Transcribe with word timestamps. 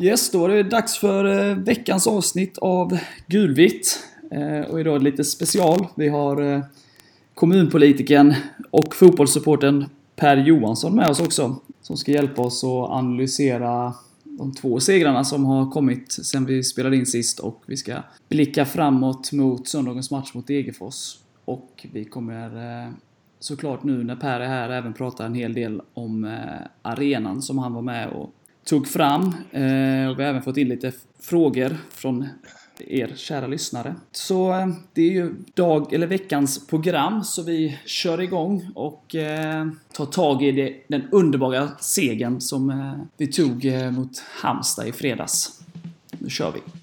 Yes, 0.00 0.30
då 0.30 0.44
är 0.44 0.48
det 0.48 0.62
dags 0.62 0.98
för 0.98 1.50
eh, 1.50 1.56
veckans 1.56 2.06
avsnitt 2.06 2.58
av 2.58 2.98
Gulvitt. 3.26 3.98
Eh, 4.30 4.70
och 4.70 4.80
idag 4.80 4.94
är 4.94 4.98
det 4.98 5.04
lite 5.04 5.24
special. 5.24 5.86
Vi 5.94 6.08
har 6.08 6.52
eh, 6.52 6.60
kommunpolitiken 7.34 8.34
och 8.70 8.94
fotbollssupporten 8.94 9.84
Per 10.16 10.36
Johansson 10.36 10.96
med 10.96 11.08
oss 11.08 11.20
också. 11.20 11.56
Som 11.82 11.96
ska 11.96 12.12
hjälpa 12.12 12.42
oss 12.42 12.64
att 12.64 12.90
analysera 12.90 13.94
de 14.24 14.54
två 14.54 14.80
segrarna 14.80 15.24
som 15.24 15.44
har 15.44 15.70
kommit 15.70 16.12
sen 16.12 16.46
vi 16.46 16.64
spelade 16.64 16.96
in 16.96 17.06
sist 17.06 17.38
och 17.38 17.62
vi 17.66 17.76
ska 17.76 17.94
blicka 18.28 18.64
framåt 18.64 19.32
mot 19.32 19.68
söndagens 19.68 20.10
match 20.10 20.34
mot 20.34 20.46
Degerfors. 20.46 21.18
Och 21.48 21.86
vi 21.92 22.04
kommer 22.04 22.84
eh, 22.84 22.92
såklart 23.38 23.82
nu 23.82 24.04
när 24.04 24.16
Per 24.16 24.40
är 24.40 24.46
här 24.46 24.70
även 24.70 24.92
prata 24.94 25.26
en 25.26 25.34
hel 25.34 25.54
del 25.54 25.82
om 25.94 26.24
eh, 26.24 26.66
arenan 26.82 27.42
som 27.42 27.58
han 27.58 27.74
var 27.74 27.82
med 27.82 28.08
och 28.08 28.30
tog 28.64 28.88
fram. 28.88 29.22
Eh, 29.50 30.10
och 30.10 30.18
vi 30.18 30.22
har 30.22 30.30
även 30.30 30.42
fått 30.42 30.56
in 30.56 30.68
lite 30.68 30.92
frågor 31.20 31.76
från 31.90 32.28
er 32.78 33.12
kära 33.16 33.46
lyssnare. 33.46 33.94
Så 34.12 34.72
det 34.92 35.02
är 35.02 35.10
ju 35.10 35.34
dag, 35.54 35.92
eller 35.92 36.06
veckans 36.06 36.66
program, 36.66 37.24
så 37.24 37.42
vi 37.42 37.78
kör 37.84 38.20
igång 38.20 38.70
och 38.74 39.14
eh, 39.14 39.66
tar 39.92 40.06
tag 40.06 40.42
i 40.42 40.52
det, 40.52 40.76
den 40.88 41.02
underbara 41.12 41.68
segern 41.80 42.40
som 42.40 42.70
eh, 42.70 42.92
vi 43.16 43.26
tog 43.26 43.64
eh, 43.64 43.90
mot 43.90 44.18
Halmstad 44.18 44.88
i 44.88 44.92
fredags. 44.92 45.60
Nu 46.18 46.30
kör 46.30 46.52
vi! 46.52 46.77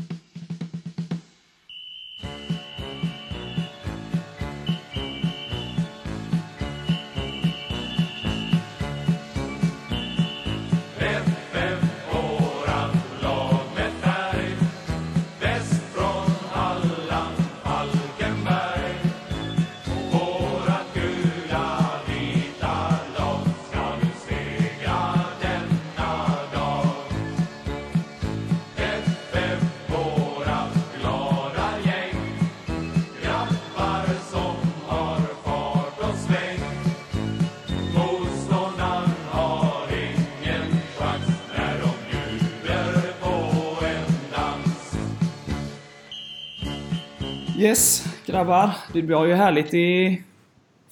Grabbar. 48.36 48.69
Det 48.94 49.02
var 49.02 49.25
ju 49.25 49.33
härligt 49.33 49.73
i 49.73 50.22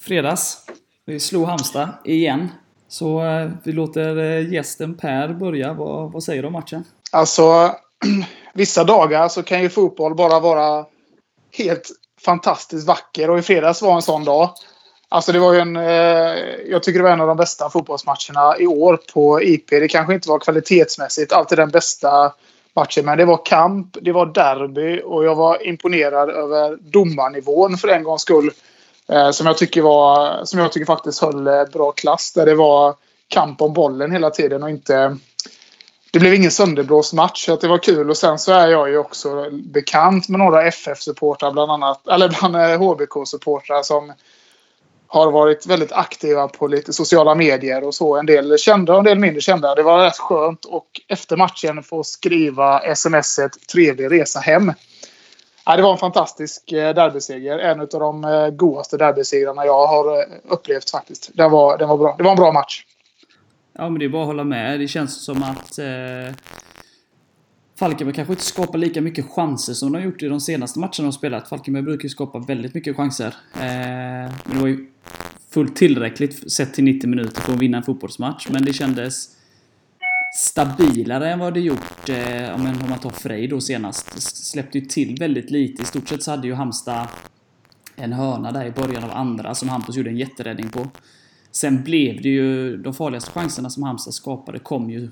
fredags. 0.00 0.58
Vi 1.06 1.20
slog 1.20 1.46
Halmstad 1.46 1.88
igen. 2.04 2.48
Så 2.88 3.24
eh, 3.24 3.50
vi 3.64 3.72
låter 3.72 4.18
eh, 4.18 4.52
gästen 4.52 4.94
Per 4.96 5.28
börja. 5.28 5.72
Vad, 5.72 6.12
vad 6.12 6.22
säger 6.22 6.42
du 6.42 6.46
om 6.46 6.52
matchen? 6.52 6.84
Alltså, 7.12 7.74
vissa 8.54 8.84
dagar 8.84 9.28
så 9.28 9.42
kan 9.42 9.62
ju 9.62 9.68
fotboll 9.68 10.14
bara 10.14 10.40
vara 10.40 10.86
helt 11.58 11.90
fantastiskt 12.24 12.88
vacker. 12.88 13.30
Och 13.30 13.38
i 13.38 13.42
fredags 13.42 13.82
var 13.82 13.94
en 13.94 14.02
sån 14.02 14.24
dag. 14.24 14.50
Alltså 15.08 15.32
det 15.32 15.38
var 15.38 15.52
ju 15.52 15.60
en... 15.60 15.76
Eh, 15.76 15.82
jag 16.70 16.82
tycker 16.82 16.98
det 16.98 17.04
var 17.04 17.12
en 17.12 17.20
av 17.20 17.28
de 17.28 17.36
bästa 17.36 17.70
fotbollsmatcherna 17.70 18.58
i 18.58 18.66
år 18.66 19.00
på 19.14 19.42
IP. 19.42 19.70
Det 19.70 19.88
kanske 19.88 20.14
inte 20.14 20.28
var 20.28 20.38
kvalitetsmässigt 20.38 21.32
alltid 21.32 21.58
den 21.58 21.70
bästa 21.70 22.32
matchen. 22.74 23.04
Men 23.04 23.18
det 23.18 23.24
var 23.24 23.44
kamp, 23.44 23.96
det 24.02 24.12
var 24.12 24.26
derby 24.26 25.02
och 25.04 25.24
jag 25.24 25.34
var 25.34 25.66
imponerad 25.66 26.30
över 26.30 26.76
domarnivån 26.76 27.76
för 27.76 27.88
en 27.88 28.04
gångs 28.04 28.22
skull. 28.22 28.50
Eh, 29.08 29.30
som, 29.30 29.46
jag 29.46 29.58
tycker 29.58 29.82
var, 29.82 30.44
som 30.44 30.60
jag 30.60 30.72
tycker 30.72 30.86
faktiskt 30.86 31.22
höll 31.22 31.46
eh, 31.46 31.64
bra 31.72 31.92
klass. 31.92 32.32
Där 32.32 32.46
det 32.46 32.54
var 32.54 32.94
kamp 33.28 33.62
om 33.62 33.72
bollen 33.72 34.12
hela 34.12 34.30
tiden 34.30 34.62
och 34.62 34.70
inte... 34.70 35.16
Det 36.10 36.20
blev 36.20 36.34
ingen 36.34 36.50
sönderblåst 36.50 37.12
match, 37.12 37.44
så 37.44 37.56
det 37.56 37.68
var 37.68 37.78
kul. 37.78 38.10
Och 38.10 38.16
sen 38.16 38.38
så 38.38 38.52
är 38.52 38.68
jag 38.68 38.90
ju 38.90 38.98
också 38.98 39.50
bekant 39.50 40.28
med 40.28 40.38
några 40.38 40.62
FF-supportrar 40.62 41.52
bland 41.52 41.70
annat. 41.70 42.08
Eller 42.08 42.28
bland 42.28 42.56
eh, 42.56 42.78
HBK-supportrar 42.78 43.82
som 43.82 44.12
har 45.06 45.30
varit 45.30 45.66
väldigt 45.66 45.92
aktiva 45.92 46.48
på 46.48 46.66
lite 46.66 46.92
sociala 46.92 47.34
medier 47.34 47.84
och 47.84 47.94
så. 47.94 48.16
En 48.16 48.26
del 48.26 48.58
kända 48.58 48.92
och 48.92 48.98
en 48.98 49.04
del 49.04 49.18
mindre 49.18 49.40
kända. 49.40 49.74
Det 49.74 49.82
var 49.82 50.04
rätt 50.04 50.18
skönt 50.18 50.64
och 50.64 50.86
efter 51.08 51.36
matchen 51.36 51.82
få 51.82 52.04
skriva 52.04 52.94
smset 52.94 53.52
“Trevlig 53.72 54.12
resa 54.12 54.40
hem”. 54.40 54.72
det 55.76 55.82
var 55.82 55.92
en 55.92 55.98
fantastisk 55.98 56.72
eh, 56.72 56.94
derbyseger. 56.94 57.58
En 57.58 57.80
av 57.80 57.86
de 57.88 58.24
eh, 58.24 58.48
godaste 58.48 58.96
derbysegrarna 58.96 59.66
jag 59.66 59.86
har 59.86 60.18
eh, 60.18 60.26
upplevt 60.44 60.90
faktiskt. 60.90 61.30
Den 61.34 61.50
var, 61.50 61.78
den 61.78 61.88
var 61.88 61.98
bra. 61.98 62.14
Det 62.18 62.24
var 62.24 62.30
en 62.30 62.36
bra 62.36 62.52
match. 62.52 62.84
Ja, 63.78 63.88
men 63.88 63.98
det 63.98 64.04
är 64.04 64.08
bara 64.08 64.22
att 64.22 64.26
hålla 64.26 64.44
med. 64.44 64.80
Det 64.80 64.88
känns 64.88 65.24
som 65.24 65.42
att 65.42 65.78
eh, 65.78 66.34
Falkenberg 67.78 68.14
kanske 68.14 68.32
inte 68.32 68.44
skapar 68.44 68.78
lika 68.78 69.00
mycket 69.00 69.30
chanser 69.30 69.72
som 69.72 69.92
de 69.92 69.98
har 69.98 70.04
gjort 70.04 70.22
i 70.22 70.28
de 70.28 70.40
senaste 70.40 70.78
matcherna 70.78 70.92
de 70.98 71.12
spelat. 71.12 71.48
Falkenberg 71.48 71.82
brukar 71.82 72.02
ju 72.02 72.08
skapa 72.08 72.38
väldigt 72.38 72.74
mycket 72.74 72.96
chanser. 72.96 73.34
Eh, 73.54 73.60
men 73.60 74.52
det 74.52 74.60
var 74.60 74.66
ju 74.66 74.86
fullt 75.50 75.76
tillräckligt 75.76 76.52
sett 76.52 76.74
till 76.74 76.84
90 76.84 77.10
minuter 77.10 77.40
för 77.40 77.52
att 77.52 77.58
vinna 77.58 77.76
en 77.76 77.84
fotbollsmatch. 77.84 78.48
Men 78.50 78.64
det 78.64 78.72
kändes 78.72 79.28
stabilare 80.34 81.32
än 81.32 81.38
vad 81.38 81.54
det 81.54 81.60
gjort 81.60 82.08
eh, 82.08 82.54
om 82.54 82.62
man 82.88 82.98
tar 82.98 83.10
Frej 83.10 83.46
då 83.46 83.60
senast. 83.60 84.22
Släppte 84.22 84.78
ju 84.78 84.84
till 84.84 85.16
väldigt 85.20 85.50
lite. 85.50 85.82
I 85.82 85.84
stort 85.84 86.08
sett 86.08 86.22
så 86.22 86.30
hade 86.30 86.46
ju 86.46 86.54
Halmstad 86.54 87.06
en 87.96 88.12
hörna 88.12 88.52
där 88.52 88.64
i 88.64 88.70
början 88.70 89.04
av 89.04 89.10
andra 89.10 89.54
som 89.54 89.68
Hampus 89.68 89.96
gjorde 89.96 90.10
en 90.10 90.16
jätteräddning 90.16 90.68
på. 90.68 90.88
Sen 91.50 91.82
blev 91.82 92.22
det 92.22 92.28
ju 92.28 92.76
de 92.76 92.94
farligaste 92.94 93.30
chanserna 93.30 93.70
som 93.70 93.82
Halmstad 93.82 94.14
skapade 94.14 94.58
kom 94.58 94.90
ju 94.90 95.04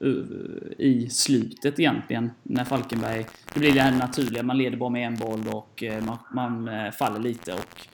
eh, 0.00 0.86
i 0.86 1.08
slutet 1.10 1.80
egentligen. 1.80 2.30
När 2.42 2.64
Falkenberg... 2.64 3.26
Det 3.54 3.60
blir 3.60 3.72
det 3.72 3.80
här 3.80 3.92
naturliga, 3.92 4.42
man 4.42 4.58
leder 4.58 4.76
bara 4.76 4.90
med 4.90 5.06
en 5.06 5.16
boll 5.16 5.48
och 5.48 5.82
eh, 5.82 6.04
man, 6.04 6.18
man 6.32 6.68
eh, 6.68 6.90
faller 6.90 7.20
lite 7.20 7.52
och... 7.52 7.88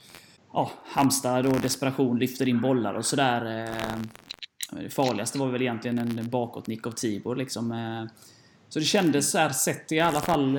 Ja, 0.53 0.71
Halmstad 0.85 1.45
då 1.45 1.51
desperation 1.51 2.19
lyfter 2.19 2.47
in 2.47 2.61
bollar 2.61 2.93
och 2.93 3.05
sådär. 3.05 3.65
Eh, 3.65 3.97
det 4.83 4.89
farligaste 4.89 5.37
var 5.37 5.47
väl 5.47 5.61
egentligen 5.61 5.97
en 5.99 6.29
bakåtnick 6.29 6.87
av 6.87 6.91
Tibor 6.91 7.35
liksom. 7.35 7.71
Eh. 7.71 8.11
Så 8.69 8.79
det 8.79 8.85
kändes 8.85 9.31
så 9.31 9.37
här 9.37 9.49
sett 9.49 9.91
i 9.91 9.99
alla 9.99 10.21
fall 10.21 10.57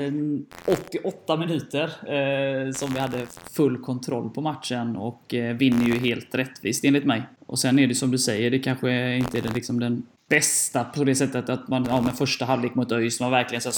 88 0.66 1.36
minuter 1.36 1.84
eh, 1.84 2.72
som 2.72 2.94
vi 2.94 3.00
hade 3.00 3.26
full 3.52 3.78
kontroll 3.78 4.30
på 4.30 4.40
matchen 4.40 4.96
och 4.96 5.34
eh, 5.34 5.56
vinner 5.56 5.86
ju 5.86 5.98
helt 5.98 6.34
rättvist 6.34 6.84
enligt 6.84 7.04
mig. 7.04 7.22
Och 7.46 7.58
sen 7.58 7.78
är 7.78 7.86
det 7.86 7.94
som 7.94 8.10
du 8.10 8.18
säger, 8.18 8.50
det 8.50 8.58
kanske 8.58 9.16
inte 9.16 9.38
är 9.38 9.42
den, 9.42 9.52
liksom 9.52 9.80
den 9.80 10.06
bästa 10.28 10.84
på 10.84 11.04
det 11.04 11.14
sättet 11.14 11.48
att 11.48 11.68
man, 11.68 11.86
ja, 11.88 12.00
med 12.00 12.14
första 12.14 12.44
halvlek 12.44 12.74
mot 12.74 12.92
ÖIS, 12.92 13.20
man 13.20 13.30
verkligen 13.30 13.62
så 13.62 13.70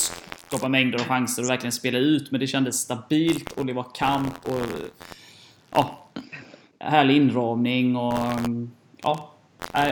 skapar 0.46 0.68
mängder 0.68 0.98
av 0.98 1.04
chanser 1.04 1.42
och 1.42 1.50
verkligen 1.50 1.72
spelar 1.72 2.00
ut. 2.00 2.30
Men 2.30 2.40
det 2.40 2.46
kändes 2.46 2.76
stabilt 2.76 3.52
och 3.52 3.66
det 3.66 3.72
var 3.72 3.86
kamp 3.94 4.34
och 4.44 4.66
ja, 5.70 6.05
härlig 6.78 7.16
inramning 7.16 7.96
och 7.96 8.14
ja, 9.02 9.32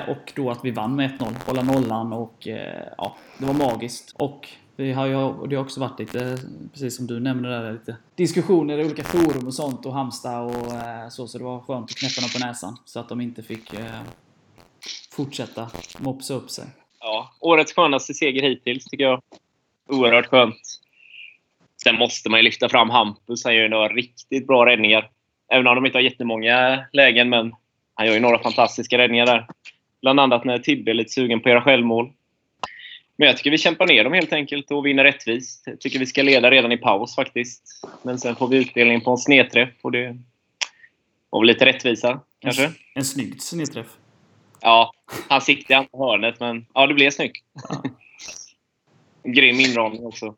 och 0.08 0.32
då 0.36 0.50
att 0.50 0.64
vi 0.64 0.70
vann 0.70 0.96
med 0.96 1.10
1-0, 1.10 1.46
hålla 1.46 1.62
nollan 1.62 2.12
och 2.12 2.48
eh, 2.48 2.88
ja, 2.98 3.16
det 3.38 3.46
var 3.46 3.54
magiskt. 3.54 4.14
Och 4.18 4.48
vi 4.76 4.92
har 4.92 5.06
ju, 5.06 5.46
det 5.46 5.56
har 5.56 5.64
också 5.64 5.80
varit 5.80 5.98
lite, 5.98 6.38
precis 6.72 6.96
som 6.96 7.06
du 7.06 7.20
nämnde 7.20 7.48
där, 7.48 7.72
lite 7.72 7.96
diskussioner 8.14 8.78
i 8.78 8.84
olika 8.84 9.04
forum 9.04 9.46
och 9.46 9.54
sånt 9.54 9.86
och 9.86 9.92
Halmstad 9.92 10.44
och 10.44 10.72
eh, 10.72 11.08
så, 11.08 11.28
så 11.28 11.38
det 11.38 11.44
var 11.44 11.60
skönt 11.60 11.90
att 11.90 11.96
knäppa 11.96 12.21
dem 12.21 12.30
på 12.41 12.47
näsan. 12.47 12.77
Så 12.84 13.00
att 13.00 13.09
de 13.09 13.20
inte 13.20 13.42
fick 13.42 13.72
eh, 13.74 14.00
fortsätta 15.12 15.70
mopsa 15.98 16.34
upp 16.34 16.50
sig. 16.50 16.65
Ja, 17.00 17.30
årets 17.41 17.74
skönaste 17.74 18.15
seger 18.15 18.42
hittills 18.42 18.84
tycker 18.84 19.04
jag. 19.04 19.22
Oerhört 19.88 20.27
skönt. 20.27 20.80
Sen 21.82 21.97
måste 21.97 22.30
man 22.30 22.38
ju 22.38 22.44
lyfta 22.44 22.68
fram 22.68 22.91
Hampus. 22.91 23.44
Han 23.44 23.54
gör 23.54 23.62
ju 23.62 23.68
några 23.68 23.88
riktigt 23.88 24.47
bra 24.47 24.66
räddningar. 24.66 25.10
Även 25.52 25.66
om 25.66 25.74
de 25.74 25.86
inte 25.86 25.98
har 25.98 26.02
jättemånga 26.02 26.84
lägen, 26.92 27.28
men 27.28 27.54
han 27.94 28.06
gör 28.06 28.14
ju 28.14 28.20
några 28.20 28.38
fantastiska 28.38 28.98
räddningar 28.98 29.26
där. 29.26 29.46
Bland 30.02 30.20
annat 30.20 30.44
när 30.44 30.58
Tibbe 30.58 30.91
är 30.91 30.94
lite 30.94 31.10
sugen 31.10 31.41
på 31.41 31.48
göra 31.48 31.62
självmål. 31.62 32.12
Men 33.16 33.28
jag 33.28 33.36
tycker 33.36 33.50
vi 33.50 33.58
kämpar 33.58 33.86
ner 33.86 34.04
dem 34.04 34.12
helt 34.12 34.32
enkelt 34.32 34.70
och 34.70 34.86
vinner 34.86 35.04
rättvist. 35.04 35.62
Jag 35.66 35.80
tycker 35.80 35.98
vi 35.98 36.06
ska 36.06 36.22
leda 36.22 36.50
redan 36.50 36.72
i 36.72 36.76
paus 36.76 37.14
faktiskt. 37.14 37.86
Men 38.02 38.18
sen 38.18 38.36
får 38.36 38.48
vi 38.48 38.56
utdelning 38.56 39.00
på 39.00 39.10
en 39.10 39.18
snedträff 39.18 39.74
och 39.82 39.92
det 39.92 40.18
var 41.30 41.41
väl 41.41 41.46
lite 41.46 41.66
rättvisa, 41.66 42.20
kanske. 42.38 42.64
En, 42.64 42.74
en 42.94 43.04
snygg 43.04 43.42
snedträff. 43.42 43.86
Ja, 44.60 44.92
han 45.28 45.41
siktade 45.41 45.88
på 45.91 46.10
hörnet, 46.10 46.41
men 46.41 46.66
ja, 46.74 46.86
det 46.86 46.94
blev 46.94 47.10
snyggt. 47.10 47.44
Ja. 47.68 47.82
Grym 49.32 49.60
inramning 49.60 50.06
också. 50.06 50.34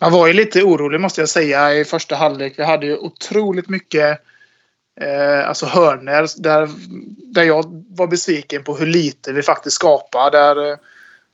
Man 0.00 0.12
var 0.12 0.26
ju 0.26 0.32
lite 0.32 0.62
orolig 0.62 1.00
måste 1.00 1.20
jag 1.20 1.28
säga 1.28 1.74
i 1.74 1.84
första 1.84 2.16
halvlek. 2.16 2.54
Vi 2.56 2.64
hade 2.64 2.86
ju 2.86 2.96
otroligt 2.96 3.68
mycket 3.68 4.20
eh, 5.00 5.48
alltså 5.48 5.66
hörner 5.66 6.42
där, 6.42 6.68
där 7.34 7.42
jag 7.42 7.84
var 7.88 8.06
besviken 8.06 8.64
på 8.64 8.76
hur 8.76 8.86
lite 8.86 9.32
vi 9.32 9.42
faktiskt 9.42 9.76
skapar. 9.76 10.30
Där, 10.30 10.70
eh, 10.70 10.76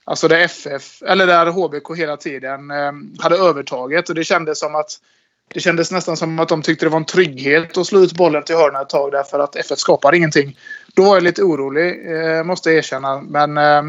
alltså 0.05 0.29
där 0.29 0.38
FF, 0.38 1.02
eller 1.02 1.26
där 1.26 1.46
HBK 1.46 1.96
hela 1.96 2.17
tiden 2.17 2.70
eh, 2.70 2.93
hade 3.19 3.37
övertaget 3.37 4.08
och 4.08 4.14
det 4.14 4.25
kändes 4.25 4.58
som 4.58 4.75
att 4.75 5.00
det 5.49 5.61
kändes 5.61 5.91
nästan 5.91 6.17
som 6.17 6.39
att 6.39 6.49
de 6.49 6.62
tyckte 6.62 6.87
det 6.87 6.91
var 6.91 6.97
en 6.97 7.05
trygghet 7.05 7.79
att 7.79 7.87
slå 7.87 8.00
ut 8.00 8.12
bollen 8.12 8.43
till 8.43 8.56
hörna 8.56 8.81
ett 8.81 8.89
tag 8.89 9.12
därför 9.12 9.39
att 9.39 9.56
FF 9.56 9.79
skapar 9.79 10.15
ingenting. 10.15 10.59
Då 10.95 11.05
var 11.05 11.17
jag 11.17 11.23
lite 11.23 11.43
orolig, 11.43 12.12
eh, 12.12 12.45
måste 12.45 12.71
jag 12.71 12.79
erkänna. 12.79 13.21
Men 13.21 13.59
eh, 13.59 13.83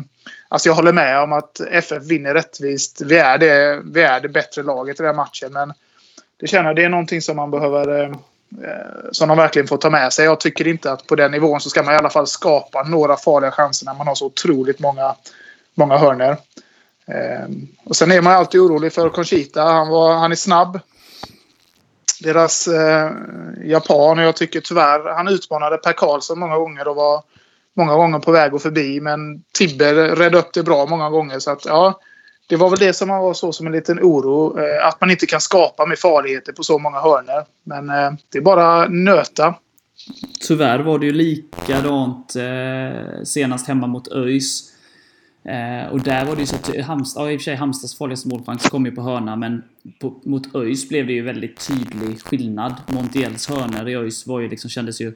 alltså 0.47 0.69
jag 0.69 0.75
håller 0.75 0.93
med 0.93 1.19
om 1.19 1.33
att 1.33 1.59
FF 1.71 2.03
vinner 2.03 2.33
rättvist. 2.33 3.01
Vi 3.01 3.17
är 3.17 3.37
det, 3.37 3.81
vi 3.85 4.01
är 4.01 4.19
det 4.19 4.29
bättre 4.29 4.63
laget 4.63 4.99
i 4.99 5.03
den 5.03 5.15
matchen. 5.15 5.53
Men 5.53 5.73
det 6.39 6.47
känner 6.47 6.73
det 6.73 6.83
är 6.83 6.89
någonting 6.89 7.21
som 7.21 7.35
man 7.35 7.51
behöver 7.51 8.01
eh, 8.01 8.09
som 9.11 9.29
de 9.29 9.37
verkligen 9.37 9.67
får 9.67 9.77
ta 9.77 9.89
med 9.89 10.13
sig. 10.13 10.25
Jag 10.25 10.39
tycker 10.39 10.67
inte 10.67 10.91
att 10.91 11.07
på 11.07 11.15
den 11.15 11.31
nivån 11.31 11.61
så 11.61 11.69
ska 11.69 11.83
man 11.83 11.93
i 11.93 11.97
alla 11.97 12.09
fall 12.09 12.27
skapa 12.27 12.83
några 12.83 13.17
farliga 13.17 13.51
chanser 13.51 13.85
när 13.85 13.93
man 13.93 14.07
har 14.07 14.15
så 14.15 14.25
otroligt 14.25 14.79
många, 14.79 15.15
många 15.75 15.97
hörner. 15.97 16.37
Eh, 17.07 17.47
och 17.85 17.95
sen 17.95 18.11
är 18.11 18.21
man 18.21 18.33
alltid 18.33 18.61
orolig 18.61 18.93
för 18.93 19.09
Conchita. 19.09 19.63
Han, 19.63 19.87
var, 19.87 20.13
han 20.13 20.31
är 20.31 20.35
snabb 20.35 20.79
deras 22.23 22.67
eh, 22.67 23.11
japan. 23.63 24.19
Och 24.19 24.25
jag 24.25 24.35
tycker 24.35 24.61
tyvärr 24.61 25.15
han 25.15 25.27
utmanade 25.27 25.77
Per 25.77 25.93
Karlsson 25.93 26.39
många 26.39 26.57
gånger 26.57 26.87
och 26.87 26.95
var 26.95 27.23
många 27.77 27.95
gånger 27.95 28.19
på 28.19 28.31
väg 28.31 28.53
att 28.53 28.61
förbi. 28.61 28.99
Men 29.01 29.43
Tibber 29.53 30.15
redde 30.15 30.37
upp 30.37 30.53
det 30.53 30.63
bra 30.63 30.85
många 30.85 31.09
gånger. 31.09 31.39
Så 31.39 31.51
att, 31.51 31.65
ja, 31.65 31.99
det 32.49 32.55
var 32.55 32.69
väl 32.69 32.79
det 32.79 32.93
som 32.93 33.09
var 33.09 33.33
så 33.33 33.53
som 33.53 33.67
en 33.67 33.73
liten 33.73 33.99
oro. 33.99 34.59
Eh, 34.59 34.87
att 34.87 35.01
man 35.01 35.11
inte 35.11 35.25
kan 35.25 35.41
skapa 35.41 35.85
med 35.85 35.99
farligheter 35.99 36.53
på 36.53 36.63
så 36.63 36.79
många 36.79 36.99
hörner. 36.99 37.43
Men 37.63 37.89
eh, 37.89 38.11
det 38.31 38.37
är 38.37 38.41
bara 38.41 38.87
nöta. 38.87 39.55
Tyvärr 40.47 40.79
var 40.79 40.99
det 40.99 41.05
ju 41.05 41.11
likadant 41.11 42.35
eh, 42.35 43.23
senast 43.23 43.67
hemma 43.67 43.87
mot 43.87 44.07
ÖIS. 44.07 44.68
Eh, 45.49 45.87
och 45.91 45.99
där 46.03 46.25
var 46.25 46.35
det 46.35 46.41
ju 46.41 46.45
så 46.45 46.55
att 46.55 46.75
eh, 46.75 46.85
Halmstad, 46.85 47.23
ja, 47.23 47.31
i 47.31 47.35
och 47.35 47.39
för 47.39 47.43
sig 47.43 47.55
Halmstads 47.55 47.97
farligaste 47.97 48.29
målchans 48.29 48.69
kom 48.69 48.85
ju 48.85 48.91
på 48.91 49.01
hörna 49.01 49.35
men 49.35 49.63
på, 49.99 50.21
mot 50.23 50.55
ÖIS 50.55 50.89
blev 50.89 51.07
det 51.07 51.13
ju 51.13 51.21
väldigt 51.21 51.67
tydlig 51.67 52.21
skillnad. 52.21 52.73
Montiels 52.87 53.49
hörnor 53.49 53.89
i 53.89 53.95
ÖIS 53.95 54.27
var 54.27 54.39
ju 54.39 54.49
liksom, 54.49 54.69
kändes 54.69 55.01
ju 55.01 55.13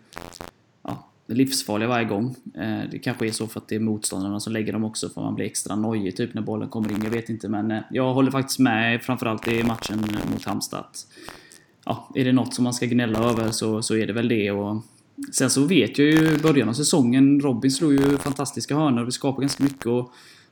ja, 0.83 1.09
livsfarliga 1.27 1.89
varje 1.89 2.06
gång. 2.06 2.35
Eh, 2.56 2.89
det 2.91 3.00
kanske 3.00 3.27
är 3.27 3.31
så 3.31 3.47
för 3.47 3.59
att 3.59 3.68
det 3.68 3.75
är 3.75 3.80
motståndarna 3.80 4.39
som 4.39 4.53
lägger 4.53 4.74
dem 4.74 4.83
också 4.83 5.09
för 5.09 5.21
man 5.21 5.35
blir 5.35 5.45
extra 5.45 5.75
nojig 5.75 6.15
typ 6.15 6.33
när 6.33 6.41
bollen 6.41 6.69
kommer 6.69 6.91
in. 6.91 7.03
Jag 7.03 7.12
vet 7.12 7.29
inte 7.29 7.50
men 7.50 7.71
eh, 7.71 7.81
jag 7.89 8.13
håller 8.13 8.31
faktiskt 8.31 8.59
med 8.59 9.01
framförallt 9.01 9.47
i 9.47 9.63
matchen 9.63 10.00
mot 10.31 10.45
Halmstad. 10.45 10.86
Ja, 11.86 12.09
är 12.15 12.25
det 12.25 12.31
något 12.31 12.53
som 12.53 12.63
man 12.63 12.74
ska 12.74 12.86
gnälla 12.86 13.19
över 13.19 13.51
så, 13.51 13.81
så 13.81 13.95
är 13.95 14.07
det 14.07 14.13
väl 14.13 14.27
det. 14.27 14.51
Och, 14.51 14.83
Sen 15.31 15.50
så 15.50 15.66
vet 15.66 15.98
jag 15.98 16.08
ju 16.08 16.36
i 16.36 16.38
början 16.38 16.70
av 16.70 16.74
säsongen, 16.74 17.40
Robin 17.40 17.72
slog 17.72 17.94
ju 17.94 18.18
fantastiska 18.18 18.75
hörnor. 18.75 19.04
Vi 19.04 19.12
skapade 19.12 19.42
ganska 19.42 19.64
mycket 19.64 19.86
och 19.86 20.12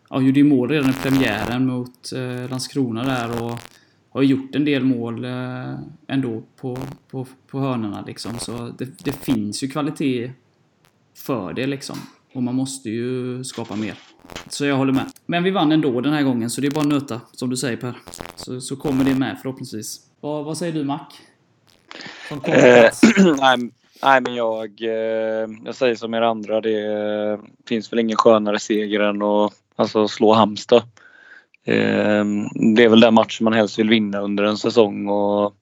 ja, 0.09 0.21
gjorde 0.21 0.39
ju 0.39 0.45
mål 0.45 0.69
redan 0.69 0.89
i 0.89 0.93
premiären 0.93 1.65
mot 1.65 2.11
eh, 2.13 2.49
Landskrona 2.49 3.03
där 3.03 3.43
och 3.43 3.59
har 4.09 4.21
gjort 4.21 4.55
en 4.55 4.65
del 4.65 4.83
mål 4.83 5.25
eh, 5.25 5.73
ändå 6.07 6.43
på, 6.61 6.77
på, 7.11 7.27
på 7.47 7.59
hörnorna 7.59 8.03
liksom. 8.07 8.39
Så 8.39 8.73
det, 8.77 8.89
det 9.03 9.11
finns 9.11 9.63
ju 9.63 9.67
kvalitet 9.67 10.31
för 11.17 11.53
det 11.53 11.67
liksom. 11.67 11.97
Och 12.33 12.43
man 12.43 12.55
måste 12.55 12.89
ju 12.89 13.43
skapa 13.43 13.75
mer. 13.75 13.97
Så 14.49 14.65
jag 14.65 14.77
håller 14.77 14.93
med. 14.93 15.05
Men 15.25 15.43
vi 15.43 15.51
vann 15.51 15.71
ändå 15.71 16.01
den 16.01 16.13
här 16.13 16.23
gången, 16.23 16.49
så 16.49 16.61
det 16.61 16.67
är 16.67 16.71
bara 16.71 16.85
nöta, 16.85 17.21
som 17.31 17.49
du 17.49 17.57
säger 17.57 17.77
Per. 17.77 17.97
Så, 18.35 18.61
så 18.61 18.75
kommer 18.75 19.03
det 19.03 19.15
med 19.15 19.37
förhoppningsvis. 19.41 19.99
Vad, 20.19 20.45
vad 20.45 20.57
säger 20.57 20.73
du 20.73 20.83
Mac? 20.83 20.99
Eh, 22.31 22.89
nej, 23.37 23.71
Nej, 24.03 24.21
men 24.21 24.35
jag, 24.35 24.81
eh, 24.81 25.49
jag 25.65 25.75
säger 25.75 25.95
som 25.95 26.13
er 26.13 26.21
andra. 26.21 26.61
Det 26.61 27.39
finns 27.67 27.91
väl 27.93 27.99
ingen 27.99 28.17
skönare 28.17 28.59
seger 28.59 28.99
än 28.99 29.21
att 29.21 29.53
alltså, 29.75 30.07
slå 30.07 30.33
Halmstad. 30.33 30.83
Eh, 31.65 32.25
det 32.75 32.83
är 32.83 32.89
väl 32.89 32.99
den 32.99 33.13
matchen 33.13 33.43
man 33.43 33.53
helst 33.53 33.79
vill 33.79 33.89
vinna 33.89 34.19
under 34.19 34.43
en 34.43 34.57
säsong. 34.57 35.07
Och 35.07 35.53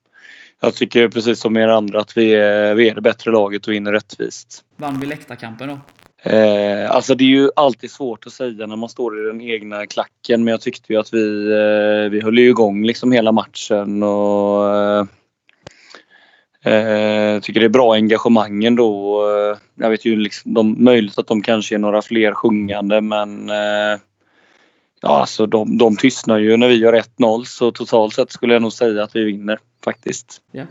jag 0.61 0.75
tycker 0.75 1.09
precis 1.09 1.39
som 1.39 1.57
er 1.57 1.67
andra 1.67 1.99
att 1.99 2.17
vi 2.17 2.33
är, 2.33 2.75
vi 2.75 2.89
är 2.89 2.95
det 2.95 3.01
bättre 3.01 3.31
laget 3.31 3.67
och 3.67 3.73
vinner 3.73 3.91
rättvist. 3.91 4.63
Vann 4.77 4.99
vi 4.99 5.05
läktarkampen 5.05 5.67
då? 5.67 5.79
Eh, 6.29 6.91
alltså 6.91 7.15
det 7.15 7.23
är 7.23 7.27
ju 7.29 7.49
alltid 7.55 7.91
svårt 7.91 8.27
att 8.27 8.33
säga 8.33 8.67
när 8.67 8.75
man 8.75 8.89
står 8.89 9.19
i 9.19 9.27
den 9.27 9.41
egna 9.41 9.85
klacken 9.85 10.43
men 10.43 10.51
jag 10.51 10.61
tyckte 10.61 10.93
ju 10.93 10.99
att 10.99 11.13
vi, 11.13 11.45
vi 12.11 12.21
höll 12.21 12.37
ju 12.37 12.49
igång 12.49 12.85
liksom 12.85 13.11
hela 13.11 13.31
matchen 13.31 14.03
och 14.03 14.99
Eh, 14.99 15.05
Eh, 16.63 17.39
tycker 17.41 17.59
det 17.59 17.65
är 17.65 17.69
bra 17.69 17.93
engagemang 17.93 18.63
ändå. 18.63 19.21
Eh, 19.29 19.57
jag 19.75 19.89
vet 19.89 20.05
ju 20.05 20.15
liksom, 20.15 20.53
de, 20.53 20.83
möjligt 20.83 21.17
att 21.19 21.27
de 21.27 21.41
kanske 21.41 21.75
är 21.75 21.79
några 21.79 22.01
fler 22.01 22.33
sjungande 22.33 23.01
men 23.01 23.49
eh, 23.49 23.99
ja, 25.01 25.19
alltså 25.19 25.45
de, 25.45 25.77
de 25.77 25.95
tystnar 25.97 26.37
ju 26.39 26.57
när 26.57 26.67
vi 26.67 26.75
gör 26.75 26.93
1-0 26.93 27.43
så 27.43 27.71
totalt 27.71 28.13
sett 28.13 28.31
skulle 28.31 28.53
jag 28.53 28.61
nog 28.61 28.73
säga 28.73 29.03
att 29.03 29.15
vi 29.15 29.23
vinner 29.23 29.59
faktiskt. 29.83 30.41
Ja. 30.51 30.63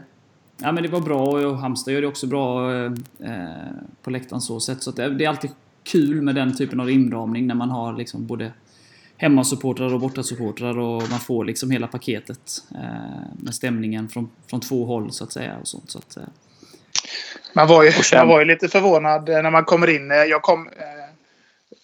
Ja 0.62 0.72
men 0.72 0.82
det 0.82 0.88
var 0.88 1.00
bra 1.00 1.22
och 1.22 1.58
Halmstad 1.58 1.94
gör 1.94 2.00
det 2.00 2.06
också 2.06 2.26
bra 2.26 2.74
eh, 2.74 2.92
eh 3.24 3.72
på 4.02 4.10
läktaren 4.10 4.40
så 4.40 4.60
sätt. 4.60 4.82
Så 4.82 4.90
det, 4.90 5.08
det, 5.08 5.24
är 5.24 5.28
alltid 5.28 5.50
kul 5.82 6.22
med 6.22 6.34
den 6.34 6.56
typen 6.56 6.80
av 6.80 6.90
inramning 6.90 7.46
när 7.46 7.54
man 7.54 7.70
har 7.70 7.92
liksom 7.92 8.26
både 8.26 8.52
hemmasupportrar 9.18 9.94
och 9.94 10.00
bortasupportrar 10.00 10.78
och 10.78 11.10
man 11.10 11.20
får 11.20 11.44
liksom 11.44 11.70
hela 11.70 11.86
paketet 11.86 12.38
eh, 12.74 13.42
med 13.42 13.54
stämningen 13.54 14.08
från, 14.08 14.30
från 14.50 14.60
två 14.60 14.84
håll 14.84 15.12
så 15.12 15.24
att 15.24 15.32
säga. 15.32 15.56
Och 15.60 15.68
sånt, 15.68 15.90
så 15.90 15.98
att, 15.98 16.16
eh. 16.16 16.22
man, 17.52 17.68
var 17.68 17.82
ju, 17.82 17.92
man 18.14 18.28
var 18.28 18.38
ju 18.38 18.44
lite 18.44 18.68
förvånad 18.68 19.28
när 19.28 19.50
man 19.50 19.64
kommer 19.64 19.88
in. 19.88 20.08
Jag 20.10 20.42
kom, 20.42 20.66
eh, 20.66 21.08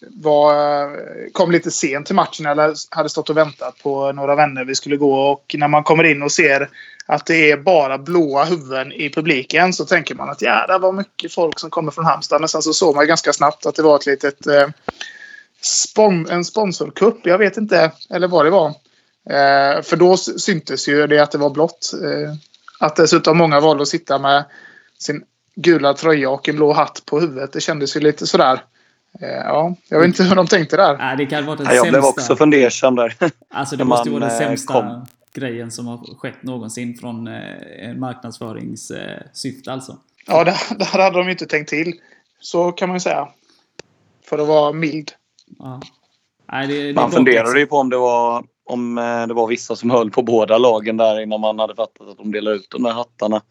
var, 0.09 1.31
kom 1.31 1.51
lite 1.51 1.71
sent 1.71 2.05
till 2.05 2.15
matchen 2.15 2.45
eller 2.45 2.73
hade 2.89 3.09
stått 3.09 3.29
och 3.29 3.37
väntat 3.37 3.83
på 3.83 4.11
några 4.11 4.35
vänner 4.35 4.65
vi 4.65 4.75
skulle 4.75 4.97
gå 4.97 5.13
och 5.15 5.55
när 5.57 5.67
man 5.67 5.83
kommer 5.83 6.03
in 6.03 6.23
och 6.23 6.31
ser 6.31 6.69
att 7.05 7.25
det 7.25 7.51
är 7.51 7.57
bara 7.57 7.97
blåa 7.97 8.45
huvuden 8.45 8.91
i 8.91 9.09
publiken 9.09 9.73
så 9.73 9.85
tänker 9.85 10.15
man 10.15 10.29
att 10.29 10.41
ja, 10.41 10.67
det 10.67 10.77
var 10.77 10.91
mycket 10.91 11.33
folk 11.33 11.59
som 11.59 11.69
kommer 11.69 11.91
från 11.91 12.05
Halmstad. 12.05 12.41
Men 12.41 12.49
sen 12.49 12.61
så 12.61 12.73
såg 12.73 12.95
man 12.95 13.07
ganska 13.07 13.33
snabbt 13.33 13.65
att 13.65 13.75
det 13.75 13.83
var 13.83 13.95
ett 13.95 14.05
litet 14.05 14.47
eh, 14.47 14.67
spon 15.65 16.29
en 16.29 16.45
sponsorkupp. 16.45 17.17
Jag 17.23 17.37
vet 17.37 17.57
inte, 17.57 17.91
eller 18.09 18.27
vad 18.27 18.45
det 18.45 18.49
var. 18.49 18.67
Eh, 19.29 19.81
för 19.81 19.95
då 19.95 20.17
syntes 20.17 20.87
ju 20.87 21.07
det 21.07 21.19
att 21.19 21.31
det 21.31 21.37
var 21.37 21.49
blått. 21.49 21.91
Eh, 22.03 22.33
att 22.79 22.95
dessutom 22.95 23.37
många 23.37 23.59
valde 23.59 23.81
att 23.81 23.87
sitta 23.87 24.19
med 24.19 24.43
sin 24.99 25.23
gula 25.55 25.93
tröja 25.93 26.29
och 26.29 26.49
en 26.49 26.55
blå 26.55 26.73
hatt 26.73 27.01
på 27.05 27.19
huvudet. 27.19 27.53
Det 27.53 27.61
kändes 27.61 27.95
ju 27.95 27.99
lite 27.99 28.27
sådär. 28.27 28.61
Eh, 29.21 29.27
ja, 29.29 29.75
jag 29.89 29.99
vet 29.99 30.07
inte 30.07 30.23
hur 30.23 30.35
de 30.35 30.47
tänkte 30.47 30.77
där. 30.77 30.97
Nej, 30.97 31.17
det 31.17 31.25
kan 31.25 31.45
vara 31.45 31.55
den 31.55 31.65
ja, 31.65 31.73
jag 31.73 31.85
sämsta. 31.85 31.99
blev 31.99 32.05
också 32.05 32.35
fundersam 32.35 32.95
där. 32.95 33.15
Alltså 33.49 33.75
det 33.75 33.83
måste 33.83 34.09
ju 34.09 34.19
vara 34.19 34.25
den 34.25 34.41
eh, 34.41 34.47
sämsta 34.47 34.73
kom. 34.73 35.05
grejen 35.33 35.71
som 35.71 35.87
har 35.87 36.17
skett 36.17 36.43
någonsin 36.43 36.97
från 36.97 37.27
eh, 37.27 37.95
marknadsföringssyfte 37.95 39.71
alltså. 39.71 39.97
Ja, 40.27 40.43
där, 40.43 40.57
där 40.79 40.85
hade 40.85 41.17
de 41.17 41.25
ju 41.25 41.31
inte 41.31 41.45
tänkt 41.45 41.69
till. 41.69 41.93
Så 42.39 42.71
kan 42.71 42.89
man 42.89 42.95
ju 42.95 42.99
säga. 42.99 43.27
För 44.29 44.39
att 44.39 44.47
vara 44.47 44.71
mild. 44.71 45.11
Ja. 45.59 45.81
Nej, 46.51 46.67
det, 46.67 46.87
det 46.87 46.93
man 46.93 47.11
funderade 47.11 47.59
ju 47.59 47.65
på 47.65 47.77
om 47.77 47.89
det 47.89 47.97
var 47.97 48.45
om 48.65 48.97
eh, 48.97 49.27
det 49.27 49.33
var 49.33 49.47
vissa 49.47 49.75
som 49.75 49.89
höll 49.89 50.11
på 50.11 50.21
båda 50.21 50.57
lagen 50.57 50.97
där 50.97 51.21
innan 51.21 51.41
man 51.41 51.59
hade 51.59 51.75
fattat 51.75 52.07
att 52.07 52.17
de 52.17 52.31
delade 52.31 52.55
ut 52.55 52.67
de 52.69 52.83
där 52.83 52.91
hattarna. 52.91 53.41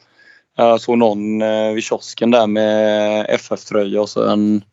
Jag 0.57 0.81
såg 0.81 0.99
någon 0.99 1.43
eh, 1.43 1.73
vid 1.73 1.85
kiosken 1.85 2.31
där 2.31 2.47
med 2.47 3.27
FF-tröja 3.29 4.01
och 4.01 4.09
så 4.09 4.29
en 4.29 4.65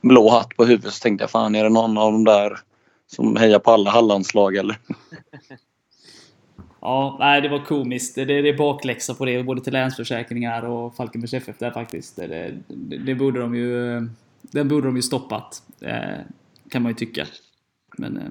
blå 0.00 0.30
hatt 0.30 0.56
på 0.56 0.64
huvudet. 0.64 0.92
Så 0.92 1.02
tänkte 1.02 1.22
jag 1.22 1.30
fan 1.30 1.54
är 1.54 1.64
det 1.64 1.70
någon 1.70 1.98
av 1.98 2.12
de 2.12 2.24
där 2.24 2.58
som 3.06 3.36
hejar 3.36 3.58
på 3.58 3.70
alla 3.70 3.90
Hallandslag 3.90 4.56
eller? 4.56 4.78
Ja, 6.80 7.16
nej 7.20 7.40
det 7.40 7.48
var 7.48 7.64
komiskt. 7.64 8.14
Det, 8.14 8.24
det 8.24 8.48
är 8.48 8.56
bakläxa 8.56 9.14
på 9.14 9.24
det, 9.24 9.42
både 9.42 9.60
till 9.60 9.72
Länsförsäkringar 9.72 10.62
och 10.62 10.94
Falkenbergs 10.94 11.34
FF 11.34 11.58
där 11.58 11.70
faktiskt. 11.70 12.16
Det, 12.16 12.26
det, 12.66 12.96
det, 12.96 13.14
borde 13.14 13.40
de 13.40 13.54
ju... 13.54 14.00
Den 14.42 14.68
borde 14.68 14.86
de 14.86 14.96
ju 14.96 15.02
stoppat. 15.02 15.62
Kan 16.70 16.82
man 16.82 16.90
ju 16.90 16.96
tycka. 16.96 17.26
Men, 17.98 18.16
eh, 18.16 18.30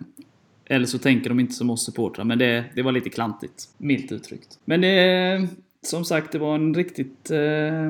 eller 0.65 0.85
så 0.85 0.97
tänker 0.97 1.29
de 1.29 1.39
inte 1.39 1.53
som 1.53 1.69
oss 1.69 1.85
supportrar, 1.85 2.25
men 2.25 2.37
det, 2.37 2.65
det 2.75 2.81
var 2.81 2.91
lite 2.91 3.09
klantigt. 3.09 3.69
Milt 3.77 4.11
uttryckt. 4.11 4.59
Men 4.65 4.81
det, 4.81 5.47
som 5.81 6.05
sagt, 6.05 6.31
det 6.31 6.39
var 6.39 6.55
en 6.55 6.73
riktigt, 6.73 7.31
eh, 7.31 7.89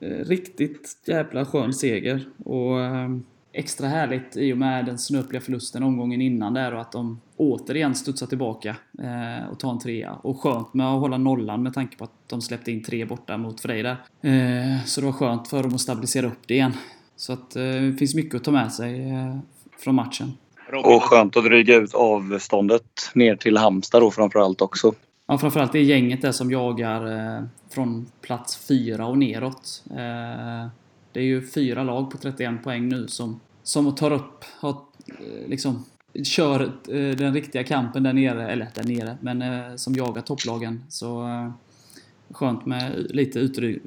eh, 0.00 0.24
riktigt 0.24 0.96
jävla 1.06 1.44
skön 1.44 1.72
seger. 1.72 2.28
Och 2.44 2.80
eh, 2.80 3.08
extra 3.52 3.88
härligt 3.88 4.36
i 4.36 4.52
och 4.52 4.58
med 4.58 4.86
den 4.86 4.98
snöpliga 4.98 5.40
förlusten 5.40 5.82
omgången 5.82 6.20
innan 6.20 6.54
där 6.54 6.74
och 6.74 6.80
att 6.80 6.92
de 6.92 7.20
återigen 7.36 7.94
studsar 7.94 8.26
tillbaka 8.26 8.76
eh, 8.98 9.50
och 9.50 9.58
tar 9.58 9.70
en 9.70 9.78
trea. 9.78 10.12
Och 10.12 10.40
skönt 10.40 10.74
med 10.74 10.86
att 10.86 11.00
hålla 11.00 11.18
nollan 11.18 11.62
med 11.62 11.74
tanke 11.74 11.96
på 11.96 12.04
att 12.04 12.12
de 12.26 12.42
släppte 12.42 12.72
in 12.72 12.82
tre 12.82 13.04
borta 13.04 13.36
mot 13.36 13.60
Frejda. 13.60 13.96
Eh, 14.20 14.84
så 14.84 15.00
det 15.00 15.06
var 15.06 15.12
skönt 15.12 15.48
för 15.48 15.62
dem 15.62 15.74
att 15.74 15.80
stabilisera 15.80 16.26
upp 16.26 16.48
det 16.48 16.54
igen. 16.54 16.72
Så 17.16 17.32
att 17.32 17.56
eh, 17.56 17.62
det 17.62 17.96
finns 17.98 18.14
mycket 18.14 18.34
att 18.34 18.44
ta 18.44 18.50
med 18.50 18.72
sig 18.72 19.10
eh, 19.10 19.38
från 19.80 19.94
matchen. 19.94 20.32
Och 20.84 21.02
skönt 21.02 21.36
att 21.36 21.44
dryga 21.44 21.76
ut 21.76 21.94
avståndet 21.94 23.10
ner 23.14 23.36
till 23.36 23.56
Halmstad 23.56 24.02
då 24.02 24.10
framförallt 24.10 24.60
också. 24.60 24.94
Ja, 25.26 25.38
framförallt 25.38 25.72
det 25.72 25.82
gänget 25.82 26.22
där 26.22 26.32
som 26.32 26.50
jagar 26.50 27.36
eh, 27.36 27.44
från 27.70 28.06
plats 28.20 28.66
fyra 28.66 29.06
och 29.06 29.18
neråt. 29.18 29.82
Eh, 29.90 30.68
det 31.12 31.20
är 31.20 31.24
ju 31.24 31.46
fyra 31.46 31.82
lag 31.82 32.10
på 32.10 32.18
31 32.18 32.64
poäng 32.64 32.88
nu 32.88 33.08
som, 33.08 33.40
som 33.62 33.94
tar 33.94 34.10
upp, 34.10 34.44
har, 34.60 34.70
eh, 35.06 35.48
liksom, 35.48 35.84
kör 36.24 36.62
eh, 36.62 37.16
den 37.16 37.34
riktiga 37.34 37.64
kampen 37.64 38.02
där 38.02 38.12
nere, 38.12 38.50
eller 38.50 38.68
där 38.74 38.84
nere, 38.84 39.16
men 39.20 39.42
eh, 39.42 39.76
som 39.76 39.94
jagar 39.94 40.22
topplagen. 40.22 40.84
Så 40.88 41.28
eh, 41.28 41.50
skönt 42.30 42.66
med 42.66 43.06
lite 43.10 43.38
utry, 43.38 43.78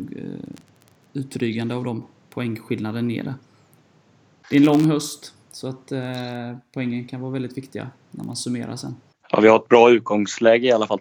utrygande 1.14 1.76
av 1.76 1.84
de 1.84 2.04
poängskillnaden 2.30 3.08
nere. 3.08 3.36
Det 4.50 4.56
är 4.56 4.60
en 4.60 4.66
lång 4.66 4.86
höst, 4.86 5.34
så 5.56 5.68
att 5.68 5.92
eh, 5.92 6.58
poängen 6.74 7.08
kan 7.08 7.22
vara 7.22 7.32
väldigt 7.32 7.58
viktiga 7.58 7.90
när 8.12 8.24
man 8.24 8.36
summerar 8.36 8.76
sen. 8.76 8.96
Ja, 9.30 9.40
vi 9.40 9.48
har 9.48 9.60
ett 9.60 9.68
bra 9.68 9.92
utgångsläge 9.92 10.68
i 10.68 10.72
alla 10.72 10.88
fall. 10.88 11.00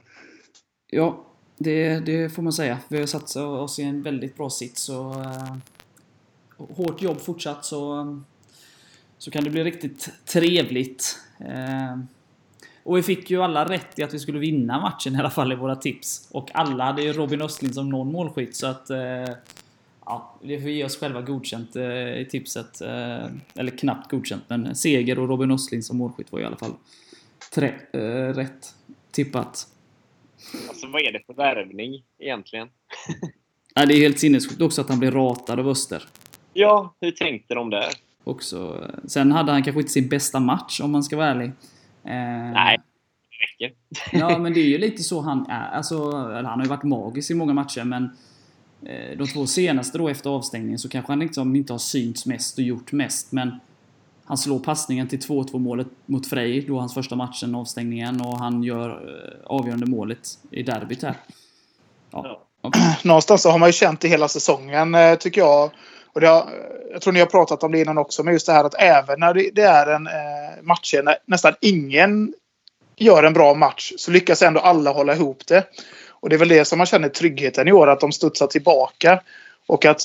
Ja, 0.91 1.25
det, 1.59 2.01
det 2.01 2.35
får 2.35 2.43
man 2.43 2.53
säga. 2.53 2.79
Vi 2.89 2.99
har 3.01 3.07
satt 3.07 3.37
oss 3.37 3.79
i 3.79 3.83
en 3.83 4.03
väldigt 4.03 4.37
bra 4.37 4.51
sits 4.51 4.89
och 4.89 5.17
uh, 5.17 5.57
hårt 6.57 7.03
jobb 7.03 7.21
fortsatt 7.21 7.65
så, 7.65 8.23
så 9.19 9.31
kan 9.31 9.45
det 9.45 9.51
bli 9.51 9.65
riktigt 9.65 10.09
trevligt. 10.25 11.19
Uh, 11.41 12.03
och 12.83 12.97
vi 12.97 13.03
fick 13.03 13.31
ju 13.31 13.43
alla 13.43 13.69
rätt 13.69 13.99
i 13.99 14.03
att 14.03 14.15
vi 14.15 14.19
skulle 14.19 14.39
vinna 14.39 14.81
matchen 14.81 15.15
i 15.15 15.19
alla 15.19 15.31
fall 15.31 15.53
i 15.53 15.57
våra 15.57 15.77
tips. 15.77 16.29
Och 16.31 16.51
alla 16.55 16.85
hade 16.85 17.03
ju 17.03 17.13
Robin 17.13 17.43
Östlind 17.43 17.75
som 17.75 17.89
någon 17.89 18.13
målskytt 18.13 18.57
så 18.57 18.67
att 18.67 18.91
uh, 18.91 19.35
Ja, 20.05 20.39
det 20.43 20.59
får 20.59 20.67
vi 20.67 20.73
ge 20.73 20.85
oss 20.85 20.97
själva 20.97 21.23
godkänt 21.23 21.77
i 21.77 22.27
tipset. 22.31 22.81
eller 23.55 23.79
knappt 23.79 24.11
godkänt, 24.11 24.45
men 24.49 24.75
seger 24.77 25.19
och 25.19 25.29
Robin 25.29 25.51
Östlind 25.51 25.85
som 25.85 25.97
målskytt 25.97 26.33
var 26.33 26.41
i 26.41 26.45
alla 26.45 26.57
fall 26.57 26.75
tre, 27.55 27.73
rätt 28.33 28.75
tippat. 29.11 29.67
Alltså 30.69 30.87
vad 30.87 31.03
är 31.03 31.13
det 31.13 31.21
för 31.27 31.35
värvning 31.35 32.03
egentligen? 32.19 32.69
ja, 33.75 33.87
det 33.87 33.95
är 33.95 33.99
helt 33.99 34.19
sinnessjukt 34.19 34.63
också 34.63 34.81
att 34.81 34.89
han 34.89 34.99
blir 34.99 35.11
ratad 35.11 35.61
av 35.61 35.69
Öster. 35.69 36.09
Ja, 36.53 36.95
hur 37.01 37.11
tänkte 37.11 37.55
de 37.55 37.71
där? 37.71 37.89
Också. 38.25 38.89
Sen 39.07 39.33
hade 39.33 39.53
han 39.53 39.63
kanske 39.63 39.81
inte 39.81 39.93
sin 39.93 40.09
bästa 40.09 40.41
match 40.41 40.81
om 40.81 40.91
man 40.91 41.03
ska 41.03 41.17
vara 41.17 41.29
ärlig. 41.29 41.47
Eh... 42.05 42.53
Nej, 42.53 42.79
det 43.31 43.65
räcker. 43.65 43.77
ja, 44.13 44.39
men 44.43 44.55
det 44.55 44.61
är 44.61 44.69
ju 44.69 44.79
lite 44.79 45.03
så 45.03 45.21
han 45.21 45.47
är. 45.47 45.69
Alltså, 45.69 46.11
han 46.17 46.45
har 46.45 46.63
ju 46.63 46.69
varit 46.69 46.83
magisk 46.83 47.31
i 47.31 47.35
många 47.35 47.53
matcher, 47.53 47.85
men 47.85 48.05
eh, 48.05 48.11
de 49.19 49.27
två 49.27 49.47
senaste 49.47 49.99
då 49.99 50.09
efter 50.09 50.31
avstängningen 50.31 50.79
så 50.79 50.89
kanske 50.89 51.13
han 51.13 51.19
liksom 51.21 51.57
inte 51.57 51.73
har 51.73 51.79
synts 51.79 52.27
mest 52.27 52.59
och 52.59 52.65
gjort 52.65 52.93
mest, 52.93 53.33
men 53.33 53.61
han 54.25 54.39
slår 54.39 54.59
passningen 54.59 55.09
till 55.09 55.19
2-2 55.19 55.59
målet 55.59 55.87
mot 56.07 56.29
Frej, 56.29 56.61
då 56.61 56.79
hans 56.79 56.95
första 56.95 57.17
matchen, 57.17 57.55
avstängningen, 57.55 58.21
och 58.21 58.39
han 58.39 58.63
gör 58.63 58.89
eh, 58.91 59.47
avgörande 59.47 59.87
målet 59.87 60.29
i 60.51 60.63
derbyt 60.63 61.03
här. 61.03 61.15
Ja. 62.11 62.43
Någonstans 63.05 63.43
så 63.43 63.51
har 63.51 63.59
man 63.59 63.69
ju 63.69 63.73
känt 63.73 64.01
det 64.01 64.09
hela 64.09 64.29
säsongen, 64.29 64.95
eh, 64.95 65.15
tycker 65.15 65.41
jag. 65.41 65.71
Och 66.13 66.21
det 66.21 66.27
har, 66.27 66.49
jag 66.93 67.03
tror 67.03 67.13
ni 67.13 67.21
har 67.21 67.27
pratat 67.27 67.63
om 67.63 67.73
det 67.73 67.81
innan 67.81 67.99
också, 67.99 68.23
men 68.23 68.33
just 68.33 68.47
det 68.47 68.53
här 68.53 68.65
att 68.65 68.75
även 68.79 69.21
när 69.21 69.35
det, 69.35 69.63
är 69.63 69.87
en 69.87 70.07
eh, 70.07 70.63
matcher 70.63 71.03
när 71.03 71.17
nästan 71.27 71.55
ingen 71.61 72.35
gör 72.97 73.23
en 73.23 73.33
bra 73.33 73.55
match 73.55 73.93
så 73.97 74.11
lyckas 74.11 74.43
ändå 74.43 74.61
alla 74.61 74.91
hålla 74.91 75.15
ihop 75.15 75.47
det. 75.47 75.65
Och 76.23 76.29
det 76.29 76.37
är 76.37 76.39
väl 76.39 76.49
det 76.49 76.65
som 76.65 76.79
man 76.79 76.87
känner 76.87 77.09
tryggheten 77.09 77.69
i 77.69 77.73
år, 77.73 77.87
att 77.87 78.01
de 78.01 78.13
studsar 78.13 78.47
tillbaka. 78.47 79.21
Och 79.67 79.85
att 79.85 80.03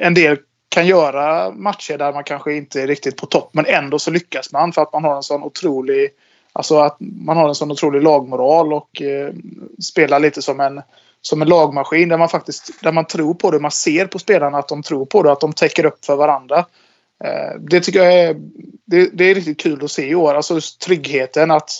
en 0.00 0.14
del 0.14 0.38
kan 0.68 0.86
göra 0.86 1.50
matcher 1.50 1.98
där 1.98 2.12
man 2.12 2.24
kanske 2.24 2.54
inte 2.54 2.82
är 2.82 2.86
riktigt 2.86 3.16
på 3.16 3.26
topp 3.26 3.50
men 3.52 3.66
ändå 3.66 3.98
så 3.98 4.10
lyckas 4.10 4.52
man 4.52 4.72
för 4.72 4.82
att 4.82 4.92
man 4.92 5.04
har 5.04 5.16
en 5.16 5.22
sån 5.22 5.42
otrolig 5.42 6.10
Alltså 6.58 6.78
att 6.78 6.96
man 7.00 7.36
har 7.36 7.48
en 7.48 7.54
sån 7.54 7.70
otrolig 7.70 8.02
lagmoral 8.02 8.72
och 8.72 9.02
eh, 9.02 9.32
spelar 9.82 10.20
lite 10.20 10.42
som 10.42 10.60
en, 10.60 10.82
som 11.20 11.42
en 11.42 11.48
lagmaskin 11.48 12.08
där 12.08 12.18
man 12.18 12.28
faktiskt 12.28 12.82
där 12.82 12.92
man 12.92 13.04
tror 13.04 13.34
på 13.34 13.50
det. 13.50 13.58
Man 13.58 13.70
ser 13.70 14.06
på 14.06 14.18
spelarna 14.18 14.58
att 14.58 14.68
de 14.68 14.82
tror 14.82 15.06
på 15.06 15.22
det, 15.22 15.32
att 15.32 15.40
de 15.40 15.52
täcker 15.52 15.84
upp 15.84 16.04
för 16.04 16.16
varandra. 16.16 16.58
Eh, 17.24 17.60
det 17.60 17.80
tycker 17.80 18.02
jag 18.02 18.14
är, 18.14 18.36
det, 18.84 19.10
det, 19.12 19.24
är 19.24 19.34
riktigt 19.34 19.60
kul 19.60 19.84
att 19.84 19.90
se 19.90 20.06
i 20.06 20.14
år. 20.14 20.34
Alltså 20.34 20.60
tryggheten 20.86 21.50
att 21.50 21.70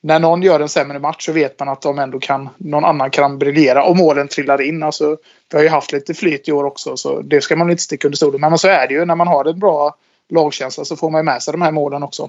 när 0.00 0.18
någon 0.18 0.42
gör 0.42 0.60
en 0.60 0.68
sämre 0.68 0.98
match 0.98 1.26
så 1.26 1.32
vet 1.32 1.58
man 1.58 1.68
att 1.68 1.82
de 1.82 1.98
ändå 1.98 2.18
kan, 2.18 2.48
någon 2.56 2.84
annan 2.84 3.10
kan 3.10 3.38
briljera 3.38 3.84
och 3.84 3.96
målen 3.96 4.28
trillar 4.28 4.60
in. 4.60 4.82
Alltså, 4.82 5.16
vi 5.50 5.56
har 5.56 5.62
ju 5.62 5.68
haft 5.68 5.92
lite 5.92 6.14
flyt 6.14 6.48
i 6.48 6.52
år 6.52 6.64
också 6.64 6.96
så 6.96 7.20
det 7.20 7.40
ska 7.40 7.56
man 7.56 7.70
inte 7.70 7.82
sticka 7.82 8.08
under 8.08 8.16
stolen 8.16 8.40
Men 8.40 8.58
så 8.58 8.68
är 8.68 8.88
det 8.88 8.94
ju. 8.94 9.04
När 9.04 9.14
man 9.14 9.28
har 9.28 9.44
en 9.44 9.58
bra 9.58 9.94
lagkänsla 10.28 10.84
så 10.84 10.96
får 10.96 11.10
man 11.10 11.18
ju 11.18 11.24
med 11.24 11.42
sig 11.42 11.52
de 11.52 11.62
här 11.62 11.72
målen 11.72 12.02
också. 12.02 12.28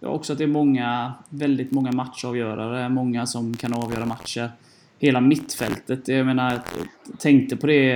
Ja, 0.00 0.08
också 0.08 0.32
att 0.32 0.38
det 0.38 0.44
är 0.44 0.48
många, 0.48 1.12
väldigt 1.28 1.70
många 1.70 1.92
matchavgörare. 1.92 2.88
Många 2.88 3.26
som 3.26 3.56
kan 3.56 3.74
avgöra 3.74 4.04
matcher. 4.04 4.50
Hela 4.98 5.20
mittfältet. 5.20 6.08
Jag 6.08 6.26
menar, 6.26 6.60
jag 7.10 7.18
tänkte 7.18 7.56
på 7.56 7.66
det 7.66 7.92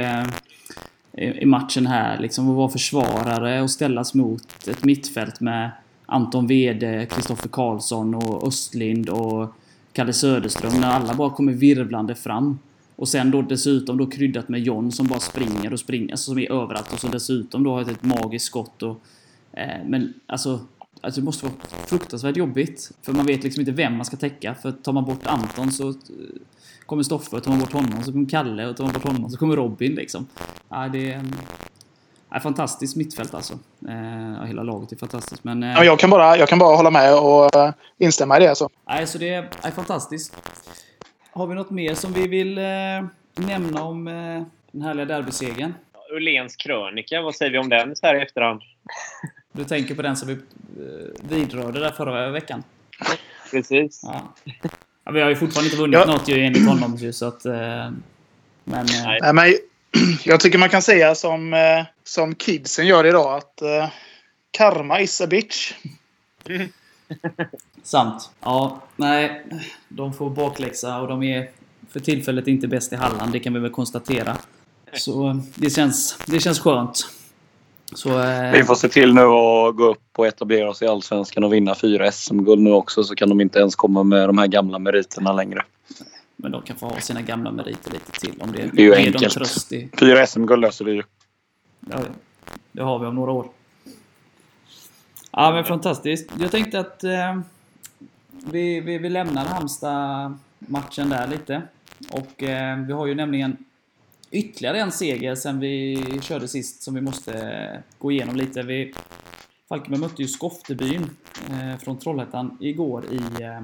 eh, 1.12 1.30
i 1.30 1.44
matchen 1.44 1.86
här. 1.86 2.18
Liksom 2.18 2.50
att 2.50 2.56
vara 2.56 2.68
försvarare 2.68 3.62
och 3.62 3.70
ställas 3.70 4.14
mot 4.14 4.68
ett 4.68 4.84
mittfält 4.84 5.40
med 5.40 5.70
Anton 6.10 6.46
Wede, 6.46 7.06
Kristoffer 7.06 7.48
Karlsson 7.48 8.14
och 8.14 8.46
Östlind 8.46 9.08
och 9.08 9.54
Kalle 9.92 10.12
Söderström. 10.12 10.80
När 10.80 10.90
alla 10.90 11.14
bara 11.14 11.30
kommer 11.30 11.52
virvlande 11.52 12.14
fram. 12.14 12.58
Och 12.96 13.08
sen 13.08 13.30
då 13.30 13.42
dessutom 13.42 13.98
då 13.98 14.06
kryddat 14.06 14.48
med 14.48 14.60
John 14.60 14.92
som 14.92 15.06
bara 15.06 15.20
springer 15.20 15.72
och 15.72 15.80
springer, 15.80 16.10
alltså 16.10 16.30
som 16.30 16.38
är 16.38 16.52
överallt. 16.52 16.92
Och 16.92 17.00
så 17.00 17.08
dessutom 17.08 17.64
då 17.64 17.72
har 17.72 17.80
ett 17.80 18.02
magiskt 18.02 18.46
skott 18.46 18.82
och... 18.82 19.00
Eh, 19.52 19.84
men 19.86 20.14
alltså... 20.26 20.60
Alltså 21.02 21.20
det 21.20 21.24
måste 21.24 21.46
vara 21.46 21.54
fruktansvärt 21.86 22.36
jobbigt. 22.36 22.92
För 23.02 23.12
man 23.12 23.26
vet 23.26 23.44
liksom 23.44 23.60
inte 23.60 23.72
vem 23.72 23.96
man 23.96 24.04
ska 24.04 24.16
täcka. 24.16 24.54
För 24.54 24.72
tar 24.72 24.92
man 24.92 25.04
bort 25.04 25.26
Anton 25.26 25.72
så 25.72 25.88
eh, 25.88 25.94
kommer 26.86 27.02
Stoffe, 27.02 27.40
tar 27.40 27.50
man 27.50 27.60
bort 27.60 27.72
honom 27.72 28.02
så 28.02 28.12
kommer 28.12 28.28
Kalle 28.28 28.66
och 28.66 28.76
tar 28.76 28.84
man 28.84 28.92
bort 28.92 29.06
honom 29.06 29.30
så 29.30 29.36
kommer 29.36 29.56
Robin 29.56 29.94
liksom. 29.94 30.26
Ja, 30.68 30.88
det 30.88 31.12
är... 31.12 31.24
Ja, 32.30 32.40
fantastiskt 32.40 32.96
mittfält 32.96 33.34
alltså. 33.34 33.58
Eh, 33.88 34.44
hela 34.44 34.62
laget 34.62 34.92
är 34.92 34.96
fantastiskt. 34.96 35.44
Men, 35.44 35.62
eh, 35.62 35.72
ja, 35.72 35.84
jag, 35.84 35.98
kan 35.98 36.10
bara, 36.10 36.36
jag 36.36 36.48
kan 36.48 36.58
bara 36.58 36.76
hålla 36.76 36.90
med 36.90 37.18
och 37.18 37.56
uh, 37.56 37.70
instämma 37.98 38.36
i 38.36 38.40
det. 38.40 38.48
Alltså. 38.48 38.68
Nej, 38.88 39.06
så 39.06 39.18
det 39.18 39.28
är, 39.28 39.48
är 39.62 39.70
fantastiskt. 39.70 40.36
Har 41.32 41.46
vi 41.46 41.54
något 41.54 41.70
mer 41.70 41.94
som 41.94 42.12
vi 42.12 42.28
vill 42.28 42.58
eh, 42.58 42.64
nämna 43.34 43.82
om 43.82 44.08
eh, 44.08 44.42
den 44.72 44.82
härliga 44.82 45.06
derbysegern? 45.06 45.74
Ulléns 46.12 46.56
krönika, 46.56 47.22
vad 47.22 47.34
säger 47.34 47.52
vi 47.52 47.58
om 47.58 47.68
den 47.68 47.96
så 47.96 48.06
här 48.06 48.14
i 48.14 48.22
efterhand? 48.22 48.60
Du 49.52 49.64
tänker 49.64 49.94
på 49.94 50.02
den 50.02 50.16
som 50.16 50.28
vi 50.28 50.34
eh, 50.34 51.28
vidrörde 51.28 51.80
där 51.80 51.90
förra 51.90 52.30
veckan? 52.30 52.62
Precis. 53.50 54.00
Ja. 54.02 54.34
ja 55.04 55.12
vi 55.12 55.20
har 55.20 55.28
ju 55.28 55.36
fortfarande 55.36 55.66
inte 55.66 55.82
vunnit 55.82 56.00
ja. 56.00 56.12
något 56.12 56.28
ju 56.28 56.44
enligt 56.44 56.68
honom 56.68 56.96
ju, 56.96 57.12
så 57.12 57.26
att... 57.26 57.44
Eh, 57.44 57.52
men, 58.64 58.86
eh, 58.86 59.18
Nej, 59.20 59.34
men 59.34 59.54
jag 60.24 60.40
tycker 60.40 60.58
man 60.58 60.68
kan 60.68 60.82
säga 60.82 61.14
som, 61.14 61.54
eh, 61.54 61.84
som 62.04 62.34
kidsen 62.34 62.86
gör 62.86 63.06
idag 63.06 63.34
att 63.34 63.62
eh, 63.62 63.88
karma 64.50 65.00
is 65.00 65.20
a 65.20 65.26
bitch. 65.26 65.72
Sant. 67.82 68.30
Ja, 68.40 68.82
nej. 68.96 69.44
De 69.88 70.12
får 70.12 70.30
bakläxa 70.30 71.00
och 71.00 71.08
de 71.08 71.22
är 71.22 71.50
för 71.92 72.00
tillfället 72.00 72.48
inte 72.48 72.68
bäst 72.68 72.92
i 72.92 72.96
Halland. 72.96 73.32
Det 73.32 73.40
kan 73.40 73.54
vi 73.54 73.60
väl 73.60 73.70
konstatera. 73.70 74.36
Så 74.92 75.40
det 75.54 75.70
känns, 75.70 76.18
det 76.26 76.40
känns 76.40 76.60
skönt. 76.60 77.06
Så, 77.94 78.20
eh... 78.20 78.52
Vi 78.52 78.64
får 78.64 78.74
se 78.74 78.88
till 78.88 79.14
nu 79.14 79.22
att 79.22 79.76
gå 79.76 79.90
upp 79.90 80.18
och 80.18 80.26
etablera 80.26 80.70
oss 80.70 80.82
i 80.82 80.86
Allsvenskan 80.86 81.44
och 81.44 81.52
vinna 81.52 81.74
fyra 81.74 82.12
SM-guld 82.12 82.62
nu 82.62 82.72
också 82.72 83.04
så 83.04 83.14
kan 83.14 83.28
de 83.28 83.40
inte 83.40 83.58
ens 83.58 83.76
komma 83.76 84.02
med 84.02 84.28
de 84.28 84.38
här 84.38 84.46
gamla 84.46 84.78
meriterna 84.78 85.32
längre. 85.32 85.62
Men 86.42 86.52
de 86.52 86.62
kan 86.62 86.76
få 86.76 86.86
ha 86.86 87.00
sina 87.00 87.22
gamla 87.22 87.50
meriter 87.50 87.90
lite 87.90 88.12
till 88.12 88.40
om 88.40 88.52
det, 88.52 88.70
det 88.72 88.82
är 88.82 88.86
ju 88.86 88.94
enkelt. 88.94 89.34
Tröst 89.34 89.72
i... 89.72 89.88
Fyra 89.98 90.26
SM-guld 90.26 90.60
löser 90.60 90.84
vi 90.84 90.92
ju. 90.92 91.02
Ja, 91.90 91.98
det 92.72 92.82
har 92.82 92.98
vi 92.98 93.06
om 93.06 93.14
några 93.14 93.32
år. 93.32 93.46
Ja, 95.30 95.52
men 95.52 95.64
fantastiskt. 95.64 96.30
Jag 96.38 96.50
tänkte 96.50 96.80
att 96.80 97.04
eh, 97.04 97.40
vi, 98.30 98.80
vi, 98.80 98.98
vi 98.98 99.08
lämnar 99.08 99.44
Halmstad-matchen 99.44 101.08
där 101.08 101.28
lite. 101.28 101.62
Och 102.10 102.42
eh, 102.42 102.78
vi 102.78 102.92
har 102.92 103.06
ju 103.06 103.14
nämligen 103.14 103.56
ytterligare 104.30 104.80
en 104.80 104.92
seger 104.92 105.34
sen 105.34 105.60
vi 105.60 106.20
körde 106.22 106.48
sist 106.48 106.82
som 106.82 106.94
vi 106.94 107.00
måste 107.00 107.82
gå 107.98 108.12
igenom 108.12 108.36
lite. 108.36 108.62
Vi, 108.62 108.94
Falkenberg 109.68 110.00
mötte 110.00 110.22
ju 110.22 110.28
Skoftebyn 110.28 111.10
eh, 111.50 111.78
från 111.78 111.98
Trollhättan 111.98 112.58
igår 112.60 113.04
i 113.10 113.42
eh, 113.42 113.60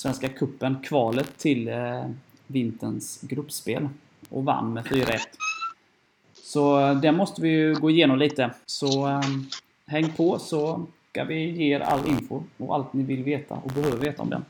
Svenska 0.00 0.28
Kuppen 0.28 0.76
kvalet 0.82 1.38
till 1.38 1.68
eh, 1.68 2.04
vinterns 2.46 3.20
gruppspel 3.20 3.88
och 4.28 4.44
vann 4.44 4.72
med 4.72 4.84
4-1. 4.84 5.18
Så 6.34 6.80
eh, 6.80 7.00
det 7.00 7.12
måste 7.12 7.42
vi 7.42 7.48
ju 7.48 7.74
gå 7.74 7.90
igenom 7.90 8.18
lite. 8.18 8.50
Så 8.66 9.08
eh, 9.08 9.20
häng 9.86 10.12
på 10.12 10.38
så 10.38 10.86
ska 11.10 11.24
vi 11.24 11.50
ge 11.50 11.74
er 11.74 11.80
all 11.80 12.08
info 12.08 12.42
och 12.56 12.74
allt 12.74 12.92
ni 12.92 13.02
vill 13.02 13.22
veta 13.22 13.54
och 13.54 13.70
behöver 13.70 13.96
veta 13.96 14.22
om 14.22 14.30
den. 14.30 14.44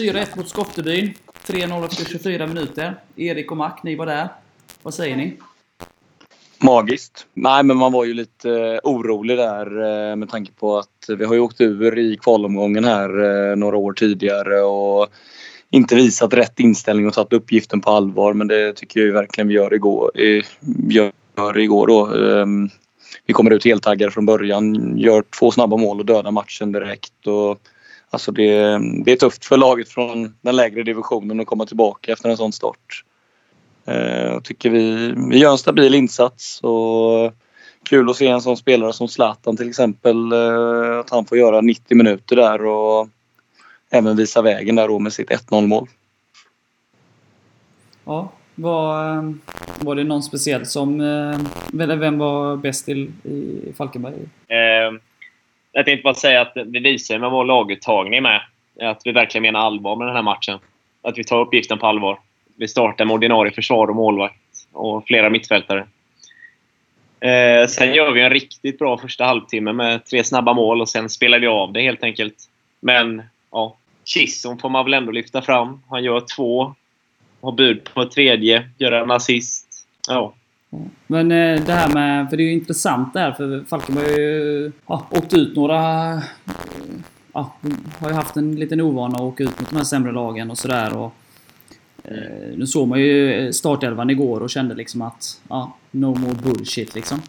4-1 0.00 0.36
mot 0.36 0.48
Skottebyn. 0.48 1.14
3-0 1.46 1.84
efter 1.84 2.04
24 2.04 2.46
minuter. 2.46 2.94
Erik 3.16 3.50
och 3.50 3.56
Mac, 3.56 3.72
ni 3.82 3.96
var 3.96 4.06
där. 4.06 4.28
Vad 4.82 4.94
säger 4.94 5.16
ni? 5.16 5.36
Magiskt. 6.58 7.26
Nej, 7.34 7.62
men 7.62 7.76
man 7.76 7.92
var 7.92 8.04
ju 8.04 8.14
lite 8.14 8.50
eh, 8.50 8.78
orolig 8.82 9.36
där 9.36 9.66
eh, 10.10 10.16
med 10.16 10.28
tanke 10.28 10.52
på 10.52 10.78
att 10.78 11.06
vi 11.18 11.24
har 11.24 11.34
ju 11.34 11.40
åkt 11.40 11.60
ur 11.60 11.98
i 11.98 12.16
kvalomgången 12.16 12.84
här 12.84 13.50
eh, 13.50 13.56
några 13.56 13.76
år 13.76 13.92
tidigare 13.92 14.62
och 14.62 15.08
inte 15.70 15.94
visat 15.94 16.34
rätt 16.34 16.60
inställning 16.60 17.06
och 17.06 17.14
tagit 17.14 17.32
uppgiften 17.32 17.80
på 17.80 17.90
allvar. 17.90 18.32
Men 18.32 18.48
det 18.48 18.72
tycker 18.72 19.00
jag 19.00 19.12
verkligen 19.12 19.48
vi 19.48 19.54
gör 19.54 19.74
igår. 19.74 20.10
Gör 20.88 21.58
igår 21.58 21.86
då. 21.86 22.06
Ehm, 22.06 22.68
vi 23.26 23.32
kommer 23.32 23.50
ut 23.50 23.64
heltaggade 23.64 24.12
från 24.12 24.26
början, 24.26 24.98
gör 24.98 25.24
två 25.38 25.50
snabba 25.50 25.76
mål 25.76 26.00
och 26.00 26.06
dödar 26.06 26.30
matchen 26.30 26.72
direkt. 26.72 27.26
Och, 27.26 27.58
alltså 28.10 28.32
det, 28.32 28.78
det 29.04 29.12
är 29.12 29.16
tufft 29.16 29.44
för 29.44 29.56
laget 29.56 29.88
från 29.88 30.34
den 30.40 30.56
lägre 30.56 30.82
divisionen 30.82 31.40
att 31.40 31.46
komma 31.46 31.66
tillbaka 31.66 32.12
efter 32.12 32.28
en 32.28 32.36
sån 32.36 32.52
start. 32.52 33.04
Eh, 33.84 34.24
jag 34.24 34.44
tycker 34.44 34.70
vi, 34.70 35.14
vi 35.30 35.38
gör 35.38 35.52
en 35.52 35.58
stabil 35.58 35.94
insats 35.94 36.60
och 36.60 37.32
kul 37.82 38.10
att 38.10 38.16
se 38.16 38.26
en 38.26 38.40
sån 38.40 38.56
spelare 38.56 38.92
som 38.92 39.08
Zlatan 39.08 39.56
till 39.56 39.68
exempel. 39.68 40.32
Eh, 40.32 40.98
att 40.98 41.10
han 41.10 41.24
får 41.26 41.38
göra 41.38 41.60
90 41.60 41.96
minuter 41.96 42.36
där 42.36 42.64
och 42.64 43.08
även 43.90 44.16
visa 44.16 44.42
vägen 44.42 44.76
där 44.76 44.88
då 44.88 44.98
med 44.98 45.12
sitt 45.12 45.30
1-0 45.30 45.66
mål. 45.66 45.88
Ja, 48.04 48.32
var, 48.54 49.16
eh, 49.16 49.32
var 49.80 49.94
det 49.94 50.04
någon 50.04 50.22
speciell 50.22 50.66
som... 50.66 51.00
Eller 51.80 51.96
vem 51.96 52.18
var 52.18 52.56
bäst 52.56 52.88
i, 52.88 52.92
i 53.24 53.72
Falkenberg? 53.76 54.14
Eh, 54.48 55.00
jag 55.72 55.84
tänkte 55.84 56.02
bara 56.02 56.14
säga 56.14 56.40
att 56.40 56.54
det 56.54 56.80
visar 56.80 57.18
med 57.18 57.30
vår 57.30 57.44
laguttagning 57.44 58.22
med. 58.22 58.40
Att 58.80 59.02
vi 59.04 59.12
verkligen 59.12 59.42
menar 59.42 59.60
allvar 59.60 59.96
med 59.96 60.06
den 60.06 60.16
här 60.16 60.22
matchen. 60.22 60.58
Att 61.02 61.18
vi 61.18 61.24
tar 61.24 61.40
uppgiften 61.40 61.78
på 61.78 61.86
allvar. 61.86 62.18
Vi 62.56 62.68
startar 62.68 63.04
med 63.04 63.14
ordinarie 63.14 63.52
försvar 63.52 63.88
och 63.88 63.96
målvakt 63.96 64.34
och 64.72 65.06
flera 65.06 65.30
mittfältare. 65.30 65.86
Eh, 67.20 67.66
sen 67.66 67.94
gör 67.94 68.12
vi 68.12 68.20
en 68.20 68.30
riktigt 68.30 68.78
bra 68.78 68.98
första 68.98 69.24
halvtimme 69.24 69.72
med 69.72 70.06
tre 70.06 70.24
snabba 70.24 70.52
mål 70.52 70.80
och 70.80 70.88
sen 70.88 71.08
spelar 71.08 71.38
vi 71.38 71.46
av 71.46 71.72
det 71.72 71.82
helt 71.82 72.04
enkelt. 72.04 72.36
Men 72.80 73.22
ja, 73.50 73.76
Chisholm 74.04 74.58
får 74.58 74.68
man 74.68 74.84
väl 74.84 74.94
ändå 74.94 75.12
lyfta 75.12 75.42
fram. 75.42 75.82
Han 75.90 76.04
gör 76.04 76.22
två. 76.36 76.74
Har 77.40 77.52
bud 77.52 77.84
på 77.94 78.02
ett 78.02 78.10
tredje. 78.10 78.68
Gör 78.78 78.92
en 78.92 79.10
assist. 79.10 79.86
Ja. 80.08 80.34
Men 81.06 81.32
eh, 81.32 81.64
det 81.64 81.72
här 81.72 81.94
med, 81.94 82.30
för 82.30 82.36
det 82.36 82.42
är 82.42 82.44
ju 82.44 82.52
intressant 82.52 83.12
det 83.12 83.20
här 83.20 83.32
för 83.32 83.64
Falkenberg 83.64 84.04
har 84.04 84.18
ju 84.18 84.72
ja, 84.86 85.06
åkt 85.10 85.34
ut 85.34 85.56
några... 85.56 86.12
Eh, 86.14 86.22
ja, 87.32 87.56
har 87.98 88.08
ju 88.08 88.14
haft 88.14 88.36
en 88.36 88.56
liten 88.56 88.80
ovana 88.80 89.14
att 89.14 89.20
åka 89.20 89.44
ut 89.44 89.60
mot 89.60 89.70
de 89.70 89.76
här 89.76 89.84
sämre 89.84 90.12
lagen 90.12 90.50
och 90.50 90.58
sådär. 90.58 91.10
Eh, 92.04 92.56
nu 92.56 92.66
såg 92.66 92.88
man 92.88 93.00
ju 93.00 93.32
eh, 93.32 93.50
startelvan 93.50 94.10
igår 94.10 94.40
och 94.40 94.50
kände 94.50 94.74
liksom 94.74 95.02
att, 95.02 95.40
ja, 95.48 95.76
no 95.90 96.18
more 96.18 96.34
bullshit 96.34 96.94
liksom. 96.94 97.22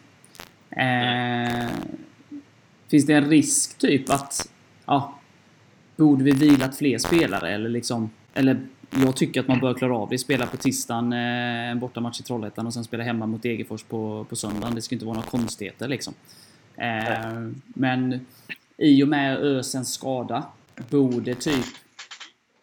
Eh, 0.69 1.69
finns 2.87 3.05
det 3.05 3.13
en 3.13 3.29
risk 3.29 3.77
typ 3.77 4.09
att, 4.09 4.49
ja, 4.85 5.19
borde 5.95 6.23
vi 6.23 6.31
vilat 6.31 6.77
fler 6.77 6.97
spelare 6.97 7.53
eller 7.53 7.69
liksom, 7.69 8.09
eller 8.33 8.59
jag 8.91 9.15
tycker 9.15 9.39
att 9.39 9.47
man 9.47 9.59
bör 9.59 9.73
klara 9.73 9.95
av 9.95 10.09
det. 10.09 10.17
Spela 10.17 10.45
på 10.45 10.57
tisdagen, 10.57 11.13
eh, 11.13 11.69
en 11.69 11.79
bortamatch 11.79 12.19
i 12.19 12.23
Trollhättan 12.23 12.67
och 12.67 12.73
sen 12.73 12.83
spela 12.83 13.03
hemma 13.03 13.25
mot 13.25 13.43
Degerfors 13.43 13.83
på, 13.83 14.25
på 14.29 14.35
söndagen. 14.35 14.75
Det 14.75 14.81
ska 14.81 14.95
inte 14.95 15.05
vara 15.05 15.15
några 15.15 15.29
konstigheter 15.29 15.87
liksom. 15.87 16.13
Eh, 16.75 17.49
men 17.65 18.25
i 18.77 19.03
och 19.03 19.07
med 19.07 19.37
Ösens 19.37 19.93
skada 19.93 20.43
borde 20.89 21.35
typ 21.35 21.65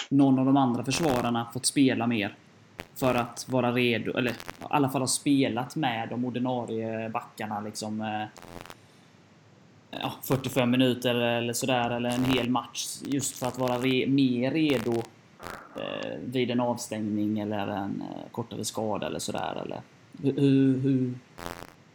någon 0.08 0.38
av 0.38 0.46
de 0.46 0.56
andra 0.56 0.84
försvararna 0.84 1.46
fått 1.52 1.66
spela 1.66 2.06
mer. 2.06 2.34
För 2.94 3.14
att 3.14 3.46
vara 3.48 3.72
redo, 3.72 4.18
eller 4.18 4.30
i 4.30 4.34
alla 4.60 4.88
fall 4.88 5.02
ha 5.02 5.06
spelat 5.06 5.76
med 5.76 6.08
de 6.08 6.24
ordinarie 6.24 7.08
backarna 7.08 7.60
liksom. 7.60 8.00
Eh, 8.00 8.24
ja, 9.90 10.14
45 10.22 10.70
minuter 10.70 11.14
eller 11.14 11.52
sådär, 11.52 11.90
eller 11.90 12.10
en 12.10 12.24
hel 12.24 12.50
match. 12.50 12.86
Just 13.04 13.36
för 13.36 13.46
att 13.46 13.58
vara 13.58 13.78
re 13.78 14.06
mer 14.06 14.50
redo 14.50 15.02
eh, 15.76 16.18
vid 16.24 16.50
en 16.50 16.60
avstängning 16.60 17.38
eller 17.38 17.68
en 17.68 18.02
eh, 18.02 18.30
kortare 18.32 18.64
skada 18.64 19.06
eller 19.06 19.18
sådär. 19.18 19.62
Eller 19.64 19.82
hur, 20.22 20.78
hur... 20.78 21.14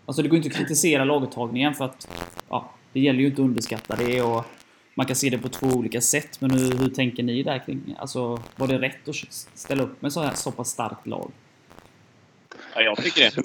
Alltså 0.05 0.21
det 0.21 0.29
går 0.29 0.37
inte 0.37 0.49
att 0.49 0.55
kritisera 0.55 1.03
laguttagningen 1.03 1.73
för 1.73 1.85
att 1.85 2.07
ja, 2.49 2.71
det 2.93 2.99
gäller 2.99 3.19
ju 3.19 3.25
inte 3.25 3.41
att 3.41 3.45
underskatta 3.45 3.95
det 3.95 4.21
och 4.21 4.45
man 4.95 5.05
kan 5.05 5.15
se 5.15 5.29
det 5.29 5.37
på 5.37 5.49
två 5.49 5.67
olika 5.67 6.01
sätt, 6.01 6.41
men 6.41 6.51
hur, 6.51 6.77
hur 6.77 6.89
tänker 6.89 7.23
ni 7.23 7.43
där 7.43 7.59
kring... 7.65 7.95
Alltså, 7.99 8.39
var 8.55 8.67
det 8.67 8.79
rätt 8.79 9.07
att 9.07 9.15
ställa 9.53 9.83
upp 9.83 10.01
med 10.01 10.13
så 10.13 10.21
här 10.21 10.33
så 10.33 10.51
pass 10.51 10.69
starkt 10.69 11.07
lag? 11.07 11.31
Ja, 12.75 12.81
jag 12.81 12.97
tycker 12.97 13.21
det. 13.21 13.43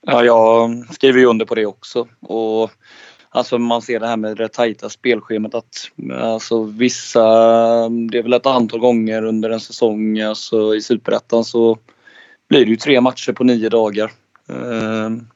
Ja, 0.00 0.24
jag 0.24 0.84
skriver 0.94 1.18
ju 1.18 1.26
under 1.26 1.46
på 1.46 1.54
det 1.54 1.66
också. 1.66 2.08
Och 2.20 2.70
Alltså 3.32 3.58
man 3.58 3.82
ser 3.82 4.00
det 4.00 4.06
här 4.06 4.16
med 4.16 4.36
det 4.36 4.48
tajta 4.48 4.88
spelschemat 4.88 5.54
att 5.54 5.90
alltså 6.20 6.64
vissa, 6.64 7.20
det 7.88 8.18
är 8.18 8.22
väl 8.22 8.32
ett 8.32 8.46
antal 8.46 8.80
gånger 8.80 9.22
under 9.22 9.50
en 9.50 9.60
säsong 9.60 10.20
alltså 10.20 10.74
i 10.74 10.80
Superettan 10.80 11.44
så 11.44 11.78
blir 12.48 12.64
det 12.64 12.70
ju 12.70 12.76
tre 12.76 13.00
matcher 13.00 13.32
på 13.32 13.44
nio 13.44 13.68
dagar. 13.68 14.10
Ehm, 14.48 15.26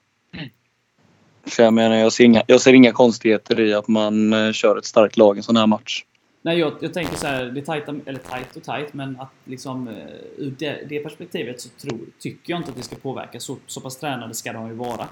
så 1.46 1.62
jag 1.62 1.74
menar, 1.74 1.96
jag 1.96 2.12
ser, 2.12 2.24
inga, 2.24 2.42
jag 2.46 2.60
ser 2.60 2.72
inga 2.72 2.92
konstigheter 2.92 3.60
i 3.60 3.74
att 3.74 3.88
man 3.88 4.32
eh, 4.32 4.52
kör 4.52 4.78
ett 4.78 4.84
starkt 4.84 5.16
lag 5.16 5.36
i 5.36 5.38
en 5.38 5.42
sån 5.42 5.56
här 5.56 5.66
match. 5.66 6.04
Nej, 6.42 6.58
jag, 6.58 6.72
jag 6.80 6.94
tänker 6.94 7.16
så 7.16 7.26
här, 7.26 7.44
det 7.44 7.60
är 7.60 7.64
tajta, 7.64 7.94
eller 8.06 8.18
tajt 8.18 8.56
och 8.56 8.62
tajt, 8.62 8.94
men 8.94 9.20
att 9.20 9.32
liksom 9.44 9.88
eh, 9.88 9.94
ur 10.36 10.54
det, 10.58 10.86
det 10.88 11.00
perspektivet 11.00 11.60
så 11.60 11.68
tror, 11.68 11.98
tycker 12.18 12.52
jag 12.52 12.60
inte 12.60 12.70
att 12.70 12.76
det 12.76 12.82
ska 12.82 12.96
påverka. 12.96 13.40
Så, 13.40 13.56
så 13.66 13.80
pass 13.80 13.96
tränade 13.96 14.34
ska 14.34 14.52
de 14.52 14.68
ju 14.68 14.74
vara. 14.74 15.08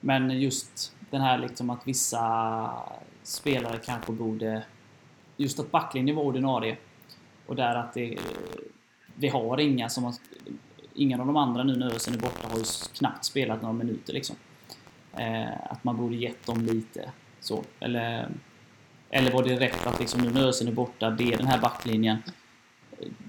Men 0.00 0.40
just 0.40 0.92
den 1.10 1.20
här 1.20 1.38
liksom 1.38 1.70
att 1.70 1.88
vissa 1.88 2.70
spelare 3.22 3.78
kanske 3.84 4.12
borde... 4.12 4.62
Just 5.36 5.60
att 5.60 5.70
backlinjen 5.70 6.16
var 6.16 6.22
ordinarie. 6.22 6.76
Och 7.46 7.56
där 7.56 7.74
att 7.74 7.94
det... 7.94 8.18
Vi 9.14 9.28
har 9.28 9.60
inga 9.60 9.88
som 9.88 10.04
har... 10.04 10.14
Ingen 10.94 11.20
av 11.20 11.26
de 11.26 11.36
andra 11.36 11.64
nu 11.64 11.76
när 11.76 11.94
Ösen 11.94 12.14
är 12.14 12.18
borta 12.18 12.48
har 12.48 12.58
ju 12.58 12.64
knappt 12.94 13.24
spelat 13.24 13.62
några 13.62 13.72
minuter 13.72 14.12
liksom. 14.12 14.36
Eh, 15.16 15.70
att 15.70 15.84
man 15.84 15.96
borde 15.96 16.16
gett 16.16 16.46
dem 16.46 16.60
lite 16.60 17.12
så. 17.40 17.62
Eller, 17.80 18.28
eller 19.10 19.32
var 19.32 19.42
det 19.42 19.60
rätt 19.60 19.86
att 19.86 20.00
liksom 20.00 20.20
nu 20.20 20.30
när 20.30 20.46
Ösen 20.46 20.68
är 20.68 20.72
borta, 20.72 21.10
det 21.10 21.32
är 21.32 21.36
den 21.36 21.46
här 21.46 21.58
backlinjen. 21.58 22.18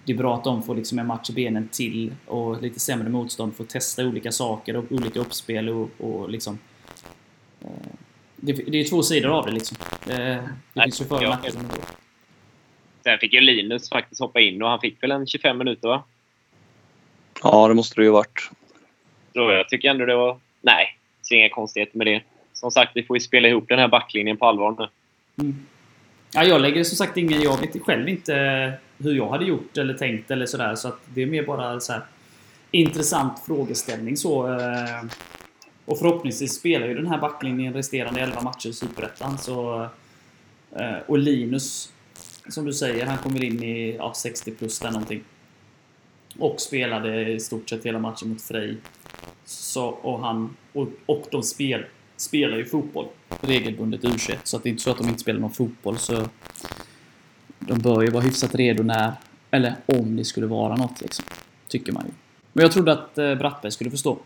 Det 0.05 0.13
är 0.13 0.17
bra 0.17 0.35
att 0.35 0.43
de 0.43 0.63
får 0.63 0.75
liksom 0.75 0.99
en 0.99 1.07
match 1.07 1.29
i 1.29 1.33
benen 1.33 1.67
till 1.71 2.15
och 2.25 2.61
lite 2.61 2.79
sämre 2.79 3.09
motstånd 3.09 3.55
får 3.55 3.63
testa 3.63 4.05
olika 4.05 4.31
saker 4.31 4.75
och 4.75 4.91
olika 4.91 5.19
uppspel 5.19 5.69
och, 5.69 5.89
och 5.97 6.29
liksom... 6.29 6.59
Eh, 7.61 7.69
det, 8.35 8.53
det 8.53 8.79
är 8.79 8.89
två 8.89 9.03
sidor 9.03 9.29
av 9.29 9.45
det 9.45 9.51
liksom. 9.51 9.77
Det, 10.05 10.13
det 10.13 10.49
Nej, 10.73 10.83
finns 10.83 11.01
ju 11.01 11.05
för 11.05 11.15
och 11.15 11.21
nackdelar 11.21 11.63
Sen 13.03 13.19
fick 13.19 13.33
ju 13.33 13.41
Linus 13.41 13.89
faktiskt 13.89 14.21
hoppa 14.21 14.39
in 14.39 14.61
och 14.61 14.69
han 14.69 14.79
fick 14.79 15.03
väl 15.03 15.11
en 15.11 15.27
25 15.27 15.57
minuter 15.57 15.87
va? 15.87 16.03
Ja, 17.43 17.67
det 17.67 17.73
måste 17.73 17.95
det 17.95 18.03
ju 18.03 18.11
varit. 18.11 18.49
Så 19.33 19.39
jag 19.39 19.69
tycker 19.69 19.89
ändå 19.89 20.05
det 20.05 20.15
var... 20.15 20.39
Nej, 20.61 20.97
så 21.21 21.33
inga 21.33 21.49
konstigheter 21.49 21.97
med 21.97 22.07
det. 22.07 22.21
Som 22.53 22.71
sagt, 22.71 22.91
vi 22.95 23.03
får 23.03 23.15
ju 23.15 23.21
spela 23.21 23.47
ihop 23.47 23.65
den 23.67 23.79
här 23.79 23.87
backlinjen 23.87 24.37
på 24.37 24.45
allvar 24.45 24.75
nu. 24.79 24.87
Mm. 25.43 25.65
Ja, 26.31 26.43
jag 26.43 26.61
lägger 26.61 26.83
som 26.83 26.97
sagt 26.97 27.17
ingen... 27.17 27.41
Jag 27.41 27.61
vet 27.61 27.83
själv 27.83 28.09
inte 28.09 28.33
hur 28.97 29.13
jag 29.13 29.29
hade 29.29 29.45
gjort 29.45 29.77
eller 29.77 29.93
tänkt 29.93 30.31
eller 30.31 30.45
sådär. 30.45 30.75
Så 30.75 30.87
att 30.87 30.99
det 31.05 31.21
är 31.21 31.25
mer 31.25 31.43
bara 31.43 31.79
så 31.79 31.93
här 31.93 32.01
intressant 32.71 33.39
frågeställning 33.45 34.17
så. 34.17 34.47
Och 35.89 35.99
förhoppningsvis 35.99 36.53
spelar 36.53 36.87
ju 36.87 36.93
den 36.93 37.07
här 37.07 37.17
backlinjen 37.17 37.73
resterande 37.73 38.21
11 38.21 38.41
matcher 38.41 38.69
i 38.69 38.73
Superettan. 38.73 39.37
Så, 39.37 39.87
eh, 40.75 40.97
och 41.07 41.17
Linus, 41.17 41.93
som 42.49 42.65
du 42.65 42.73
säger, 42.73 43.05
han 43.05 43.17
kommer 43.17 43.43
in 43.43 43.63
i 43.63 43.95
ja, 43.95 44.13
60 44.15 44.51
plus 44.51 44.79
där 44.79 44.91
någonting. 44.91 45.23
Och 46.39 46.61
spelade 46.61 47.31
i 47.31 47.39
stort 47.39 47.69
sett 47.69 47.85
hela 47.85 47.99
matchen 47.99 48.29
mot 48.29 48.41
Frej. 48.41 48.77
Så, 49.45 49.85
och, 49.85 50.19
han, 50.19 50.55
och, 50.73 50.87
och 51.05 51.27
de 51.31 51.43
spel, 51.43 51.85
spelar 52.17 52.57
ju 52.57 52.65
fotboll 52.65 53.07
regelbundet 53.41 54.05
u 54.05 54.09
så 54.43 54.57
att 54.57 54.63
det 54.63 54.69
är 54.69 54.71
inte 54.71 54.83
så 54.83 54.91
att 54.91 54.97
de 54.97 55.07
inte 55.07 55.19
spelar 55.19 55.39
någon 55.39 55.51
fotboll. 55.51 55.97
Så 55.97 56.25
de 57.59 57.79
bör 57.79 58.01
ju 58.01 58.09
vara 58.09 58.23
hyfsat 58.23 58.55
redo 58.55 58.83
när, 58.83 59.11
eller 59.51 59.75
om 59.85 60.15
det 60.15 60.25
skulle 60.25 60.47
vara 60.47 60.75
något 60.75 61.01
liksom. 61.01 61.25
Tycker 61.67 61.91
man 61.91 62.05
ju. 62.05 62.11
Men 62.53 62.63
jag 62.63 62.71
trodde 62.71 62.91
att 62.91 63.17
eh, 63.17 63.35
Brattberg 63.35 63.71
skulle 63.71 63.91
förstå. 63.91 64.17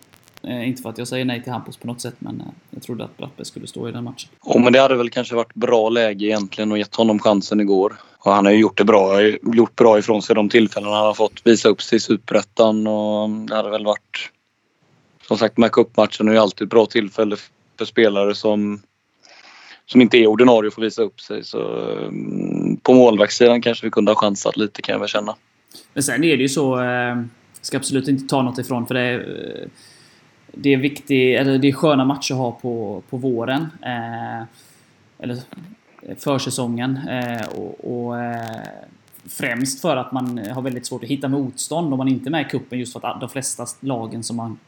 Eh, 0.47 0.67
inte 0.67 0.81
för 0.81 0.89
att 0.89 0.97
jag 0.97 1.07
säger 1.07 1.25
nej 1.25 1.43
till 1.43 1.51
Hampus 1.51 1.77
på 1.77 1.87
något 1.87 2.01
sätt, 2.01 2.15
men 2.19 2.41
eh, 2.41 2.47
jag 2.69 2.83
trodde 2.83 3.03
att 3.03 3.17
Brattberg 3.17 3.45
skulle 3.45 3.67
stå 3.67 3.89
i 3.89 3.91
den 3.91 4.03
matchen. 4.03 4.29
Ja, 4.45 4.59
men 4.59 4.73
det 4.73 4.79
hade 4.79 4.95
väl 4.95 5.09
kanske 5.09 5.35
varit 5.35 5.53
bra 5.53 5.89
läge 5.89 6.25
egentligen 6.25 6.71
och 6.71 6.77
gett 6.77 6.95
honom 6.95 7.19
chansen 7.19 7.59
igår. 7.59 7.93
Och 8.17 8.31
han 8.31 8.45
har 8.45 8.51
ju 8.51 8.59
gjort 8.59 8.77
det 8.77 8.83
bra, 8.83 9.21
gjort 9.53 9.75
bra 9.75 9.99
ifrån 9.99 10.21
sig 10.21 10.35
de 10.35 10.49
tillfällen 10.49 10.89
han 10.89 11.05
har 11.05 11.13
fått 11.13 11.41
visa 11.43 11.69
upp 11.69 11.81
sig 11.81 11.95
i 11.95 11.99
Superettan 11.99 12.87
och 12.87 13.29
det 13.29 13.55
hade 13.55 13.69
väl 13.69 13.85
varit 13.85 14.31
som 15.27 15.37
sagt, 15.37 15.57
med 15.57 15.71
cupmatchen 15.71 16.27
är 16.27 16.31
ju 16.31 16.37
alltid 16.37 16.65
ett 16.65 16.69
bra 16.69 16.85
tillfälle 16.85 17.35
för 17.77 17.85
spelare 17.85 18.35
som, 18.35 18.81
som 19.85 20.01
inte 20.01 20.17
är 20.17 20.27
ordinarie 20.27 20.67
att 20.67 20.73
få 20.73 20.81
visa 20.81 21.01
upp 21.01 21.21
sig. 21.21 21.43
Så 21.43 21.59
um, 21.59 22.77
på 22.83 22.93
målvaktssidan 22.93 23.61
kanske 23.61 23.85
vi 23.85 23.91
kunde 23.91 24.11
ha 24.11 24.15
chansat 24.15 24.57
lite 24.57 24.81
kan 24.81 24.93
jag 24.93 24.99
väl 24.99 25.09
känna. 25.09 25.35
Men 25.93 26.03
sen 26.03 26.23
är 26.23 26.37
det 26.37 26.43
ju 26.43 26.49
så... 26.49 26.81
Eh, 26.81 27.21
ska 27.61 27.77
absolut 27.77 28.07
inte 28.07 28.27
ta 28.27 28.41
något 28.41 28.57
ifrån 28.57 28.87
för 28.87 28.93
det 28.93 29.01
är... 29.01 29.19
Eh, 29.61 29.67
det 30.55 30.73
är 30.73 30.77
viktigt, 30.77 31.39
eller 31.39 31.57
det 31.57 31.67
är 31.67 31.73
sköna 31.73 32.05
matcher 32.05 32.33
att 32.33 32.37
ha 32.37 32.51
på, 32.51 33.03
på 33.09 33.17
våren. 33.17 33.67
Eh, 33.81 34.43
eller 35.19 35.37
försäsongen. 36.17 36.97
Eh, 37.07 37.47
och, 37.47 38.05
och 38.05 38.19
eh, 38.19 38.61
främst 39.25 39.81
för 39.81 39.97
att 39.97 40.11
man 40.11 40.37
har 40.37 40.61
väldigt 40.61 40.85
svårt 40.85 41.03
att 41.03 41.09
hitta 41.09 41.27
motstånd 41.27 41.93
om 41.93 41.97
man 41.97 42.07
inte 42.07 42.29
är 42.29 42.31
med 42.31 42.45
i 42.45 42.49
kuppen 42.49 42.79
just 42.79 42.93
för 42.93 43.05
att 43.05 43.19
de 43.19 43.29
flesta 43.29 43.65
lagen 43.79 44.23
som 44.23 44.35
man 44.35 44.59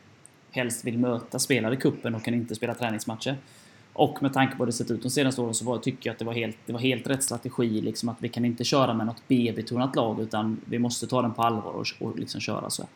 helst 0.52 0.86
vill 0.86 0.98
möta 0.98 1.40
spelar 1.40 1.74
i 1.74 1.78
kuppen 1.78 2.16
och 2.16 2.24
kan 2.24 2.34
inte 2.34 2.56
spela 2.56 2.74
träningsmatcher. 2.74 3.36
Och 3.94 4.24
med 4.24 4.34
tanke 4.34 4.56
på 4.56 4.64
hur 4.64 4.66
det 4.66 4.72
sett 4.72 4.92
ut 4.92 5.04
de 5.04 5.10
senaste 5.10 5.42
åren 5.42 5.54
så 5.54 5.66
var, 5.66 5.78
tycker 5.78 6.10
jag 6.10 6.14
att 6.14 6.20
det 6.20 6.26
var 6.26 6.34
helt, 6.34 6.58
det 6.66 6.74
var 6.74 6.80
helt 6.80 7.08
rätt 7.08 7.24
strategi. 7.24 7.82
Liksom 7.82 8.10
att 8.10 8.18
vi 8.20 8.30
kan 8.30 8.46
inte 8.46 8.64
köra 8.64 8.94
med 8.94 9.06
något 9.06 9.22
B-betonat 9.28 9.96
lag 9.96 10.20
utan 10.20 10.62
vi 10.66 10.80
måste 10.80 11.08
ta 11.08 11.22
den 11.22 11.34
på 11.34 11.42
allvar 11.42 11.72
och, 11.72 11.86
och 12.00 12.20
liksom 12.20 12.42
köra 12.42 12.70
så. 12.70 12.88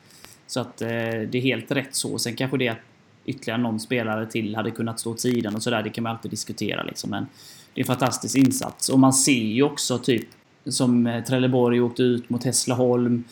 Så 0.49 0.59
att 0.59 0.81
eh, 0.81 0.87
det 0.87 1.35
är 1.35 1.41
helt 1.41 1.71
rätt 1.71 1.95
så. 1.95 2.19
Sen 2.19 2.35
kanske 2.35 2.57
det 2.57 2.67
att 2.67 2.77
ytterligare 3.25 3.61
någon 3.61 3.79
spelare 3.79 4.25
till 4.25 4.55
hade 4.55 4.71
kunnat 4.71 4.99
stå 4.99 5.11
åt 5.11 5.19
sidan 5.19 5.55
och 5.55 5.63
sådär. 5.63 5.83
Det 5.83 5.89
kan 5.89 6.03
man 6.03 6.11
alltid 6.11 6.31
diskutera 6.31 6.83
liksom. 6.83 7.09
Men 7.09 7.27
det 7.73 7.81
är 7.81 7.83
en 7.83 7.87
fantastisk 7.87 8.35
insats. 8.35 8.89
Och 8.89 8.99
man 8.99 9.13
ser 9.13 9.43
ju 9.43 9.63
också 9.63 9.97
typ 9.97 10.27
som 10.65 11.07
eh, 11.07 11.23
Trelleborg 11.23 11.81
åkte 11.81 12.03
ut 12.03 12.29
mot 12.29 12.43
Hässleholm. 12.43 13.23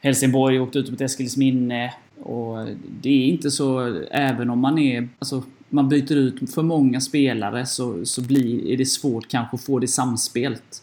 Helsingborg 0.00 0.60
åkte 0.60 0.78
ut 0.78 0.90
mot 0.90 1.00
Eskilsminne. 1.00 1.94
Och 2.22 2.66
det 3.00 3.10
är 3.10 3.26
inte 3.26 3.50
så, 3.50 4.00
även 4.10 4.50
om 4.50 4.58
man 4.58 4.78
är, 4.78 5.08
alltså 5.18 5.42
man 5.68 5.88
byter 5.88 6.12
ut 6.12 6.54
för 6.54 6.62
många 6.62 7.00
spelare 7.00 7.66
så, 7.66 8.04
så 8.04 8.22
blir, 8.22 8.66
är 8.66 8.76
det 8.76 8.86
svårt 8.86 9.28
kanske 9.28 9.54
att 9.54 9.64
få 9.64 9.78
det 9.78 9.88
samspelt. 9.88 10.82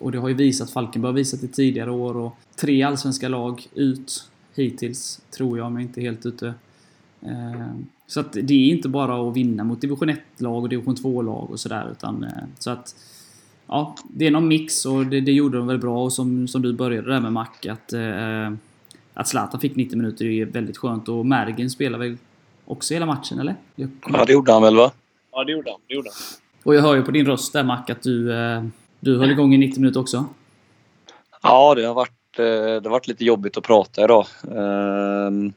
Och 0.00 0.12
det 0.12 0.18
har 0.18 0.28
ju 0.28 0.34
visat, 0.34 0.70
Falkenberg 0.70 1.10
har 1.10 1.16
visat 1.16 1.40
det 1.40 1.48
tidigare 1.48 1.90
år 1.90 2.16
och 2.16 2.36
tre 2.56 2.82
allsvenska 2.82 3.28
lag 3.28 3.66
ut 3.74 4.28
hittills, 4.62 5.20
tror 5.30 5.58
jag, 5.58 5.66
om 5.66 5.72
jag 5.72 5.82
inte 5.82 6.00
är 6.00 6.02
helt 6.02 6.26
ute. 6.26 6.54
Eh, 7.20 7.66
så 8.06 8.20
att 8.20 8.32
det 8.32 8.54
är 8.54 8.74
inte 8.74 8.88
bara 8.88 9.28
att 9.28 9.36
vinna 9.36 9.64
mot 9.64 9.80
division 9.80 10.10
1-lag 10.10 10.62
och 10.62 10.68
division 10.68 10.94
2-lag 10.94 11.50
och 11.50 11.60
sådär 11.60 11.88
utan 11.92 12.24
eh, 12.24 12.30
så 12.58 12.70
att 12.70 12.94
Ja, 13.70 13.94
det 14.10 14.26
är 14.26 14.30
någon 14.30 14.48
mix 14.48 14.86
och 14.86 15.06
det, 15.06 15.20
det 15.20 15.32
gjorde 15.32 15.58
de 15.58 15.66
väl 15.66 15.78
bra 15.78 16.04
och 16.04 16.12
som, 16.12 16.48
som 16.48 16.62
du 16.62 16.72
började 16.72 17.10
där 17.10 17.20
med 17.20 17.32
Mac 17.32 17.46
att 17.68 17.92
eh, 17.92 18.50
att 19.14 19.28
Zlatan 19.28 19.60
fick 19.60 19.76
90 19.76 19.96
minuter 19.98 20.24
är 20.24 20.44
väldigt 20.44 20.78
skönt 20.78 21.08
och 21.08 21.26
Mergin 21.26 21.70
spelar 21.70 21.98
väl 21.98 22.16
också 22.64 22.94
hela 22.94 23.06
matchen 23.06 23.38
eller? 23.38 23.54
Ja, 23.74 24.24
det 24.26 24.32
gjorde 24.32 24.52
han 24.52 24.62
väl 24.62 24.76
va? 24.76 24.92
Ja, 25.32 25.44
det 25.44 25.52
gjorde 25.52 25.70
han. 25.70 25.80
Det 25.86 25.94
gjorde 25.94 26.10
han. 26.10 26.38
Och 26.62 26.74
jag 26.74 26.82
hör 26.82 26.96
ju 26.96 27.02
på 27.02 27.10
din 27.10 27.26
röst 27.26 27.52
där 27.52 27.64
Mac 27.64 27.84
att 27.88 28.02
du, 28.02 28.32
du 29.00 29.18
höll 29.18 29.30
igång 29.30 29.54
i 29.54 29.58
90 29.58 29.80
minuter 29.80 30.00
också. 30.00 30.24
Ja, 31.42 31.74
det 31.74 31.86
har 31.86 31.94
varit, 31.94 32.17
det 32.42 32.84
har 32.84 32.90
varit 32.90 33.08
lite 33.08 33.24
jobbigt 33.24 33.56
att 33.56 33.64
prata 33.64 34.04
idag. 34.04 34.26
Ehm, 34.56 35.52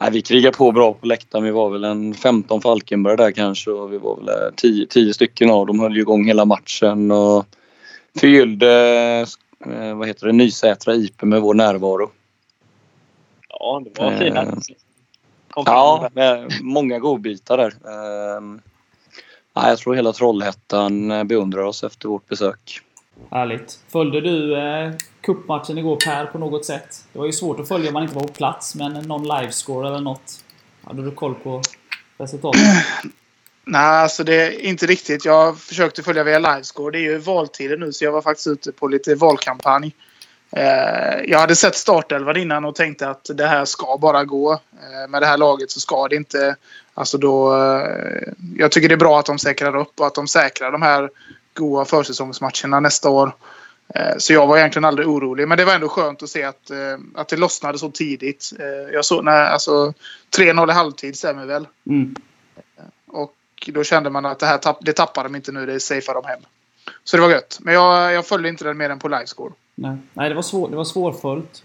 nej, 0.00 0.10
vi 0.10 0.22
krigade 0.22 0.56
på 0.56 0.72
bra 0.72 0.94
på 0.94 1.06
läktaren. 1.06 1.44
Vi 1.44 1.50
var 1.50 1.70
väl 1.70 1.84
en 1.84 2.14
15 2.14 2.60
Falkenberg 2.60 3.16
där 3.16 3.30
kanske 3.30 3.70
och 3.70 3.92
vi 3.92 3.98
var 3.98 4.16
väl 4.16 4.52
10, 4.56 4.86
10 4.86 5.14
stycken 5.14 5.50
av 5.50 5.66
dem 5.66 5.80
höll 5.80 5.94
ju 5.94 6.00
igång 6.00 6.26
hela 6.26 6.44
matchen 6.44 7.10
och 7.10 7.46
förgyllde 8.18 9.26
vad 9.94 10.08
heter 10.08 10.26
det, 10.26 10.32
Nysätra 10.32 10.94
IP 10.94 11.22
med 11.22 11.40
vår 11.40 11.54
närvaro. 11.54 12.10
Ja, 13.48 13.82
det 13.84 14.02
var 14.02 14.16
fina. 14.18 14.42
Eh, 14.42 14.52
ja, 15.54 16.10
med 16.12 16.52
många 16.62 16.98
godbitar 16.98 17.56
där. 17.56 17.74
Eh, 17.84 18.42
jag 19.54 19.78
tror 19.78 19.94
hela 19.94 20.12
Trollhättan 20.12 21.10
eh, 21.10 21.24
beundrar 21.24 21.62
oss 21.62 21.84
efter 21.84 22.08
vårt 22.08 22.28
besök. 22.28 22.80
Härligt. 23.30 23.78
Följde 23.88 24.20
du 24.20 24.56
eh, 24.56 24.92
cupmatchen 25.20 25.78
igår 25.78 25.96
Per 25.96 26.26
på 26.26 26.38
något 26.38 26.64
sätt? 26.64 27.04
Det 27.12 27.18
var 27.18 27.26
ju 27.26 27.32
svårt 27.32 27.60
att 27.60 27.68
följa 27.68 27.88
om 27.88 27.94
man 27.94 28.02
inte 28.02 28.14
var 28.14 28.22
på 28.22 28.32
plats, 28.32 28.74
men 28.74 28.92
någon 28.92 29.22
livescore 29.22 29.88
eller 29.88 30.00
något? 30.00 30.44
Hade 30.84 31.02
du 31.02 31.10
koll 31.10 31.34
på 31.34 31.62
resultatet? 32.18 32.60
Nej, 33.64 34.02
alltså 34.02 34.24
det 34.24 34.34
är 34.34 34.60
inte 34.60 34.86
riktigt. 34.86 35.24
Jag 35.24 35.58
försökte 35.58 36.02
följa 36.02 36.24
via 36.24 36.38
livescore. 36.38 36.92
Det 36.92 36.98
är 36.98 37.10
ju 37.10 37.18
valtider 37.18 37.76
nu 37.76 37.92
så 37.92 38.04
jag 38.04 38.12
var 38.12 38.22
faktiskt 38.22 38.46
ute 38.46 38.72
på 38.72 38.88
lite 38.88 39.14
valkampanj. 39.14 39.94
Eh, 40.56 41.24
jag 41.24 41.38
hade 41.38 41.56
sett 41.56 41.74
startelvan 41.74 42.36
innan 42.36 42.64
och 42.64 42.74
tänkte 42.74 43.08
att 43.08 43.30
det 43.34 43.46
här 43.46 43.64
ska 43.64 43.98
bara 44.00 44.24
gå. 44.24 44.52
Eh, 44.52 45.10
med 45.10 45.22
det 45.22 45.26
här 45.26 45.38
laget 45.38 45.70
så 45.70 45.80
ska 45.80 46.08
det 46.08 46.16
inte... 46.16 46.56
Alltså 46.94 47.18
då, 47.18 47.54
eh, 47.54 48.32
jag 48.56 48.72
tycker 48.72 48.88
det 48.88 48.94
är 48.94 48.96
bra 48.96 49.18
att 49.18 49.26
de 49.26 49.38
säkrar 49.38 49.76
upp 49.76 50.00
och 50.00 50.06
att 50.06 50.14
de 50.14 50.28
säkrar 50.28 50.72
de 50.72 50.82
här 50.82 51.10
goda 51.54 51.84
försäsongsmatcherna 51.84 52.80
nästa 52.80 53.10
år. 53.10 53.36
Så 54.18 54.32
jag 54.32 54.46
var 54.46 54.58
egentligen 54.58 54.84
aldrig 54.84 55.08
orolig. 55.08 55.48
Men 55.48 55.58
det 55.58 55.64
var 55.64 55.74
ändå 55.74 55.88
skönt 55.88 56.22
att 56.22 56.28
se 56.28 56.42
att, 56.42 56.70
att 57.14 57.28
det 57.28 57.36
lossnade 57.36 57.78
så 57.78 57.90
tidigt. 57.90 58.52
Jag 58.92 59.04
såg 59.04 59.24
när, 59.24 59.44
alltså 59.44 59.94
3-0 60.36 60.70
i 60.70 60.72
halvtid 60.72 61.18
stämmer 61.18 61.46
väl. 61.46 61.66
Mm. 61.86 62.14
Och 63.06 63.34
då 63.66 63.84
kände 63.84 64.10
man 64.10 64.26
att 64.26 64.38
det 64.38 64.46
här 64.46 64.58
tapp, 64.58 64.78
det 64.80 64.92
tappar 64.92 65.24
de 65.24 65.36
inte 65.36 65.52
nu. 65.52 65.66
Det 65.66 65.80
safear 65.80 66.14
de 66.14 66.24
hem. 66.24 66.40
Så 67.04 67.16
det 67.16 67.20
var 67.20 67.30
gött. 67.30 67.58
Men 67.60 67.74
jag, 67.74 68.12
jag 68.12 68.26
följde 68.26 68.48
inte 68.48 68.64
den 68.64 68.76
mer 68.76 68.90
än 68.90 68.98
på 68.98 69.08
livescore. 69.08 69.52
Nej, 69.82 69.96
Nej 70.14 70.28
det, 70.28 70.34
var 70.34 70.42
svår, 70.42 70.70
det 70.70 70.76
var 70.76 70.84
svårföljt. 70.84 71.62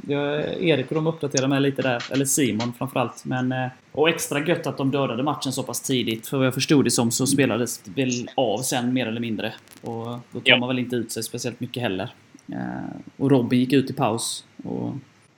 Erik 0.59 0.89
och 0.89 0.95
de 0.95 1.07
uppdaterade 1.07 1.47
mig 1.47 1.61
lite 1.61 1.81
där. 1.81 2.03
Eller 2.11 2.25
Simon 2.25 2.73
framförallt. 2.77 3.25
Men, 3.25 3.51
eh, 3.51 3.67
och 3.91 4.09
extra 4.09 4.45
gött 4.45 4.67
att 4.67 4.77
de 4.77 4.91
dödade 4.91 5.23
matchen 5.23 5.51
så 5.51 5.63
pass 5.63 5.81
tidigt. 5.81 6.27
För 6.27 6.37
vad 6.37 6.45
jag 6.45 6.53
förstod 6.53 6.85
det 6.85 6.91
som 6.91 7.11
så 7.11 7.27
spelades 7.27 7.77
det 7.77 8.01
väl 8.01 8.29
av 8.35 8.57
sen 8.57 8.93
mer 8.93 9.07
eller 9.07 9.21
mindre. 9.21 9.53
Och 9.81 10.05
då 10.05 10.39
tar 10.39 10.41
ja. 10.43 10.57
man 10.57 10.69
väl 10.69 10.79
inte 10.79 10.95
ut 10.95 11.11
sig 11.11 11.23
speciellt 11.23 11.59
mycket 11.59 11.83
heller. 11.83 12.13
Eh, 12.51 12.97
och 13.17 13.31
Robin 13.31 13.59
gick 13.59 13.73
ut 13.73 13.89
i 13.89 13.93
paus. 13.93 14.45
Och, 14.63 14.93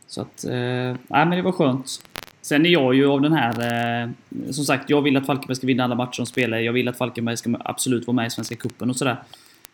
så 0.07 0.21
att... 0.21 0.43
Eh, 0.43 0.51
nej 0.51 1.25
men 1.25 1.29
det 1.29 1.41
var 1.41 1.51
skönt. 1.51 2.01
Sen 2.41 2.65
är 2.65 2.69
jag 2.69 2.95
ju 2.95 3.07
av 3.07 3.21
den 3.21 3.33
här... 3.33 4.13
Som 4.51 4.65
sagt, 4.65 4.89
jag 4.89 5.01
vill 5.01 5.17
att 5.17 5.25
Falkenberg 5.25 5.55
ska 5.55 5.67
vinna 5.67 5.83
alla 5.83 5.95
matcher 5.95 6.17
de 6.17 6.25
spelar. 6.25 6.57
Jag 6.57 6.73
vill 6.73 6.87
att 6.87 6.97
Falkenberg 6.97 7.37
ska 7.37 7.55
absolut 7.59 8.07
vara 8.07 8.15
med 8.15 8.27
i 8.27 8.29
Svenska 8.29 8.55
Cupen 8.55 8.89
och 8.89 8.95
sådär. 8.95 9.17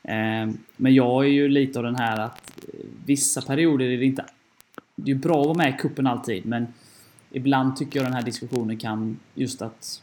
Ehm, 0.08 0.58
men 0.78 0.94
jag 0.94 1.26
är 1.26 1.30
ju 1.30 1.48
lite 1.48 1.80
av 1.80 1.86
den 1.86 1.96
här 1.96 2.20
att 2.20 2.52
eh, 2.74 2.80
vissa 3.06 3.42
perioder 3.42 3.86
är 3.86 3.98
det 3.98 4.06
inte... 4.06 4.26
Det 4.96 5.12
är 5.12 5.16
bra 5.16 5.42
att 5.42 5.48
vara 5.48 5.58
med 5.58 5.70
i 5.70 5.78
kuppen 5.78 6.08
alltid, 6.08 6.46
men 6.46 6.68
ibland 7.32 7.76
tycker 7.76 8.00
jag 8.00 8.06
den 8.06 8.14
här 8.14 8.22
diskussionen 8.22 8.78
kan 8.78 9.20
just 9.34 9.62
att... 9.62 10.02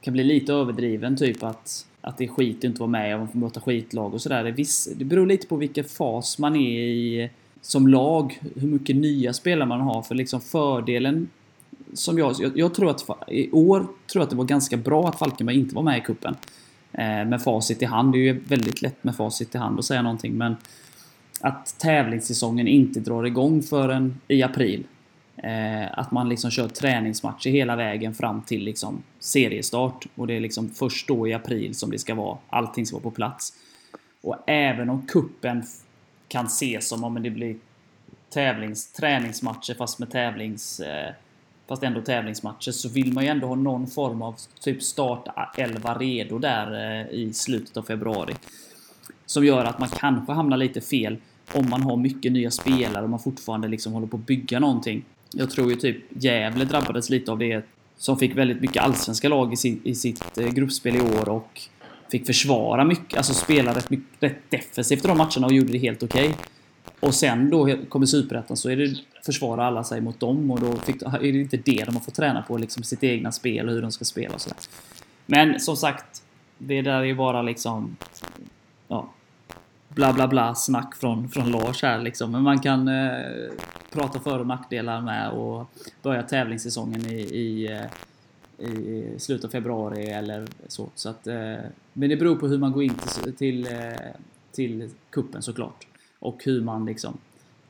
Kan 0.00 0.12
bli 0.12 0.24
lite 0.24 0.52
överdriven, 0.52 1.16
typ 1.16 1.42
att, 1.42 1.86
att 2.00 2.18
det 2.18 2.24
är 2.24 2.28
skit 2.28 2.58
att 2.58 2.64
inte 2.64 2.80
vara 2.80 2.90
med 2.90 3.14
och 3.14 3.18
man 3.20 3.28
får 3.28 3.38
möta 3.38 3.60
skitlag 3.60 4.14
och 4.14 4.22
sådär. 4.22 4.44
Det, 4.44 4.66
det 4.98 5.04
beror 5.04 5.26
lite 5.26 5.46
på 5.46 5.56
vilken 5.56 5.84
fas 5.84 6.38
man 6.38 6.56
är 6.56 6.78
i 6.78 7.22
eh, 7.22 7.30
som 7.60 7.88
lag, 7.88 8.40
hur 8.56 8.68
mycket 8.68 8.96
nya 8.96 9.32
spelare 9.32 9.68
man 9.68 9.80
har. 9.80 10.02
För 10.02 10.14
liksom 10.14 10.40
fördelen 10.40 11.28
som 11.92 12.18
jag, 12.18 12.34
jag, 12.38 12.58
jag 12.58 12.74
tror 12.74 12.90
att 12.90 13.28
i 13.28 13.50
år 13.50 13.78
tror 13.80 14.20
jag 14.20 14.22
att 14.22 14.30
det 14.30 14.36
var 14.36 14.44
ganska 14.44 14.76
bra 14.76 15.08
att 15.08 15.18
Falkenberg 15.18 15.56
inte 15.56 15.74
var 15.74 15.82
med 15.82 15.98
i 15.98 16.00
kuppen 16.00 16.36
Eh, 16.98 17.24
med 17.24 17.42
facit 17.42 17.82
i 17.82 17.84
hand. 17.84 18.12
Det 18.12 18.18
är 18.18 18.32
ju 18.32 18.40
väldigt 18.40 18.82
lätt 18.82 19.04
med 19.04 19.16
facit 19.16 19.54
i 19.54 19.58
hand 19.58 19.78
att 19.78 19.84
säga 19.84 20.02
någonting 20.02 20.36
men 20.38 20.56
att 21.40 21.78
tävlingssäsongen 21.78 22.68
inte 22.68 23.00
drar 23.00 23.24
igång 23.24 23.62
förrän 23.62 24.20
i 24.28 24.42
april. 24.42 24.84
Eh, 25.36 25.98
att 25.98 26.10
man 26.10 26.28
liksom 26.28 26.50
kör 26.50 26.68
träningsmatcher 26.68 27.50
hela 27.50 27.76
vägen 27.76 28.14
fram 28.14 28.42
till 28.42 28.64
liksom 28.64 29.02
seriestart. 29.18 30.06
Och 30.14 30.26
det 30.26 30.34
är 30.34 30.40
liksom 30.40 30.68
först 30.68 31.08
då 31.08 31.28
i 31.28 31.34
april 31.34 31.74
som 31.74 31.90
det 31.90 31.98
ska 31.98 32.14
vara, 32.14 32.38
allting 32.48 32.86
ska 32.86 32.96
vara 32.96 33.02
på 33.02 33.10
plats. 33.10 33.52
Och 34.22 34.36
även 34.46 34.90
om 34.90 35.06
kuppen 35.06 35.64
kan 36.28 36.46
ses 36.46 36.88
som 36.88 37.04
om 37.04 37.22
det 37.22 37.30
blir 37.30 37.56
tävlings, 38.30 38.92
träningsmatcher 38.92 39.74
fast 39.74 39.98
med 39.98 40.10
tävlings... 40.10 40.80
Eh, 40.80 41.12
fast 41.68 41.82
ändå 41.82 42.00
tävlingsmatcher, 42.00 42.70
så 42.70 42.88
vill 42.88 43.12
man 43.12 43.24
ju 43.24 43.30
ändå 43.30 43.46
ha 43.46 43.54
någon 43.54 43.86
form 43.86 44.22
av 44.22 44.34
typ 44.60 44.82
start 44.82 45.28
11 45.56 45.94
redo 45.94 46.38
där 46.38 47.00
eh, 47.00 47.18
i 47.18 47.32
slutet 47.32 47.76
av 47.76 47.82
februari. 47.82 48.34
Som 49.26 49.44
gör 49.44 49.64
att 49.64 49.78
man 49.78 49.88
kanske 49.88 50.32
hamnar 50.32 50.56
lite 50.56 50.80
fel 50.80 51.16
om 51.52 51.70
man 51.70 51.82
har 51.82 51.96
mycket 51.96 52.32
nya 52.32 52.50
spelare 52.50 53.04
och 53.04 53.10
man 53.10 53.20
fortfarande 53.20 53.68
liksom 53.68 53.92
håller 53.92 54.06
på 54.06 54.16
att 54.16 54.26
bygga 54.26 54.58
någonting. 54.58 55.04
Jag 55.32 55.50
tror 55.50 55.70
ju 55.70 55.76
typ 55.76 55.96
Gävle 56.08 56.64
drabbades 56.64 57.10
lite 57.10 57.32
av 57.32 57.38
det 57.38 57.64
som 57.98 58.18
fick 58.18 58.36
väldigt 58.36 58.60
mycket 58.60 58.82
allsvenska 58.82 59.28
lag 59.28 59.52
i, 59.52 59.56
sitt, 59.56 59.86
i 59.86 59.94
sitt 59.94 60.38
eh, 60.38 60.48
gruppspel 60.48 60.96
i 60.96 61.00
år 61.00 61.28
och 61.28 61.60
fick 62.10 62.26
försvara 62.26 62.84
mycket, 62.84 63.16
alltså 63.16 63.34
spela 63.34 63.74
rätt, 63.74 63.88
rätt 64.20 64.50
defensivt 64.50 65.04
i 65.04 65.08
de 65.08 65.18
matcherna 65.18 65.46
och 65.46 65.52
gjorde 65.52 65.72
det 65.72 65.78
helt 65.78 66.02
okej. 66.02 66.28
Okay. 66.28 66.44
Och 67.06 67.14
sen 67.14 67.50
då 67.50 67.76
kommer 67.88 68.06
Superettan 68.06 68.56
så 68.56 68.70
är 68.70 68.76
det 68.76 68.96
försvara 69.24 69.66
alla 69.66 69.84
sig 69.84 70.00
mot 70.00 70.20
dem 70.20 70.50
och 70.50 70.60
då 70.60 70.76
fick, 70.76 71.02
är 71.02 71.18
det 71.18 71.28
inte 71.28 71.56
det 71.56 71.84
de 71.84 71.94
har 71.94 72.02
fått 72.02 72.14
träna 72.14 72.42
på, 72.42 72.58
liksom 72.58 72.82
sitt 72.82 73.04
egna 73.04 73.32
spel 73.32 73.68
och 73.68 73.74
hur 73.74 73.82
de 73.82 73.92
ska 73.92 74.04
spela 74.04 74.34
och 74.34 74.40
sådär. 74.40 74.58
Men 75.26 75.60
som 75.60 75.76
sagt, 75.76 76.22
det 76.58 76.82
där 76.82 77.00
är 77.00 77.04
ju 77.04 77.14
bara 77.14 77.42
liksom... 77.42 77.96
Ja, 78.88 79.10
bla 79.88 80.12
bla 80.12 80.28
bla 80.28 80.54
snack 80.54 80.96
från, 80.96 81.28
från 81.28 81.50
Lars 81.50 81.82
här 81.82 81.98
liksom. 81.98 82.32
Men 82.32 82.42
man 82.42 82.60
kan 82.60 82.88
eh, 82.88 83.50
prata 83.92 84.20
för 84.20 84.38
och 84.38 84.46
nackdelar 84.46 85.00
med 85.00 85.30
och 85.30 85.66
börja 86.02 86.22
tävlingssäsongen 86.22 87.06
i, 87.06 87.20
i, 87.20 87.72
eh, 88.58 88.70
i 88.70 89.14
slutet 89.18 89.44
av 89.44 89.48
februari 89.48 90.10
eller 90.10 90.46
så. 90.68 90.88
så 90.94 91.08
att, 91.08 91.26
eh, 91.26 91.56
men 91.92 92.08
det 92.08 92.16
beror 92.16 92.36
på 92.36 92.46
hur 92.48 92.58
man 92.58 92.72
går 92.72 92.82
in 92.82 92.94
till, 92.94 93.36
till, 93.36 93.66
eh, 93.66 93.92
till 94.52 94.90
kuppen 95.10 95.42
såklart. 95.42 95.86
Och 96.18 96.44
hur 96.44 96.60
man 96.62 96.86
liksom... 96.86 97.18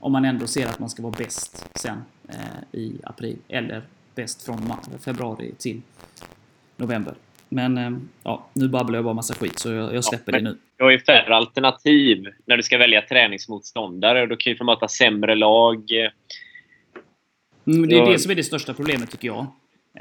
Om 0.01 0.13
man 0.13 0.25
ändå 0.25 0.47
ser 0.47 0.67
att 0.67 0.79
man 0.79 0.91
ska 0.91 1.03
vara 1.03 1.15
bäst 1.19 1.69
sen 1.75 1.99
eh, 2.29 2.81
i 2.81 2.93
april. 3.05 3.37
Eller 3.49 3.83
bäst 4.15 4.43
från 4.43 4.73
februari 5.05 5.53
till 5.59 5.83
november. 6.77 7.15
Men 7.49 7.79
eh, 7.79 7.91
ja, 8.23 8.47
nu 8.53 8.69
babblar 8.69 8.97
jag 8.97 9.05
bara 9.05 9.15
massa 9.15 9.35
skit 9.35 9.59
så 9.59 9.73
jag, 9.73 9.95
jag 9.95 10.05
släpper 10.05 10.33
ja, 10.33 10.39
det 10.39 10.45
nu. 10.45 10.59
Du 10.77 10.85
har 10.85 10.91
ju 10.91 10.99
färre 10.99 11.37
alternativ 11.37 12.27
när 12.45 12.57
du 12.57 12.63
ska 12.63 12.79
välja 12.79 13.03
träningsmotståndare 13.03 14.23
och 14.23 14.29
du 14.29 14.37
kan 14.37 14.53
ju 14.53 14.57
få 14.57 14.65
möta 14.65 14.89
sämre 14.89 15.35
lag. 15.35 15.91
Mm, 17.67 17.89
det 17.89 17.99
är 17.99 18.07
det 18.07 18.19
som 18.19 18.31
är 18.31 18.35
det 18.35 18.45
största 18.45 18.75
problemet 18.75 19.11
tycker 19.11 19.29
jag. 19.29 19.47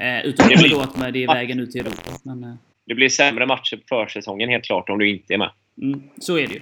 Eh, 0.00 0.26
utom 0.26 0.48
det 0.48 0.56
blir... 0.56 0.70
då 0.70 0.80
att 0.80 1.12
det 1.12 1.24
är 1.24 1.26
vägen 1.26 1.60
ut 1.60 1.70
till 1.70 1.80
Europa. 1.80 2.10
Men, 2.22 2.44
eh. 2.44 2.54
Det 2.86 2.94
blir 2.94 3.08
sämre 3.08 3.46
matcher 3.46 3.76
på 3.76 3.82
försäsongen 3.88 4.48
helt 4.48 4.64
klart 4.64 4.88
om 4.88 4.98
du 4.98 5.10
inte 5.10 5.34
är 5.34 5.38
med. 5.38 5.50
Mm, 5.82 6.02
så 6.18 6.38
är 6.38 6.46
det 6.46 6.54
ju. 6.54 6.60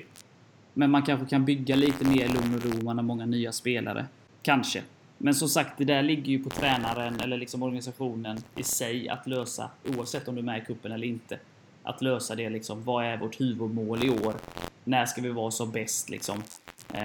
Men 0.75 0.91
man 0.91 1.03
kanske 1.03 1.27
kan 1.27 1.45
bygga 1.45 1.77
lite 1.77 2.05
mer 2.05 2.29
lugn 2.29 2.55
och 2.55 2.65
ro. 2.65 2.85
Man 2.85 2.99
har 2.99 3.05
många 3.05 3.27
nya 3.27 3.53
spelare. 3.53 4.07
Kanske. 4.43 4.83
Men 5.19 5.35
som 5.35 5.49
sagt, 5.49 5.79
det 5.79 5.85
där 5.85 6.03
ligger 6.03 6.33
ju 6.33 6.45
på 6.45 6.51
tränaren 6.51 7.21
eller 7.21 7.37
liksom 7.37 7.63
organisationen 7.63 8.39
i 8.57 8.63
sig 8.63 9.09
att 9.09 9.27
lösa. 9.27 9.71
Oavsett 9.97 10.29
om 10.29 10.35
du 10.35 10.41
är 10.41 10.45
med 10.45 10.63
i 10.63 10.65
kuppen 10.65 10.93
eller 10.93 11.07
inte. 11.07 11.39
Att 11.83 12.03
lösa 12.03 12.35
det 12.35 12.51
liksom. 12.51 12.85
Vad 12.85 13.05
är 13.05 13.17
vårt 13.17 13.41
huvudmål 13.41 14.05
i 14.05 14.11
år? 14.11 14.35
När 14.85 15.07
ska 15.07 15.23
vi 15.23 15.29
vara 15.29 15.51
som 15.51 15.71
bäst 15.71 16.11
liksom? 16.11 16.43
Eh, 16.93 17.05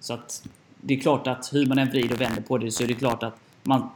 så 0.00 0.14
att 0.14 0.48
det 0.80 0.94
är 0.94 1.00
klart 1.00 1.26
att 1.26 1.52
hur 1.52 1.66
man 1.66 1.78
än 1.78 1.90
vrider 1.90 2.14
och 2.14 2.20
vänder 2.20 2.42
på 2.42 2.58
det 2.58 2.70
så 2.70 2.82
är 2.82 2.88
det 2.88 2.94
klart 2.94 3.22
att 3.22 3.38
man 3.62 3.90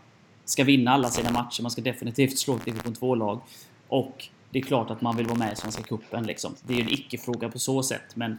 ska 0.44 0.64
vinna 0.64 0.90
alla 0.90 1.08
sina 1.08 1.30
matcher. 1.30 1.62
Man 1.62 1.70
ska 1.70 1.82
definitivt 1.82 2.38
slå 2.38 2.56
ett 2.56 2.64
division 2.64 2.94
2-lag. 2.94 3.40
Och 3.88 4.28
det 4.50 4.58
är 4.58 4.62
klart 4.62 4.90
att 4.90 5.00
man 5.00 5.16
vill 5.16 5.26
vara 5.26 5.38
med 5.38 5.52
i 5.52 5.56
Svenska 5.56 5.82
Cupen 5.82 6.26
liksom. 6.26 6.54
Det 6.62 6.72
är 6.72 6.76
ju 6.76 6.82
en 6.82 6.92
icke-fråga 6.92 7.48
på 7.48 7.58
så 7.58 7.82
sätt, 7.82 8.16
men 8.16 8.38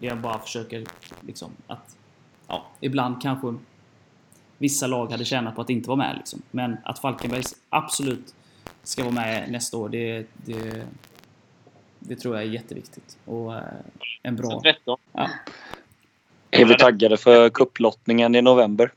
jag 0.00 0.18
bara 0.18 0.38
försöker 0.38 0.84
liksom 1.20 1.50
att... 1.66 1.96
Ja, 2.46 2.66
ibland 2.80 3.22
kanske 3.22 3.54
vissa 4.58 4.86
lag 4.86 5.10
hade 5.10 5.24
tjänat 5.24 5.54
på 5.54 5.60
att 5.60 5.70
inte 5.70 5.88
vara 5.88 5.96
med 5.96 6.16
liksom. 6.16 6.42
Men 6.50 6.76
att 6.84 6.98
Falkenberg 6.98 7.42
absolut 7.70 8.34
ska 8.82 9.02
vara 9.02 9.14
med 9.14 9.50
nästa 9.50 9.76
år, 9.76 9.88
det, 9.88 10.26
det, 10.34 10.86
det 11.98 12.16
tror 12.16 12.34
jag 12.34 12.44
är 12.44 12.48
jätteviktigt. 12.48 13.18
Och 13.24 13.54
eh, 13.54 13.62
en 14.22 14.36
bra... 14.36 14.62
Ja. 15.12 15.30
Är 16.50 16.64
vi 16.64 16.74
taggade 16.74 17.16
för 17.16 17.48
kupplottningen 17.48 18.34
i 18.34 18.42
november? 18.42 18.92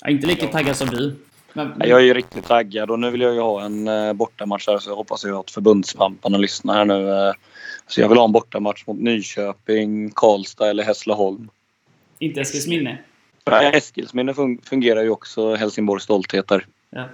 Ja, 0.00 0.10
inte 0.10 0.26
lika 0.26 0.46
taggad 0.46 0.76
som 0.76 0.88
du. 0.88 1.16
Men, 1.52 1.74
Jag 1.78 2.00
är 2.00 2.04
ju 2.04 2.14
riktigt 2.14 2.46
taggad 2.46 2.90
och 2.90 2.98
nu 2.98 3.10
vill 3.10 3.20
jag 3.20 3.34
ju 3.34 3.40
ha 3.40 3.62
en 3.64 3.88
uh, 3.88 4.12
bortamatch 4.12 4.68
här 4.68 4.78
så 4.78 4.90
jag 4.90 4.96
hoppas 4.96 5.24
ju 5.24 5.36
att 5.36 5.50
förbundspamparna 5.50 6.38
lyssnar 6.38 6.74
här 6.74 6.84
nu. 6.84 7.32
Så 7.86 8.00
jag 8.00 8.08
vill 8.08 8.18
ha 8.18 8.24
en 8.24 8.32
bortamatch 8.32 8.86
mot 8.86 8.98
Nyköping, 9.00 10.10
Karlstad 10.10 10.70
eller 10.70 10.84
Hässleholm. 10.84 11.48
Inte 12.18 12.40
Eskilsminne? 12.40 12.98
Nej, 13.50 13.70
Eskilsminne 13.74 14.34
fun 14.34 14.58
fungerar 14.62 15.02
ju 15.02 15.10
också 15.10 15.54
Helsingborgs 15.54 16.04
stoltheter. 16.04 16.66
Ja, 16.90 17.04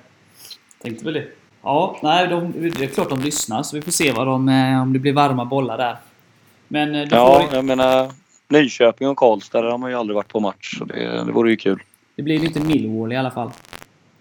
tänkte 0.83 1.05
väl 1.05 1.15
det. 1.15 1.27
Ja, 1.63 1.99
nej, 2.03 2.29
de, 2.29 2.53
det 2.53 2.85
är 2.85 2.89
klart 2.89 3.09
de 3.09 3.21
lyssnar 3.21 3.63
så 3.63 3.77
vi 3.77 3.83
får 3.83 3.93
se 3.93 4.13
vad 4.13 4.27
de, 4.27 4.49
eh, 4.49 4.83
om 4.83 4.93
det 4.93 4.99
blir 4.99 5.13
varma 5.13 5.45
bollar 5.45 5.79
där. 5.79 5.97
Men 6.69 6.93
du 6.93 7.09
ja, 7.11 7.41
får... 7.41 7.57
jag 7.57 7.65
menar 7.65 8.13
Nyköping 8.49 9.09
och 9.09 9.17
Karlstad 9.17 9.63
där 9.63 9.71
har 9.71 9.79
man 9.79 9.91
ju 9.91 9.97
aldrig 9.97 10.15
varit 10.15 10.29
på 10.29 10.41
match 10.41 10.79
så 10.79 10.85
det, 10.85 11.25
det 11.25 11.33
vore 11.33 11.51
ju 11.51 11.57
kul. 11.57 11.83
Det 12.17 12.23
blir 12.23 12.39
lite 12.39 12.61
Millwall 12.61 13.13
i 13.13 13.17
alla 13.17 13.31
fall. 13.31 13.51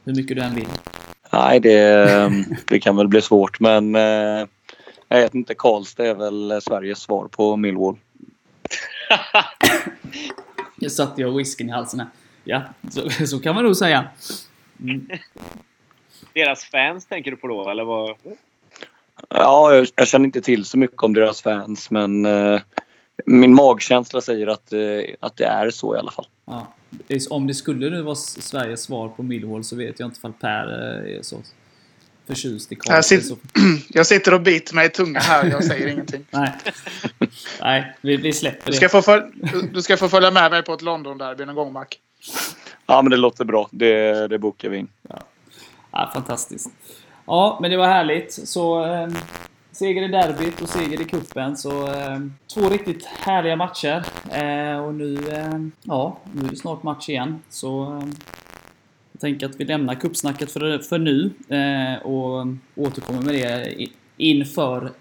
Hur 0.06 0.16
mycket 0.16 0.38
du 0.38 0.44
än 0.44 0.56
vill. 0.56 0.68
Nej, 1.32 1.60
det, 1.60 2.46
det 2.68 2.80
kan 2.80 2.96
väl 2.96 3.08
bli 3.08 3.22
svårt 3.22 3.60
men 3.60 3.96
eh, 3.96 4.48
jag 5.10 5.22
vet 5.22 5.36
inte. 5.36 5.56
Karlstad 5.56 6.06
är 6.06 6.16
väl 6.16 6.62
Sveriges 6.62 7.00
svar 7.00 7.28
på 7.28 7.56
Millwall. 7.56 7.98
Jag 10.82 10.92
satte 10.92 11.22
jag 11.22 11.38
whiskyn 11.38 11.70
i 11.70 11.72
halsen 11.72 12.00
här. 12.00 12.10
Ja, 12.44 12.64
så, 12.92 13.10
så 13.28 13.40
kan 13.40 13.56
man 13.56 13.64
nog 13.64 13.76
säga. 13.76 14.10
Mm. 14.80 15.08
Deras 16.34 16.64
fans 16.64 17.06
tänker 17.06 17.32
du 17.32 17.38
på 17.38 17.48
då, 17.48 17.70
eller 17.70 17.84
vad? 17.84 18.16
Ja, 19.30 19.76
jag, 19.76 19.88
jag, 19.96 20.08
känner 20.08 20.26
inte 20.26 20.42
till 20.42 20.66
så 20.66 20.78
mycket 20.78 21.04
om 21.04 21.14
deras 21.14 21.42
fans, 21.42 21.92
men 21.92 22.26
eh, 22.26 22.62
min 23.26 23.56
magkänsla 23.56 24.22
säger 24.22 24.48
att, 24.48 24.74
eh, 24.74 24.80
att 25.20 25.38
det 25.38 25.46
är 25.46 25.70
så 25.70 25.96
i 25.96 26.00
alla 26.00 26.12
fall. 26.12 26.28
Ja. 26.46 26.74
Om 27.30 27.48
det 27.48 27.54
skulle 27.54 27.90
nu 27.90 28.02
vara 28.02 28.16
Sveriges 28.16 28.82
svar 28.82 29.10
på 29.10 29.24
Millwall 29.24 29.64
så 29.64 29.76
vet 29.76 30.00
jag 30.00 30.08
inte 30.08 30.18
ifall 30.18 30.34
Per 30.34 30.68
eh, 30.68 31.18
är 31.18 31.22
så 31.22 31.42
förtjust 32.30 32.72
i 32.72 32.76
Karlstad. 32.76 32.96
Jag, 32.96 33.06
sitter, 33.06 33.38
jag 33.98 34.08
sitter 34.08 34.34
och 34.34 34.42
biter 34.42 34.76
mig 34.76 34.86
i 34.86 34.90
tungan 34.90 35.22
här 35.22 35.46
jag 35.46 35.64
säger 35.64 35.88
ingenting. 35.94 36.26
Nej, 36.32 36.52
Nej 37.62 37.96
vi, 38.02 38.18
vi 38.18 38.34
släpper 38.34 38.66
det. 38.66 38.72
Du 38.72 38.78
ska, 38.78 38.90
få 38.90 39.02
följa, 39.02 39.28
du 39.74 39.82
ska 39.82 39.98
få 39.98 40.10
följa 40.10 40.32
med 40.32 40.52
mig 40.52 40.64
på 40.64 40.74
ett 40.74 40.82
London-derby 40.82 41.46
någon 41.46 41.56
gång, 41.56 41.74
Mac. 41.74 41.86
Ja, 42.86 43.02
men 43.02 43.12
det 43.12 43.18
låter 43.18 43.46
bra. 43.46 43.68
Det, 43.72 44.28
det 44.28 44.40
bokar 44.40 44.70
vi 44.70 44.78
in. 44.78 44.88
Ja. 45.10 45.20
ja 45.92 46.12
fantastiskt. 46.14 46.70
Ja, 47.26 47.58
men 47.62 47.72
det 47.72 47.78
var 47.78 47.88
härligt. 47.88 48.48
Så 48.48 48.86
eh, 48.86 49.08
seger 49.72 50.02
i 50.02 50.08
derbyt 50.08 50.62
och 50.62 50.70
seger 50.70 51.02
i 51.02 51.06
kuppen 51.06 51.58
så 51.58 51.88
eh, 51.88 52.20
två 52.54 52.70
riktigt 52.70 53.06
härliga 53.06 53.56
matcher. 53.56 54.04
Eh, 54.32 54.86
och 54.86 54.94
nu, 54.94 55.30
eh, 55.32 55.60
ja, 55.84 56.18
nu 56.34 56.46
är 56.46 56.50
det 56.50 56.56
snart 56.56 56.84
match 56.84 57.10
igen. 57.10 57.42
Så 57.50 57.84
eh, 57.84 58.08
jag 58.46 58.49
tänker 59.20 59.46
att 59.46 59.60
vi 59.60 59.66
lämnar 59.66 59.96
kuppsnacket 59.96 60.52
för, 60.52 60.80
för 60.80 61.00
nu 61.00 61.32
eh, 61.50 62.02
och 62.02 62.48
återkommer 62.76 63.22
med 63.22 63.34
det 63.34 63.88
inför 64.18 64.92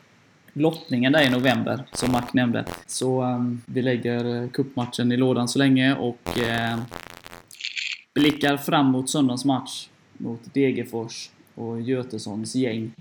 lottningen 0.52 1.12
där 1.12 1.26
i 1.26 1.30
november, 1.30 1.84
som 1.92 2.12
Mark 2.12 2.32
nämnde. 2.32 2.64
Så 2.86 3.22
um, 3.22 3.62
vi 3.66 3.82
lägger 3.82 4.42
eh, 4.42 4.48
kuppmatchen 4.48 5.12
i 5.12 5.16
lådan 5.16 5.48
så 5.48 5.58
länge 5.58 5.94
och 5.94 6.38
eh, 6.38 6.78
blickar 8.14 8.56
fram 8.56 8.86
mot 8.86 9.10
söndagens 9.10 9.44
match 9.44 9.88
mot 10.12 10.54
Degerfors 10.54 11.30
och 11.54 11.80
Götessons 11.80 12.54
gäng. 12.54 12.92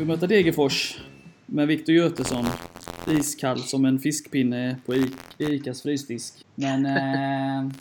Vi 0.00 0.06
möta 0.06 0.26
Degerfors 0.26 0.98
med 1.46 1.68
Viktor 1.68 1.94
Götesson. 1.94 2.46
Iskall 3.08 3.58
som 3.58 3.84
en 3.84 3.98
fiskpinne 3.98 4.76
på 4.86 4.94
Icas 5.38 5.82
frysdisk. 5.82 6.34
Men 6.54 6.86
eh, 6.86 7.72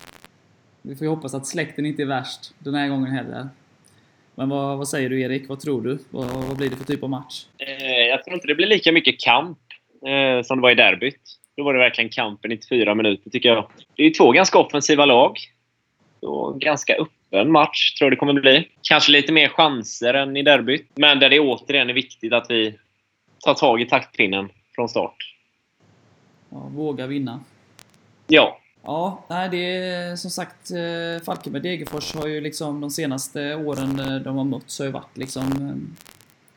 vi 0.82 0.96
får 0.96 1.06
ju 1.06 1.10
hoppas 1.10 1.34
att 1.34 1.48
släkten 1.48 1.86
inte 1.86 2.02
är 2.02 2.06
värst 2.06 2.54
den 2.60 2.76
här 2.76 2.88
gången 2.90 3.12
heller. 3.12 3.50
Men 4.36 4.50
vad, 4.50 4.78
vad 4.78 4.88
säger 4.88 5.10
du 5.10 5.22
Erik? 5.22 5.50
Vad 5.50 5.60
tror 5.60 5.82
du? 5.82 6.00
Vad, 6.10 6.28
vad 6.28 6.58
blir 6.58 6.70
det 6.70 6.76
för 6.76 6.86
typ 6.86 7.04
av 7.04 7.10
match? 7.10 7.46
Eh, 7.58 8.08
jag 8.08 8.24
tror 8.24 8.34
inte 8.34 8.48
det 8.48 8.56
blir 8.56 8.68
lika 8.68 8.92
mycket 8.92 9.20
kamp 9.20 9.60
eh, 10.08 10.44
som 10.44 10.58
det 10.58 10.62
var 10.62 10.72
i 10.72 10.76
derbyt. 10.76 11.22
Då 11.58 11.64
var 11.64 11.74
det 11.74 11.80
verkligen 11.80 12.10
kamp 12.10 12.46
i 12.46 12.48
94 12.48 12.96
minuter 12.96 13.30
tycker 13.30 13.50
jag. 13.50 13.70
Det 13.96 14.04
är 14.04 14.08
ju 14.08 14.14
två 14.14 14.32
ganska 14.32 14.60
offensiva 14.60 15.06
lag. 15.06 15.38
Och 16.20 16.62
ganska 16.62 16.96
upp 16.96 17.12
öppen 17.32 17.52
match, 17.52 17.94
tror 17.94 18.06
jag 18.06 18.12
det 18.12 18.20
kommer 18.20 18.34
bli. 18.34 18.68
Kanske 18.82 19.12
lite 19.12 19.32
mer 19.32 19.50
chanser 19.50 20.14
än 20.14 20.38
i 20.38 20.44
derbyt. 20.44 20.88
Men 20.96 21.20
där 21.20 21.30
det 21.30 21.40
återigen 21.40 21.90
är 21.90 21.94
viktigt 21.94 22.34
att 22.34 22.46
vi 22.50 22.76
tar 23.40 23.54
tag 23.54 23.82
i 23.82 23.86
taktpinnen 23.86 24.50
från 24.76 24.90
start. 24.90 25.36
Ja, 26.50 26.70
våga 26.76 27.08
vinna. 27.08 27.40
Ja. 28.28 28.60
Ja, 28.84 29.26
nej, 29.30 29.50
det 29.50 29.78
är 29.78 30.16
som 30.16 30.32
sagt 30.32 30.72
eh, 30.72 31.26
Falkenberg 31.26 31.64
Degerfors 31.64 32.16
har 32.16 32.28
ju 32.28 32.42
liksom 32.42 32.82
de 32.82 32.90
senaste 32.90 33.56
åren 33.56 34.00
eh, 34.00 34.16
de 34.16 34.38
har 34.38 34.44
mötts 34.44 34.80
har 34.80 34.86
ju 34.86 34.92
varit 34.92 35.18
liksom 35.18 35.44
eh, 35.44 36.06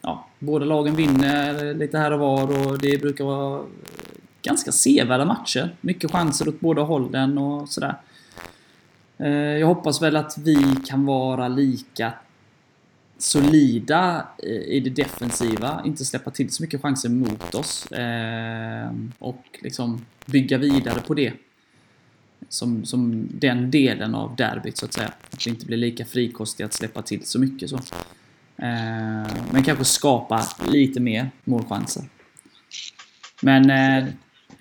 Ja, 0.05 0.27
båda 0.39 0.65
lagen 0.65 0.97
vinner 0.97 1.75
lite 1.75 1.99
här 1.99 2.13
och 2.13 2.19
var 2.19 2.43
och 2.43 2.79
det 2.79 3.01
brukar 3.01 3.25
vara 3.25 3.63
ganska 4.43 4.73
sevärda 4.73 5.25
matcher. 5.25 5.71
Mycket 5.81 6.11
chanser 6.11 6.49
åt 6.49 6.61
båda 6.61 6.83
hållen 6.83 7.39
och 7.39 7.69
sådär. 7.69 7.95
Eh, 9.23 9.31
jag 9.31 9.67
hoppas 9.67 10.03
väl 10.03 10.17
att 10.17 10.39
vi 10.39 10.77
kan 10.87 11.07
vara 11.07 11.49
lika 11.49 12.13
solida 13.19 14.27
eh, 14.43 14.51
i 14.51 14.81
det 14.81 14.91
defensiva, 14.91 15.83
inte 15.85 16.05
släppa 16.05 16.31
till 16.31 16.51
så 16.51 16.63
mycket 16.63 16.83
chanser 16.83 17.09
mot 17.09 17.55
oss. 17.55 17.93
Eh, 17.93 18.93
och 19.19 19.45
liksom 19.63 20.07
bygga 20.27 20.59
vidare 20.59 21.01
på 21.01 21.15
det. 21.15 21.33
Som, 22.49 22.85
som 22.85 23.29
den 23.33 23.71
delen 23.71 24.15
av 24.15 24.37
derbyt 24.37 24.77
så 24.77 24.85
att 24.85 24.93
säga. 24.93 25.13
Att 25.31 25.47
vi 25.47 25.51
inte 25.51 25.67
blir 25.67 25.77
lika 25.77 26.05
frikostiga 26.05 26.67
att 26.67 26.73
släppa 26.73 27.03
till 27.03 27.27
så 27.27 27.39
mycket 27.39 27.71
så. 27.71 27.79
Men 29.53 29.63
kanske 29.65 29.85
skapa 29.85 30.47
lite 30.69 31.01
mer 31.01 31.31
målchanser. 31.45 32.05
Men 33.43 33.71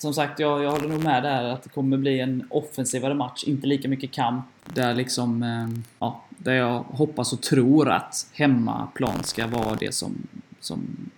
som 0.01 0.13
sagt, 0.13 0.39
jag, 0.39 0.63
jag 0.63 0.71
håller 0.71 0.87
nog 0.87 1.03
med 1.03 1.23
där 1.23 1.43
att 1.43 1.63
det 1.63 1.69
kommer 1.69 1.97
bli 1.97 2.19
en 2.19 2.47
offensivare 2.49 3.13
match. 3.13 3.43
Inte 3.43 3.67
lika 3.67 3.87
mycket 3.87 4.11
kamp. 4.11 4.45
Där 4.65 4.93
liksom, 4.93 5.43
ehm, 5.43 5.83
ja, 5.99 6.23
där 6.29 6.53
jag 6.53 6.79
hoppas 6.79 7.33
och 7.33 7.41
tror 7.41 7.89
att 7.89 8.27
hemmaplan 8.33 9.23
ska 9.23 9.47
vara 9.47 9.75
det 9.75 9.93
som, 9.93 10.27
som, 10.59 11.09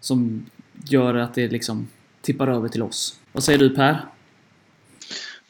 som 0.00 0.46
gör 0.88 1.14
att 1.14 1.34
det 1.34 1.48
liksom 1.48 1.88
tippar 2.20 2.48
över 2.48 2.68
till 2.68 2.82
oss. 2.82 3.18
Vad 3.32 3.44
säger 3.44 3.58
du 3.58 3.70
Per? 3.70 4.04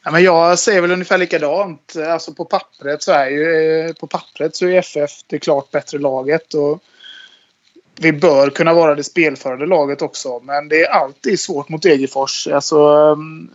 Ja, 0.03 0.11
men 0.11 0.23
jag 0.23 0.59
säger 0.59 0.81
väl 0.81 0.91
ungefär 0.91 1.17
likadant. 1.17 1.95
Alltså 2.09 2.33
på 2.33 2.45
pappret 2.45 3.03
så 3.03 3.11
är 3.11 3.29
ju 3.29 3.79
eh, 3.79 3.93
på 3.93 4.07
pappret 4.07 4.55
så 4.55 4.67
är 4.67 4.79
FF 4.79 5.11
det 5.27 5.39
klart 5.39 5.71
bättre 5.71 5.99
laget. 5.99 6.53
Och 6.53 6.83
vi 7.99 8.11
bör 8.11 8.49
kunna 8.49 8.73
vara 8.73 8.95
det 8.95 9.03
spelförande 9.03 9.65
laget 9.65 10.01
också. 10.01 10.39
Men 10.39 10.67
det 10.67 10.81
är 10.81 10.89
alltid 10.89 11.39
svårt 11.39 11.69
mot 11.69 11.81
Degerfors. 11.81 12.47
Alltså, 12.47 12.77
ehm, 12.77 13.49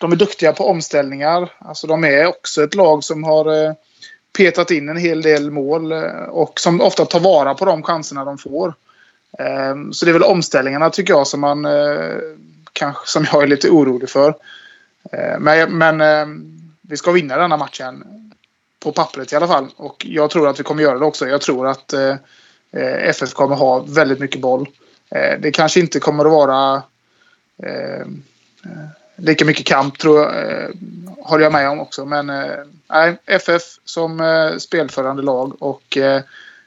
de 0.00 0.12
är 0.12 0.16
duktiga 0.16 0.52
på 0.52 0.66
omställningar. 0.66 1.52
Alltså, 1.58 1.86
de 1.86 2.04
är 2.04 2.26
också 2.26 2.64
ett 2.64 2.74
lag 2.74 3.04
som 3.04 3.24
har 3.24 3.64
eh, 3.64 3.72
petat 4.36 4.70
in 4.70 4.88
en 4.88 4.96
hel 4.96 5.22
del 5.22 5.50
mål 5.50 5.92
eh, 5.92 6.24
och 6.30 6.60
som 6.60 6.80
ofta 6.80 7.04
tar 7.04 7.20
vara 7.20 7.54
på 7.54 7.64
de 7.64 7.82
chanserna 7.82 8.24
de 8.24 8.38
får. 8.38 8.74
Ehm, 9.38 9.92
så 9.92 10.04
det 10.04 10.10
är 10.10 10.12
väl 10.12 10.22
omställningarna 10.22 10.90
tycker 10.90 11.12
jag 11.12 11.26
som 11.26 11.40
man 11.40 11.64
eh, 11.64 12.16
kanske 12.72 13.06
som 13.06 13.26
jag 13.32 13.42
är 13.42 13.46
lite 13.46 13.70
orolig 13.70 14.10
för. 14.10 14.34
Men, 15.38 15.78
men 15.78 16.00
ehm, 16.00 16.62
vi 16.80 16.96
ska 16.96 17.12
vinna 17.12 17.36
denna 17.36 17.56
matchen. 17.56 18.04
På 18.80 18.92
pappret 18.92 19.32
i 19.32 19.36
alla 19.36 19.46
fall. 19.46 19.68
Och 19.76 20.06
jag 20.08 20.30
tror 20.30 20.48
att 20.48 20.60
vi 20.60 20.64
kommer 20.64 20.82
göra 20.82 20.98
det 20.98 21.04
också. 21.04 21.28
Jag 21.28 21.40
tror 21.40 21.66
att 21.66 21.92
Eh, 21.92 22.14
FF 22.72 23.32
kommer 23.32 23.56
ha 23.56 23.78
väldigt 23.78 24.18
mycket 24.18 24.40
boll. 24.40 24.68
Eh, 25.10 25.40
det 25.40 25.50
kanske 25.50 25.80
inte 25.80 26.00
kommer 26.00 26.24
att 26.24 26.30
vara 26.30 26.82
eh, 27.62 28.06
lika 29.16 29.44
mycket 29.44 29.66
kamp 29.66 29.98
tror 29.98 30.20
jag, 30.20 30.70
håller 31.18 31.44
jag 31.44 31.52
med 31.52 31.70
om 31.70 31.80
också. 31.80 32.04
Men 32.04 32.26
nej, 32.90 33.16
FF 33.26 33.62
som 33.84 34.20
spelförande 34.58 35.22
lag 35.22 35.62
och 35.62 35.98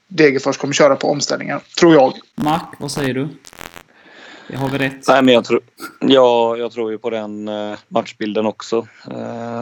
Degerfors 0.07 0.57
kommer 0.57 0.73
köra 0.73 0.95
på 0.95 1.07
omställningar, 1.07 1.61
tror 1.79 1.93
jag. 1.93 2.13
Mark, 2.35 2.75
vad 2.79 2.91
säger 2.91 3.13
du? 3.13 3.27
Det 4.47 4.57
har 4.57 4.69
vi 4.69 4.77
rätt? 4.77 5.07
Nej, 5.07 5.21
men 5.21 5.33
jag, 5.33 5.45
tror, 5.45 5.61
ja, 5.99 6.57
jag 6.57 6.71
tror 6.71 6.91
ju 6.91 6.97
på 6.97 7.09
den 7.09 7.49
matchbilden 7.87 8.45
också. 8.45 8.87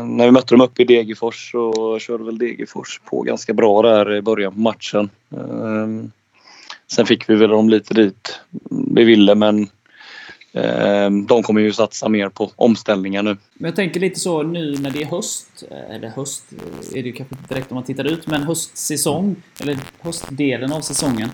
när 0.04 0.26
vi 0.26 0.32
mötte 0.32 0.54
dem 0.54 0.62
uppe 0.62 0.82
i 0.82 0.86
Degerfors 0.86 1.52
så 1.52 2.00
körde 2.00 2.24
väl 2.24 2.38
Degerfors 2.38 3.02
på 3.06 3.22
ganska 3.22 3.54
bra 3.54 3.82
där 3.82 4.16
i 4.16 4.22
början 4.22 4.54
på 4.54 4.60
matchen. 4.60 5.10
Sen 6.94 7.06
fick 7.06 7.30
vi 7.30 7.36
väl 7.36 7.50
dem 7.50 7.70
lite 7.70 7.94
dit 7.94 8.40
vi 8.96 9.04
ville 9.04 9.36
men 9.36 9.62
eh, 10.52 11.10
de 11.28 11.44
kommer 11.44 11.62
ju 11.62 11.74
satsa 11.74 12.10
mer 12.10 12.30
på 12.30 12.52
omställningar 12.56 13.24
nu. 13.24 13.38
Men 13.54 13.70
jag 13.70 13.76
tänker 13.76 14.00
lite 14.00 14.20
så 14.20 14.44
nu 14.44 14.78
när 14.78 14.92
det 14.92 15.02
är 15.02 15.06
höst, 15.06 15.64
eh, 15.72 15.96
eller 15.96 16.08
höst 16.10 16.46
eh, 16.52 16.98
är 17.00 17.04
det 17.04 17.10
ju 17.10 17.14
kanske 17.14 17.36
inte 17.36 17.54
direkt 17.54 17.72
om 17.72 17.76
man 17.76 17.84
tittar 17.84 18.06
ut, 18.06 18.28
men 18.28 18.44
höstsäsong, 18.44 19.36
eller 19.62 19.78
höstdelen 20.02 20.74
av 20.74 20.82
säsongen. 20.82 21.30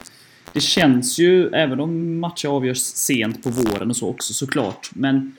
Det 0.54 0.62
känns 0.62 1.20
ju, 1.20 1.48
även 1.48 1.80
om 1.80 2.20
matcher 2.20 2.48
avgörs 2.48 2.80
sent 2.80 3.44
på 3.44 3.50
våren 3.50 3.90
och 3.90 3.98
så 3.98 4.10
också 4.10 4.34
såklart, 4.34 4.90
men 4.94 5.36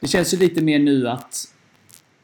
det 0.00 0.08
känns 0.08 0.34
ju 0.34 0.38
lite 0.38 0.62
mer 0.62 0.78
nu 0.78 1.08
att 1.08 1.54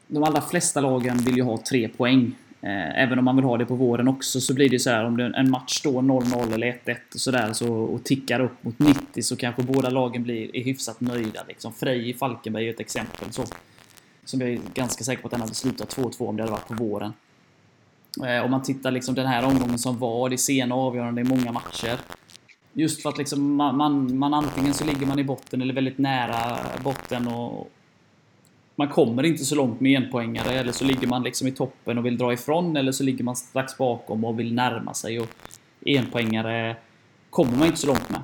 de 0.07 0.23
allra 0.23 0.41
flesta 0.41 0.81
lagen 0.81 1.17
vill 1.17 1.35
ju 1.35 1.43
ha 1.43 1.57
tre 1.69 1.87
poäng. 1.87 2.35
Eh, 2.63 3.03
även 3.03 3.19
om 3.19 3.25
man 3.25 3.35
vill 3.35 3.45
ha 3.45 3.57
det 3.57 3.65
på 3.65 3.75
våren 3.75 4.07
också 4.07 4.41
så 4.41 4.53
blir 4.53 4.69
det 4.69 4.79
så 4.79 4.89
här 4.89 5.05
om 5.05 5.19
en 5.19 5.49
match 5.49 5.77
står 5.77 6.01
0-0 6.01 6.53
eller 6.53 6.67
1-1 6.85 6.95
och 7.13 7.19
sådär 7.19 7.53
så, 7.53 7.73
och 7.73 8.03
tickar 8.03 8.39
upp 8.39 8.63
mot 8.63 8.79
90 8.79 9.21
så 9.23 9.35
kanske 9.35 9.63
båda 9.63 9.89
lagen 9.89 10.23
blir 10.23 10.55
är 10.55 10.63
hyfsat 10.63 11.01
nöjda. 11.01 11.43
Liksom. 11.47 11.73
Frej 11.73 12.09
i 12.09 12.13
Falkenberg 12.13 12.67
är 12.67 12.73
ett 12.73 12.79
exempel. 12.79 13.31
Så, 13.31 13.43
som 14.25 14.41
jag 14.41 14.49
är 14.49 14.59
ganska 14.73 15.03
säker 15.03 15.21
på 15.21 15.27
att 15.27 15.31
den 15.31 15.41
hade 15.41 15.53
slutat 15.53 15.95
2-2 15.95 16.27
om 16.27 16.37
det 16.37 16.43
hade 16.43 16.51
varit 16.51 16.67
på 16.67 16.73
våren. 16.73 17.13
Eh, 18.25 18.45
om 18.45 18.51
man 18.51 18.63
tittar 18.63 18.91
liksom 18.91 19.15
den 19.15 19.27
här 19.27 19.45
omgången 19.45 19.79
som 19.79 19.97
var, 19.97 20.29
det 20.29 20.35
är 20.35 20.37
sena 20.37 20.75
avgörande 20.75 21.21
i 21.21 21.23
många 21.23 21.51
matcher. 21.51 21.97
Just 22.73 23.01
för 23.01 23.09
att 23.09 23.17
liksom 23.17 23.55
man, 23.55 23.77
man, 23.77 24.17
man 24.17 24.33
antingen 24.33 24.73
så 24.73 24.85
ligger 24.85 25.05
man 25.05 25.19
i 25.19 25.23
botten 25.23 25.61
eller 25.61 25.73
väldigt 25.73 25.97
nära 25.97 26.57
botten 26.83 27.27
och, 27.27 27.71
man 28.81 28.89
kommer 28.89 29.23
inte 29.23 29.45
så 29.45 29.55
långt 29.55 29.79
med 29.79 30.03
enpoängare 30.03 30.53
eller 30.53 30.71
så 30.71 30.85
ligger 30.85 31.07
man 31.07 31.23
liksom 31.23 31.47
i 31.47 31.51
toppen 31.51 31.97
och 31.97 32.05
vill 32.05 32.17
dra 32.17 32.33
ifrån 32.33 32.77
eller 32.77 32.91
så 32.91 33.03
ligger 33.03 33.23
man 33.23 33.35
strax 33.35 33.77
bakom 33.77 34.25
och 34.25 34.39
vill 34.39 34.53
närma 34.53 34.93
sig 34.93 35.19
och 35.19 35.27
enpoängare 35.85 36.75
kommer 37.29 37.57
man 37.57 37.67
inte 37.67 37.79
så 37.79 37.87
långt 37.87 38.09
med. 38.09 38.21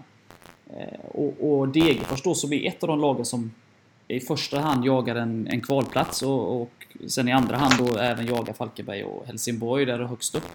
Eh, 0.69 0.99
och, 1.11 1.59
och 1.59 1.67
Degerfors 1.67 2.21
då 2.23 2.35
som 2.35 2.53
är 2.53 2.67
ett 2.67 2.83
av 2.83 2.87
de 2.87 2.99
lagen 2.99 3.25
som 3.25 3.51
i 4.07 4.19
första 4.19 4.59
hand 4.59 4.85
jagar 4.85 5.15
en, 5.15 5.47
en 5.47 5.61
kvalplats 5.61 6.21
och, 6.21 6.61
och 6.61 6.71
sen 7.07 7.27
i 7.27 7.31
andra 7.31 7.57
hand 7.57 7.73
då 7.77 7.97
även 7.97 8.25
jagar 8.25 8.53
Falkenberg 8.53 9.03
och 9.03 9.27
Helsingborg 9.27 9.85
där 9.85 9.99
högst 9.99 10.35
upp. 10.35 10.47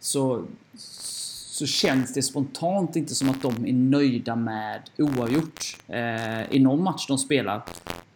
Så, 0.00 0.44
så 0.76 1.66
känns 1.66 2.14
det 2.14 2.22
spontant 2.22 2.96
inte 2.96 3.14
som 3.14 3.30
att 3.30 3.42
de 3.42 3.66
är 3.66 3.72
nöjda 3.72 4.36
med 4.36 4.80
oavgjort 4.98 5.76
eh, 5.88 6.52
i 6.52 6.58
någon 6.58 6.82
match 6.82 7.06
de 7.08 7.18
spelar 7.18 7.62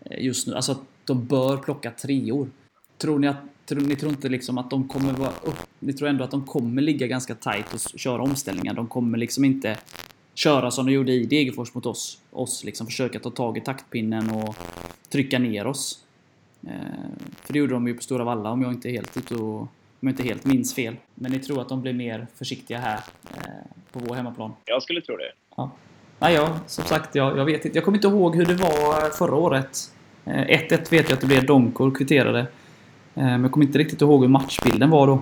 eh, 0.01 0.25
just 0.25 0.47
nu. 0.47 0.55
Alltså 0.55 0.77
de 1.09 1.25
bör 1.25 1.57
plocka 1.57 1.91
treor. 1.91 2.49
Tror 2.99 3.19
ni 3.19 3.29
att 3.29 3.37
tror, 3.69 3.81
ni 3.81 3.97
tror 3.97 4.13
inte 4.13 4.29
liksom 4.29 4.59
att 4.59 4.71
de 4.71 4.89
kommer 4.89 5.13
vara 5.13 5.33
upp, 5.43 5.59
Ni 5.79 5.93
tror 5.93 6.09
ändå 6.09 6.25
att 6.25 6.31
de 6.31 6.47
kommer 6.47 6.83
ligga 6.83 7.07
ganska 7.07 7.35
tight 7.35 7.75
och 7.75 7.99
köra 7.99 8.23
omställningar. 8.23 8.75
De 8.75 8.87
kommer 8.87 9.19
liksom 9.19 9.45
inte 9.45 9.79
köra 10.35 10.71
som 10.71 10.87
de 10.87 10.93
gjorde 10.93 11.13
i 11.13 11.27
Degerfors 11.27 11.75
mot 11.75 11.87
oss. 11.87 12.19
Oss 12.31 12.65
liksom 12.65 12.87
försöka 12.87 13.19
ta 13.19 13.31
tag 13.31 13.59
i 13.59 13.61
taktpinnen 13.61 14.31
och 14.31 14.57
trycka 15.09 15.39
ner 15.39 15.67
oss. 15.67 16.05
Eh, 16.67 16.73
för 17.43 17.53
det 17.53 17.59
gjorde 17.59 17.73
de 17.73 17.89
ju 17.89 17.95
på 17.95 18.03
Stora 18.03 18.25
Valla 18.25 18.51
om 18.51 18.63
jag 18.63 18.73
inte 18.73 18.91
helt 18.91 19.17
ute 19.17 19.35
och, 19.35 19.61
om 19.61 19.69
jag 20.01 20.11
inte 20.11 20.23
helt 20.23 20.45
minns 20.45 20.75
fel. 20.75 20.97
Men 21.15 21.33
ni 21.33 21.39
tror 21.39 21.61
att 21.61 21.69
de 21.69 21.83
blir 21.83 21.93
mer 21.93 22.27
försiktiga 22.35 22.79
här 22.79 23.01
eh, 23.35 23.43
på 23.93 23.99
vår 23.99 24.15
hemmaplan? 24.15 24.53
Jag 24.65 24.83
skulle 24.83 25.01
tro 25.01 25.17
det. 25.17 25.33
Ja. 25.57 25.71
Nej, 26.19 26.35
ja, 26.35 26.59
som 26.67 26.85
sagt, 26.85 27.15
jag, 27.15 27.39
jag 27.39 27.45
vet 27.45 27.65
inte. 27.65 27.79
Jag 27.79 27.85
kommer 27.85 27.99
inte 27.99 28.09
ihåg 28.09 28.37
hur 28.37 28.47
det 28.47 28.55
var 28.55 29.11
förra 29.11 29.35
året. 29.35 29.93
1-1 30.29 30.73
eh, 30.73 30.79
vet 30.91 30.91
jag 30.91 31.13
att 31.13 31.21
det 31.21 31.27
blev 31.27 31.47
Donkor 31.47 31.95
kvitterade. 31.95 32.39
Eh, 32.39 32.47
men 33.15 33.43
jag 33.43 33.53
kommer 33.53 33.67
inte 33.67 33.79
riktigt 33.79 34.01
ihåg 34.01 34.21
hur 34.21 34.29
matchbilden 34.29 34.91
var 34.91 35.07
då. 35.07 35.13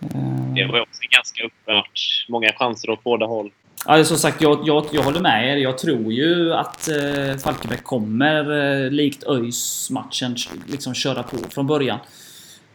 Eh, 0.00 0.54
det 0.54 0.66
var 0.66 0.80
också 0.80 1.00
ganska 1.10 1.72
match. 1.72 2.26
Många 2.28 2.52
chanser 2.52 2.90
åt 2.90 3.04
båda 3.04 3.26
håll. 3.26 3.50
Ja, 3.86 4.04
som 4.04 4.16
sagt, 4.16 4.42
jag, 4.42 4.60
jag, 4.64 4.86
jag 4.92 5.02
håller 5.02 5.20
med 5.20 5.52
er. 5.52 5.56
Jag 5.56 5.78
tror 5.78 6.12
ju 6.12 6.54
att 6.54 6.88
eh, 6.88 7.36
Falkenberg 7.36 7.78
kommer, 7.82 8.50
eh, 8.84 8.90
likt 8.90 9.24
ÖIS 9.24 9.90
matchen 9.90 10.36
liksom 10.66 10.94
köra 10.94 11.22
på 11.22 11.36
från 11.50 11.66
början. 11.66 11.98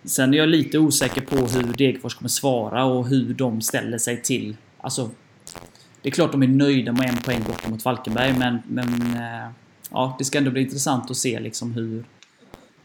Sen 0.04 0.34
är 0.34 0.38
jag 0.38 0.50
lite 0.50 0.80
osäker 0.80 1.22
på 1.22 1.36
hur 1.36 1.74
Degerfors 1.74 2.16
kommer 2.16 2.30
svara 2.30 2.84
och 2.84 3.08
hur 3.08 3.34
de 3.34 3.62
ställer 3.62 3.98
sig 3.98 4.22
till... 4.22 4.56
Alltså... 4.82 5.10
Det 6.02 6.10
är 6.10 6.14
klart 6.14 6.32
de 6.32 6.44
är 6.44 6.48
nöjda 6.48 6.92
med 6.92 7.10
en 7.10 7.18
poäng 7.18 7.44
bort 7.44 7.68
mot 7.68 7.84
Falkenberg, 7.84 8.34
men... 8.34 8.60
men 8.68 8.94
eh, 9.16 9.50
ja, 9.90 10.16
det 10.20 10.26
ska 10.26 10.38
ändå 10.38 10.52
bli 10.52 10.62
intressant 10.62 11.12
att 11.12 11.18
se 11.18 11.40
liksom 11.40 11.74
hur, 11.74 12.06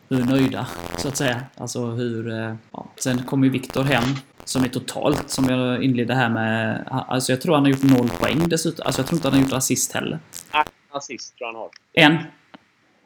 hur 0.09 0.24
nöjda, 0.24 0.66
så 0.98 1.09
att 1.09 1.16
säga. 1.16 1.40
Alltså 1.55 1.86
hur... 1.86 2.30
Eh, 2.30 2.55
ja. 2.72 2.86
Sen 2.96 3.22
kommer 3.22 3.46
ju 3.46 3.52
Viktor 3.52 3.82
hem, 3.82 4.05
som 4.44 4.64
är 4.64 4.68
totalt, 4.68 5.30
som 5.30 5.44
jag 5.44 5.82
inledde 5.82 6.14
här 6.14 6.28
med. 6.28 6.84
Alltså 7.09 7.32
jag 7.32 7.40
tror 7.40 7.55
han 7.55 7.64
har 7.64 7.70
gjort 7.70 7.82
noll 7.82 8.09
poäng 8.09 8.48
dessutom. 8.48 8.86
Alltså 8.86 9.00
jag 9.00 9.07
tror 9.07 9.16
inte 9.16 9.28
han 9.28 9.34
har 9.38 9.42
gjort 9.44 9.52
assist 9.52 9.92
heller. 9.92 10.18
Nej, 10.55 10.64
assist 10.90 11.36
tror 11.38 11.48
jag 11.48 11.55
han 11.55 11.61
har. 11.62 11.70
En? 11.92 12.24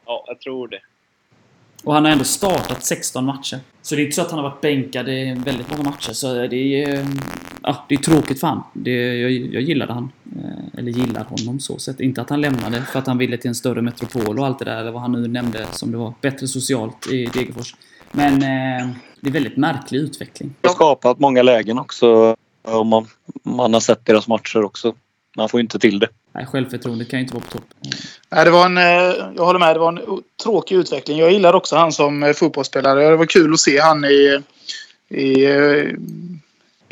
Ja, 0.05 0.25
jag 0.27 0.41
tror 0.41 0.67
det. 0.67 0.79
Och 1.83 1.93
han 1.93 2.05
har 2.05 2.11
ändå 2.11 2.23
startat 2.23 2.85
16 2.85 3.25
matcher. 3.25 3.59
Så 3.81 3.95
det 3.95 4.01
är 4.01 4.03
inte 4.03 4.15
så 4.15 4.21
att 4.21 4.31
han 4.31 4.39
har 4.39 4.49
varit 4.49 4.61
bänkad 4.61 5.09
i 5.09 5.41
väldigt 5.45 5.71
många 5.71 5.83
matcher. 5.83 6.13
Så 6.13 6.47
det 6.47 6.83
är, 6.83 6.99
ehm, 6.99 7.19
ja, 7.63 7.85
det 7.89 7.95
är 7.95 7.99
tråkigt 7.99 8.39
för 8.39 8.47
han. 8.47 8.63
Det, 8.73 9.17
jag, 9.17 9.31
jag 9.31 9.61
gillade 9.61 9.93
han. 9.93 10.11
Eh, 10.35 10.79
eller 10.79 10.91
gillar 10.91 11.23
honom 11.23 11.59
så 11.59 11.79
sett. 11.79 11.99
Inte 11.99 12.21
att 12.21 12.29
han 12.29 12.41
lämnade 12.41 12.81
för 12.81 12.99
att 12.99 13.07
han 13.07 13.17
ville 13.17 13.37
till 13.37 13.47
en 13.47 13.55
större 13.55 13.81
metropol 13.81 14.39
och 14.39 14.45
allt 14.45 14.59
det 14.59 14.65
där. 14.65 14.77
Eller 14.77 14.91
vad 14.91 15.01
han 15.01 15.11
nu 15.11 15.27
nämnde 15.27 15.67
som 15.71 15.91
det 15.91 15.97
var. 15.97 16.13
Bättre 16.21 16.47
socialt 16.47 17.07
i 17.11 17.25
Degerfors. 17.25 17.75
Men 18.11 18.33
eh, 18.33 18.87
det 19.21 19.29
är 19.29 19.33
väldigt 19.33 19.57
märklig 19.57 19.99
utveckling. 19.99 20.55
Det 20.61 20.67
har 20.67 20.75
skapat 20.75 21.19
många 21.19 21.41
lägen 21.41 21.79
också. 21.79 22.35
Om 22.61 22.87
man, 22.87 23.07
man 23.43 23.73
har 23.73 23.81
sett 23.81 24.05
deras 24.05 24.27
matcher 24.27 24.63
också. 24.63 24.93
Man 25.37 25.49
får 25.49 25.59
inte 25.59 25.79
till 25.79 25.99
det. 25.99 26.07
Nej, 26.35 26.45
självförtroendet 26.45 27.09
kan 27.09 27.19
ju 27.19 27.23
inte 27.23 27.33
vara 27.33 27.43
på 27.43 27.51
topp. 27.51 27.65
Nej, 28.29 28.45
det 28.45 28.51
var 28.51 28.65
en, 28.65 28.77
eh, 28.77 28.83
jag 29.35 29.45
håller 29.45 29.59
med. 29.59 29.75
Det 29.75 29.79
var 29.79 29.91
en 29.91 30.23
tråkig 30.43 30.75
utveckling. 30.75 31.17
Jag 31.17 31.31
gillar 31.31 31.53
också 31.53 31.75
han 31.75 31.91
som 31.91 32.23
eh, 32.23 32.33
fotbollsspelare. 32.33 33.09
Det 33.09 33.15
var 33.15 33.25
kul 33.25 33.53
att 33.53 33.59
se 33.59 33.79
han 33.79 34.05
i, 34.05 34.41
i, 35.09 35.47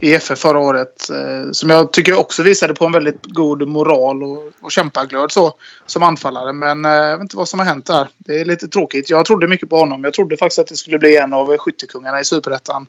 i 0.02 0.14
FF 0.14 0.40
förra 0.40 0.60
året. 0.60 1.10
Eh, 1.10 1.52
som 1.52 1.70
jag 1.70 1.94
tycker 1.94 2.14
också 2.14 2.44
visade 2.44 2.74
på 2.74 2.86
en 2.86 2.92
väldigt 2.92 3.26
god 3.26 3.68
moral 3.68 4.24
och, 4.24 4.52
och 4.62 4.72
kämpaglöd 4.72 5.32
så, 5.32 5.54
som 5.86 6.04
anfallare. 6.04 6.54
Men 6.54 6.86
eh, 6.86 6.92
jag 6.92 7.18
vet 7.18 7.22
inte 7.22 7.38
vad 7.38 7.48
som 7.48 7.60
har 7.60 7.66
hänt 7.66 7.86
där. 7.86 8.08
Det 8.18 8.42
är 8.42 8.46
lite 8.46 8.68
tråkigt. 8.68 9.10
Jag 9.10 9.26
trodde 9.26 9.48
mycket 9.48 9.70
på 9.70 9.78
honom. 9.78 10.04
Jag 10.04 10.14
trodde 10.14 10.38
faktiskt 10.38 10.60
att 10.60 10.68
det 10.68 10.76
skulle 10.76 11.00
bli 11.00 11.18
en 11.18 11.34
av 11.34 11.58
skyttekungarna 11.58 12.20
i 12.20 12.26
Superettan 12.26 12.88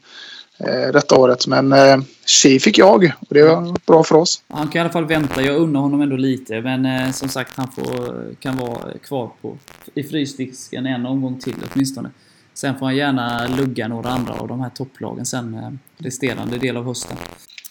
eh, 0.59 0.93
detta 0.93 1.17
året. 1.17 1.47
Men 1.47 1.73
eh, 1.73 1.99
Chi 2.27 2.61
fick 2.61 2.79
jag 2.79 3.13
och 3.29 3.35
det 3.35 3.43
var 3.43 3.87
bra 3.87 4.05
för 4.05 4.15
oss. 4.15 4.43
Han 4.49 4.69
kan 4.69 4.79
i 4.79 4.81
alla 4.81 4.93
fall 4.93 5.05
vänta. 5.05 5.43
Jag 5.43 5.57
unnar 5.57 5.81
honom 5.81 6.01
ändå 6.01 6.17
lite. 6.17 6.61
Men 6.61 6.87
eh, 6.87 7.11
som 7.11 7.29
sagt, 7.29 7.57
han 7.57 7.69
får, 7.73 8.35
kan 8.35 8.57
vara 8.57 8.99
kvar 9.03 9.31
på, 9.43 9.57
i 9.95 10.03
frysdisken 10.03 10.87
en 10.87 11.07
omgång 11.07 11.39
till 11.39 11.55
åtminstone. 11.73 12.11
Sen 12.55 12.79
får 12.79 12.87
han 12.87 12.97
gärna 12.97 13.47
lugga 13.47 13.89
några 13.89 14.09
andra 14.09 14.35
av 14.35 14.49
de 14.49 14.61
här 14.61 14.71
topplagen 14.71 15.27
sen 15.27 15.55
eh, 15.55 15.71
resterande 16.05 16.59
del 16.59 16.77
av 16.77 16.85
hösten. 16.85 17.17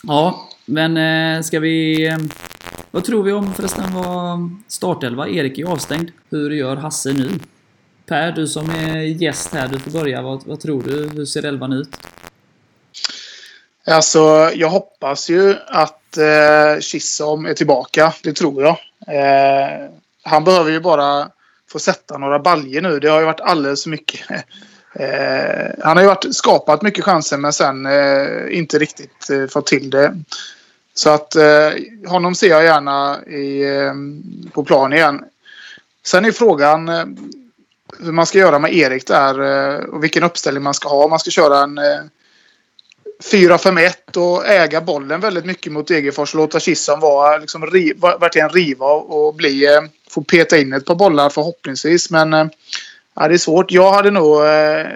Ja, 0.03 0.49
men 0.65 0.97
eh, 0.97 1.41
ska 1.41 1.59
vi... 1.59 2.07
Eh, 2.07 2.17
vad 2.91 3.03
tror 3.03 3.23
vi 3.23 3.31
om 3.31 3.53
förresten 3.53 3.93
var 3.93 4.49
startelva? 4.67 5.27
Erik 5.27 5.57
är 5.57 5.65
avstängd. 5.65 6.11
Hur 6.29 6.51
gör 6.51 6.75
Hasse 6.75 7.13
nu? 7.13 7.29
Per, 8.05 8.31
du 8.31 8.47
som 8.47 8.69
är 8.69 9.01
gäst 9.01 9.53
här, 9.53 9.67
du 9.67 9.79
får 9.79 9.91
börja. 9.91 10.21
Vad, 10.21 10.45
vad 10.45 10.59
tror 10.59 10.83
du? 10.83 11.09
Hur 11.09 11.25
ser 11.25 11.45
elvan 11.45 11.73
ut? 11.73 11.89
Alltså, 13.85 14.51
jag 14.55 14.69
hoppas 14.69 15.29
ju 15.29 15.55
att 15.67 16.17
eh, 16.17 16.79
Kissom 16.79 17.45
är 17.45 17.53
tillbaka. 17.53 18.13
Det 18.23 18.33
tror 18.33 18.63
jag. 18.63 18.77
Eh, 19.07 19.89
han 20.23 20.43
behöver 20.43 20.71
ju 20.71 20.79
bara 20.79 21.29
få 21.71 21.79
sätta 21.79 22.17
några 22.17 22.39
baljer 22.39 22.81
nu. 22.81 22.99
Det 22.99 23.09
har 23.09 23.19
ju 23.19 23.25
varit 23.25 23.41
alldeles 23.41 23.83
för 23.83 23.89
mycket 23.89 24.19
Eh, 24.99 25.69
han 25.83 25.97
har 25.97 26.03
ju 26.03 26.07
varit, 26.07 26.35
skapat 26.35 26.81
mycket 26.81 27.03
chanser 27.03 27.37
men 27.37 27.53
sen 27.53 27.85
eh, 27.85 28.57
inte 28.57 28.79
riktigt 28.79 29.29
eh, 29.29 29.47
fått 29.47 29.67
till 29.67 29.89
det. 29.89 30.17
Så 30.93 31.09
att 31.09 31.35
eh, 31.35 31.69
honom 32.07 32.35
ser 32.35 32.47
jag 32.47 32.63
gärna 32.63 33.25
i, 33.25 33.63
eh, 33.63 33.93
på 34.53 34.63
plan 34.63 34.93
igen. 34.93 35.23
Sen 36.05 36.25
är 36.25 36.31
frågan 36.31 36.89
eh, 36.89 37.05
hur 37.99 38.11
man 38.11 38.25
ska 38.25 38.37
göra 38.37 38.59
med 38.59 38.73
Erik 38.73 39.07
där 39.07 39.41
eh, 39.41 39.83
och 39.83 40.03
vilken 40.03 40.23
uppställning 40.23 40.63
man 40.63 40.73
ska 40.73 40.89
ha. 40.89 41.03
Om 41.03 41.09
man 41.09 41.19
ska 41.19 41.31
köra 41.31 41.63
en 41.63 41.77
eh, 41.77 41.99
4-5-1 43.23 44.17
och 44.17 44.47
äga 44.47 44.81
bollen 44.81 45.21
väldigt 45.21 45.45
mycket 45.45 45.71
mot 45.71 45.87
Degerfors 45.87 46.33
och 46.33 46.39
låta 46.39 46.59
Kissan 46.59 46.99
vara, 46.99 47.37
liksom, 47.37 47.65
riva, 47.65 48.17
verkligen 48.17 48.49
riva 48.49 48.85
och 48.85 49.35
bli, 49.35 49.65
eh, 49.65 49.81
få 50.09 50.23
peta 50.23 50.57
in 50.57 50.73
ett 50.73 50.85
par 50.85 50.95
bollar 50.95 51.29
förhoppningsvis. 51.29 52.09
Men 52.09 52.33
eh, 52.33 52.47
Ja, 53.19 53.27
det 53.27 53.33
är 53.33 53.37
svårt. 53.37 53.71
Jag 53.71 53.91
hade 53.91 54.11
nog 54.11 54.45
eh, 54.45 54.87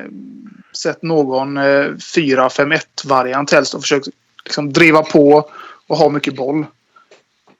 sett 0.77 1.01
någon 1.01 1.57
eh, 1.57 1.61
4-5-1 1.63 2.79
variant 3.05 3.51
helst 3.51 3.73
och 3.73 3.81
försökt 3.81 4.07
liksom, 4.45 4.73
driva 4.73 5.03
på 5.03 5.49
och 5.87 5.97
ha 5.97 6.09
mycket 6.09 6.35
boll. 6.35 6.65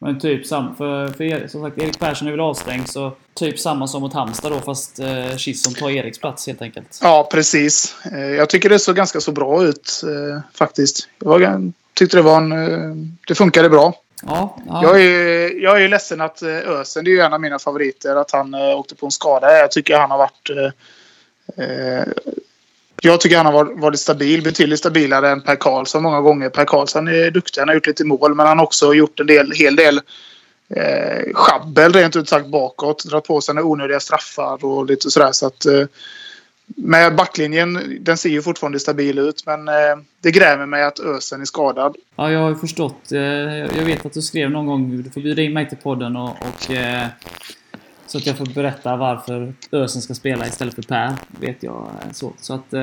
Men 0.04 0.20
typ 0.20 0.48
samma, 0.48 0.76
för, 0.76 1.08
för 1.08 1.48
som 1.48 1.62
sagt 1.62 1.78
Erik 1.78 2.00
Persson 2.00 2.28
är 2.28 2.32
väl 2.32 2.40
avstängd 2.40 2.90
så 2.90 3.12
typ 3.34 3.60
samma 3.60 3.88
som 3.88 4.02
mot 4.02 4.14
Halmstad 4.14 4.52
då 4.52 4.60
fast 4.60 5.00
eh, 5.00 5.36
Kisson 5.38 5.74
tar 5.74 5.90
Eriks 5.90 6.20
plats 6.20 6.48
helt 6.48 6.62
enkelt. 6.62 7.00
Ja 7.02 7.30
precis. 7.32 7.96
Eh, 8.12 8.20
jag 8.20 8.50
tycker 8.50 8.70
det 8.70 8.80
såg 8.80 8.96
ganska 8.96 9.22
så 9.22 9.32
bra 9.32 9.64
ut 9.64 10.02
eh, 10.04 10.42
faktiskt. 10.54 11.08
Jag 11.20 11.74
tyckte 11.94 12.18
det 12.18 12.22
var 12.22 12.38
en, 12.38 12.52
eh, 12.52 12.96
Det 13.28 13.36
funkade 13.36 13.70
bra. 13.70 13.94
Ja, 14.24 14.58
ja. 14.68 14.84
Jag, 14.84 15.02
är, 15.02 15.64
jag 15.64 15.84
är 15.84 15.90
ledsen 15.90 16.22
att 16.22 16.42
eh, 16.42 16.58
Ösen, 16.58 17.06
det 17.06 17.12
är 17.12 17.14
ju 17.14 17.22
en 17.22 17.34
av 17.34 17.42
mina 17.42 17.60
favoriter, 17.60 18.16
att 18.16 18.32
han 18.32 18.56
åkte 18.56 18.96
på 18.96 19.06
en 19.06 19.12
skada. 19.12 19.58
Jag 19.58 19.72
tycker 19.72 19.98
han 19.98 20.12
har 20.12 20.18
varit... 20.18 20.50
Äh, 21.58 22.04
jag 23.04 23.22
tycker 23.22 23.38
han 23.38 23.46
har 23.46 23.82
varit, 23.82 24.00
stabil, 24.00 24.44
betydligt 24.44 24.80
stabilare 24.80 25.30
än 25.30 25.42
Per 25.42 25.56
Karlsson 25.56 26.04
många 26.04 26.22
gånger. 26.22 26.50
Per 26.50 26.66
Karlsson 26.66 27.08
är 27.08 27.32
duktig, 27.32 27.62
han 27.62 27.68
har 27.68 27.76
gjort 27.76 27.88
lite 27.88 28.06
mål, 28.06 28.36
men 28.36 28.48
han 28.48 28.58
har 28.58 28.66
också 28.66 28.94
gjort 28.94 29.20
en 29.20 29.28
del, 29.28 29.52
hel 29.52 29.76
del 29.76 30.02
eh, 30.70 31.34
schabbel 31.34 31.94
rent 31.94 32.16
ut 32.16 32.30
sagt 32.30 32.48
bakåt. 32.48 33.06
Dragit 33.06 33.28
på 33.28 33.42
sig 33.42 33.62
onödiga 33.62 34.00
straffar 34.00 34.66
och 34.66 34.86
lite 34.86 35.12
sådär. 35.12 35.32
Så 35.32 35.48
att, 35.48 35.66
eh, 35.66 35.86
med 36.76 37.16
backlinjen, 37.16 37.98
den 38.02 38.18
ser 38.18 38.30
ju 38.30 38.42
fortfarande 38.42 38.80
stabil 38.80 39.20
ut, 39.20 39.46
men 39.46 39.68
eh, 39.68 39.74
det 40.22 40.32
grämer 40.32 40.66
mig 40.66 40.84
att 40.84 41.00
Ösen 41.00 41.42
är 41.42 41.46
skadad. 41.46 41.96
Ja, 42.16 42.32
jag 42.32 42.40
har 42.40 42.50
ju 42.50 42.56
förstått. 42.56 43.12
Eh, 43.12 43.20
jag 43.20 43.86
vet 43.86 44.06
att 44.06 44.14
du 44.14 44.22
skrev 44.22 44.52
någon 44.52 44.66
gång, 44.66 45.04
du 45.04 45.10
får 45.10 45.22
bjuda 45.22 45.42
in 45.42 45.54
mig 45.54 45.70
till 45.70 45.78
podden 45.78 46.16
och, 46.16 46.30
och 46.30 46.72
eh, 46.72 47.08
så 48.12 48.18
att 48.18 48.26
jag 48.26 48.38
får 48.38 48.46
berätta 48.46 48.96
varför 48.96 49.54
Ösen 49.72 50.02
ska 50.02 50.14
spela 50.14 50.48
istället 50.48 50.76
för 50.76 50.82
Per. 50.82 51.14
Vet 51.28 51.64
jag. 51.64 51.90
Så, 52.14 52.34
så 52.40 52.54
att, 52.54 52.74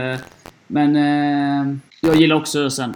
men 0.66 0.94
jag 2.00 2.16
gillar 2.16 2.36
också 2.36 2.58
Ösen. 2.58 2.94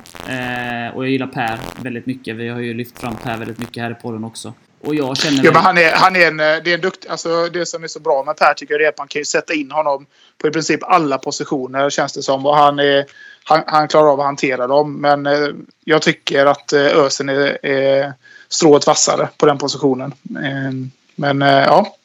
och 0.95 1.05
jag 1.05 1.09
gillar 1.09 1.27
Per 1.27 1.59
väldigt 1.83 2.07
mycket. 2.07 2.37
Vi 2.37 2.49
har 2.49 2.61
ju 2.61 2.75
lyft 2.75 2.99
fram 2.99 3.17
Per 3.17 3.37
väldigt 3.37 3.59
mycket 3.59 3.83
här 3.83 3.91
i 3.91 3.95
podden 3.95 4.25
också. 4.25 4.53
Och 4.81 4.95
jag 4.95 5.17
känner... 5.17 5.45
Ja, 5.45 5.53
men 5.53 5.63
han 5.63 5.79
är, 5.79 5.93
han 5.93 6.17
är 6.17 6.27
en, 6.27 6.37
det 6.37 6.67
är 6.67 6.75
en 6.75 6.81
duktig... 6.81 7.09
Alltså 7.11 7.49
det 7.49 7.67
som 7.67 7.85
är 7.85 7.89
så 7.89 8.01
bra 8.01 8.25
med 8.27 8.37
Per 8.37 8.55
tycker 8.55 8.75
jag 8.75 8.83
är 8.83 8.89
att 8.89 8.99
man 8.99 9.09
kan 9.09 9.21
ju 9.21 9.25
sätta 9.25 9.55
in 9.55 9.71
honom 9.71 10.07
på 10.39 10.49
i 10.49 10.51
princip 10.51 10.81
alla 10.83 11.19
positioner 11.19 11.91
känns 11.91 12.13
det 12.13 12.23
som. 12.23 12.47
Och 12.47 12.57
han, 12.57 12.79
är, 12.79 13.05
han, 13.45 13.63
han 13.67 13.89
klarar 13.89 14.13
av 14.13 14.21
att 14.21 14.27
hantera 14.27 14.67
dem. 14.67 15.01
Men 15.01 15.27
eh, 15.27 15.49
jag 15.85 16.03
tycker 16.03 16.47
att 16.47 16.73
eh, 16.73 16.87
Ösen 16.87 17.29
är, 17.29 17.67
är 17.67 18.13
strået 18.49 18.87
vassare 18.87 19.29
på 19.37 19.47
den 19.47 19.59
positionen. 19.59 20.13
Eh, 20.37 20.73
men 21.17 21.43
eh, 21.43 21.65
ja. 21.65 21.97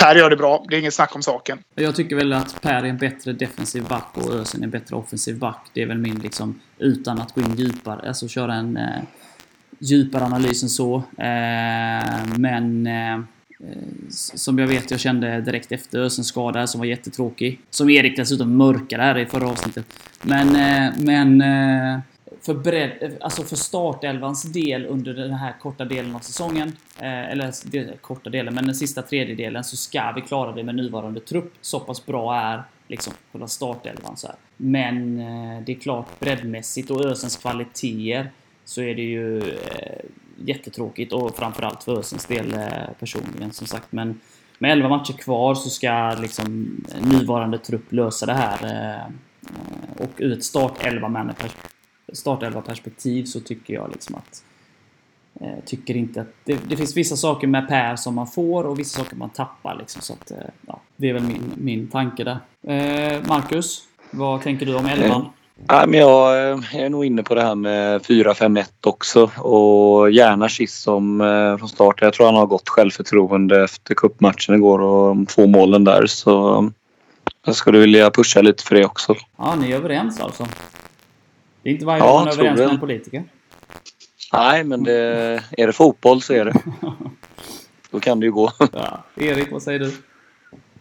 Per 0.00 0.16
gör 0.16 0.30
det 0.30 0.36
bra. 0.36 0.64
Det 0.68 0.76
är 0.76 0.80
inget 0.80 0.94
snack 0.94 1.16
om 1.16 1.22
saken. 1.22 1.58
Jag 1.74 1.96
tycker 1.96 2.16
väl 2.16 2.32
att 2.32 2.62
Per 2.62 2.74
är 2.74 2.84
en 2.84 2.98
bättre 2.98 3.32
defensiv 3.32 3.84
back 3.88 4.08
och 4.14 4.34
Ösen 4.34 4.60
är 4.60 4.64
en 4.64 4.70
bättre 4.70 4.96
offensiv 4.96 5.38
back. 5.38 5.70
Det 5.72 5.82
är 5.82 5.86
väl 5.86 5.98
min 5.98 6.18
liksom, 6.18 6.60
utan 6.78 7.20
att 7.20 7.34
gå 7.34 7.40
in 7.40 7.54
djupare, 7.56 8.08
alltså 8.08 8.28
köra 8.28 8.54
en 8.54 8.76
eh, 8.76 9.02
djupare 9.78 10.24
analys 10.24 10.62
än 10.62 10.68
så. 10.68 10.96
Eh, 10.96 12.36
men 12.36 12.86
eh, 12.86 13.20
som 14.34 14.58
jag 14.58 14.66
vet, 14.66 14.90
jag 14.90 15.00
kände 15.00 15.40
direkt 15.40 15.72
efter 15.72 15.98
Ösens 15.98 16.28
skada 16.28 16.66
som 16.66 16.78
var 16.78 16.86
jättetråkig. 16.86 17.60
Som 17.70 17.90
Erik 17.90 18.16
dessutom 18.16 18.56
mörkade 18.56 19.02
här 19.02 19.18
i 19.18 19.26
förra 19.26 19.48
avsnittet. 19.48 19.86
Men, 20.22 20.56
eh, 20.56 20.92
men 20.98 21.40
eh, 21.40 22.00
för, 22.48 22.54
bredd, 22.54 23.16
alltså 23.20 23.42
för 23.42 23.56
startelvans 23.56 24.42
del 24.42 24.86
under 24.86 25.14
den 25.14 25.34
här 25.34 25.54
korta 25.60 25.84
delen 25.84 26.14
av 26.14 26.20
säsongen, 26.20 26.76
eh, 26.98 27.30
eller 27.30 27.70
del, 27.70 27.96
korta 28.00 28.30
delen, 28.30 28.54
men 28.54 28.66
den 28.66 28.74
sista 28.74 29.02
tredjedelen, 29.02 29.64
så 29.64 29.76
ska 29.76 30.12
vi 30.12 30.20
klara 30.20 30.52
det 30.52 30.64
med 30.64 30.74
nuvarande 30.74 31.20
trupp. 31.20 31.52
Så 31.60 31.80
pass 31.80 32.06
bra 32.06 32.34
är 32.34 32.62
liksom 32.88 33.12
själva 33.32 33.48
startelvan 33.48 34.16
så 34.16 34.26
här. 34.26 34.36
Men 34.56 35.20
eh, 35.20 35.62
det 35.64 35.72
är 35.72 35.76
klart 35.76 36.20
breddmässigt 36.20 36.90
och 36.90 37.04
Ösens 37.04 37.36
kvaliteter 37.36 38.30
så 38.64 38.82
är 38.82 38.94
det 38.94 39.02
ju 39.02 39.38
eh, 39.38 40.04
jättetråkigt 40.36 41.12
och 41.12 41.36
framförallt 41.36 41.84
för 41.84 41.98
Ösens 41.98 42.26
del 42.26 42.54
eh, 42.54 42.68
personligen 43.00 43.52
som 43.52 43.66
sagt. 43.66 43.92
Men 43.92 44.20
med 44.58 44.72
11 44.72 44.88
matcher 44.88 45.12
kvar 45.12 45.54
så 45.54 45.70
ska 45.70 46.14
liksom 46.20 46.76
nuvarande 47.00 47.58
trupp 47.58 47.92
lösa 47.92 48.26
det 48.26 48.34
här. 48.34 48.64
Eh, 48.64 49.12
och 50.04 50.10
ur 50.16 50.32
ett 50.32 50.44
start 50.44 50.72
11 50.80 51.08
startelva-perspektiv 52.12 53.24
så 53.24 53.40
tycker 53.40 53.74
jag 53.74 53.90
liksom 53.92 54.14
att 54.14 54.44
eh, 55.40 55.64
Tycker 55.64 55.96
inte 55.96 56.20
att 56.20 56.34
det, 56.44 56.58
det, 56.68 56.76
finns 56.76 56.96
vissa 56.96 57.16
saker 57.16 57.46
med 57.46 57.68
Per 57.68 57.96
som 57.96 58.14
man 58.14 58.26
får 58.26 58.64
och 58.64 58.78
vissa 58.78 58.98
saker 58.98 59.16
man 59.16 59.30
tappar 59.30 59.76
liksom 59.78 60.02
så 60.02 60.12
att 60.12 60.30
eh, 60.30 60.36
ja, 60.66 60.80
Det 60.96 61.08
är 61.08 61.12
väl 61.12 61.22
min, 61.22 61.52
min 61.56 61.88
tanke 61.88 62.24
där. 62.24 62.38
Eh, 62.62 63.28
Marcus, 63.28 63.82
vad 64.10 64.42
tänker 64.42 64.66
du 64.66 64.74
om 64.74 64.86
elvan? 64.86 65.26
Ja, 65.66 65.84
men 65.86 66.00
jag 66.00 66.50
eh, 66.50 66.76
är 66.76 66.88
nog 66.88 67.04
inne 67.04 67.22
på 67.22 67.34
det 67.34 67.42
här 67.42 67.54
med 67.54 68.00
4-5-1 68.02 68.64
också 68.86 69.30
och 69.36 70.10
gärna 70.10 70.48
sist 70.48 70.82
som 70.82 71.20
eh, 71.20 71.56
från 71.58 71.68
start. 71.68 72.02
Jag 72.02 72.12
tror 72.12 72.26
han 72.26 72.34
har 72.34 72.46
gott 72.46 72.68
självförtroende 72.68 73.64
efter 73.64 73.94
cupmatchen 73.94 74.54
igår 74.54 74.80
och 74.80 75.08
de 75.08 75.26
två 75.26 75.46
målen 75.46 75.84
där 75.84 76.06
så 76.06 76.70
jag 77.46 77.54
skulle 77.54 77.78
vilja 77.78 78.10
pusha 78.10 78.42
lite 78.42 78.64
för 78.64 78.74
det 78.74 78.84
också. 78.84 79.14
Ja, 79.38 79.54
ni 79.54 79.70
är 79.70 79.76
överens 79.76 80.20
alltså? 80.20 80.46
Det 81.68 81.72
är 81.72 81.74
inte 81.74 81.86
varje 81.86 82.04
ja, 82.04 82.06
dag 82.06 82.18
man 82.18 82.28
är 82.28 82.32
överens 82.32 82.58
med 82.58 82.68
en 82.68 82.80
politiker? 82.80 83.24
Nej, 84.32 84.64
men 84.64 84.84
det, 84.84 84.94
är 85.58 85.66
det 85.66 85.72
fotboll 85.72 86.22
så 86.22 86.32
är 86.34 86.44
det. 86.44 86.52
Då 87.90 88.00
kan 88.00 88.20
det 88.20 88.26
ju 88.26 88.32
gå. 88.32 88.52
Ja. 88.72 89.04
Erik, 89.16 89.52
vad 89.52 89.62
säger 89.62 89.78
du? 89.78 89.92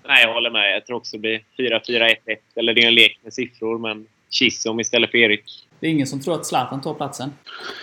Nej, 0.07 0.23
jag 0.23 0.33
håller 0.33 0.49
med. 0.49 0.75
Jag 0.75 0.85
tror 0.85 0.97
också 0.97 1.17
det 1.17 1.21
blir 1.21 1.43
4-4-1-1. 1.57 2.15
Eller 2.55 2.73
det 2.73 2.83
är 2.83 2.87
en 2.87 2.95
lek 2.95 3.19
med 3.23 3.33
siffror, 3.33 3.79
men 3.79 4.07
Kissom 4.29 4.79
istället 4.79 5.11
för 5.11 5.17
Erik. 5.17 5.67
Det 5.79 5.87
är 5.87 5.91
ingen 5.91 6.07
som 6.07 6.21
tror 6.21 6.35
att 6.35 6.45
Zlatan 6.45 6.81
tar 6.81 6.93
platsen? 6.93 7.33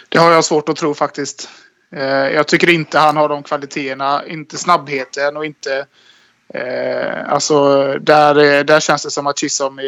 Det 0.09 0.19
har 0.19 0.33
jag 0.33 0.45
svårt 0.45 0.69
att 0.69 0.77
tro 0.77 0.95
faktiskt. 0.95 1.49
Eh, 1.97 2.05
jag 2.05 2.49
tycker 2.49 2.71
inte 2.71 2.99
han 2.99 3.17
har 3.17 3.29
de 3.29 3.43
kvaliteterna. 3.43 4.27
Inte 4.27 4.59
snabbheten 4.59 5.37
och 5.37 5.47
inte... 5.47 5.87
Eh, 6.55 7.33
alltså, 7.33 7.85
där, 7.99 8.65
där 8.65 8.81
känns 8.81 9.03
det 9.03 9.11
som 9.11 9.27
att 9.27 9.39
Kissom, 9.39 9.81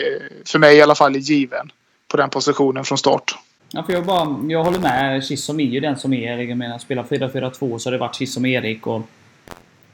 för 0.46 0.58
mig 0.58 0.76
i 0.76 0.82
alla 0.82 0.94
fall, 0.94 1.14
är 1.14 1.20
given 1.20 1.70
på 2.16 2.22
den 2.22 2.30
positionen 2.30 2.84
från 2.84 2.98
start. 2.98 3.38
Ja, 3.70 3.82
för 3.82 3.92
jag, 3.92 4.06
bara, 4.06 4.36
jag 4.48 4.64
håller 4.64 4.78
med. 4.78 5.24
Kissom 5.24 5.60
är 5.60 5.64
ju 5.64 5.80
den 5.80 5.96
som 5.96 6.12
är. 6.12 6.38
Jag 6.38 6.58
menar, 6.58 6.78
spelar 6.78 7.02
4-4-2 7.02 7.78
så 7.78 7.88
har 7.88 7.92
det 7.92 7.98
varit 7.98 8.16
Kissom 8.16 8.42
och 8.42 8.48
Erik. 8.48 8.86
Och 8.86 9.02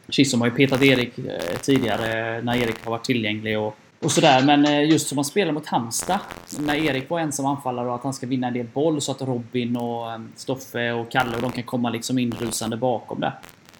Kissom 0.08 0.40
har 0.40 0.48
ju 0.48 0.54
petat 0.54 0.82
Erik 0.82 1.18
eh, 1.18 1.58
tidigare 1.62 2.42
när 2.42 2.56
Erik 2.56 2.84
har 2.84 2.90
varit 2.90 3.04
tillgänglig. 3.04 3.58
Och 3.58 3.76
och 4.02 4.12
sådär. 4.12 4.42
Men 4.42 4.64
eh, 4.64 4.90
just 4.90 5.08
som 5.08 5.16
man 5.16 5.24
spelar 5.24 5.52
mot 5.52 5.66
Halmstad. 5.66 6.18
När 6.58 6.74
Erik 6.74 7.10
var 7.10 7.20
ensam 7.20 7.46
anfallare 7.46 7.88
och 7.88 7.94
att 7.94 8.02
han 8.02 8.14
ska 8.14 8.26
vinna 8.26 8.46
en 8.46 8.54
del 8.54 8.66
boll 8.66 9.00
så 9.00 9.12
att 9.12 9.22
Robin 9.22 9.76
och 9.76 10.12
eh, 10.12 10.20
Stoffe 10.36 10.92
och 10.92 11.10
Kalle 11.10 11.36
och 11.36 11.42
de 11.42 11.52
kan 11.52 11.64
komma 11.64 11.90
liksom 11.90 12.18
inrusande 12.18 12.76
bakom 12.76 13.20
det. 13.20 13.32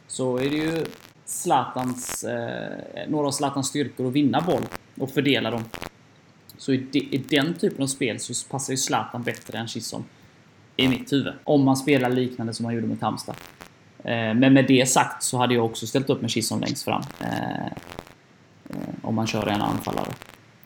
Så 0.07 0.37
är 0.37 0.51
det 0.51 0.57
ju 0.57 0.85
Zlatans, 1.25 2.25
eh, 2.25 3.09
några 3.09 3.27
av 3.27 3.31
Zlatans 3.31 3.67
styrkor 3.69 4.07
att 4.07 4.13
vinna 4.13 4.41
boll 4.41 4.63
och 5.01 5.11
fördela 5.11 5.51
dem. 5.51 5.65
Så 6.63 6.73
i, 6.73 6.87
de, 6.93 6.99
i 6.99 7.25
den 7.29 7.55
typen 7.55 7.83
av 7.83 7.87
spel 7.87 8.21
så 8.21 8.49
passar 8.49 8.73
ju 8.73 8.77
Zlatan 8.77 9.23
bättre 9.23 9.59
än 9.59 9.69
Chisholm. 9.69 10.05
I 10.77 10.89
mitt 10.89 11.13
huvud. 11.13 11.33
Om 11.45 11.65
man 11.65 11.77
spelar 11.77 12.11
liknande 12.11 12.55
som 12.55 12.65
man 12.65 12.75
gjorde 12.75 12.87
mot 12.87 13.01
Halmstad. 13.01 13.35
Eh, 13.99 14.35
men 14.35 14.53
med 14.53 14.67
det 14.69 14.89
sagt 14.89 15.23
så 15.23 15.39
hade 15.39 15.55
jag 15.55 15.65
också 15.65 15.87
ställt 15.87 16.11
upp 16.11 16.21
med 16.21 16.31
Chisholm 16.31 16.61
längst 16.61 16.85
fram. 16.85 17.03
Eh, 17.21 17.67
eh, 18.69 18.77
om 19.03 19.15
man 19.15 19.27
kör 19.27 19.47
en 19.47 19.63
anfallare. 19.63 20.13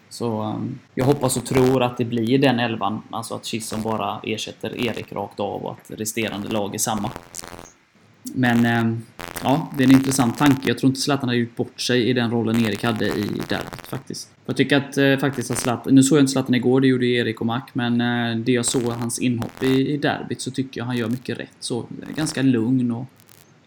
Så 0.09 0.41
ehm, 0.41 0.79
jag 0.95 1.05
hoppas 1.05 1.37
och 1.37 1.47
tror 1.47 1.83
att 1.83 1.97
det 1.97 2.05
blir 2.05 2.39
den 2.39 2.59
elvan, 2.61 3.03
alltså 3.11 3.35
att 3.35 3.45
Chisholm 3.45 3.83
bara 3.83 4.21
ersätter 4.23 4.87
Erik 4.87 5.13
rakt 5.13 5.41
av 5.41 5.65
och 5.65 5.73
att 5.73 5.91
resterande 6.01 6.49
lag 6.49 6.75
är 6.75 6.79
samma. 6.79 7.11
Men 8.23 8.67
ehm, 8.67 9.03
ja, 9.43 9.73
det 9.77 9.85
är 9.85 9.89
en 9.89 9.95
intressant 9.95 10.39
tanke. 10.39 10.69
Jag 10.69 10.79
tror 10.79 10.89
inte 10.89 11.01
Zlatan 11.01 11.29
hade 11.29 11.39
gjort 11.41 11.57
bort 11.57 11.81
sig 11.81 12.09
i 12.09 12.13
den 12.13 12.31
rollen 12.31 12.65
Erik 12.65 12.85
hade 12.85 13.07
i 13.07 13.27
derbyt 13.49 13.87
faktiskt. 13.87 14.31
Jag 14.47 14.57
tycker 14.57 14.77
att 14.77 15.21
faktiskt 15.21 15.51
att 15.51 15.59
Zlatan, 15.59 15.95
nu 15.95 16.03
såg 16.03 16.19
jag 16.19 16.23
inte 16.23 16.33
Zlatan 16.33 16.55
igår, 16.55 16.81
det 16.81 16.87
gjorde 16.87 17.07
Erik 17.07 17.41
och 17.41 17.47
Mac, 17.47 17.63
men 17.73 17.99
det 18.45 18.53
jag 18.53 18.65
såg 18.65 18.83
hans 18.83 19.19
inhopp 19.19 19.63
i, 19.63 19.93
i 19.93 19.97
derbyt 19.97 20.41
så 20.41 20.51
tycker 20.51 20.81
jag 20.81 20.87
han 20.87 20.97
gör 20.97 21.09
mycket 21.09 21.39
rätt. 21.39 21.57
Så 21.61 21.87
ganska 22.17 22.43
lugn 22.43 22.91
och 22.91 23.07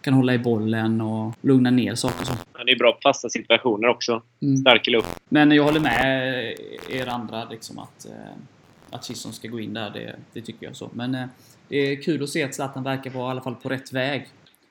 kan 0.01 0.13
hålla 0.13 0.33
i 0.33 0.39
bollen 0.39 1.01
och 1.01 1.33
lugna 1.41 1.71
ner 1.71 1.95
saker 1.95 2.21
och 2.21 2.27
så. 2.27 2.33
Han 2.53 2.69
är 2.69 2.75
bra 2.75 2.91
på 2.91 2.99
fasta 3.03 3.29
situationer 3.29 3.87
också. 3.87 4.21
Mm. 4.41 4.57
Stark 4.57 4.87
i 4.87 4.91
luft. 4.91 5.21
Men 5.29 5.51
jag 5.51 5.63
håller 5.63 5.79
med 5.79 6.55
er 6.89 7.07
andra 7.07 7.45
liksom 7.49 7.79
att, 7.79 8.05
eh, 8.05 8.11
att 8.89 9.05
Chisholm 9.05 9.33
ska 9.33 9.47
gå 9.47 9.59
in 9.59 9.73
där. 9.73 9.89
Det, 9.89 10.15
det 10.33 10.41
tycker 10.41 10.65
jag 10.65 10.75
så. 10.75 10.89
Men 10.93 11.15
eh, 11.15 11.25
det 11.67 11.77
är 11.77 12.01
kul 12.01 12.23
att 12.23 12.29
se 12.29 12.43
att 12.43 12.55
Zlatan 12.55 12.83
verkar 12.83 13.09
vara 13.09 13.27
i 13.27 13.31
alla 13.31 13.41
fall 13.41 13.55
på 13.55 13.69
rätt 13.69 13.93
väg. 13.93 14.27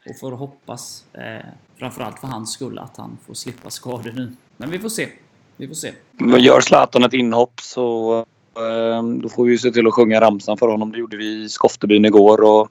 Och 0.08 0.18
får 0.18 0.32
hoppas, 0.32 1.04
eh, 1.12 1.46
framförallt 1.78 2.18
för 2.18 2.26
hans 2.26 2.52
skull, 2.52 2.78
att 2.78 2.96
han 2.96 3.18
får 3.26 3.34
slippa 3.34 3.70
skador 3.70 4.12
nu. 4.12 4.32
Men 4.56 4.70
vi 4.70 4.78
får 4.78 4.88
se. 4.88 5.08
Vi 5.56 5.68
får 5.68 5.74
se. 5.74 5.92
Men 6.12 6.40
gör 6.40 6.60
Zlatan 6.60 7.04
ett 7.04 7.12
inhopp 7.12 7.60
så 7.60 8.16
eh, 8.56 9.02
då 9.02 9.28
får 9.28 9.44
vi 9.44 9.58
se 9.58 9.70
till 9.70 9.86
att 9.86 9.94
sjunga 9.94 10.20
ramsan 10.20 10.58
för 10.58 10.68
honom. 10.68 10.92
Det 10.92 10.98
gjorde 10.98 11.16
vi 11.16 11.44
i 11.44 11.48
Skoftebyn 11.48 12.04
igår. 12.04 12.40
Och 12.42 12.68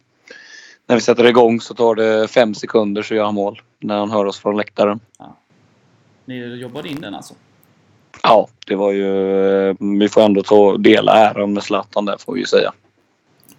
när 0.87 0.95
vi 0.95 1.01
sätter 1.01 1.25
igång 1.25 1.61
så 1.61 1.73
tar 1.73 1.95
det 1.95 2.27
fem 2.27 2.55
sekunder 2.55 3.01
så 3.01 3.15
gör 3.15 3.25
han 3.25 3.35
mål. 3.35 3.61
När 3.79 3.97
han 3.97 4.11
hör 4.11 4.25
oss 4.25 4.39
från 4.39 4.57
läktaren. 4.57 4.99
Ja. 5.19 5.37
Ni 6.25 6.55
jobbade 6.55 6.89
in 6.89 7.01
den 7.01 7.15
alltså? 7.15 7.33
Ja, 8.23 8.47
det 8.67 8.75
var 8.75 8.91
ju... 8.91 9.07
Vi 9.99 10.09
får 10.09 10.21
ändå 10.21 10.43
ta, 10.43 10.77
dela 10.77 11.13
äran 11.13 11.53
med 11.53 11.63
Zlatan 11.63 12.05
där 12.05 12.17
får 12.17 12.33
vi 12.33 12.39
ju 12.39 12.45
säga. 12.45 12.73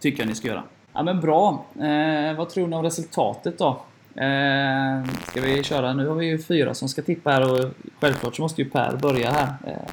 Tycker 0.01 0.18
jag 0.18 0.29
ni 0.29 0.35
ska 0.35 0.49
göra. 0.49 0.62
Ja 0.99 1.05
men 1.05 1.20
bra. 1.20 1.64
Eh, 1.80 2.36
vad 2.36 2.49
tror 2.49 2.66
ni 2.68 2.76
om 2.76 2.82
resultatet 2.82 3.59
då? 3.59 3.68
Eh, 4.16 5.05
ska 5.30 5.40
vi 5.40 5.62
köra? 5.62 5.92
Nu 5.92 6.07
har 6.07 6.14
vi 6.14 6.26
ju 6.26 6.42
fyra 6.42 6.74
som 6.74 6.88
ska 6.88 7.03
tippa 7.03 7.30
här 7.30 7.53
och 7.53 7.70
självklart 8.01 8.36
så 8.36 8.42
måste 8.42 8.62
ju 8.62 8.70
Per 8.70 8.96
börja 8.96 9.30
här. 9.30 9.55
Eh, 9.66 9.92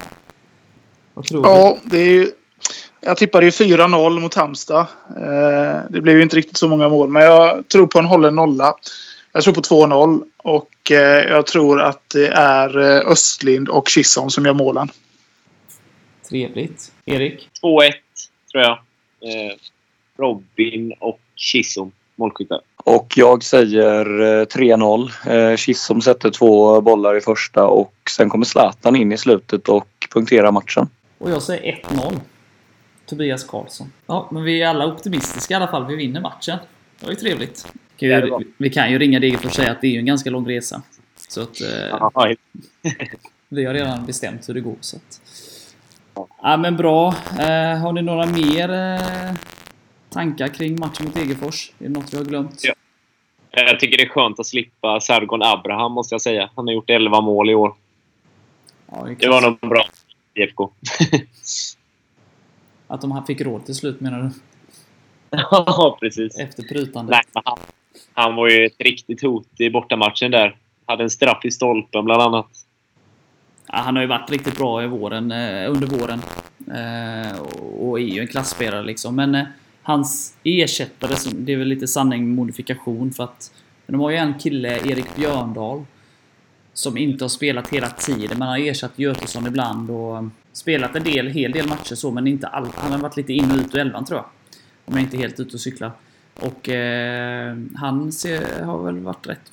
vad 1.13 1.25
tror 1.25 1.47
ja, 1.47 1.77
du? 1.83 1.89
det 1.89 1.97
är 1.97 2.09
ju 2.09 2.31
jag 3.01 3.17
tippade 3.17 3.45
ju 3.45 3.51
4-0 3.51 4.19
mot 4.19 4.33
Halmstad. 4.33 4.87
Eh, 5.09 5.79
det 5.89 6.01
blev 6.01 6.17
ju 6.17 6.23
inte 6.23 6.35
riktigt 6.35 6.57
så 6.57 6.67
många 6.67 6.89
mål, 6.89 7.09
men 7.09 7.23
jag 7.23 7.67
tror 7.67 7.87
på 7.87 7.99
en 7.99 8.05
hållen 8.05 8.35
nolla. 8.35 8.75
Jag 9.31 9.43
tror 9.43 9.53
på 9.53 9.61
2-0 9.61 10.23
och 10.37 10.91
eh, 10.91 11.29
jag 11.29 11.45
tror 11.45 11.81
att 11.81 12.09
det 12.09 12.27
är 12.27 12.77
eh, 12.77 13.11
Östlind 13.11 13.69
och 13.69 13.89
Kisson 13.89 14.31
som 14.31 14.45
gör 14.45 14.53
målen. 14.53 14.89
Trevligt. 16.29 16.91
Erik? 17.05 17.49
2-1 17.61 17.91
tror 18.51 18.63
jag. 18.63 18.79
Robin 20.17 20.93
och 20.99 21.19
Kisson 21.35 21.91
målskyttar. 22.15 22.59
Och 22.77 23.13
jag 23.15 23.43
säger 23.43 24.05
3-0. 24.45 25.55
Kissom 25.55 26.01
sätter 26.01 26.29
två 26.29 26.81
bollar 26.81 27.17
i 27.17 27.21
första 27.21 27.67
och 27.67 27.93
sen 28.09 28.29
kommer 28.29 28.45
Zlatan 28.45 28.95
in 28.95 29.11
i 29.11 29.17
slutet 29.17 29.69
och 29.69 29.87
punkterar 30.13 30.51
matchen. 30.51 30.89
Och 31.17 31.31
jag 31.31 31.41
säger 31.41 31.81
1-0. 31.89 32.19
Tobias 33.05 33.43
Karlsson. 33.43 33.91
Ja, 34.05 34.29
men 34.31 34.43
vi 34.43 34.61
är 34.61 34.67
alla 34.67 34.85
optimistiska 34.85 35.53
i 35.53 35.57
alla 35.57 35.67
fall. 35.67 35.85
Vi 35.85 35.95
vinner 35.95 36.21
matchen. 36.21 36.57
Det 36.99 37.05
var 37.05 37.13
ju 37.13 37.19
trevligt. 37.19 37.67
Vi 38.57 38.69
kan 38.69 38.91
ju 38.91 38.99
ringa 38.99 39.19
Degerfors 39.19 39.45
och 39.45 39.53
säga 39.53 39.71
att 39.71 39.81
det 39.81 39.87
är 39.87 39.99
en 39.99 40.05
ganska 40.05 40.29
lång 40.29 40.49
resa. 40.49 40.81
Så 41.27 41.41
att... 41.41 41.61
Eh, 41.61 42.27
vi 43.49 43.65
har 43.65 43.73
redan 43.73 44.05
bestämt 44.05 44.49
hur 44.49 44.53
det 44.53 44.61
går. 44.61 44.75
Så 44.81 44.97
att, 44.97 45.21
ja, 46.41 46.57
men 46.57 46.77
bra. 46.77 47.07
Eh, 47.39 47.77
har 47.77 47.91
ni 47.91 48.01
några 48.01 48.25
mer 48.25 48.73
eh, 48.73 49.35
tankar 50.15 50.47
kring 50.47 50.79
matchen 50.79 51.05
mot 51.05 51.15
Degerfors? 51.15 51.71
Är 51.79 51.83
det 51.83 51.89
något 51.89 52.13
vi 52.13 52.17
har 52.17 52.25
glömt? 52.25 52.61
Ja. 52.63 52.73
Jag 53.51 53.79
tycker 53.79 53.97
det 53.97 54.03
är 54.03 54.09
skönt 54.09 54.39
att 54.39 54.45
slippa 54.45 54.99
Sargon 54.99 55.43
Abraham, 55.43 55.91
måste 55.91 56.13
jag 56.13 56.21
säga. 56.21 56.49
Han 56.55 56.67
har 56.67 56.73
gjort 56.73 56.89
11 56.89 57.21
mål 57.21 57.49
i 57.49 57.55
år. 57.55 57.73
Ja, 58.91 59.03
det, 59.05 59.15
det 59.15 59.29
var 59.29 59.41
nog 59.41 59.59
bra 59.59 59.85
IFK. 60.33 60.71
Att 62.87 63.01
de 63.01 63.25
fick 63.27 63.41
råd 63.41 63.65
till 63.65 63.75
slut 63.75 64.01
menar 64.01 64.21
du? 64.21 64.29
Ja, 65.29 65.97
precis. 66.01 66.39
Efter 66.39 66.63
prutandet. 66.63 67.11
Nej, 67.33 67.43
han, 67.45 67.57
han 68.13 68.35
var 68.35 68.49
ju 68.49 68.65
ett 68.65 68.79
riktigt 68.81 69.21
hot 69.21 69.47
i 69.57 69.69
bortamatchen 69.69 70.31
där. 70.31 70.57
Hade 70.85 71.03
en 71.03 71.09
straff 71.09 71.45
i 71.45 71.51
stolpen 71.51 72.05
bland 72.05 72.21
annat. 72.21 72.47
Ja, 73.67 73.77
han 73.77 73.95
har 73.95 74.03
ju 74.03 74.07
varit 74.07 74.31
riktigt 74.31 74.57
bra 74.57 74.83
i 74.83 74.87
våren, 74.87 75.31
eh, 75.31 75.71
under 75.71 75.87
våren. 75.87 76.21
Eh, 76.67 77.39
och 77.79 77.99
är 77.99 78.03
ju 78.03 78.21
en 78.21 78.27
klassspelare 78.27 78.83
liksom. 78.83 79.15
Men 79.15 79.35
eh, 79.35 79.45
hans 79.85 80.33
ersättare, 80.43 81.31
det 81.35 81.53
är 81.53 81.57
väl 81.57 81.67
lite 81.67 81.87
sanning 81.87 82.27
med 82.27 82.35
modifikation 82.35 83.11
för 83.11 83.23
att 83.23 83.51
de 83.87 83.99
har 83.99 84.11
ju 84.11 84.17
en 84.17 84.39
kille, 84.39 84.69
Erik 84.69 85.15
Björndal, 85.15 85.85
som 86.73 86.97
inte 86.97 87.23
har 87.23 87.29
spelat 87.29 87.67
hela 87.67 87.89
tiden. 87.89 88.39
Man 88.39 88.47
har 88.47 88.57
ersatt 88.57 88.99
Götesson 88.99 89.47
ibland 89.47 89.89
och 89.89 90.23
spelat 90.53 90.95
en 90.95 91.03
del, 91.03 91.27
hel 91.27 91.51
del 91.51 91.67
matcher 91.67 91.95
så, 91.95 92.11
men 92.11 92.27
inte 92.27 92.47
allt. 92.47 92.75
Han 92.75 92.91
har 92.91 92.99
varit 92.99 93.17
lite 93.17 93.33
in 93.33 93.51
och 93.51 93.57
ut 93.57 93.75
ur 93.75 93.79
elvan 93.79 94.05
tror 94.05 94.17
jag. 94.19 94.25
Om 94.85 94.93
jag 94.93 95.01
inte 95.01 95.17
är 95.17 95.19
helt 95.19 95.39
ute 95.39 95.53
och 95.53 95.59
cyklar. 95.61 95.91
Och 96.35 96.69
eh, 96.69 97.57
han 97.75 98.11
ser, 98.11 98.63
har 98.63 98.83
väl 98.83 98.99
varit 98.99 99.27
rätt 99.27 99.51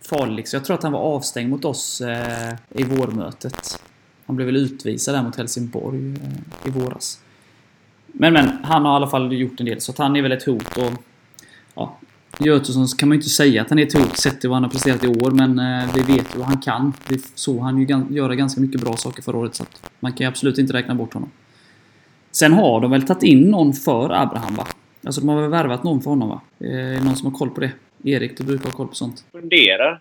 farlig. 0.00 0.48
Så 0.48 0.56
Jag 0.56 0.64
tror 0.64 0.76
att 0.76 0.82
han 0.82 0.92
var 0.92 1.00
avstängd 1.00 1.50
mot 1.50 1.64
oss 1.64 2.00
eh, 2.00 2.54
i 2.74 2.84
vårmötet. 2.84 3.82
Han 4.26 4.36
blev 4.36 4.46
väl 4.46 4.56
utvisad 4.56 5.14
där 5.14 5.22
mot 5.22 5.36
Helsingborg 5.36 6.14
eh, 6.14 6.68
i 6.68 6.70
våras. 6.70 7.20
Men 8.20 8.32
men, 8.32 8.50
han 8.62 8.84
har 8.84 8.92
i 8.92 8.96
alla 8.96 9.06
fall 9.06 9.32
gjort 9.32 9.60
en 9.60 9.66
del, 9.66 9.80
så 9.80 9.92
att 9.92 9.98
han 9.98 10.16
är 10.16 10.22
väl 10.22 10.32
ett 10.32 10.44
hot. 10.44 10.76
Och, 10.76 10.92
ja, 11.74 11.98
Götesson 12.38 12.86
kan 12.98 13.08
man 13.08 13.16
ju 13.16 13.18
inte 13.18 13.28
säga 13.28 13.62
att 13.62 13.70
han 13.70 13.78
är 13.78 13.86
ett 13.86 13.98
hot 13.98 14.16
sett 14.16 14.40
till 14.40 14.48
vad 14.48 14.56
han 14.56 14.62
har 14.62 14.70
presterat 14.70 15.04
i 15.04 15.08
år, 15.08 15.30
men 15.30 15.58
eh, 15.58 15.94
vi 15.94 16.00
vet 16.00 16.34
ju 16.34 16.38
vad 16.38 16.46
han 16.46 16.60
kan. 16.60 16.92
Vi 17.08 17.18
såg 17.34 17.58
han 17.60 17.78
ju 17.78 18.04
göra 18.10 18.34
ganska 18.34 18.60
mycket 18.60 18.80
bra 18.80 18.96
saker 18.96 19.22
förra 19.22 19.36
året, 19.36 19.54
så 19.54 19.62
att 19.62 19.90
man 20.00 20.12
kan 20.12 20.24
ju 20.24 20.28
absolut 20.28 20.58
inte 20.58 20.72
räkna 20.72 20.94
bort 20.94 21.14
honom. 21.14 21.30
Sen 22.30 22.52
har 22.52 22.80
de 22.80 22.90
väl 22.90 23.02
tagit 23.02 23.22
in 23.22 23.50
någon 23.50 23.72
för 23.72 24.22
Abraham, 24.22 24.54
va? 24.54 24.66
Alltså 25.06 25.20
de 25.20 25.28
har 25.28 25.40
väl 25.40 25.50
värvat 25.50 25.84
någon 25.84 26.00
för 26.00 26.10
honom, 26.10 26.28
va? 26.28 26.40
Eh, 26.58 27.04
någon 27.04 27.16
som 27.16 27.32
har 27.32 27.38
koll 27.38 27.50
på 27.50 27.60
det? 27.60 27.70
Erik, 28.04 28.38
du 28.38 28.44
brukar 28.44 28.64
ha 28.64 28.76
koll 28.76 28.88
på 28.88 28.94
sånt. 28.94 29.24
Funderar. 29.32 30.00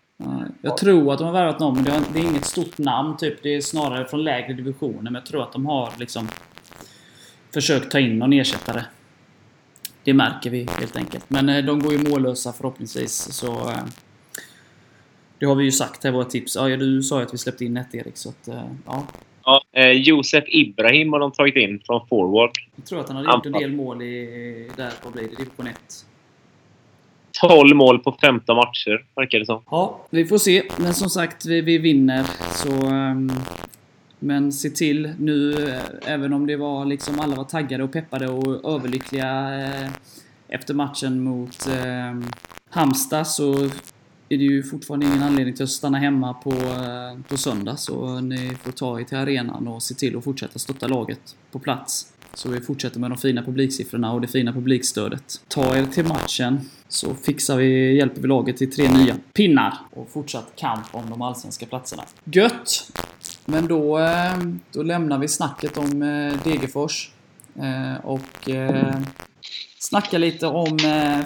Jag 0.61 0.77
tror 0.77 1.13
att 1.13 1.19
de 1.19 1.25
har 1.25 1.33
värvat 1.33 1.59
någon, 1.59 1.75
men 1.75 1.83
det 2.13 2.19
är 2.19 2.23
inget 2.23 2.45
stort 2.45 2.77
namn, 2.77 3.17
typ. 3.17 3.43
Det 3.43 3.55
är 3.55 3.61
snarare 3.61 4.05
från 4.05 4.23
lägre 4.23 4.53
divisioner, 4.53 5.01
men 5.01 5.13
jag 5.13 5.25
tror 5.25 5.43
att 5.43 5.53
de 5.53 5.65
har 5.65 5.93
liksom 5.97 6.27
försökt 7.53 7.91
ta 7.91 7.99
in 7.99 8.19
någon 8.19 8.33
ersättare. 8.33 8.85
Det 10.03 10.13
märker 10.13 10.49
vi 10.49 10.67
helt 10.79 10.95
enkelt. 10.95 11.29
Men 11.29 11.49
eh, 11.49 11.65
de 11.65 11.79
går 11.79 11.93
ju 11.93 12.09
mållösa 12.09 12.53
förhoppningsvis. 12.53 13.33
Så 13.33 13.69
eh, 13.69 13.83
det 15.39 15.45
har 15.45 15.55
vi 15.55 15.63
ju 15.63 15.71
sagt 15.71 16.03
här, 16.03 16.11
våra 16.11 16.25
tips. 16.25 16.55
Ja, 16.55 16.77
du 16.77 17.03
sa 17.03 17.19
ju 17.19 17.25
att 17.25 17.33
vi 17.33 17.37
släppte 17.37 17.65
in 17.65 17.77
ett 17.77 17.95
Erik, 17.95 18.17
så 18.17 18.29
att, 18.29 18.47
eh, 18.47 18.63
ja. 18.85 19.03
Ja, 19.43 19.63
eh, 19.71 19.91
Josef 19.91 20.43
Ibrahim 20.47 21.13
har 21.13 21.19
de 21.19 21.31
tagit 21.31 21.55
in 21.55 21.81
från 21.85 22.07
forward. 22.07 22.51
Jag 22.75 22.85
tror 22.85 22.99
att 22.99 23.07
han 23.07 23.25
har 23.25 23.35
gjort 23.35 23.45
en 23.45 23.51
del 23.51 23.71
mål 23.71 24.01
i, 24.01 24.69
där, 24.75 24.91
vad 25.03 25.13
blir 25.13 25.23
det, 25.23 25.35
division 25.35 25.67
1. 25.67 25.77
12 27.41 27.75
mål 27.75 27.99
på 27.99 28.17
15 28.21 28.55
matcher, 28.55 29.05
verkar 29.15 29.39
det 29.39 29.45
som. 29.45 29.61
Ja, 29.71 30.05
vi 30.09 30.25
får 30.25 30.37
se. 30.37 30.63
Men 30.77 30.93
som 30.93 31.09
sagt, 31.09 31.45
vi, 31.45 31.61
vi 31.61 31.77
vinner. 31.77 32.25
Så 32.53 32.69
um, 32.69 33.31
men 34.19 34.51
se 34.51 34.69
till 34.69 35.13
nu, 35.19 35.53
eh, 35.69 36.13
även 36.13 36.33
om 36.33 36.47
det 36.47 36.55
var 36.55 36.85
liksom 36.85 37.19
alla 37.19 37.35
var 37.35 37.43
taggade 37.43 37.83
och 37.83 37.91
peppade 37.91 38.27
och 38.27 38.75
överlyckliga 38.75 39.59
eh, 39.65 39.89
efter 40.47 40.73
matchen 40.73 41.23
mot 41.23 41.67
eh, 41.67 42.29
Halmstad 42.69 43.27
så 43.27 43.69
är 44.29 44.37
det 44.37 44.43
ju 44.43 44.63
fortfarande 44.63 45.05
ingen 45.05 45.23
anledning 45.23 45.55
till 45.55 45.63
att 45.63 45.69
stanna 45.69 45.97
hemma 45.97 46.33
på, 46.33 46.51
eh, 46.51 47.21
på 47.27 47.37
söndag. 47.37 47.77
Så 47.77 48.19
ni 48.19 48.55
får 48.63 48.71
ta 48.71 48.99
er 48.99 49.03
till 49.03 49.17
arenan 49.17 49.67
och 49.67 49.83
se 49.83 49.93
till 49.93 50.17
att 50.17 50.23
fortsätta 50.23 50.59
stötta 50.59 50.87
laget 50.87 51.35
på 51.51 51.59
plats. 51.59 52.13
Så 52.33 52.49
vi 52.49 52.61
fortsätter 52.61 52.99
med 52.99 53.11
de 53.11 53.17
fina 53.17 53.43
publiksiffrorna 53.43 54.13
och 54.13 54.21
det 54.21 54.27
fina 54.27 54.53
publikstödet. 54.53 55.41
Ta 55.47 55.77
er 55.77 55.85
till 55.85 56.05
matchen 56.05 56.59
så 56.87 57.15
fixar 57.15 57.57
vi, 57.57 57.97
hjälper 57.97 58.21
vi 58.21 58.27
laget 58.27 58.57
till 58.57 58.71
tre 58.71 58.89
nya 58.91 59.15
pinnar 59.33 59.73
och 59.91 60.09
fortsatt 60.09 60.53
kamp 60.55 60.85
om 60.91 61.09
de 61.09 61.21
allsvenska 61.21 61.65
platserna. 61.65 62.03
Gött! 62.23 62.91
Men 63.49 63.67
då, 63.67 63.99
eh, 63.99 64.37
då 64.71 64.83
lämnar 64.83 65.17
vi 65.17 65.27
snacket 65.27 65.77
om 65.77 66.01
eh, 66.01 66.43
Degerfors. 66.43 67.11
Eh, 67.59 68.05
och 68.05 68.49
snackar 69.79 70.19
lite 70.19 70.47
om 70.47 70.77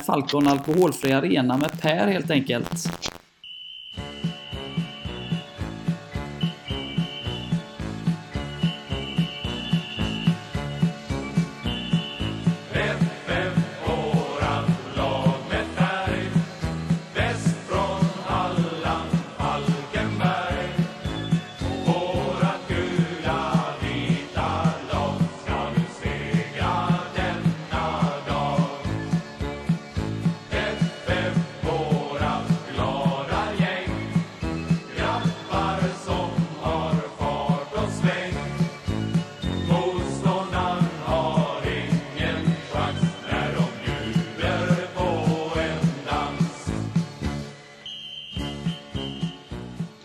Falcon 0.05 0.47
Alkoholfri 0.47 1.11
Arena 1.11 1.57
med 1.57 1.81
Per 1.81 2.07
helt 2.07 2.31
enkelt. 2.31 2.89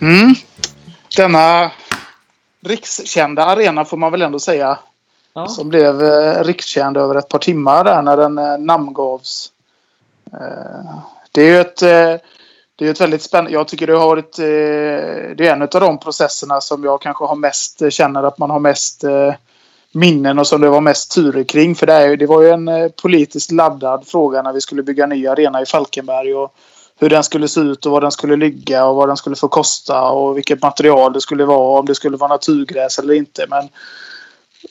Mm. 0.06 0.34
Denna 1.16 1.70
rikskända 2.60 3.44
arena 3.44 3.84
får 3.84 3.96
man 3.96 4.12
väl 4.12 4.22
ändå 4.22 4.38
säga. 4.38 4.78
Ja. 5.34 5.48
Som 5.48 5.68
blev 5.68 6.02
eh, 6.02 6.44
rikskänd 6.44 6.96
över 6.96 7.14
ett 7.14 7.28
par 7.28 7.38
timmar 7.38 7.84
där 7.84 8.02
när 8.02 8.16
den 8.16 8.38
eh, 8.38 8.58
namngavs. 8.58 9.52
Eh, 10.32 10.98
det 11.32 11.42
är 11.42 11.46
ju 11.46 11.60
ett, 11.60 11.82
eh, 11.82 12.14
det 12.76 12.86
är 12.86 12.90
ett 12.90 13.00
väldigt 13.00 13.22
spännande... 13.22 13.50
Jag 13.50 13.68
tycker 13.68 13.86
det 13.86 13.96
har 13.96 14.06
varit... 14.06 14.38
Eh, 14.38 14.44
det 15.36 15.48
är 15.48 15.52
en 15.52 15.62
av 15.62 15.68
de 15.68 15.98
processerna 15.98 16.60
som 16.60 16.84
jag 16.84 17.00
kanske 17.00 17.24
har 17.24 17.36
mest 17.36 17.82
eh, 17.82 17.88
känner 17.88 18.22
att 18.22 18.38
man 18.38 18.50
har 18.50 18.60
mest 18.60 19.04
minnen 19.92 20.38
och 20.38 20.46
som 20.46 20.60
det 20.60 20.68
var 20.68 20.80
mest 20.80 21.10
turer 21.10 21.44
kring. 21.44 21.74
För 21.74 21.86
det, 21.86 21.92
är, 21.92 22.16
det 22.16 22.26
var 22.26 22.42
ju 22.42 22.50
en 22.50 22.70
politiskt 23.02 23.50
laddad 23.50 24.06
fråga 24.06 24.42
när 24.42 24.52
vi 24.52 24.60
skulle 24.60 24.82
bygga 24.82 25.06
ny 25.06 25.26
arena 25.26 25.62
i 25.62 25.66
Falkenberg. 25.66 26.34
Och 26.34 26.54
hur 26.98 27.08
den 27.08 27.24
skulle 27.24 27.48
se 27.48 27.60
ut 27.60 27.86
och 27.86 27.92
var 27.92 28.00
den 28.00 28.10
skulle 28.10 28.36
ligga 28.36 28.86
och 28.86 28.96
vad 28.96 29.08
den 29.08 29.16
skulle 29.16 29.36
få 29.36 29.48
kosta 29.48 30.02
och 30.02 30.36
vilket 30.36 30.62
material 30.62 31.12
det 31.12 31.20
skulle 31.20 31.44
vara. 31.44 31.78
Om 31.78 31.86
det 31.86 31.94
skulle 31.94 32.16
vara 32.16 32.32
naturgräs 32.32 32.98
eller 32.98 33.14
inte. 33.14 33.46
Men 33.48 33.68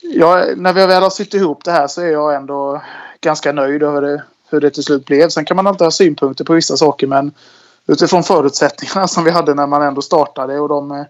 jag, 0.01 0.57
när 0.57 0.73
vi 0.73 0.85
väl 0.85 1.03
har 1.03 1.09
sytt 1.09 1.33
ihop 1.33 1.63
det 1.63 1.71
här 1.71 1.87
så 1.87 2.01
är 2.01 2.11
jag 2.11 2.35
ändå 2.35 2.81
ganska 3.21 3.51
nöjd 3.51 3.83
över 3.83 4.01
det, 4.01 4.23
hur 4.49 4.61
det 4.61 4.69
till 4.69 4.83
slut 4.83 5.05
blev. 5.05 5.29
Sen 5.29 5.45
kan 5.45 5.57
man 5.57 5.67
alltid 5.67 5.85
ha 5.85 5.91
synpunkter 5.91 6.43
på 6.43 6.53
vissa 6.53 6.77
saker 6.77 7.07
men 7.07 7.33
utifrån 7.87 8.23
förutsättningarna 8.23 9.07
som 9.07 9.23
vi 9.23 9.31
hade 9.31 9.53
när 9.53 9.67
man 9.67 9.81
ändå 9.81 10.01
startade 10.01 10.59
och 10.59 10.69
de 10.69 10.91
eh, 10.91 11.03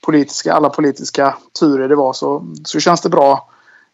politiska, 0.00 0.52
alla 0.52 0.68
politiska 0.68 1.36
turer 1.60 1.88
det 1.88 1.96
var 1.96 2.12
så, 2.12 2.46
så 2.64 2.80
känns 2.80 3.00
det 3.00 3.08
bra 3.08 3.48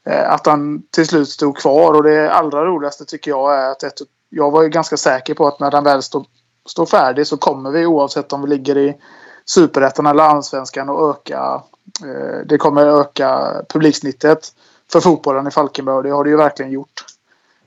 eh, 0.07 0.33
att 0.33 0.47
han 0.47 0.83
till 0.91 1.07
slut 1.07 1.29
stod 1.29 1.57
kvar. 1.57 1.95
Och 1.95 2.03
det 2.03 2.33
allra 2.33 2.65
roligaste 2.65 3.05
tycker 3.05 3.31
jag 3.31 3.55
är 3.55 3.71
att 3.71 3.83
ett, 3.83 4.01
jag 4.29 4.51
var 4.51 4.63
ju 4.63 4.69
ganska 4.69 4.97
säker 4.97 5.35
på 5.35 5.47
att 5.47 5.61
när 5.61 5.71
den 5.71 5.85
väl 5.85 6.03
stod 6.03 6.27
står 6.67 6.87
färdig 6.87 7.27
så 7.27 7.37
kommer 7.37 7.71
vi 7.71 7.87
oavsett 7.87 8.33
om 8.33 8.43
vi 8.43 8.49
ligger 8.49 8.79
i 8.79 8.97
superettan 9.45 10.07
eller 10.07 10.23
allsvenskan 10.23 10.89
och 10.89 11.11
öka. 11.11 11.63
Eh, 12.05 12.47
det 12.47 12.59
kommer 12.59 12.87
öka 13.01 13.53
publiksnittet 13.69 14.53
för 14.93 15.01
fotbollen 15.01 15.47
i 15.47 15.51
Falkenberg 15.51 15.97
och 15.97 16.03
det 16.03 16.11
har 16.11 16.25
det 16.25 16.31
ju 16.31 16.37
verkligen 16.37 16.73
gjort. 16.73 17.05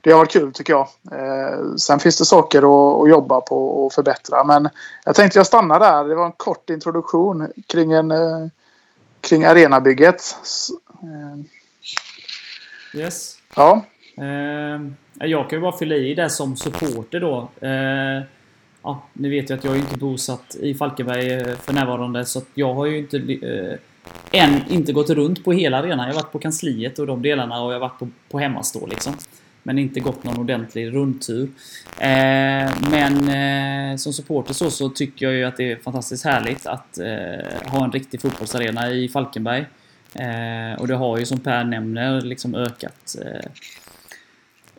Det 0.00 0.10
har 0.10 0.18
varit 0.18 0.32
kul 0.32 0.52
tycker 0.52 0.72
jag. 0.72 0.88
Eh, 1.12 1.74
sen 1.76 1.98
finns 1.98 2.18
det 2.18 2.24
saker 2.24 2.58
att, 2.58 3.02
att 3.02 3.10
jobba 3.10 3.40
på 3.40 3.84
och 3.84 3.92
förbättra 3.92 4.44
men 4.44 4.68
jag 5.04 5.14
tänkte 5.14 5.38
jag 5.38 5.46
stannar 5.46 5.80
där. 5.80 6.04
Det 6.04 6.14
var 6.14 6.26
en 6.26 6.32
kort 6.32 6.70
introduktion 6.70 7.52
kring 7.66 7.92
en 7.92 8.10
eh, 8.10 8.46
kring 9.20 9.44
arenabygget. 9.44 10.36
Yes. 12.94 13.36
Ja. 13.56 13.84
Jag 15.14 15.50
kan 15.50 15.58
ju 15.58 15.60
bara 15.60 15.78
fylla 15.78 15.94
i 15.94 16.14
det 16.14 16.30
som 16.30 16.56
supporter 16.56 17.20
då 17.20 17.48
ja, 18.82 19.02
ni 19.12 19.28
vet 19.28 19.50
ju 19.50 19.54
att 19.54 19.64
jag 19.64 19.74
är 19.74 19.78
inte 19.78 19.96
bosatt 19.96 20.56
i 20.60 20.74
Falkenberg 20.74 21.32
eh, 21.32 21.56
för 21.56 21.72
närvarande 21.72 22.24
så 22.24 22.38
att 22.38 22.48
jag 22.54 22.74
har 22.74 22.86
ju 22.86 22.98
inte 22.98 23.16
eh, 23.16 23.78
än 24.32 24.62
inte 24.70 24.92
gått 24.92 25.10
runt 25.10 25.44
på 25.44 25.52
hela 25.52 25.78
arenan. 25.78 26.06
Jag 26.06 26.14
har 26.14 26.22
varit 26.22 26.32
på 26.32 26.38
kansliet 26.38 26.98
och 26.98 27.06
de 27.06 27.22
delarna 27.22 27.62
och 27.62 27.72
jag 27.72 27.80
har 27.80 27.88
varit 27.88 27.98
på, 27.98 28.08
på 28.30 28.38
hemmastå 28.38 28.86
liksom. 28.86 29.14
Men 29.62 29.78
inte 29.78 30.00
gått 30.00 30.24
någon 30.24 30.38
ordentlig 30.38 30.94
rundtur. 30.94 31.50
Eh, 31.98 32.70
men 32.90 33.28
eh, 33.28 33.96
som 33.96 34.12
supporter 34.12 34.54
så, 34.54 34.70
så 34.70 34.88
tycker 34.88 35.26
jag 35.26 35.34
ju 35.34 35.44
att 35.44 35.56
det 35.56 35.72
är 35.72 35.76
fantastiskt 35.76 36.24
härligt 36.24 36.66
att 36.66 36.98
eh, 36.98 37.70
ha 37.70 37.84
en 37.84 37.92
riktig 37.92 38.20
fotbollsarena 38.20 38.90
i 38.90 39.08
Falkenberg. 39.08 39.66
Eh, 40.14 40.80
och 40.80 40.88
det 40.88 40.94
har 40.94 41.18
ju 41.18 41.26
som 41.26 41.40
Per 41.40 41.64
nämner 41.64 42.20
liksom 42.20 42.54
ökat 42.54 43.16
eh, 43.24 43.50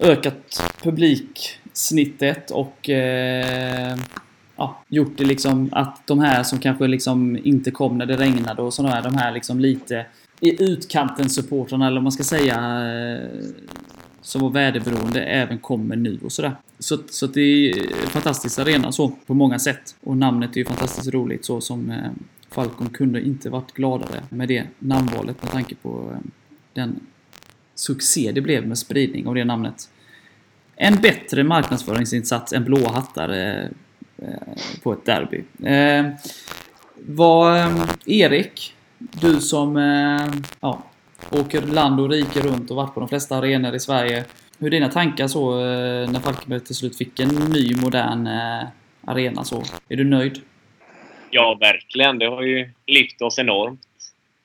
ökat 0.01 0.63
publik 0.83 1.60
snittet 1.73 2.51
och 2.51 2.89
eh, 2.89 3.97
ja, 4.55 4.83
gjort 4.87 5.17
det 5.17 5.25
liksom 5.25 5.69
att 5.71 6.07
de 6.07 6.19
här 6.19 6.43
som 6.43 6.59
kanske 6.59 6.87
liksom 6.87 7.39
inte 7.43 7.71
kom 7.71 7.97
när 7.97 8.05
det 8.05 8.15
regnade 8.15 8.61
och 8.61 8.73
sådana 8.73 8.95
här, 8.95 9.03
de 9.03 9.15
här 9.15 9.31
liksom 9.31 9.59
lite 9.59 10.05
i 10.39 10.63
utkanten 10.63 11.29
supportrarna 11.29 11.87
eller 11.87 11.95
vad 11.95 12.03
man 12.03 12.11
ska 12.11 12.23
säga 12.23 12.55
eh, 12.55 13.45
som 14.21 14.41
var 14.41 14.49
väderberoende 14.49 15.23
även 15.23 15.59
kommer 15.59 15.95
nu 15.95 16.19
och 16.23 16.31
sådär. 16.31 16.55
Så, 16.79 16.97
så 17.09 17.27
det 17.27 17.41
är 17.41 17.77
en 18.03 18.09
fantastisk 18.09 18.59
arena 18.59 18.91
så 18.91 19.11
på 19.25 19.33
många 19.33 19.59
sätt. 19.59 19.95
Och 20.03 20.17
namnet 20.17 20.51
är 20.51 20.57
ju 20.57 20.65
fantastiskt 20.65 21.13
roligt 21.13 21.45
så 21.45 21.61
som 21.61 21.89
eh, 21.89 22.11
Falcon 22.49 22.89
kunde 22.89 23.21
inte 23.21 23.49
varit 23.49 23.71
gladare 23.71 24.23
med 24.29 24.47
det 24.47 24.63
namnvalet 24.79 25.43
med 25.43 25.51
tanke 25.51 25.75
på 25.75 26.11
eh, 26.11 26.19
den 26.73 26.99
succé 27.75 28.31
det 28.31 28.41
blev 28.41 28.67
med 28.67 28.77
spridning 28.77 29.27
av 29.27 29.35
det 29.35 29.45
namnet. 29.45 29.89
En 30.83 31.01
bättre 31.01 31.43
marknadsföringsinsats 31.43 32.53
än 32.53 32.63
blåa 32.63 32.89
hattar 32.89 33.29
eh, 33.29 33.65
eh, 34.17 34.81
på 34.83 34.93
ett 34.93 35.05
derby. 35.05 35.43
Eh, 35.63 36.05
vad, 36.95 37.69
Erik, 38.05 38.73
du 38.97 39.41
som 39.41 39.75
ja, 40.61 40.83
åker 41.31 41.61
land 41.61 41.99
och 41.99 42.09
rike 42.09 42.39
runt 42.39 42.71
och 42.71 42.75
varit 42.75 42.93
på 42.93 42.99
de 42.99 43.09
flesta 43.09 43.37
arenor 43.37 43.75
i 43.75 43.79
Sverige. 43.79 44.25
Hur 44.59 44.67
är 44.67 44.71
dina 44.71 44.89
tankar 44.89 45.27
så 45.27 45.55
när 46.05 46.19
Falkenberg 46.19 46.59
till 46.59 46.75
slut 46.75 46.97
fick 46.97 47.19
en 47.19 47.29
ny 47.29 47.75
modern 47.75 48.27
arena 49.05 49.43
så? 49.43 49.63
Är 49.89 49.95
du 49.95 50.03
nöjd? 50.03 50.41
Ja, 51.29 51.57
verkligen. 51.59 52.19
Det 52.19 52.25
har 52.25 52.41
ju 52.41 52.69
lyft 52.87 53.21
oss 53.21 53.39
enormt. 53.39 53.81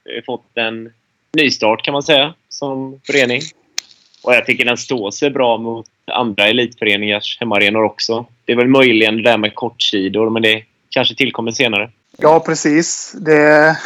Vi 0.04 0.14
har 0.14 0.22
fått 0.22 0.50
en 0.54 0.92
nystart 1.32 1.84
kan 1.84 1.92
man 1.92 2.02
säga 2.02 2.34
som 2.48 3.00
förening. 3.06 3.40
Och 4.26 4.34
jag 4.34 4.46
tycker 4.46 4.64
den 4.64 4.76
står 4.76 5.10
sig 5.10 5.30
bra 5.30 5.58
mot 5.58 5.86
andra 6.12 6.46
elitföreningars 6.46 7.36
hemmaarenor 7.40 7.82
också. 7.82 8.26
Det 8.44 8.52
är 8.52 8.56
väl 8.56 8.68
möjligen 8.68 9.16
det 9.16 9.22
där 9.22 9.38
med 9.38 9.54
kortsidor, 9.54 10.30
men 10.30 10.42
det 10.42 10.62
kanske 10.88 11.14
tillkommer 11.14 11.52
senare. 11.52 11.90
Ja, 12.16 12.40
precis. 12.40 13.12
Det, 13.18 13.78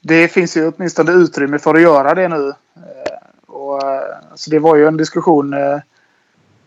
det 0.00 0.28
finns 0.28 0.56
ju 0.56 0.72
åtminstone 0.76 1.12
utrymme 1.12 1.58
för 1.58 1.74
att 1.74 1.80
göra 1.80 2.14
det 2.14 2.28
nu. 2.28 2.48
Eh, 2.76 3.52
och, 3.54 3.82
alltså 4.30 4.50
det 4.50 4.58
var 4.58 4.76
ju 4.76 4.86
en 4.86 4.96
diskussion 4.96 5.52
eh, 5.52 5.78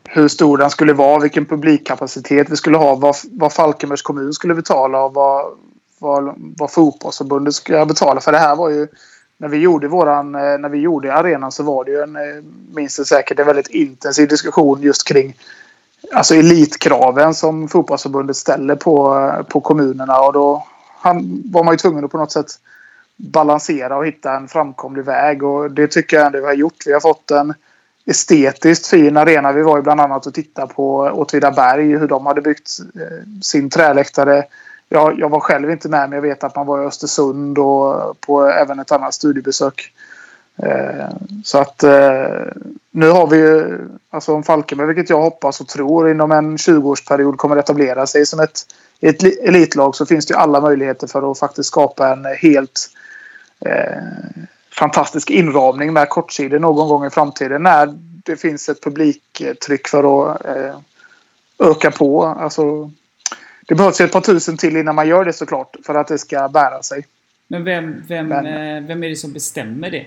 hur 0.03 0.27
stor 0.27 0.57
den 0.57 0.69
skulle 0.69 0.93
vara, 0.93 1.19
vilken 1.19 1.45
publikkapacitet 1.45 2.49
vi 2.49 2.55
skulle 2.55 2.77
ha, 2.77 2.95
vad, 2.95 3.15
vad 3.31 3.53
Falkenbergs 3.53 4.01
kommun 4.01 4.33
skulle 4.33 4.55
betala 4.55 5.03
och 5.03 5.13
vad, 5.13 5.45
vad, 5.99 6.33
vad 6.37 6.71
fotbollsförbundet 6.71 7.53
skulle 7.53 7.85
betala. 7.85 8.21
För 8.21 8.31
det 8.31 8.37
här 8.37 8.55
var 8.55 8.69
ju 8.69 8.87
när 9.37 9.47
vi 9.47 9.57
gjorde 9.57 9.87
våran, 9.87 10.35
eh, 10.35 10.57
när 10.57 10.69
vi 10.69 10.77
gjorde 10.77 11.13
arenan 11.13 11.51
så 11.51 11.63
var 11.63 11.85
det 11.85 11.91
ju 11.91 12.01
en, 12.01 12.15
eh, 12.15 12.43
minst 12.73 13.07
säkert, 13.07 13.39
en 13.39 13.45
väldigt 13.45 13.67
intensiv 13.67 14.27
diskussion 14.27 14.81
just 14.81 15.07
kring 15.07 15.35
alltså 16.13 16.35
elitkraven 16.35 17.33
som 17.33 17.67
fotbollsförbundet 17.67 18.35
ställer 18.35 18.75
på, 18.75 19.19
eh, 19.19 19.43
på 19.43 19.61
kommunerna 19.61 20.19
och 20.19 20.33
då 20.33 20.67
han, 20.99 21.43
var 21.45 21.63
man 21.63 21.73
ju 21.73 21.77
tvungen 21.77 22.05
att 22.05 22.11
på 22.11 22.17
något 22.17 22.31
sätt 22.31 22.51
balansera 23.15 23.97
och 23.97 24.07
hitta 24.07 24.35
en 24.35 24.47
framkomlig 24.47 25.05
väg 25.05 25.43
och 25.43 25.71
det 25.71 25.87
tycker 25.87 26.17
jag 26.17 26.25
ändå 26.25 26.39
vi 26.39 26.45
har 26.45 26.53
gjort. 26.53 26.83
Vi 26.85 26.93
har 26.93 26.99
fått 26.99 27.31
en 27.31 27.53
estetiskt 28.05 28.87
fin 28.87 29.17
arena. 29.17 29.51
Vi 29.51 29.61
var 29.61 29.77
ju 29.77 29.83
bland 29.83 30.01
annat 30.01 30.27
och 30.27 30.33
tittade 30.33 30.73
på 30.73 30.97
Åtvidaberg 30.97 31.97
hur 31.97 32.07
de 32.07 32.25
hade 32.25 32.41
byggt 32.41 32.69
sin 33.41 33.69
träläktare 33.69 34.43
jag, 34.89 35.19
jag 35.19 35.29
var 35.29 35.39
själv 35.39 35.71
inte 35.71 35.89
med 35.89 36.09
men 36.09 36.15
jag 36.15 36.21
vet 36.21 36.43
att 36.43 36.55
man 36.55 36.65
var 36.65 36.83
i 36.83 36.85
Östersund 36.85 37.57
och 37.57 38.21
på 38.21 38.45
även 38.45 38.79
ett 38.79 38.91
annat 38.91 39.13
studiebesök. 39.13 39.93
Eh, 40.63 41.09
så 41.43 41.57
att 41.57 41.83
eh, 41.83 42.29
nu 42.91 43.09
har 43.09 43.27
vi 43.27 43.37
ju, 43.37 43.79
alltså 44.09 44.33
om 44.33 44.43
Falkenberg, 44.43 44.87
vilket 44.87 45.09
jag 45.09 45.21
hoppas 45.21 45.61
och 45.61 45.67
tror 45.67 46.09
inom 46.09 46.31
en 46.31 46.57
20-årsperiod 46.57 47.37
kommer 47.37 47.57
etablera 47.57 48.07
sig 48.07 48.25
som 48.25 48.39
ett, 48.39 48.61
ett 49.01 49.23
elitlag 49.23 49.95
så 49.95 50.05
finns 50.05 50.25
det 50.25 50.33
ju 50.33 50.37
alla 50.37 50.61
möjligheter 50.61 51.07
för 51.07 51.31
att 51.31 51.39
faktiskt 51.39 51.69
skapa 51.69 52.09
en 52.09 52.25
helt 52.25 52.89
eh, 53.65 54.01
fantastisk 54.71 55.29
inramning 55.29 55.93
med 55.93 56.09
kortsidor 56.09 56.59
någon 56.59 56.89
gång 56.89 57.05
i 57.05 57.09
framtiden 57.09 57.63
när 57.63 57.93
det 58.25 58.35
finns 58.35 58.69
ett 58.69 58.83
publiktryck 58.83 59.87
för 59.87 60.31
att 60.31 60.45
eh, 60.45 60.75
öka 61.59 61.91
på. 61.91 62.25
Alltså, 62.25 62.91
det 63.67 63.75
behövs 63.75 64.01
ett 64.01 64.11
par 64.11 64.21
tusen 64.21 64.57
till 64.57 64.77
innan 64.77 64.95
man 64.95 65.07
gör 65.07 65.25
det 65.25 65.33
såklart 65.33 65.75
för 65.85 65.95
att 65.95 66.07
det 66.07 66.17
ska 66.17 66.49
bära 66.49 66.83
sig. 66.83 67.05
Men 67.47 67.63
vem, 67.63 68.03
vem, 68.07 68.27
Men, 68.27 68.45
eh, 68.45 68.87
vem 68.87 69.03
är 69.03 69.09
det 69.09 69.15
som 69.15 69.33
bestämmer 69.33 69.91
det? 69.91 70.05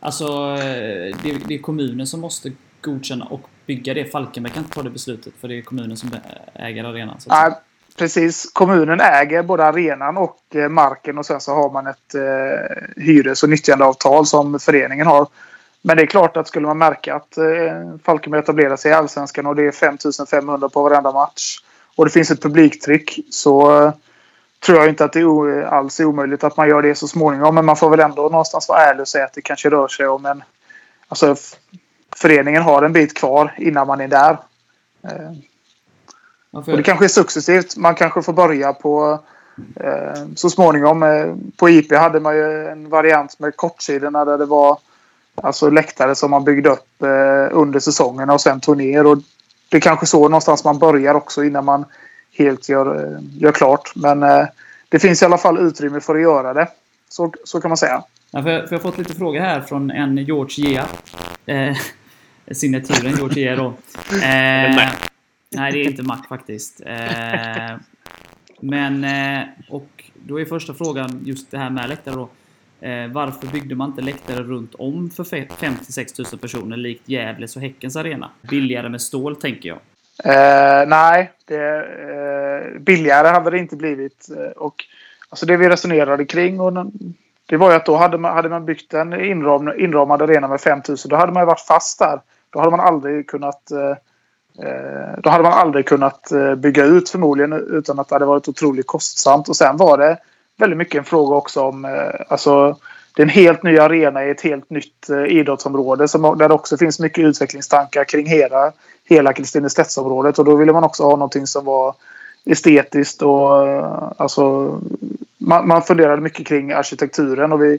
Alltså, 0.00 0.24
eh, 0.24 1.16
det, 1.22 1.38
det, 1.46 1.54
är 1.54 1.58
kommunen 1.58 2.06
som 2.06 2.20
måste 2.20 2.52
godkänna 2.80 3.24
och 3.24 3.40
bygga 3.66 3.94
det. 3.94 4.04
Falkenberg 4.04 4.52
kan 4.52 4.62
inte 4.62 4.74
ta 4.74 4.82
det 4.82 4.90
beslutet 4.90 5.32
för 5.40 5.48
det 5.48 5.58
är 5.58 5.62
kommunen 5.62 5.96
som 5.96 6.10
äger 6.54 6.84
arenan. 6.84 7.20
Så 7.20 7.30
Nej, 7.30 7.52
precis. 7.98 8.50
Kommunen 8.52 9.00
äger 9.00 9.42
både 9.42 9.64
arenan 9.64 10.16
och 10.16 10.40
eh, 10.54 10.68
marken 10.68 11.18
och 11.18 11.26
sen 11.26 11.40
så 11.40 11.54
har 11.54 11.70
man 11.70 11.86
ett 11.86 12.14
eh, 12.14 13.02
hyres 13.02 13.42
och 13.42 13.48
nyttjandeavtal 13.48 14.26
som 14.26 14.60
föreningen 14.60 15.06
har. 15.06 15.26
Men 15.82 15.96
det 15.96 16.02
är 16.02 16.06
klart 16.06 16.36
att 16.36 16.48
skulle 16.48 16.66
man 16.66 16.78
märka 16.78 17.14
att 17.14 17.38
eh, 17.38 17.44
Falkenberg 18.04 18.40
etablerar 18.40 18.76
sig 18.76 18.90
i 18.90 18.94
Allsvenskan 18.94 19.46
och 19.46 19.56
det 19.56 19.66
är 19.66 19.72
5500 19.72 20.68
på 20.68 20.82
varenda 20.82 21.12
match 21.12 21.58
och 22.00 22.06
det 22.06 22.12
finns 22.12 22.30
ett 22.30 22.42
publiktryck 22.42 23.18
så 23.30 23.82
eh, 23.82 23.92
tror 24.66 24.78
jag 24.78 24.88
inte 24.88 25.04
att 25.04 25.12
det 25.12 25.20
är 25.20 25.62
alls 25.62 26.00
är 26.00 26.04
omöjligt 26.04 26.44
att 26.44 26.56
man 26.56 26.68
gör 26.68 26.82
det 26.82 26.94
så 26.94 27.08
småningom. 27.08 27.54
Men 27.54 27.64
man 27.64 27.76
får 27.76 27.90
väl 27.90 28.00
ändå 28.00 28.22
någonstans 28.22 28.68
vara 28.68 28.84
ärlig 28.84 29.00
och 29.00 29.08
säga 29.08 29.24
att 29.24 29.32
det 29.32 29.42
kanske 29.42 29.70
rör 29.70 29.88
sig 29.88 30.08
om 30.08 30.26
en... 30.26 30.42
Alltså 31.08 31.36
föreningen 32.16 32.62
har 32.62 32.82
en 32.82 32.92
bit 32.92 33.16
kvar 33.16 33.54
innan 33.58 33.86
man 33.86 34.00
är 34.00 34.08
där. 34.08 34.38
Eh, 35.02 35.32
och 36.50 36.76
det 36.76 36.82
kanske 36.82 37.04
är 37.04 37.08
successivt. 37.08 37.76
Man 37.76 37.94
kanske 37.94 38.22
får 38.22 38.32
börja 38.32 38.72
på 38.72 39.18
eh, 39.76 40.22
så 40.36 40.50
småningom. 40.50 41.04
På 41.56 41.68
IP 41.68 41.92
hade 41.92 42.20
man 42.20 42.36
ju 42.36 42.68
en 42.68 42.88
variant 42.88 43.38
med 43.38 43.56
kortsidorna 43.56 44.24
där 44.24 44.38
det 44.38 44.46
var 44.46 44.78
alltså 45.34 45.70
läktare 45.70 46.14
som 46.14 46.30
man 46.30 46.44
byggde 46.44 46.70
upp 46.70 47.02
under 47.50 47.80
säsongen 47.80 48.30
och 48.30 48.40
sen 48.40 48.60
tog 48.60 48.76
ner. 48.76 49.06
Och 49.06 49.18
det 49.70 49.76
är 49.76 49.80
kanske 49.80 50.06
så 50.06 50.28
någonstans 50.28 50.64
man 50.64 50.78
börjar 50.78 51.14
också 51.14 51.44
innan 51.44 51.64
man 51.64 51.84
helt 52.32 52.68
gör, 52.68 53.14
eh, 53.14 53.20
gör 53.38 53.52
klart. 53.52 53.92
Men 53.94 54.22
eh, 54.22 54.46
det 54.88 54.98
finns 54.98 55.22
i 55.22 55.24
alla 55.24 55.38
fall 55.38 55.58
utrymme 55.58 56.00
för 56.00 56.14
att 56.14 56.22
göra 56.22 56.54
det. 56.54 56.68
Så, 57.08 57.32
så 57.44 57.60
kan 57.60 57.68
man 57.68 57.78
säga. 57.78 58.02
Ja, 58.30 58.42
för, 58.42 58.66
för 58.66 58.68
jag 58.70 58.78
har 58.78 58.90
fått 58.90 58.98
lite 58.98 59.14
frågor 59.14 59.40
här 59.40 59.60
från 59.60 59.90
en 59.90 60.16
George 60.16 60.68
Gea. 60.68 60.86
Eh, 61.46 61.76
signaturen 62.50 63.16
George 63.16 63.42
Gea 63.42 63.56
då. 63.56 63.66
Eh, 64.12 64.88
nej, 65.56 65.72
det 65.72 65.80
är 65.80 65.90
inte 65.90 66.02
Mac 66.02 66.22
faktiskt. 66.28 66.80
Eh, 66.86 67.76
men, 68.60 69.04
eh, 69.04 69.48
och 69.68 70.04
då 70.14 70.40
är 70.40 70.44
första 70.44 70.74
frågan 70.74 71.20
just 71.24 71.50
det 71.50 71.58
här 71.58 71.70
med 71.70 71.88
läktare 71.88 72.14
då. 72.14 72.28
Eh, 72.80 73.12
varför 73.12 73.46
byggde 73.46 73.74
man 73.74 73.88
inte 73.88 74.02
läktare 74.02 74.42
runt 74.42 74.74
om 74.74 75.10
för 75.10 75.24
56 75.24 76.18
000 76.18 76.26
personer 76.40 76.76
likt 76.76 77.08
Gävles 77.08 77.56
och 77.56 77.62
Häckens 77.62 77.96
arena? 77.96 78.30
Billigare 78.42 78.88
med 78.88 79.02
stål, 79.02 79.36
tänker 79.36 79.68
jag. 79.68 79.78
Eh, 80.24 80.88
nej, 80.88 81.32
det, 81.44 81.76
eh, 81.76 82.80
billigare 82.80 83.28
hade 83.28 83.50
det 83.50 83.58
inte 83.58 83.76
blivit. 83.76 84.28
Eh, 84.36 84.50
och, 84.50 84.84
alltså 85.28 85.46
det 85.46 85.56
vi 85.56 85.68
resonerade 85.68 86.24
kring 86.24 86.60
och 86.60 86.72
det 87.46 87.56
var 87.56 87.70
ju 87.70 87.76
att 87.76 87.86
då 87.86 87.96
hade 87.96 88.18
man, 88.18 88.34
hade 88.34 88.48
man 88.48 88.64
byggt 88.64 88.94
en 88.94 89.20
inram, 89.24 89.68
inramad 89.68 90.22
arena 90.22 90.48
med 90.48 90.60
5000 90.60 91.08
då 91.08 91.16
hade 91.16 91.32
man 91.32 91.42
ju 91.42 91.46
varit 91.46 91.60
fast 91.60 91.98
där. 91.98 92.20
Då 92.50 92.58
hade 92.58 92.70
man 92.70 92.80
aldrig 92.80 93.28
kunnat 93.28 93.70
eh, 93.70 93.90
eh 94.66 95.18
då 95.22 95.30
hade 95.30 95.42
man 95.42 95.52
aldrig 95.52 95.86
kunnat 95.86 96.32
eh, 96.32 96.54
bygga 96.54 96.84
ut 96.84 97.10
förmodligen 97.10 97.52
utan 97.52 97.98
att 97.98 98.08
det 98.08 98.14
hade 98.14 98.24
varit 98.24 98.48
otroligt 98.48 98.86
kostsamt. 98.86 99.48
Och 99.48 99.56
sen 99.56 99.76
var 99.76 99.98
det 99.98 100.18
väldigt 100.60 100.78
mycket 100.78 100.98
en 100.98 101.04
fråga 101.04 101.36
också 101.36 101.60
om 101.60 101.84
eh, 101.84 102.20
alltså, 102.28 102.76
det 103.14 103.22
är 103.22 103.26
en 103.26 103.30
helt 103.30 103.62
ny 103.62 103.78
arena 103.78 104.24
i 104.24 104.30
ett 104.30 104.40
helt 104.40 104.70
nytt 104.70 105.10
eh, 105.10 105.24
idrottsområde 105.24 106.08
som, 106.08 106.38
där 106.38 106.48
det 106.48 106.54
också 106.54 106.76
finns 106.76 107.00
mycket 107.00 107.24
utvecklingstankar 107.24 108.04
kring 108.04 108.26
hela 108.26 108.72
hela 109.04 109.32
Kristinestedtsområdet. 109.32 110.38
Och 110.38 110.44
då 110.44 110.56
ville 110.56 110.72
man 110.72 110.84
också 110.84 111.02
ha 111.02 111.10
någonting 111.10 111.46
som 111.46 111.64
var 111.64 111.94
estetiskt 112.44 113.22
och 113.22 113.68
eh, 113.68 114.12
alltså 114.16 114.78
man, 115.38 115.68
man 115.68 115.82
funderade 115.82 116.22
mycket 116.22 116.46
kring 116.46 116.72
arkitekturen 116.72 117.52
och 117.52 117.62
vi 117.62 117.78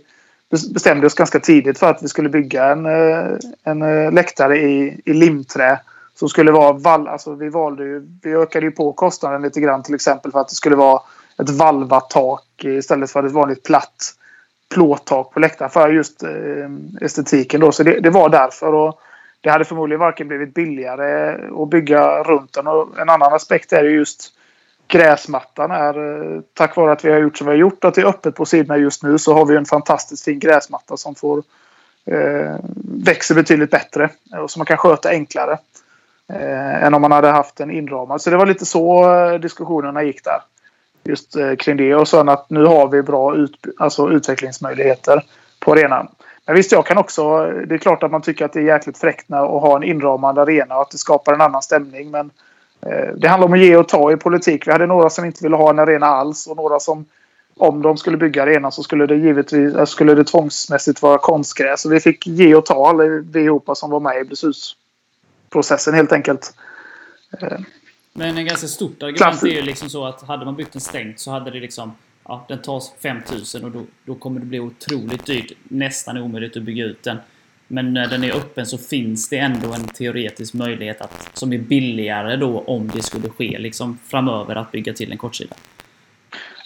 bestämde 0.73 1.07
oss 1.07 1.15
ganska 1.15 1.39
tidigt 1.39 1.79
för 1.79 1.89
att 1.89 2.03
vi 2.03 2.07
skulle 2.07 2.29
bygga 2.29 2.65
en, 2.65 2.85
en 3.63 4.09
läktare 4.15 4.57
i, 4.57 5.01
i 5.05 5.13
limträ 5.13 5.79
som 6.15 6.29
skulle 6.29 6.51
vara 6.51 6.71
vall. 6.71 7.07
Alltså 7.07 7.33
vi 7.33 7.49
valde 7.49 7.83
ju, 7.83 8.07
vi 8.23 8.35
ökade 8.35 8.65
ju 8.65 8.71
på 8.71 8.93
kostnaden 8.93 9.41
lite 9.41 9.59
grann 9.59 9.83
till 9.83 9.95
exempel 9.95 10.31
för 10.31 10.39
att 10.39 10.49
det 10.49 10.55
skulle 10.55 10.75
vara 10.75 11.01
ett 11.41 11.49
valvat 11.49 12.09
tak 12.09 12.63
istället 12.63 13.11
för 13.11 13.23
ett 13.23 13.31
vanligt 13.31 13.63
platt 13.63 14.15
plåttak 14.73 15.33
på 15.33 15.39
läktaren 15.39 15.71
för 15.71 15.89
just 15.89 16.23
eh, 16.23 16.29
estetiken 17.01 17.61
då. 17.61 17.71
Så 17.71 17.83
det, 17.83 17.99
det 17.99 18.09
var 18.09 18.29
därför. 18.29 18.73
Och 18.73 18.99
det 19.41 19.49
hade 19.49 19.65
förmodligen 19.65 19.99
varken 19.99 20.27
blivit 20.27 20.53
billigare 20.53 21.39
att 21.63 21.69
bygga 21.69 22.23
runt 22.23 22.53
den. 22.53 22.67
Och 22.67 22.99
en 22.99 23.09
annan 23.09 23.33
aspekt 23.33 23.73
är 23.73 23.83
just 23.83 24.33
gräsmattan 24.87 25.71
är 25.71 26.23
eh, 26.35 26.41
tack 26.53 26.75
vare 26.75 26.91
att 26.91 27.05
vi 27.05 27.11
har 27.11 27.19
gjort 27.19 27.37
som 27.37 27.47
vi 27.47 27.53
har 27.53 27.57
gjort 27.57 27.83
att 27.83 27.93
det 27.93 28.01
är 28.01 28.05
öppet 28.05 28.35
på 28.35 28.45
sidorna 28.45 28.77
just 28.77 29.03
nu 29.03 29.17
så 29.17 29.33
har 29.33 29.45
vi 29.45 29.55
en 29.55 29.65
fantastiskt 29.65 30.25
fin 30.25 30.39
gräsmatta 30.39 30.97
som 30.97 31.15
får 31.15 31.43
eh, 32.05 32.55
växer 33.05 33.35
betydligt 33.35 33.71
bättre 33.71 34.09
och 34.41 34.51
som 34.51 34.59
man 34.59 34.65
kan 34.65 34.77
sköta 34.77 35.09
enklare 35.09 35.57
eh, 36.29 36.83
än 36.83 36.93
om 36.93 37.01
man 37.01 37.11
hade 37.11 37.27
haft 37.27 37.59
en 37.59 37.71
inramad. 37.71 38.21
Så 38.21 38.29
det 38.29 38.37
var 38.37 38.45
lite 38.45 38.65
så 38.65 39.13
eh, 39.13 39.39
diskussionerna 39.39 40.03
gick 40.03 40.23
där. 40.23 40.41
Just 41.03 41.35
eh, 41.35 41.55
kring 41.55 41.77
det 41.77 41.95
och 41.95 42.07
sen 42.07 42.29
att 42.29 42.49
nu 42.49 42.65
har 42.65 42.87
vi 42.87 43.01
bra 43.01 43.35
ut, 43.35 43.65
alltså 43.77 44.09
utvecklingsmöjligheter 44.09 45.23
på 45.59 45.71
arenan. 45.71 46.07
Men 46.45 46.55
visst, 46.55 46.71
jag 46.71 46.85
kan 46.85 46.97
också... 46.97 47.45
Det 47.67 47.75
är 47.75 47.77
klart 47.77 48.03
att 48.03 48.11
man 48.11 48.21
tycker 48.21 48.45
att 48.45 48.53
det 48.53 48.59
är 48.59 48.63
jäkligt 48.63 48.97
fräckt 48.97 49.31
att 49.31 49.61
ha 49.61 49.75
en 49.75 49.83
inramad 49.83 50.39
arena 50.39 50.75
och 50.75 50.81
att 50.81 50.91
det 50.91 50.97
skapar 50.97 51.33
en 51.33 51.41
annan 51.41 51.61
stämning. 51.61 52.11
Men 52.11 52.31
eh, 52.81 53.15
det 53.15 53.27
handlar 53.27 53.47
om 53.47 53.53
att 53.53 53.59
ge 53.59 53.75
och 53.75 53.87
ta 53.87 54.11
i 54.11 54.17
politik. 54.17 54.67
Vi 54.67 54.71
hade 54.71 54.85
några 54.85 55.09
som 55.09 55.25
inte 55.25 55.43
ville 55.43 55.55
ha 55.55 55.69
en 55.69 55.79
arena 55.79 56.05
alls 56.05 56.47
och 56.47 56.57
några 56.57 56.79
som 56.79 57.05
om 57.57 57.81
de 57.81 57.97
skulle 57.97 58.17
bygga 58.17 58.43
arenan 58.43 58.71
så 58.71 58.83
skulle 58.83 59.05
det 59.05 59.15
givetvis 59.15 59.75
eh, 59.75 59.85
skulle 59.85 60.15
det 60.15 60.23
tvångsmässigt 60.23 61.01
vara 61.01 61.17
konstgräs. 61.17 61.81
Så 61.81 61.89
vi 61.89 61.99
fick 61.99 62.27
ge 62.27 62.55
och 62.55 62.65
ta 62.65 62.89
allihopa 62.89 63.75
som 63.75 63.89
var 63.89 63.99
med 63.99 64.21
i 64.21 64.23
beslutsprocessen 64.23 65.93
helt 65.93 66.11
enkelt. 66.11 66.53
Men 68.13 68.37
en 68.37 68.45
ganska 68.45 68.67
stort 68.67 69.03
argument 69.03 69.43
är 69.43 69.47
ju 69.47 69.61
liksom 69.61 69.89
så 69.89 70.05
att 70.05 70.21
hade 70.21 70.45
man 70.45 70.55
byggt 70.55 70.73
den 70.73 70.81
stängt 70.81 71.19
så 71.19 71.31
hade 71.31 71.51
det 71.51 71.59
liksom 71.59 71.95
ja, 72.23 72.45
den 72.47 72.61
tas 72.61 72.93
5000 73.03 73.63
och 73.63 73.71
då, 73.71 73.83
då 74.05 74.15
kommer 74.15 74.39
det 74.39 74.45
bli 74.45 74.59
otroligt 74.59 75.25
dyrt. 75.25 75.51
Nästan 75.63 76.17
omöjligt 76.17 76.57
att 76.57 76.63
bygga 76.63 76.85
ut 76.85 77.03
den. 77.03 77.17
Men 77.67 77.93
när 77.93 78.07
den 78.07 78.23
är 78.23 78.31
öppen 78.31 78.65
så 78.65 78.77
finns 78.77 79.29
det 79.29 79.37
ändå 79.37 79.73
en 79.73 79.87
teoretisk 79.87 80.53
möjlighet 80.53 81.01
att, 81.01 81.29
som 81.33 81.53
är 81.53 81.57
billigare 81.57 82.35
då 82.35 82.59
om 82.59 82.91
det 82.93 83.01
skulle 83.01 83.29
ske 83.29 83.59
liksom 83.59 83.99
framöver 84.07 84.55
att 84.55 84.71
bygga 84.71 84.93
till 84.93 85.11
en 85.11 85.17
kortsida. 85.17 85.55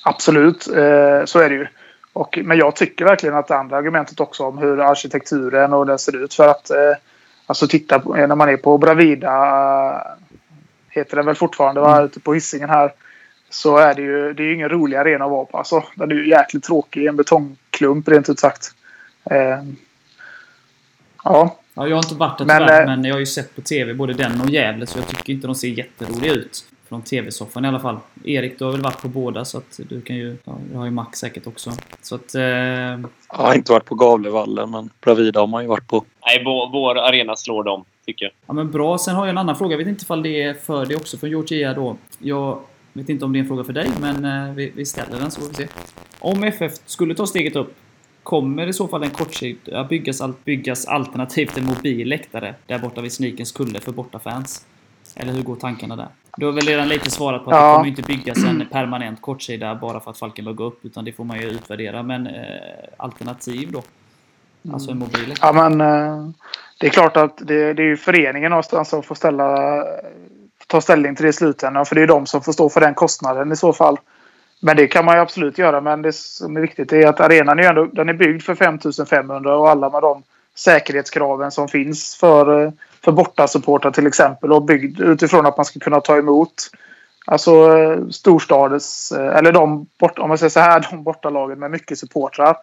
Absolut, 0.04 0.68
eh, 0.68 1.26
så 1.26 1.40
är 1.40 1.50
det 1.50 1.56
ju. 1.56 1.68
Och, 2.14 2.40
men 2.44 2.58
jag 2.58 2.76
tycker 2.76 3.06
verkligen 3.06 3.36
att 3.36 3.48
det 3.48 3.58
andra 3.58 3.78
argumentet 3.78 4.20
också 4.20 4.44
om 4.44 4.58
hur 4.58 4.82
arkitekturen 4.82 5.74
och 5.74 5.86
den 5.86 6.00
ser 6.00 6.24
ut 6.24 6.34
för 6.34 6.48
att 6.48 6.70
eh, 6.70 6.94
alltså 7.46 7.68
titta 7.68 8.00
på, 8.00 8.16
när 8.16 8.36
man 8.36 8.50
är 8.50 8.58
på 8.58 8.78
Bravida 8.78 9.32
heter 10.96 11.16
den 11.16 11.26
väl 11.26 11.36
fortfarande, 11.36 11.82
var 11.82 11.94
mm. 11.94 12.06
ute 12.06 12.20
på 12.20 12.34
hissingen 12.34 12.70
här 12.70 12.92
så 13.50 13.78
är 13.78 13.96
det 13.96 14.02
ju 14.02 14.34
det 14.34 14.44
är 14.44 14.54
ingen 14.54 14.70
rolig 14.70 14.98
arena 14.98 15.26
att 15.26 15.32
vara 15.32 15.46
på. 15.46 15.58
Alltså, 15.58 15.84
den 15.96 16.12
är 16.12 16.16
ju 16.16 16.30
jäkligt 16.30 16.64
tråkig. 16.64 17.06
En 17.06 17.16
betongklump 17.16 18.08
rent 18.08 18.30
ut 18.30 18.40
sagt. 18.40 18.72
Eh, 19.32 19.38
ja. 19.38 19.64
ja. 21.24 21.88
Jag 21.88 21.96
har 21.96 22.04
inte 22.04 22.16
varit 22.16 22.38
där 22.38 22.46
men, 22.46 22.58
tyvärr, 22.58 22.82
eh, 22.82 22.86
men 22.86 23.04
jag 23.04 23.16
har 23.16 23.20
ju 23.20 23.26
sett 23.26 23.56
på 23.56 23.62
TV 23.62 23.94
både 23.94 24.14
den 24.14 24.42
och 24.42 24.50
Gävle 24.50 24.88
så 24.88 25.00
jag 25.00 25.08
tycker 25.08 25.34
inte 25.34 25.48
de 25.48 25.56
ser 25.56 25.68
jätteroliga 25.68 26.34
ut. 26.34 26.66
Från 26.90 27.02
TV-soffan 27.02 27.66
i 27.66 27.68
alla 27.68 27.80
fall. 27.80 27.98
Erik, 28.24 28.60
du 28.60 28.66
har 28.66 28.72
väl 28.72 28.82
varit 28.82 29.02
på 29.02 29.08
båda 29.08 29.46
så 29.46 29.58
att 29.58 29.80
du 29.90 30.02
kan 30.02 30.16
ju... 30.16 30.38
Ja, 30.44 30.58
du 30.72 30.78
har 30.78 30.86
ju 30.86 30.92
Max 30.92 31.20
säkert 31.20 31.48
också. 31.48 31.72
Så 32.02 32.16
att... 32.16 32.36
Eh... 32.36 32.44
Jag 32.44 33.00
har 33.30 33.54
inte 33.54 33.72
varit 33.72 33.86
på 33.86 33.96
Gavlevallen 33.96 34.72
men 34.72 34.90
Bravida 35.02 35.40
har 35.40 35.48
man 35.48 35.62
ju 35.62 35.68
varit 35.68 35.88
på. 35.88 36.06
Nej, 36.26 36.44
vår, 36.46 36.72
vår 36.72 36.98
arena 36.98 37.36
slår 37.36 37.64
dem, 37.64 37.86
tycker 38.06 38.26
jag. 38.26 38.32
Ja 38.46 38.54
men 38.54 38.72
bra. 38.72 38.98
Sen 38.98 39.16
har 39.16 39.26
jag 39.26 39.30
en 39.30 39.38
annan 39.38 39.56
fråga. 39.56 39.72
Jag 39.72 39.78
vet 39.78 39.88
inte 39.88 40.04
ifall 40.04 40.24
det 40.24 40.44
är 40.44 40.54
för 40.54 40.86
det 40.86 40.96
också 40.96 41.18
från 41.18 41.30
Georgia 41.30 41.74
då. 41.74 41.98
Jag 42.20 42.60
vet 42.94 43.10
inte 43.10 43.26
om 43.26 43.34
det 43.34 43.40
är 43.40 43.42
en 43.42 43.48
fråga 43.48 43.64
för 43.64 43.74
dig, 43.74 43.90
men 44.02 44.26
eh, 44.26 44.54
vi, 44.54 44.72
vi 44.76 44.86
ställer 44.86 45.20
den 45.20 45.32
så 45.32 45.42
får 45.42 45.48
vi 45.48 45.54
se. 45.54 45.68
Om 46.20 46.44
FF 46.44 46.74
skulle 46.86 47.16
ta 47.16 47.28
steget 47.28 47.56
upp, 47.56 47.76
kommer 48.24 48.68
i 48.68 48.74
så 48.74 48.88
fall 48.88 49.04
en 49.04 49.10
kortsida 49.10 49.84
byggas, 49.84 50.22
byggas 50.44 50.86
alternativt 50.86 51.58
en 51.58 51.66
mobil 51.66 52.08
läktare 52.08 52.56
där 52.68 52.80
borta 52.80 53.02
vid 53.02 53.14
Sneakens 53.14 53.52
kulle 53.52 53.80
för 53.80 53.92
bortafans? 53.92 54.66
Eller 55.16 55.34
hur 55.34 55.44
går 55.44 55.56
tankarna 55.56 55.96
där? 55.96 56.08
Du 56.38 56.46
har 56.46 56.54
väl 56.54 56.66
redan 56.66 56.88
lite 56.88 57.12
svarat 57.12 57.46
på 57.46 57.52
att 57.52 57.58
ja. 57.58 57.70
det 57.70 57.76
kommer 57.76 57.90
inte 57.90 58.02
byggas 58.02 58.44
en 58.44 58.66
permanent 58.72 59.22
kortsida 59.22 59.76
bara 59.76 60.00
för 60.00 60.12
att 60.12 60.18
Falkenberg 60.18 60.56
går 60.56 60.66
upp, 60.66 60.86
utan 60.86 61.06
det 61.06 61.12
får 61.12 61.24
man 61.24 61.40
ju 61.40 61.48
utvärdera. 61.48 62.04
Men 62.04 62.28
eh, 62.28 62.34
alternativ 62.98 63.72
då? 63.72 63.84
Alltså 64.74 64.92
en 64.92 65.00
mobil 65.00 65.28
läktare? 65.28 65.56
Ja, 65.56 65.70
men 65.70 65.82
eh, 65.82 66.30
det 66.80 66.88
är 66.88 66.92
klart 66.92 67.18
att 67.18 67.38
det, 67.38 67.74
det 67.74 67.84
är 67.84 67.88
ju 67.88 67.98
föreningen 67.98 68.50
någonstans 68.50 68.90
som 68.90 69.04
får 69.04 69.16
ställa 69.16 69.84
ta 70.68 70.82
ställning 70.82 71.16
till 71.16 71.24
det 71.24 71.30
i 71.30 71.34
slutändan. 71.34 71.86
För 71.86 71.96
det 71.96 72.02
är 72.02 72.08
de 72.08 72.26
som 72.26 72.42
får 72.42 72.52
stå 72.52 72.70
för 72.70 72.82
den 72.82 72.94
kostnaden 72.94 73.52
i 73.52 73.56
så 73.56 73.74
fall. 73.74 73.98
men 74.60 74.78
det 74.78 74.88
kan 74.88 75.06
man 75.06 75.16
ju 75.16 75.22
absolut 75.22 75.58
göra. 75.58 75.82
Men 75.82 76.02
det 76.02 76.16
som 76.16 76.58
är 76.58 76.62
viktigt 76.62 76.94
är 76.94 77.08
att 77.08 77.20
arenan 77.20 77.60
är, 77.60 77.70
ändå, 77.70 77.86
den 77.86 78.10
är 78.10 78.14
byggd 78.14 78.42
för 78.42 78.56
5500 78.56 79.58
och 79.58 79.70
alla 79.70 79.90
med 79.90 80.02
de 80.02 80.24
säkerhetskraven 80.56 81.52
som 81.52 81.68
finns 81.68 82.16
för, 82.16 82.74
för 83.04 83.12
bortasupportrar 83.12 83.92
till 83.92 84.08
exempel 84.08 84.52
och 84.52 84.66
byggd 84.66 85.02
utifrån 85.02 85.46
att 85.46 85.58
man 85.58 85.66
ska 85.66 85.80
kunna 85.80 86.02
ta 86.02 86.18
emot 86.18 86.70
Alltså 87.28 87.52
storstadens, 88.12 89.12
eller 89.12 89.52
de, 89.52 89.88
bort, 90.00 90.20
om 90.20 90.30
man 90.30 90.38
säger 90.38 90.50
så 90.50 90.60
här, 90.60 90.88
de 90.92 91.04
bortalagen 91.04 91.60
med 91.60 91.72
mycket 91.72 92.00
supportrar. 92.00 92.58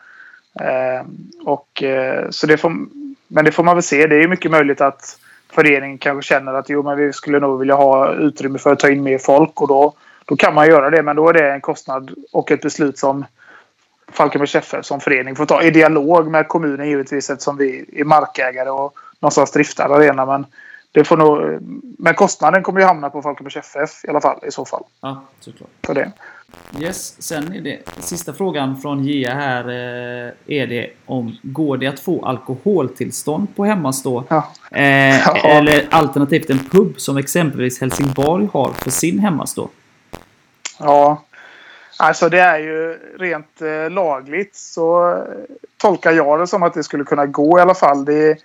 Eh, 0.60 1.06
och, 1.44 1.82
eh, 1.82 2.30
så 2.30 2.46
det 2.46 2.56
får, 2.56 2.72
men 3.32 3.44
det 3.44 3.52
får 3.52 3.62
man 3.62 3.76
väl 3.76 3.82
se. 3.82 4.06
Det 4.06 4.22
är 4.22 4.28
mycket 4.28 4.50
möjligt 4.50 4.80
att 4.80 5.18
föreningen 5.52 5.98
kanske 5.98 6.28
känner 6.28 6.54
att 6.54 6.68
jo, 6.68 6.82
men 6.82 6.96
vi 6.96 7.12
skulle 7.12 7.40
nog 7.40 7.58
vilja 7.58 7.74
ha 7.74 8.12
utrymme 8.12 8.58
för 8.58 8.72
att 8.72 8.78
ta 8.78 8.90
in 8.90 9.02
mer 9.02 9.18
folk. 9.18 9.60
Och 9.60 9.68
då, 9.68 9.94
då 10.24 10.36
kan 10.36 10.54
man 10.54 10.66
göra 10.66 10.90
det. 10.90 11.02
Men 11.02 11.16
då 11.16 11.28
är 11.28 11.32
det 11.32 11.52
en 11.52 11.60
kostnad 11.60 12.10
och 12.32 12.50
ett 12.50 12.60
beslut 12.60 12.98
som 12.98 13.24
Falkenbergs 14.12 14.54
FF 14.54 14.84
som 14.84 15.00
förening 15.00 15.36
får 15.36 15.46
ta 15.46 15.62
i 15.62 15.70
dialog 15.70 16.30
med 16.30 16.48
kommunen 16.48 16.88
givetvis 16.88 17.30
eftersom 17.30 17.56
vi 17.56 17.84
är 17.92 18.04
markägare 18.04 18.70
och 18.70 18.94
någonstans 19.20 19.52
driftar 19.52 19.90
arenan. 19.90 20.28
Men 20.28 20.46
det 20.92 21.04
får 21.04 21.16
nog, 21.16 21.58
men 21.98 22.14
kostnaden 22.14 22.62
kommer 22.62 22.80
ju 22.80 22.86
hamna 22.86 23.10
på 23.10 23.22
Falkenbergs 23.22 23.56
FF 23.56 24.04
i 24.04 24.08
alla 24.08 24.20
fall 24.20 24.38
i 24.46 24.50
så 24.50 24.64
fall. 24.64 24.84
Ja, 25.00 25.22
såklart. 25.40 25.70
För 25.86 25.94
det. 25.94 26.12
Yes, 26.78 27.22
sen 27.22 27.54
är 27.54 27.60
det 27.60 27.78
sista 27.98 28.32
frågan 28.32 28.80
från 28.80 29.04
Gia 29.04 29.34
här. 29.34 29.68
Eh, 29.68 30.32
är 30.46 30.66
det 30.66 30.90
om 31.06 31.36
går 31.42 31.76
det 31.76 31.86
att 31.86 32.00
få 32.00 32.24
alkoholtillstånd 32.26 33.56
på 33.56 33.64
hemmastå? 33.64 34.24
Ja. 34.28 34.52
Eh, 34.70 35.18
Ja. 35.26 35.36
Eller 35.44 35.86
alternativt 35.90 36.50
en 36.50 36.58
pub 36.58 37.00
som 37.00 37.16
exempelvis 37.16 37.80
Helsingborg 37.80 38.48
har 38.52 38.72
för 38.72 38.90
sin 38.90 39.18
hemmastå? 39.18 39.68
Ja, 40.78 41.24
alltså 41.96 42.28
det 42.28 42.40
är 42.40 42.58
ju 42.58 42.98
rent 43.18 43.62
eh, 43.62 43.90
lagligt 43.90 44.56
så 44.56 45.18
tolkar 45.76 46.12
jag 46.12 46.40
det 46.40 46.46
som 46.46 46.62
att 46.62 46.74
det 46.74 46.82
skulle 46.82 47.04
kunna 47.04 47.26
gå 47.26 47.58
i 47.58 47.62
alla 47.62 47.74
fall. 47.74 48.04
Det, 48.04 48.38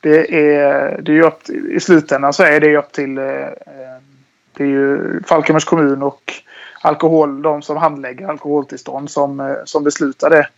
det 0.00 0.34
är, 0.54 1.00
det 1.02 1.18
är 1.18 1.22
upp, 1.22 1.48
I 1.50 1.80
slutändan 1.80 2.32
så 2.32 2.42
är 2.42 2.60
det 2.60 2.76
upp 2.76 2.92
till 2.92 3.18
eh, 3.18 3.24
det 4.56 4.64
är 4.64 4.68
ju 4.68 5.20
Falkenbergs 5.26 5.64
kommun 5.64 6.02
och 6.02 6.32
alkohol, 6.80 7.42
de 7.42 7.62
som 7.62 7.76
handlägger 7.76 8.28
alkoholtillstånd 8.28 9.10
som, 9.10 9.40
eh, 9.40 9.56
som 9.64 9.84
beslutar 9.84 10.30
det. 10.30 10.48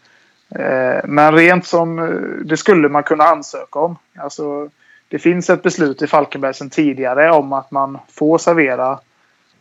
Eh, 0.54 1.00
men 1.04 1.34
rent 1.34 1.66
som 1.66 1.98
eh, 1.98 2.04
det 2.44 2.56
skulle 2.56 2.88
man 2.88 3.02
kunna 3.02 3.24
ansöka 3.24 3.78
om. 3.78 3.96
Alltså, 4.18 4.68
det 5.08 5.18
finns 5.18 5.50
ett 5.50 5.62
beslut 5.62 6.02
i 6.02 6.06
Falkenberg 6.06 6.54
sedan 6.54 6.70
tidigare 6.70 7.30
om 7.30 7.52
att 7.52 7.70
man 7.70 7.98
får 8.08 8.38
servera 8.38 8.98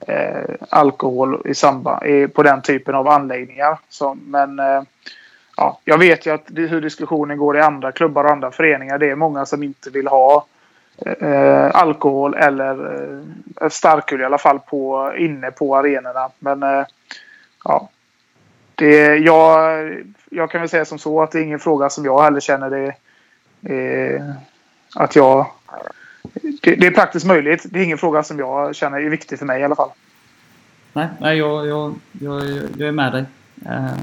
eh, 0.07 0.55
alkohol 0.69 1.41
i 1.45 1.53
samband, 1.53 2.05
i, 2.05 2.27
på 2.27 2.43
den 2.43 2.61
typen 2.61 2.95
av 2.95 3.07
anläggningar. 3.07 3.79
Så, 3.89 4.17
men 4.25 4.59
eh, 4.59 4.81
ja, 5.57 5.79
jag 5.85 5.97
vet 5.97 6.25
ju 6.25 6.33
att 6.33 6.43
det, 6.47 6.61
hur 6.61 6.81
diskussionen 6.81 7.37
går 7.37 7.57
i 7.57 7.61
andra 7.61 7.91
klubbar 7.91 8.23
och 8.23 8.31
andra 8.31 8.51
föreningar. 8.51 8.97
Det 8.97 9.09
är 9.09 9.15
många 9.15 9.45
som 9.45 9.63
inte 9.63 9.89
vill 9.89 10.07
ha 10.07 10.45
eh, 11.05 11.75
alkohol 11.75 12.33
eller 12.33 13.03
eh, 13.61 13.69
starköl 13.69 14.21
i 14.21 14.25
alla 14.25 14.37
fall 14.37 14.59
på, 14.59 15.13
inne 15.17 15.51
på 15.51 15.77
arenorna. 15.77 16.29
Men 16.39 16.63
eh, 16.63 16.85
ja, 17.63 17.89
det, 18.75 19.15
jag, 19.17 19.89
jag 20.29 20.51
kan 20.51 20.61
väl 20.61 20.69
säga 20.69 20.85
som 20.85 20.99
så 20.99 21.21
att 21.21 21.31
det 21.31 21.39
är 21.39 21.43
ingen 21.43 21.59
fråga 21.59 21.89
som 21.89 22.05
jag 22.05 22.23
heller 22.23 22.39
känner 22.39 22.69
det 22.69 22.95
eh, 23.75 24.21
att 24.95 25.15
jag 25.15 25.45
det, 26.61 26.75
det 26.75 26.87
är 26.87 26.91
praktiskt 26.91 27.25
möjligt. 27.25 27.65
Det 27.69 27.79
är 27.79 27.83
ingen 27.83 27.97
fråga 27.97 28.23
som 28.23 28.39
jag 28.39 28.75
känner 28.75 28.99
är 28.99 29.09
viktig 29.09 29.39
för 29.39 29.45
mig 29.45 29.61
i 29.61 29.63
alla 29.63 29.75
fall. 29.75 29.89
Nej, 30.93 31.07
nej 31.19 31.37
jag, 31.37 31.67
jag, 31.67 31.95
jag, 32.11 32.43
jag 32.77 32.87
är 32.87 32.91
med 32.91 33.11
dig. 33.11 33.25
Eh, 33.65 33.97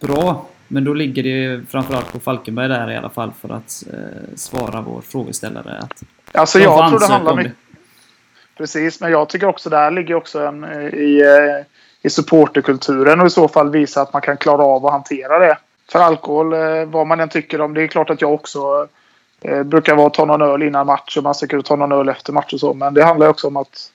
bra, 0.00 0.46
men 0.68 0.84
då 0.84 0.94
ligger 0.94 1.22
det 1.22 1.28
ju 1.28 1.64
framförallt 1.64 2.12
på 2.12 2.20
Falkenberg 2.20 2.68
där 2.68 2.90
i 2.90 2.96
alla 2.96 3.10
fall 3.10 3.32
för 3.40 3.48
att 3.48 3.84
eh, 3.92 4.34
svara 4.34 4.80
vår 4.80 5.00
frågeställare. 5.00 5.78
Att 5.78 6.02
Alltså 6.32 6.58
jag 6.58 6.88
tror 6.88 7.00
det 7.00 7.06
handlar 7.06 7.36
mycket... 7.36 7.52
Precis, 8.56 9.00
men 9.00 9.10
jag 9.10 9.28
tycker 9.28 9.46
också 9.46 9.70
där 9.70 9.90
ligger 9.90 10.14
också 10.14 10.46
en 10.46 10.64
eh, 10.64 10.86
i, 10.86 11.20
eh, 11.20 11.66
i 12.02 12.10
supporterkulturen 12.10 13.20
och 13.20 13.26
i 13.26 13.30
så 13.30 13.48
fall 13.48 13.70
visa 13.70 14.02
att 14.02 14.12
man 14.12 14.22
kan 14.22 14.36
klara 14.36 14.62
av 14.62 14.86
att 14.86 14.92
hantera 14.92 15.38
det. 15.38 15.58
För 15.92 15.98
alkohol, 15.98 16.52
eh, 16.52 16.84
vad 16.84 17.06
man 17.06 17.20
än 17.20 17.28
tycker 17.28 17.60
om, 17.60 17.74
det 17.74 17.82
är 17.82 17.86
klart 17.86 18.10
att 18.10 18.20
jag 18.20 18.34
också 18.34 18.88
eh, 19.40 19.62
brukar 19.62 19.94
vara 19.94 20.10
ta 20.10 20.24
någon 20.24 20.42
öl 20.42 20.62
innan 20.62 20.86
match 20.86 21.16
och 21.16 21.22
man 21.22 21.34
ska 21.34 21.46
kunna 21.46 21.62
ta 21.62 21.76
någon 21.76 21.92
öl 21.92 22.08
efter 22.08 22.32
match 22.32 22.52
och 22.52 22.60
så. 22.60 22.74
Men 22.74 22.94
det 22.94 23.04
handlar 23.04 23.28
också 23.28 23.46
om 23.46 23.56
att 23.56 23.92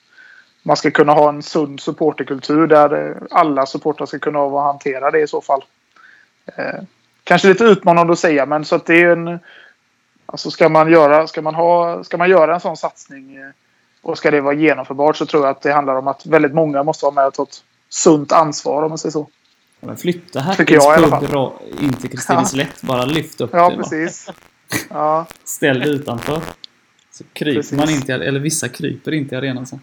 man 0.62 0.76
ska 0.76 0.90
kunna 0.90 1.12
ha 1.12 1.28
en 1.28 1.42
sund 1.42 1.80
supporterkultur 1.80 2.66
där 2.66 3.16
alla 3.30 3.66
supportrar 3.66 4.06
ska 4.06 4.18
kunna 4.18 4.60
hantera 4.60 5.10
det 5.10 5.20
i 5.20 5.26
så 5.26 5.40
fall. 5.40 5.64
Eh, 6.56 6.82
kanske 7.24 7.48
lite 7.48 7.64
utmanande 7.64 8.12
att 8.12 8.18
säga, 8.18 8.46
men 8.46 8.64
så 8.64 8.76
att 8.76 8.86
det 8.86 9.02
är 9.02 9.10
en... 9.10 9.38
Alltså 10.26 10.50
ska 10.50 10.68
man 10.68 10.90
göra, 10.92 11.26
ska 11.26 11.42
man 11.42 11.54
ha, 11.54 12.04
ska 12.04 12.16
man 12.16 12.30
göra 12.30 12.54
en 12.54 12.60
sån 12.60 12.76
satsning 12.76 13.36
eh, 13.36 13.42
och 14.02 14.18
ska 14.18 14.30
det 14.30 14.40
vara 14.40 14.54
genomförbart 14.54 15.16
så 15.16 15.26
tror 15.26 15.42
jag 15.42 15.50
att 15.50 15.62
det 15.62 15.72
handlar 15.72 15.94
om 15.94 16.08
att 16.08 16.26
väldigt 16.26 16.54
många 16.54 16.82
måste 16.82 17.04
vara 17.04 17.14
med 17.14 17.26
och 17.26 17.34
ta 17.34 17.42
ett 17.42 17.62
sunt 17.88 18.32
ansvar 18.32 18.82
om 18.82 18.88
man 18.88 18.98
säger 18.98 19.12
så. 19.12 19.28
ja, 19.80 19.86
men 19.86 19.96
flytta 19.96 20.40
Hertings 20.40 20.86
pub 20.86 21.52
in 21.80 21.92
till 21.92 22.10
Kristineslätt. 22.10 22.82
Bara 22.82 23.04
lyft 23.04 23.40
upp 23.40 23.50
Ja, 23.52 23.70
det. 23.70 23.76
Precis. 23.76 24.30
Ja, 24.90 25.26
Ställ 25.44 25.80
det 25.80 25.88
utanför. 25.88 26.40
Så 27.10 27.24
kryper 27.32 27.60
Precis. 27.60 27.78
man 27.78 27.90
inte, 27.90 28.14
eller 28.14 28.40
vissa 28.40 28.68
kryper 28.68 29.12
inte 29.12 29.34
i 29.34 29.38
arenan 29.38 29.66
sen. 29.66 29.80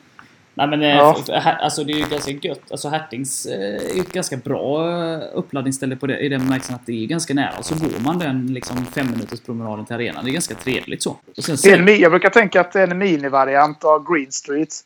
Nej 0.54 0.68
men 0.68 0.82
eh, 0.82 0.90
Ja. 0.90 1.16
alltså 1.60 1.84
det 1.84 1.94
är 1.94 1.98
ju 1.98 2.06
ganska 2.06 2.32
gött. 2.32 2.72
Alltså 2.72 2.90
Hertings 2.90 3.46
eh, 3.46 3.98
är 3.98 4.02
ett 4.02 4.14
ganska 4.14 4.38
bra 4.38 4.90
eh, 4.90 5.20
uppladdningsställe 5.34 5.96
på 5.96 6.08
det, 6.08 6.20
i 6.20 6.30
den 6.30 6.40
bemärkelsen 6.40 6.76
att 6.76 6.86
det 6.86 7.04
är 7.04 7.08
ganska 7.08 7.34
nära. 7.34 7.54
Och 7.60 7.66
så 7.66 7.76
går 7.76 8.00
man 8.00 8.20
den 8.20 8.54
liksom 8.54 8.86
fem 8.86 9.12
minuters 9.12 9.40
promenaden 9.40 9.86
till 9.86 9.96
arenan. 9.96 10.26
Det 10.26 10.32
är 10.32 10.34
ganska 10.34 10.56
trevligt 10.56 11.04
så. 11.04 11.16
Sen, 11.38 11.58
sen, 11.58 12.00
jag 12.00 12.12
brukar 12.12 12.30
tänka 12.30 12.62
att 12.62 12.72
det 12.72 12.82
är 12.82 12.88
en 12.88 12.98
minivariant 12.98 13.84
av 13.84 14.14
Green 14.14 14.32
Street. 14.32 14.84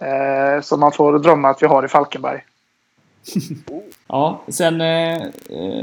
Eh, 0.00 0.62
som 0.62 0.80
man 0.80 0.92
får 0.92 1.18
drömma 1.18 1.48
att 1.48 1.62
vi 1.62 1.66
har 1.66 1.84
i 1.84 1.88
Falkenberg. 1.88 2.40
ja, 4.06 4.42
sen... 4.48 4.80
Eh, 4.80 5.22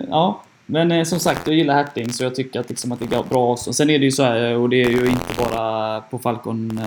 ja. 0.10 0.42
Men 0.66 0.92
eh, 0.92 1.04
som 1.04 1.20
sagt, 1.20 1.48
jag 1.48 1.56
gillar 1.56 1.74
Herting 1.74 2.14
så 2.14 2.24
jag 2.24 2.36
tycker 2.36 2.60
att, 2.60 2.70
liksom, 2.70 2.92
att 2.92 3.00
det 3.00 3.06
är 3.06 3.24
bra 3.24 3.52
avstånd. 3.52 3.76
Sen 3.76 3.90
är 3.90 4.00
det 4.00 4.06
ju 4.06 4.12
så 4.12 4.24
här, 4.24 4.58
och 4.58 4.70
det 4.70 4.82
är 4.84 4.90
ju 4.90 5.08
inte 5.08 5.34
bara 5.38 6.02
på 6.02 6.20
Falcon 6.20 6.80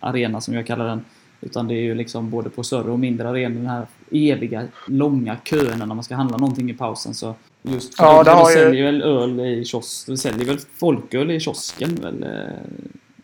Arena 0.00 0.40
som 0.40 0.54
jag 0.54 0.66
kallar 0.66 0.86
den. 0.86 1.04
Utan 1.40 1.68
det 1.68 1.74
är 1.74 1.80
ju 1.82 1.94
liksom 1.94 2.30
både 2.30 2.50
på 2.50 2.62
större 2.62 2.90
och 2.90 2.98
mindre 2.98 3.28
arenor 3.28 3.56
den 3.56 3.66
här 3.66 3.86
eviga 4.10 4.62
långa 4.86 5.36
köerna 5.44 5.84
när 5.86 5.94
man 5.94 6.04
ska 6.04 6.14
handla 6.14 6.36
någonting 6.36 6.70
i 6.70 6.74
pausen. 6.74 7.14
Så 7.14 7.34
just 7.62 7.94
Ja, 7.98 8.18
det 8.18 8.24
det 8.30 8.36
har 8.36 8.50
ju- 8.50 8.56
säljer 8.56 8.84
väl 8.84 9.02
öl 9.02 9.40
i 9.40 9.64
kiosk. 9.64 10.08
Vi 10.08 10.16
säljer 10.16 10.46
väl 10.46 10.58
folköl 10.80 11.30
i 11.30 11.40
kiosken 11.40 11.94
väl? 12.02 12.22
eh, 12.22 12.30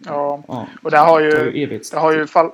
Ja, 0.07 0.43
Ja. 0.49 0.67
och 0.83 0.91
där 0.91 1.05
har 1.05 1.21
Det 1.21 1.27
ju... 1.31 1.37
har 1.39 1.45
ju 1.45 1.63
evighetstid. 1.63 1.97
Det 1.97 2.01
har 2.01 2.13
ju 2.13 2.27
fall... 2.27 2.51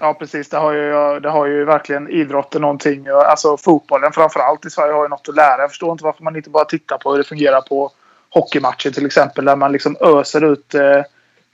Ja, 0.00 0.14
precis. 0.14 0.48
Det 0.48 0.56
har, 0.56 0.72
ju, 0.72 1.20
det 1.20 1.30
har 1.30 1.46
ju 1.46 1.64
verkligen 1.64 2.08
idrotten 2.08 2.60
någonting. 2.62 3.06
Alltså 3.08 3.56
fotbollen 3.56 4.12
framförallt 4.12 4.66
i 4.66 4.70
Sverige 4.70 4.92
har 4.92 5.02
ju 5.02 5.08
något 5.08 5.28
att 5.28 5.36
lära. 5.36 5.60
Jag 5.60 5.70
förstår 5.70 5.92
inte 5.92 6.04
varför 6.04 6.24
man 6.24 6.36
inte 6.36 6.50
bara 6.50 6.64
tittar 6.64 6.98
på 6.98 7.10
hur 7.10 7.18
det 7.18 7.24
fungerar 7.24 7.60
på 7.60 7.90
hockeymatcher 8.30 8.90
till 8.90 9.06
exempel. 9.06 9.44
Där 9.44 9.56
man 9.56 9.72
liksom 9.72 9.96
öser 10.00 10.52
ut 10.52 10.74
eh, 10.74 11.02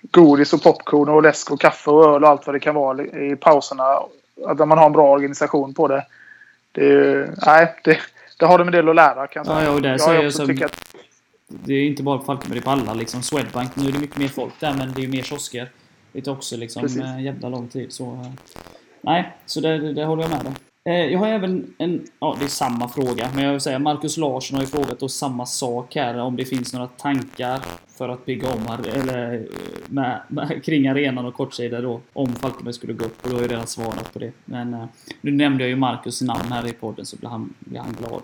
godis 0.02 0.52
och 0.52 0.62
popcorn 0.62 1.08
och 1.08 1.22
läsk 1.22 1.50
och 1.50 1.60
kaffe 1.60 1.90
och 1.90 2.14
öl 2.14 2.22
och 2.24 2.28
allt 2.30 2.46
vad 2.46 2.54
det 2.54 2.60
kan 2.60 2.74
vara 2.74 3.02
i 3.04 3.36
pauserna. 3.36 3.98
Att 4.46 4.68
man 4.68 4.78
har 4.78 4.86
en 4.86 4.92
bra 4.92 5.10
organisation 5.12 5.74
på 5.74 5.88
det. 5.88 6.06
Det 6.72 6.86
är. 6.92 7.34
Nej, 7.46 7.74
det, 7.84 7.98
det 8.38 8.46
har 8.46 8.58
de 8.58 8.68
en 8.68 8.72
del 8.72 8.88
att 8.88 8.96
lära 8.96 9.26
kan 9.26 9.40
jag 9.40 9.46
säga. 9.46 9.58
Ja, 9.58 9.64
ja, 9.64 9.70
och 9.70 9.82
där 9.82 9.96
jag 9.98 10.14
jag 10.14 10.26
också 10.26 10.46
som- 10.46 10.64
att, 10.64 10.94
Det 11.48 11.72
är 11.74 11.86
inte 11.86 12.02
bara 12.02 12.18
på 12.18 12.24
Falkenberg, 12.24 12.60
det 12.60 12.62
är 12.62 12.64
på 12.64 12.70
alla 12.70 12.94
liksom. 12.94 13.22
Swedbank, 13.22 13.76
nu 13.76 13.88
är 13.88 13.92
det 13.92 13.98
mycket 13.98 14.18
mer 14.18 14.28
folk 14.28 14.60
där 14.60 14.74
men 14.78 14.92
det 14.92 15.00
är 15.00 15.02
ju 15.02 15.08
mer 15.08 15.22
kiosker. 15.22 15.70
Det 16.12 16.22
tar 16.22 16.32
också 16.32 16.56
liksom 16.56 16.82
Precis. 16.82 17.02
eh, 17.02 17.22
jävla 17.22 17.48
lång 17.48 17.68
tid 17.68 17.92
så... 17.92 18.04
eh, 18.04 18.30
Nej, 19.00 19.32
så 19.46 19.60
det, 19.60 19.78
det, 19.78 19.92
det 19.92 20.04
håller 20.04 20.22
jag 20.22 20.30
med 20.30 20.44
dig. 20.44 20.52
Eh, 20.86 20.94
jag 20.94 21.18
har 21.18 21.26
även 21.28 21.74
en... 21.78 22.04
Ja, 22.18 22.36
det 22.38 22.44
är 22.44 22.48
samma 22.48 22.88
fråga. 22.88 23.30
Men 23.34 23.44
jag 23.44 23.52
vill 23.52 23.60
säga, 23.60 23.78
Marcus 23.78 24.16
Larsson 24.16 24.56
har 24.56 24.62
ju 24.62 24.68
frågat 24.70 25.00
då 25.00 25.08
samma 25.08 25.46
sak 25.46 25.94
här. 25.94 26.18
Om 26.18 26.36
det 26.36 26.44
finns 26.44 26.72
några 26.72 26.86
tankar 26.86 27.60
för 27.88 28.08
att 28.08 28.26
bygga 28.26 28.52
om 28.52 28.66
eller 28.94 29.34
eh, 29.34 29.40
med, 29.86 30.20
med, 30.28 30.62
kring 30.64 30.88
arenan 30.88 31.26
och 31.26 31.34
kortsida 31.34 31.80
då. 31.80 32.00
Om 32.12 32.32
Falkenberg 32.32 32.74
skulle 32.74 32.92
gå 32.92 33.04
upp. 33.04 33.24
Och 33.24 33.30
då 33.30 33.36
har 33.36 33.42
jag 33.42 33.50
redan 33.50 33.66
svarat 33.66 34.12
på 34.12 34.18
det. 34.18 34.32
Men 34.44 34.74
eh, 34.74 34.84
nu 35.20 35.30
nämnde 35.30 35.64
jag 35.64 35.68
ju 35.70 35.76
Marcus 35.76 36.22
namn 36.22 36.52
här 36.52 36.66
i 36.66 36.72
podden 36.72 37.06
så 37.06 37.16
blir 37.16 37.28
han, 37.28 37.54
blir 37.58 37.80
han 37.80 37.96
glad. 37.98 38.22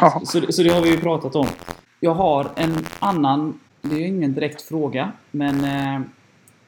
Ja. 0.00 0.22
så, 0.24 0.52
så 0.52 0.62
det 0.62 0.70
har 0.70 0.82
vi 0.82 0.90
ju 0.90 1.00
pratat 1.00 1.36
om. 1.36 1.46
Jag 2.00 2.14
har 2.14 2.50
en 2.56 2.86
annan, 2.98 3.60
det 3.82 3.94
är 3.94 3.98
ju 3.98 4.06
ingen 4.06 4.34
direkt 4.34 4.62
fråga, 4.62 5.12
men 5.30 5.66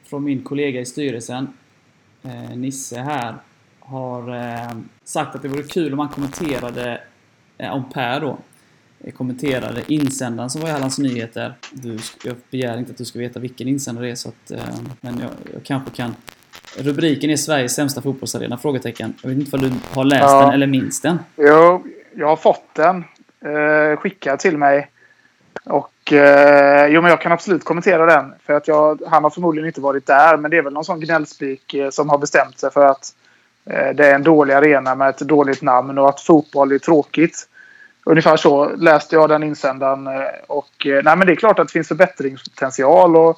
från 0.03 0.23
min 0.23 0.43
kollega 0.43 0.81
i 0.81 0.85
styrelsen, 0.85 1.47
Nisse 2.55 2.99
här, 2.99 3.35
har 3.91 4.35
eh, 4.35 4.71
sagt 5.03 5.35
att 5.35 5.41
det 5.41 5.47
vore 5.47 5.63
kul 5.63 5.93
om 5.93 5.99
han 5.99 6.09
kommenterade, 6.09 7.01
eh, 7.57 7.73
om 7.73 7.89
Per 7.89 8.19
då, 8.19 8.37
eh, 8.99 9.13
kommenterade 9.13 9.83
insändaren 9.87 10.49
som 10.49 10.61
var 10.61 10.69
i 10.69 10.71
Hallands 10.71 10.99
Nyheter. 10.99 11.53
Du, 11.71 11.97
jag 12.23 12.35
begär 12.51 12.77
inte 12.77 12.91
att 12.91 12.97
du 12.97 13.05
ska 13.05 13.19
veta 13.19 13.39
vilken 13.39 13.67
insändare 13.67 14.05
det 14.05 14.11
är, 14.11 14.15
så 14.15 14.29
att, 14.29 14.51
eh, 14.51 14.75
men 15.01 15.19
jag, 15.19 15.29
jag 15.53 15.63
kanske 15.63 15.91
kan 15.91 16.15
Rubriken 16.77 17.29
är 17.29 17.35
Sveriges 17.35 17.75
sämsta 17.75 18.01
fotbollsarena? 18.01 18.57
Frågetecken. 18.57 19.13
Jag 19.21 19.29
vet 19.29 19.39
inte 19.39 19.55
om 19.55 19.61
du 19.61 19.71
har 19.93 20.03
läst 20.03 20.21
ja. 20.21 20.41
den 20.41 20.53
eller 20.53 20.67
minns 20.67 21.01
den? 21.01 21.19
Jo, 21.35 21.83
jag 22.15 22.27
har 22.27 22.35
fått 22.35 22.65
den 22.73 23.03
eh, 23.45 23.97
skickad 23.97 24.39
till 24.39 24.57
mig. 24.57 24.89
Och 25.65 26.13
eh, 26.13 26.87
jo, 26.87 27.01
men 27.01 27.09
jag 27.09 27.21
kan 27.21 27.31
absolut 27.31 27.63
kommentera 27.63 28.05
den. 28.05 28.33
För 28.45 28.53
att 28.53 28.67
jag, 28.67 29.01
han 29.07 29.23
har 29.23 29.29
förmodligen 29.29 29.67
inte 29.67 29.81
varit 29.81 30.07
där. 30.07 30.37
Men 30.37 30.51
det 30.51 30.57
är 30.57 30.61
väl 30.61 30.73
någon 30.73 30.85
sån 30.85 30.99
gnällspik 30.99 31.73
eh, 31.73 31.89
som 31.89 32.09
har 32.09 32.17
bestämt 32.17 32.59
sig 32.59 32.71
för 32.71 32.85
att 32.85 33.15
Eh, 33.65 33.89
det 33.95 34.07
är 34.07 34.15
en 34.15 34.23
dålig 34.23 34.53
arena 34.53 34.95
med 34.95 35.09
ett 35.09 35.19
dåligt 35.19 35.61
namn 35.61 35.97
och 35.97 36.09
att 36.09 36.21
fotboll 36.21 36.71
är 36.71 36.77
tråkigt. 36.77 37.47
Ungefär 38.05 38.37
så 38.37 38.69
läste 38.75 39.15
jag 39.15 39.29
den 39.29 39.43
insändaren. 39.43 40.07
Eh, 40.07 40.13
och, 40.47 40.87
eh, 40.87 41.03
nej, 41.03 41.17
men 41.17 41.27
det 41.27 41.33
är 41.33 41.35
klart 41.35 41.59
att 41.59 41.67
det 41.67 41.71
finns 41.71 41.87
förbättringspotential. 41.87 43.15
Och 43.15 43.37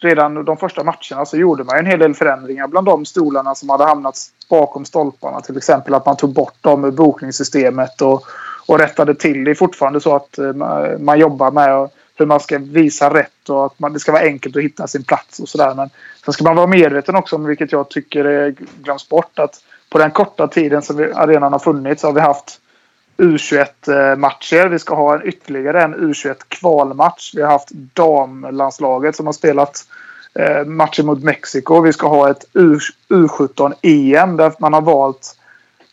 redan 0.00 0.44
de 0.44 0.56
första 0.56 0.84
matcherna 0.84 1.26
så 1.26 1.36
gjorde 1.36 1.64
man 1.64 1.78
en 1.78 1.86
hel 1.86 1.98
del 1.98 2.14
förändringar 2.14 2.66
bland 2.66 2.86
de 2.86 3.04
stolarna 3.04 3.54
som 3.54 3.70
hade 3.70 3.84
hamnat 3.84 4.18
bakom 4.50 4.84
stolparna. 4.84 5.40
Till 5.40 5.56
exempel 5.56 5.94
att 5.94 6.06
man 6.06 6.16
tog 6.16 6.32
bort 6.32 6.62
dem 6.62 6.84
ur 6.84 6.90
bokningssystemet 6.90 8.02
och, 8.02 8.24
och 8.66 8.78
rättade 8.78 9.14
till. 9.14 9.44
Det 9.44 9.50
är 9.50 9.54
fortfarande 9.54 10.00
så 10.00 10.16
att 10.16 10.38
man 10.98 11.18
jobbar 11.18 11.50
med 11.50 11.88
hur 12.16 12.26
man 12.26 12.40
ska 12.40 12.58
visa 12.58 13.14
rätt 13.14 13.48
och 13.48 13.66
att 13.66 13.78
man, 13.78 13.92
det 13.92 14.00
ska 14.00 14.12
vara 14.12 14.22
enkelt 14.22 14.56
att 14.56 14.62
hitta 14.62 14.86
sin 14.86 15.04
plats 15.04 15.40
och 15.40 15.48
sådär. 15.48 15.74
Men 15.74 15.90
sen 16.24 16.34
ska 16.34 16.44
man 16.44 16.56
vara 16.56 16.66
medveten 16.66 17.16
också 17.16 17.36
om, 17.36 17.44
vilket 17.44 17.72
jag 17.72 17.90
tycker 17.90 18.54
glöms 18.82 19.08
bort, 19.08 19.38
att 19.38 19.64
på 19.90 19.98
den 19.98 20.10
korta 20.10 20.48
tiden 20.48 20.82
som 20.82 21.12
arenan 21.14 21.52
har 21.52 21.58
funnits 21.58 22.02
har 22.02 22.12
vi 22.12 22.20
haft 22.20 22.60
U21-matcher. 23.16 24.68
Vi 24.68 24.78
ska 24.78 24.94
ha 24.94 25.14
en 25.14 25.26
ytterligare 25.28 25.82
en 25.82 25.94
U21-kvalmatch. 25.94 27.34
Vi 27.34 27.42
har 27.42 27.50
haft 27.50 27.70
damlandslaget 27.70 29.16
som 29.16 29.26
har 29.26 29.32
spelat 29.32 29.86
eh, 30.34 30.64
matcher 30.64 31.02
mot 31.02 31.22
Mexiko. 31.22 31.80
Vi 31.80 31.92
ska 31.92 32.08
ha 32.08 32.30
ett 32.30 32.44
U17-EM 33.08 34.36
där 34.36 34.52
man 34.58 34.72
har 34.72 34.80
valt 34.80 35.36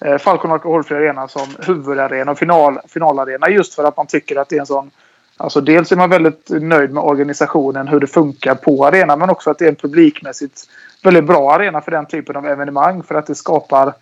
eh, 0.06 0.18
Falcon 0.18 0.52
Alkoholfri 0.52 0.96
Arena 0.96 1.28
som 1.28 1.56
huvudarena 1.60 2.32
och 2.32 2.40
final, 2.40 2.80
finalarena 2.88 3.50
just 3.50 3.74
för 3.74 3.84
att 3.84 3.98
man 3.98 4.08
tycker 4.08 4.36
att 4.36 4.50
det 4.50 4.56
är 4.56 4.60
en 4.60 4.66
sån 4.66 4.92
Alltså 5.38 5.62
dels 5.62 5.92
är 5.92 5.96
man 5.96 6.10
väldigt 6.10 6.50
nöjd 6.50 6.92
med 6.92 7.04
organisationen, 7.04 7.88
hur 7.88 8.00
det 8.00 8.08
funkar 8.08 8.56
på 8.56 8.86
arenan 8.86 9.20
men 9.20 9.30
också 9.30 9.50
att 9.50 9.60
det 9.60 9.66
är 9.66 9.70
en 9.70 9.76
publikmässigt 9.76 10.64
väldigt 11.04 11.26
bra 11.26 11.54
arena 11.54 11.82
för 11.82 11.92
den 11.92 12.06
typen 12.06 12.36
av 12.36 12.48
evenemang 12.48 13.04
för 13.04 13.16
att 13.16 13.28
det 13.28 13.36
skapar 13.36 13.94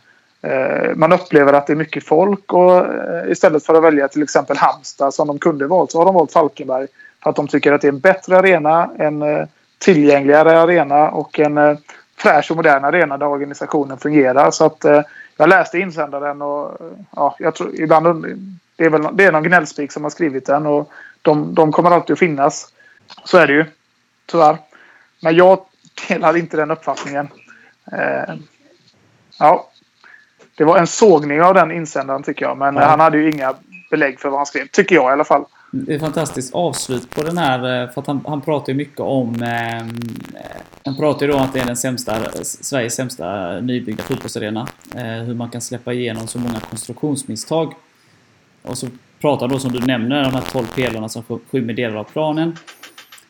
Eh, 0.42 0.96
man 0.96 1.14
upplever 1.14 1.54
att 1.54 1.68
det 1.68 1.74
är 1.74 1.78
mycket 1.78 2.06
folk 2.06 2.54
och 2.54 2.78
eh, 2.78 3.32
istället 3.32 3.66
för 3.66 3.74
att 3.74 3.84
välja 3.84 4.08
till 4.08 4.24
exempel 4.24 4.58
Halmstad 4.58 5.14
som 5.14 5.28
de 5.28 5.40
kunde 5.40 5.68
valt 5.68 5.92
så 5.92 5.98
har 5.98 6.06
de 6.06 6.16
valt 6.16 6.32
Falkenberg. 6.32 6.88
För 7.24 7.30
att 7.30 7.36
de 7.36 7.48
tycker 7.48 7.74
att 7.74 7.82
det 7.82 7.88
är 7.88 7.92
en 7.92 8.00
bättre 8.00 8.38
arena, 8.38 8.90
en 8.98 9.22
eh, 9.22 9.46
tillgängligare 9.78 10.60
arena 10.60 11.10
och 11.10 11.40
en 11.40 11.58
eh, 11.58 11.78
fräsch 12.18 12.52
och 12.52 12.58
modern 12.58 12.86
arena 12.86 13.18
där 13.18 13.28
organisationen 13.28 13.98
fungerar. 13.98 14.52
Så 14.52 14.66
att 14.66 14.86
eh, 14.86 15.02
jag 15.38 15.50
läste 15.50 15.80
insändaren 15.80 16.42
och 16.42 16.82
eh, 16.82 16.88
ja, 17.16 17.36
jag 17.40 17.56
tror 17.56 17.76
ibland 17.76 18.26
det 18.82 18.86
är, 18.86 18.90
väl, 18.90 19.08
det 19.14 19.26
är 19.26 19.32
någon 19.32 19.44
gnällspik 19.44 19.92
som 19.92 20.04
har 20.04 20.10
skrivit 20.10 20.46
den 20.46 20.66
och 20.66 20.92
de, 21.22 21.56
de 21.56 21.72
kommer 21.72 21.92
alltid 21.92 22.14
att 22.14 22.20
finnas. 22.20 22.74
Så 23.26 23.38
är 23.38 23.48
det 23.48 23.54
ju. 23.54 23.66
Tyvärr. 24.26 24.58
Men 25.20 25.36
jag 25.36 25.60
delar 26.08 26.38
inte 26.38 26.58
den 26.58 26.72
uppfattningen. 26.72 27.28
Eh, 27.92 28.36
ja, 29.40 29.70
det 30.58 30.64
var 30.64 30.78
en 30.78 30.88
sågning 30.88 31.42
av 31.42 31.54
den 31.54 31.72
insändaren 31.72 32.24
tycker 32.24 32.46
jag. 32.46 32.58
Men 32.58 32.76
ja. 32.76 32.82
han 32.82 33.00
hade 33.00 33.18
ju 33.18 33.32
inga 33.32 33.56
belägg 33.92 34.20
för 34.20 34.30
vad 34.30 34.40
han 34.40 34.46
skrev. 34.46 34.68
Tycker 34.68 34.96
jag 34.96 35.10
i 35.10 35.14
alla 35.14 35.24
fall. 35.24 35.46
Det 35.72 35.92
är 35.92 35.96
ett 35.96 36.02
fantastiskt 36.02 36.56
avslut 36.56 37.10
på 37.10 37.22
den 37.22 37.38
här. 37.38 37.84
Eh, 37.84 37.90
för 37.90 38.02
att 38.02 38.08
han, 38.08 38.22
han 38.28 38.42
pratar 38.42 38.74
ju 38.74 38.78
mycket 38.78 39.00
om... 39.00 39.44
Eh, 39.44 39.86
han 40.86 40.98
pratar 40.98 41.26
ju 41.26 41.32
då 41.32 41.38
om 41.38 41.44
att 41.44 41.54
det 41.54 41.60
är 41.60 41.66
den 41.66 41.78
sämsta, 41.78 42.32
Sveriges 42.44 42.96
sämsta 42.96 43.60
nybyggda 43.60 44.04
fotbollsarena. 44.04 44.68
Eh, 44.96 45.04
hur 45.04 45.34
man 45.34 45.50
kan 45.50 45.62
släppa 45.62 45.94
igenom 45.94 46.28
så 46.28 46.40
många 46.40 46.60
konstruktionsmisstag. 46.60 47.74
Och 48.62 48.78
så 48.78 48.88
pratar 49.20 49.48
då 49.48 49.60
som 49.60 49.72
du 49.72 49.80
nämner 49.80 50.24
de 50.24 50.34
här 50.34 50.44
12 50.52 50.66
pelarna 50.66 51.10
som 51.10 51.24
skymmer 51.52 51.74
delar 51.74 51.96
av 51.96 52.04
planen. 52.04 52.56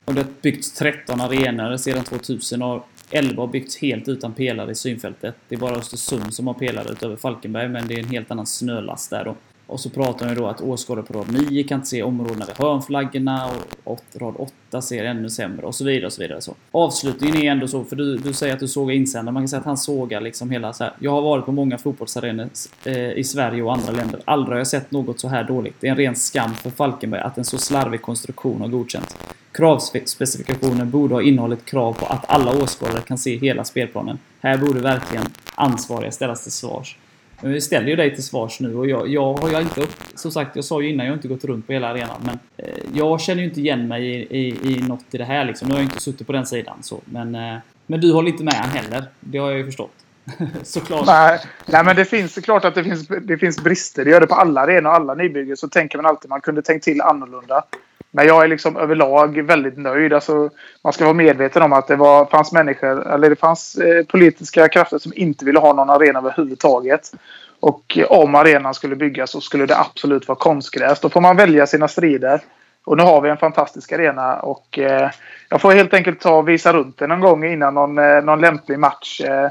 Och 0.06 0.14
det 0.14 0.22
har 0.22 0.30
byggts 0.42 0.74
13 0.74 1.22
arenor 1.22 1.78
sedan 1.78 2.04
2000 2.04 2.62
och 2.62 2.88
11 3.12 3.44
har 3.44 3.48
byggts 3.48 3.78
helt 3.78 4.08
utan 4.08 4.34
pelare 4.34 4.72
i 4.72 4.76
synfältet. 4.76 5.36
Det 5.48 5.56
är 5.56 5.60
bara 5.60 5.76
Östersund 5.76 6.34
som 6.34 6.48
har 6.48 6.54
pelare 6.54 6.92
utöver 6.92 7.16
Falkenberg, 7.16 7.70
men 7.70 7.88
det 7.88 7.94
är 7.94 8.00
en 8.00 8.10
helt 8.10 8.32
annan 8.32 8.46
snölast 8.46 9.10
där 9.10 9.26
då. 9.26 9.36
Och 9.72 9.80
så 9.80 9.90
pratar 9.90 10.30
vi 10.30 10.36
då 10.36 10.48
att 10.48 10.62
åskådare 10.62 11.06
på 11.06 11.14
rad 11.14 11.26
9 11.50 11.64
kan 11.64 11.76
inte 11.76 11.88
se 11.88 12.04
områdena 12.04 12.46
vid 12.46 12.58
hörnflaggorna 12.58 13.50
och 13.84 14.04
rad 14.14 14.36
8 14.70 14.82
ser 14.82 15.04
ännu 15.04 15.30
sämre 15.30 15.66
och 15.66 15.76
så 15.76 15.86
vidare 15.86 16.06
och 16.06 16.14
så 16.14 16.22
vidare. 16.22 16.42
Så. 16.42 16.56
Avslutningen 16.72 17.38
är 17.38 17.52
ändå 17.52 17.68
så, 17.68 17.84
för 17.84 17.96
du, 17.96 18.18
du 18.18 18.34
säger 18.34 18.54
att 18.54 18.60
du 18.60 18.68
såg 18.68 18.92
insändaren. 18.92 19.34
Man 19.34 19.44
kan 19.44 19.48
säga 19.48 19.60
att 19.60 19.66
han 19.66 19.78
sågar 19.78 20.22
liksom 20.22 20.50
hela 20.50 20.74
så 20.74 20.84
här. 20.84 20.94
Jag 21.00 21.12
har 21.12 21.22
varit 21.22 21.46
på 21.46 21.52
många 21.52 21.78
fotbollsarenor 21.78 22.50
eh, 22.86 23.12
i 23.12 23.24
Sverige 23.24 23.64
och 23.64 23.74
andra 23.74 23.92
länder. 23.92 24.22
Aldrig 24.26 24.54
har 24.54 24.58
jag 24.58 24.68
sett 24.68 24.92
något 24.92 25.20
så 25.20 25.28
här 25.28 25.44
dåligt. 25.44 25.76
Det 25.80 25.88
är 25.88 25.92
en 25.92 25.98
ren 25.98 26.16
skam 26.16 26.54
för 26.54 26.70
Falkenberg 26.70 27.22
att 27.22 27.38
en 27.38 27.46
så 27.46 27.58
slarvig 27.58 28.02
konstruktion 28.02 28.62
har 28.62 28.68
godkänts. 28.68 29.18
Kravspecifikationen 29.52 30.92
borde 30.92 31.14
ha 31.14 31.22
innehållit 31.22 31.66
krav 31.66 31.94
på 31.94 32.06
att 32.06 32.30
alla 32.30 32.64
åskådare 32.64 33.02
kan 33.02 33.18
se 33.18 33.38
hela 33.38 33.64
spelplanen. 33.64 34.20
Här 34.42 34.58
borde 34.58 34.80
verkligen 34.80 35.26
ansvariga 35.56 36.12
ställas 36.12 36.44
till 36.44 36.52
svars. 36.52 36.98
Men 37.42 37.52
vi 37.52 37.62
ställer 37.62 37.88
ju 37.88 37.96
dig 37.96 38.16
till 38.16 38.24
svars 38.24 38.60
nu 38.60 38.76
och 38.76 38.90
jag, 38.90 39.08
jag 39.08 39.34
har 39.34 39.50
ju 39.50 39.62
inte 39.62 39.82
upp... 39.82 39.96
Som 40.16 40.32
sagt, 40.32 40.56
jag 40.56 40.66
sa 40.66 40.82
ju 40.82 40.90
innan, 40.90 41.06
jag 41.06 41.14
har 41.14 41.18
inte 41.18 41.28
gått 41.28 41.44
runt 41.44 41.68
på 41.68 41.74
hela 41.74 41.88
arenan. 41.88 42.22
Men 42.26 42.40
eh, 42.58 42.78
jag 42.94 43.22
känner 43.22 43.42
ju 43.42 43.48
inte 43.48 43.60
igen 43.60 43.88
mig 43.88 44.06
i, 44.06 44.38
i, 44.38 44.74
i 44.74 44.82
något 44.82 45.06
i 45.12 45.18
det 45.18 45.24
här 45.24 45.46
liksom. 45.46 45.68
Nu 45.68 45.74
har 45.74 45.82
jag 45.82 45.86
inte 45.86 46.02
suttit 46.02 46.28
på 46.28 46.34
den 46.34 46.46
sidan 46.46 46.78
så. 46.82 47.02
Men, 47.06 47.36
eh, 47.36 47.58
men 47.88 48.02
du 48.02 48.14
håller 48.14 48.32
inte 48.32 48.44
med 48.44 48.54
han 48.54 48.70
heller. 48.70 49.04
Det 49.20 49.38
har 49.38 49.50
jag 49.50 49.58
ju 49.58 49.66
förstått. 49.66 49.92
Såklart. 50.64 51.06
Nej, 51.06 51.40
nej, 51.66 51.86
men 51.86 51.96
det 51.96 52.06
finns 52.06 52.36
klart 52.36 52.66
att 52.66 52.76
det 52.76 52.84
finns, 52.84 53.08
det 53.08 53.38
finns 53.38 53.64
brister. 53.64 54.06
Det 54.06 54.12
gör 54.12 54.22
det 54.22 54.28
på 54.28 54.36
alla 54.36 54.62
arenor 54.62 54.90
och 54.90 54.96
alla 54.96 55.14
nybyggen. 55.14 55.58
Så 55.58 55.68
tänker 55.68 55.98
man 55.98 56.06
alltid 56.06 56.30
man 56.30 56.42
kunde 56.42 56.62
tänkt 56.62 56.84
till 56.84 57.02
annorlunda. 57.02 57.64
Men 58.12 58.28
jag 58.28 58.44
är 58.44 58.48
liksom 58.48 58.78
överlag 58.78 59.42
väldigt 59.42 59.78
nöjd. 59.78 60.14
Alltså, 60.14 60.50
man 60.84 60.94
ska 60.94 61.04
vara 61.04 61.14
medveten 61.14 61.62
om 61.62 61.74
att 61.74 61.88
det 61.88 61.96
var, 61.96 62.26
fanns 62.26 62.52
människor, 62.52 63.14
eller 63.14 63.30
det 63.30 63.36
fanns 63.36 63.76
eh, 63.76 64.06
politiska 64.06 64.68
krafter 64.68 64.98
som 64.98 65.12
inte 65.16 65.46
ville 65.46 65.60
ha 65.60 65.74
någon 65.74 65.90
arena 65.90 66.20
överhuvudtaget. 66.20 67.12
Och 67.60 67.98
om 68.10 68.36
arenan 68.36 68.74
skulle 68.74 68.96
byggas 68.96 69.32
så 69.32 69.42
skulle 69.42 69.66
det 69.66 69.78
absolut 69.78 70.28
vara 70.28 70.38
konstgräs. 70.40 71.00
Då 71.00 71.10
får 71.10 71.22
man 71.22 71.38
välja 71.38 71.68
sina 71.68 71.88
strider. 71.88 72.42
Och 72.86 72.98
nu 72.98 73.04
har 73.04 73.22
vi 73.22 73.30
en 73.30 73.38
fantastisk 73.38 73.92
arena 73.92 74.36
och 74.36 74.80
eh, 74.80 75.10
jag 75.50 75.62
får 75.62 75.72
helt 75.72 75.94
enkelt 75.94 76.20
ta 76.20 76.38
och 76.38 76.50
visa 76.50 76.74
runt 76.74 76.98
den 76.98 77.10
någon 77.10 77.20
gång 77.20 77.46
innan 77.46 77.74
någon, 77.74 77.98
eh, 77.98 78.22
någon 78.22 78.42
lämplig 78.42 78.80
match. 78.80 79.22
Eh, 79.22 79.50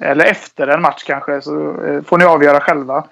eller 0.00 0.24
efter 0.24 0.66
en 0.66 0.82
match 0.82 1.02
kanske, 1.06 1.40
så 1.40 1.84
eh, 1.84 2.02
får 2.02 2.18
ni 2.18 2.24
avgöra 2.24 2.60
själva. 2.60 3.04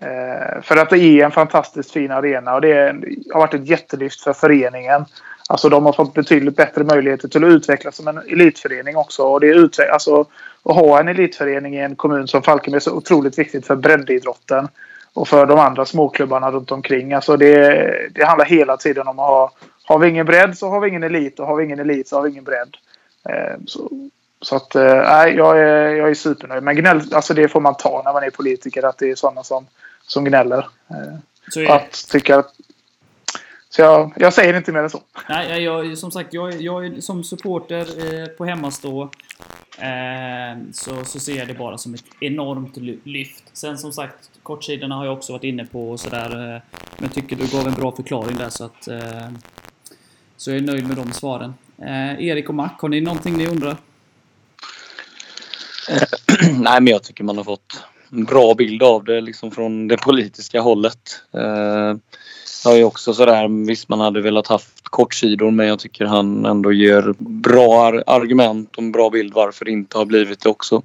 Eh, 0.00 0.62
för 0.62 0.76
att 0.76 0.90
det 0.90 0.98
är 0.98 1.24
en 1.24 1.30
fantastiskt 1.30 1.90
fin 1.90 2.10
arena 2.10 2.54
och 2.54 2.60
det 2.60 2.94
har 3.32 3.40
varit 3.40 3.54
ett 3.54 3.66
jättelyft 3.66 4.20
för 4.20 4.32
föreningen. 4.32 5.04
Alltså 5.48 5.68
de 5.68 5.86
har 5.86 5.92
fått 5.92 6.14
betydligt 6.14 6.56
bättre 6.56 6.84
möjligheter 6.84 7.28
till 7.28 7.44
att 7.44 7.50
utvecklas 7.50 7.96
som 7.96 8.08
en 8.08 8.18
elitförening 8.18 8.96
också. 8.96 9.22
Och 9.22 9.40
det 9.40 9.48
är 9.48 9.92
alltså, 9.92 10.20
att 10.62 10.74
ha 10.74 11.00
en 11.00 11.08
elitförening 11.08 11.74
i 11.74 11.80
en 11.80 11.96
kommun 11.96 12.28
som 12.28 12.42
Falkenberg 12.42 12.76
är 12.76 12.80
så 12.80 12.92
otroligt 12.92 13.38
viktigt 13.38 13.66
för 13.66 13.76
breddidrotten. 13.76 14.68
Och 15.12 15.28
för 15.28 15.46
de 15.46 15.58
andra 15.58 15.84
småklubbarna 15.84 16.50
runt 16.50 16.72
omkring. 16.72 17.12
Alltså 17.12 17.36
det, 17.36 18.08
det 18.14 18.24
handlar 18.24 18.46
hela 18.46 18.76
tiden 18.76 19.08
om 19.08 19.18
att 19.18 19.26
ha... 19.26 19.52
Har 19.84 19.98
vi 19.98 20.08
ingen 20.08 20.26
bredd 20.26 20.58
så 20.58 20.68
har 20.68 20.80
vi 20.80 20.88
ingen 20.88 21.02
elit 21.02 21.40
och 21.40 21.46
har 21.46 21.56
vi 21.56 21.64
ingen 21.64 21.78
elit 21.78 22.08
så 22.08 22.16
har 22.16 22.22
vi 22.22 22.30
ingen 22.30 22.44
bredd. 22.44 22.76
Eh, 23.28 23.56
så, 23.66 23.90
så 24.40 24.56
att, 24.56 24.74
eh, 24.74 24.94
nej, 24.94 25.34
jag 25.36 25.58
är, 25.58 25.94
jag 25.94 26.10
är 26.10 26.14
supernöjd. 26.14 26.62
Men 26.62 26.76
gnäll, 26.76 27.00
alltså 27.12 27.34
det 27.34 27.48
får 27.48 27.60
man 27.60 27.74
ta 27.74 28.02
när 28.04 28.12
man 28.12 28.22
är 28.22 28.30
politiker. 28.30 28.82
Att 28.82 28.98
det 28.98 29.10
är 29.10 29.14
sådana 29.14 29.42
som 29.42 29.66
som 30.10 30.24
gnäller. 30.24 30.66
Så 31.50 31.60
är... 31.60 31.70
Att 31.70 32.08
tycka 32.10 32.44
så 33.72 33.82
jag, 33.82 34.12
jag 34.16 34.34
säger 34.34 34.56
inte 34.56 34.72
mer 34.72 34.80
än 34.80 34.90
så. 34.90 35.02
Nej, 35.28 35.62
jag, 35.62 35.98
som 35.98 36.10
sagt, 36.10 36.34
jag, 36.34 36.62
jag 36.62 37.02
som 37.02 37.24
supporter 37.24 37.80
eh, 38.20 38.26
på 38.26 38.44
hemmastå 38.44 39.10
eh, 39.78 40.58
så, 40.72 41.04
så 41.04 41.20
ser 41.20 41.36
jag 41.36 41.48
det 41.48 41.54
bara 41.54 41.78
som 41.78 41.94
ett 41.94 42.04
enormt 42.20 42.76
lyft. 43.06 43.44
Sen 43.52 43.78
som 43.78 43.92
sagt, 43.92 44.30
kortsidorna 44.42 44.94
har 44.94 45.04
jag 45.04 45.14
också 45.14 45.32
varit 45.32 45.44
inne 45.44 45.66
på 45.66 45.90
och 45.90 46.00
sådär. 46.00 46.54
Eh, 46.54 46.62
men 46.72 47.02
jag 47.02 47.12
tycker 47.12 47.36
du 47.36 47.46
gav 47.46 47.66
en 47.66 47.74
bra 47.74 47.92
förklaring 47.92 48.36
där 48.36 48.50
så 48.50 48.64
att... 48.64 48.88
Eh, 48.88 49.28
så 50.36 50.50
jag 50.50 50.56
är 50.56 50.62
nöjd 50.62 50.88
med 50.88 50.96
de 50.96 51.12
svaren. 51.12 51.54
Eh, 51.78 52.24
Erik 52.24 52.48
och 52.48 52.54
Mac, 52.54 52.70
har 52.78 52.88
ni 52.88 53.00
någonting 53.00 53.36
ni 53.36 53.46
undrar? 53.46 53.76
Nej, 56.52 56.80
men 56.80 56.86
jag 56.86 57.02
tycker 57.02 57.24
man 57.24 57.36
har 57.36 57.44
fått 57.44 57.84
bra 58.10 58.54
bild 58.54 58.82
av 58.82 59.04
det 59.04 59.20
liksom 59.20 59.50
från 59.50 59.88
det 59.88 59.96
politiska 59.96 60.60
hållet. 60.60 61.22
Eh, 61.34 61.96
jag 62.64 62.78
är 62.78 62.84
också 62.84 63.14
sådär, 63.14 63.66
visst 63.66 63.88
man 63.88 64.00
hade 64.00 64.20
velat 64.20 64.46
haft 64.46 64.84
kortsidor 64.84 65.50
men 65.50 65.66
jag 65.66 65.78
tycker 65.78 66.04
han 66.04 66.44
ändå 66.46 66.72
ger 66.72 67.14
bra 67.18 68.02
argument 68.06 68.76
och 68.76 68.82
en 68.82 68.92
bra 68.92 69.10
bild 69.10 69.34
varför 69.34 69.64
det 69.64 69.70
inte 69.70 69.98
har 69.98 70.04
blivit 70.04 70.40
det 70.40 70.48
också. 70.48 70.82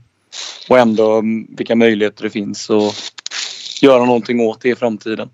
Och 0.70 0.80
ändå 0.80 1.18
mm, 1.18 1.48
vilka 1.58 1.76
möjligheter 1.76 2.24
det 2.24 2.30
finns 2.30 2.70
att 2.70 2.96
göra 3.82 4.06
någonting 4.06 4.40
åt 4.40 4.62
det 4.62 4.70
i 4.70 4.76
framtiden. 4.76 5.30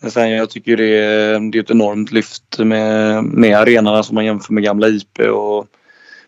Men 0.00 0.10
sen 0.10 0.30
jag 0.30 0.50
tycker 0.50 0.76
det 0.76 0.98
är, 0.98 1.50
det 1.50 1.58
är 1.58 1.62
ett 1.62 1.70
enormt 1.70 2.12
lyft 2.12 2.58
med, 2.58 3.24
med 3.24 3.56
arenorna 3.56 4.02
som 4.02 4.14
man 4.14 4.24
jämför 4.24 4.52
med 4.52 4.64
gamla 4.64 4.88
IP 4.88 5.18
och 5.18 5.66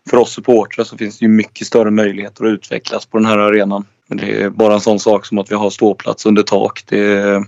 för 0.09 0.17
oss 0.17 0.33
supportrar 0.33 0.85
så 0.85 0.97
finns 0.97 1.19
det 1.19 1.25
ju 1.25 1.29
mycket 1.29 1.67
större 1.67 1.91
möjligheter 1.91 2.45
att 2.45 2.51
utvecklas 2.51 3.05
på 3.05 3.17
den 3.17 3.25
här 3.25 3.37
arenan. 3.37 3.85
Men 4.07 4.17
det 4.17 4.41
är 4.41 4.49
bara 4.49 4.73
en 4.73 4.81
sån 4.81 4.99
sak 4.99 5.25
som 5.25 5.37
att 5.37 5.51
vi 5.51 5.55
har 5.55 5.69
ståplats 5.69 6.25
under 6.25 6.43
tak. 6.43 6.83
Det, 6.87 7.43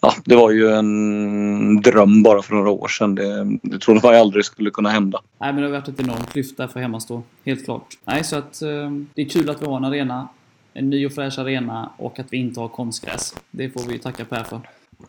ja, 0.00 0.14
det 0.24 0.36
var 0.36 0.50
ju 0.50 0.70
en 0.70 1.80
dröm 1.80 2.22
bara 2.22 2.42
för 2.42 2.54
några 2.54 2.70
år 2.70 2.88
sedan. 2.88 3.14
Det, 3.14 3.58
det 3.62 3.78
trodde 3.78 4.00
man 4.02 4.14
aldrig 4.14 4.44
skulle 4.44 4.70
kunna 4.70 4.88
hända. 4.88 5.20
Nej, 5.38 5.52
men 5.52 5.62
det 5.62 5.68
har 5.68 5.72
varit 5.72 5.88
ett 5.88 6.00
enormt 6.00 6.34
lyft 6.34 6.56
där 6.56 6.68
för 6.68 6.80
hemmastå. 6.80 7.22
Helt 7.44 7.64
klart. 7.64 7.86
Nej, 8.04 8.24
så 8.24 8.36
att 8.36 8.62
eh, 8.62 8.90
det 9.14 9.22
är 9.22 9.28
kul 9.28 9.50
att 9.50 9.62
vi 9.62 9.66
har 9.66 9.76
en 9.76 9.84
arena. 9.84 10.28
En 10.74 10.90
ny 10.90 11.06
och 11.06 11.12
fräsch 11.12 11.38
arena 11.38 11.90
och 11.96 12.18
att 12.18 12.26
vi 12.30 12.36
inte 12.36 12.60
har 12.60 12.68
konstgräs. 12.68 13.34
Det 13.50 13.70
får 13.70 13.82
vi 13.82 13.98
tacka 13.98 14.24
Per 14.24 14.44
för. 14.44 14.60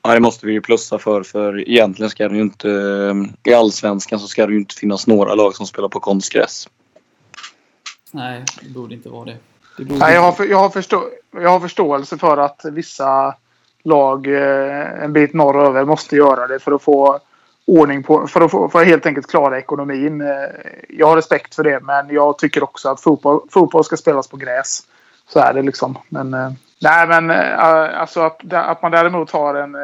Ja, 0.01 0.13
det 0.13 0.19
måste 0.19 0.45
vi 0.45 0.53
ju 0.53 0.61
plussa 0.61 0.99
för. 0.99 1.23
För 1.23 1.69
egentligen 1.69 2.09
ska 2.09 2.29
det 2.29 2.35
ju 2.35 2.41
inte... 2.41 2.69
I 3.43 3.53
Allsvenskan 3.53 4.19
så 4.19 4.27
ska 4.27 4.47
det 4.47 4.53
ju 4.53 4.59
inte 4.59 4.75
finnas 4.75 5.07
några 5.07 5.35
lag 5.35 5.55
som 5.55 5.67
spelar 5.67 5.89
på 5.89 5.99
konstgräs. 5.99 6.69
Nej, 8.11 8.43
det 8.61 8.69
borde 8.69 8.95
inte 8.95 9.09
vara 9.09 9.25
det 9.25 9.37
borde 9.83 9.99
Nej, 9.99 10.13
jag, 10.13 10.21
har 10.21 10.31
för, 10.31 10.45
jag, 10.45 10.57
har 10.57 10.69
förstå, 10.69 11.03
jag 11.31 11.49
har 11.49 11.59
förståelse 11.59 12.17
för 12.17 12.37
att 12.37 12.65
vissa 12.71 13.35
lag 13.83 14.27
eh, 14.27 15.03
en 15.03 15.13
bit 15.13 15.33
norröver 15.33 15.85
måste 15.85 16.15
göra 16.15 16.47
det 16.47 16.59
för 16.59 16.71
att 16.71 16.81
få 16.81 17.19
ordning 17.67 18.03
på, 18.03 18.27
för 18.27 18.41
att, 18.41 18.51
få, 18.51 18.69
för 18.69 18.81
att 18.81 18.87
helt 18.87 19.05
enkelt 19.05 19.27
klara 19.27 19.57
ekonomin. 19.57 20.21
Eh, 20.21 20.27
Jag 20.89 21.07
har 21.07 21.15
respekt 21.15 21.55
för 21.55 21.63
det, 21.63 21.79
men 21.79 22.09
jag 22.09 22.37
tycker 22.37 22.63
också 22.63 22.89
att 22.89 23.01
fotboll, 23.01 23.39
fotboll 23.49 23.83
ska 23.83 23.97
spelas 23.97 24.27
på 24.27 24.37
gräs. 24.37 24.81
Så 25.27 25.39
är 25.39 25.53
det 25.53 25.61
liksom. 25.61 25.97
Men, 26.09 26.33
eh, 26.33 26.51
nej, 26.81 27.07
men 27.07 27.29
eh, 27.29 27.59
alltså 28.01 28.21
att, 28.21 28.53
att 28.53 28.81
man 28.81 28.91
däremot 28.91 29.31
har 29.31 29.55
en... 29.55 29.75
eh, 29.75 29.81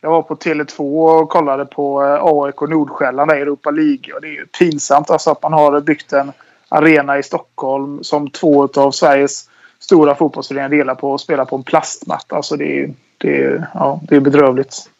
Jag 0.00 0.10
var 0.10 0.22
på 0.22 0.34
Tele2 0.36 0.80
och 1.20 1.28
kollade 1.28 1.66
på 1.66 2.02
eh, 2.04 2.18
AIK 2.22 2.60
Nordsjälland, 2.60 3.30
i 3.30 3.34
Europa 3.34 3.70
League. 3.70 4.14
Och 4.14 4.20
det 4.20 4.28
är 4.28 4.32
ju 4.32 4.46
pinsamt 4.46 5.10
alltså 5.10 5.30
att 5.30 5.42
man 5.42 5.52
har 5.52 5.80
byggt 5.80 6.12
en 6.12 6.32
arena 6.68 7.18
i 7.18 7.22
Stockholm 7.22 8.04
som 8.04 8.30
två 8.30 8.68
av 8.76 8.90
Sveriges 8.90 9.50
stora 9.78 10.14
fotbollsföreningar 10.14 10.68
delar 10.68 10.94
på 10.94 11.10
och 11.12 11.20
spelar 11.20 11.44
på 11.44 11.56
en 11.56 11.62
plastmatta. 11.62 12.36
Alltså 12.36 12.56
det 12.56 12.80
är, 12.80 12.94
det 13.18 13.42
är, 13.42 13.66
ja, 13.74 14.00
det 14.02 14.16
är 14.16 14.20
bedrövligt. 14.20 14.90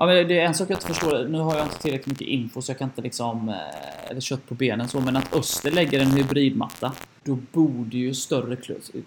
Ja, 0.00 0.06
men 0.06 0.28
det 0.28 0.40
är 0.40 0.46
en 0.46 0.54
sak 0.54 0.70
jag 0.70 0.76
inte 0.76 0.86
förstår. 0.86 1.28
Nu 1.28 1.38
har 1.38 1.56
jag 1.56 1.66
inte 1.66 1.78
tillräckligt 1.78 2.06
mycket 2.06 2.28
info 2.28 2.62
så 2.62 2.70
jag 2.70 2.78
kan 2.78 2.88
inte 2.88 3.02
liksom... 3.02 3.48
Eh, 3.48 4.10
eller 4.10 4.20
kött 4.20 4.48
på 4.48 4.54
benen 4.54 4.88
så. 4.88 5.00
Men 5.00 5.16
att 5.16 5.36
Öster 5.36 5.70
lägger 5.70 6.00
en 6.00 6.10
hybridmatta. 6.10 6.92
Då 7.24 7.38
borde 7.52 7.96
ju 7.96 8.14
större 8.14 8.56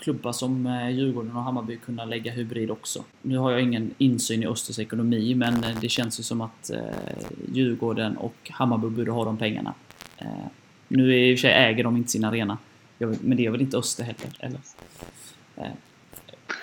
klubbar 0.02 0.32
som 0.32 0.66
eh, 0.66 0.90
Djurgården 0.90 1.36
och 1.36 1.44
Hammarby 1.44 1.78
kunna 1.78 2.06
lägga 2.06 2.32
hybrid 2.32 2.72
också. 2.72 3.04
Nu 3.22 3.38
har 3.38 3.52
jag 3.52 3.62
ingen 3.62 3.94
insyn 3.98 4.44
i 4.44 4.48
Östers 4.48 4.80
ekonomi 4.80 5.36
men 5.36 5.64
eh, 5.64 5.78
det 5.82 5.90
känns 5.90 6.20
ju 6.20 6.24
som 6.24 6.42
att 6.42 6.72
Djurgården 7.54 8.18
och 8.18 8.36
Hammarby 8.50 8.90
borde 8.90 9.12
ha 9.12 9.26
de 9.26 9.38
pengarna. 9.38 9.74
Nu 10.96 11.14
är 11.14 11.18
i 11.18 11.36
och 11.36 11.40
för 11.40 11.42
sig 11.42 11.54
äger 11.54 11.84
de 11.84 11.98
inte 11.98 12.12
sin 12.12 12.26
arena. 12.26 12.58
Men 12.98 13.38
det 13.38 13.46
är 13.46 13.50
väl 13.50 13.62
inte 13.62 13.78
Öster 13.78 14.04
heller? 14.04 14.30
Eller? 14.40 14.60
Eh, 15.58 15.72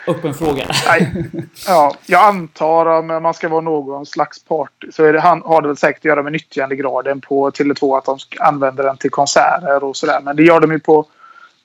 Öppen 0.07 0.35
fråga. 0.35 0.67
Nej. 0.87 1.13
Ja, 1.67 1.95
jag 2.07 2.25
antar 2.25 2.87
om 2.87 3.07
man 3.07 3.35
ska 3.35 3.49
vara 3.49 3.61
någon 3.61 4.07
slags 4.07 4.45
part 4.45 4.85
så 4.91 5.05
är 5.05 5.13
det, 5.13 5.21
han 5.21 5.43
har 5.43 5.63
det 5.63 5.69
väl 5.69 5.77
säkert 5.77 6.01
att 6.01 6.05
göra 6.05 6.23
med 6.23 6.33
nyttjandegraden 6.33 7.21
på 7.21 7.51
Tele2 7.51 7.99
att 7.99 8.05
de 8.05 8.19
använder 8.41 8.85
den 8.85 8.97
till 8.97 9.11
konserter 9.11 9.85
och 9.85 9.97
sådär. 9.97 10.21
Men 10.23 10.37
det 10.37 10.43
gör 10.43 10.61
de 10.61 10.73
ju 10.73 10.79
på, 10.79 11.07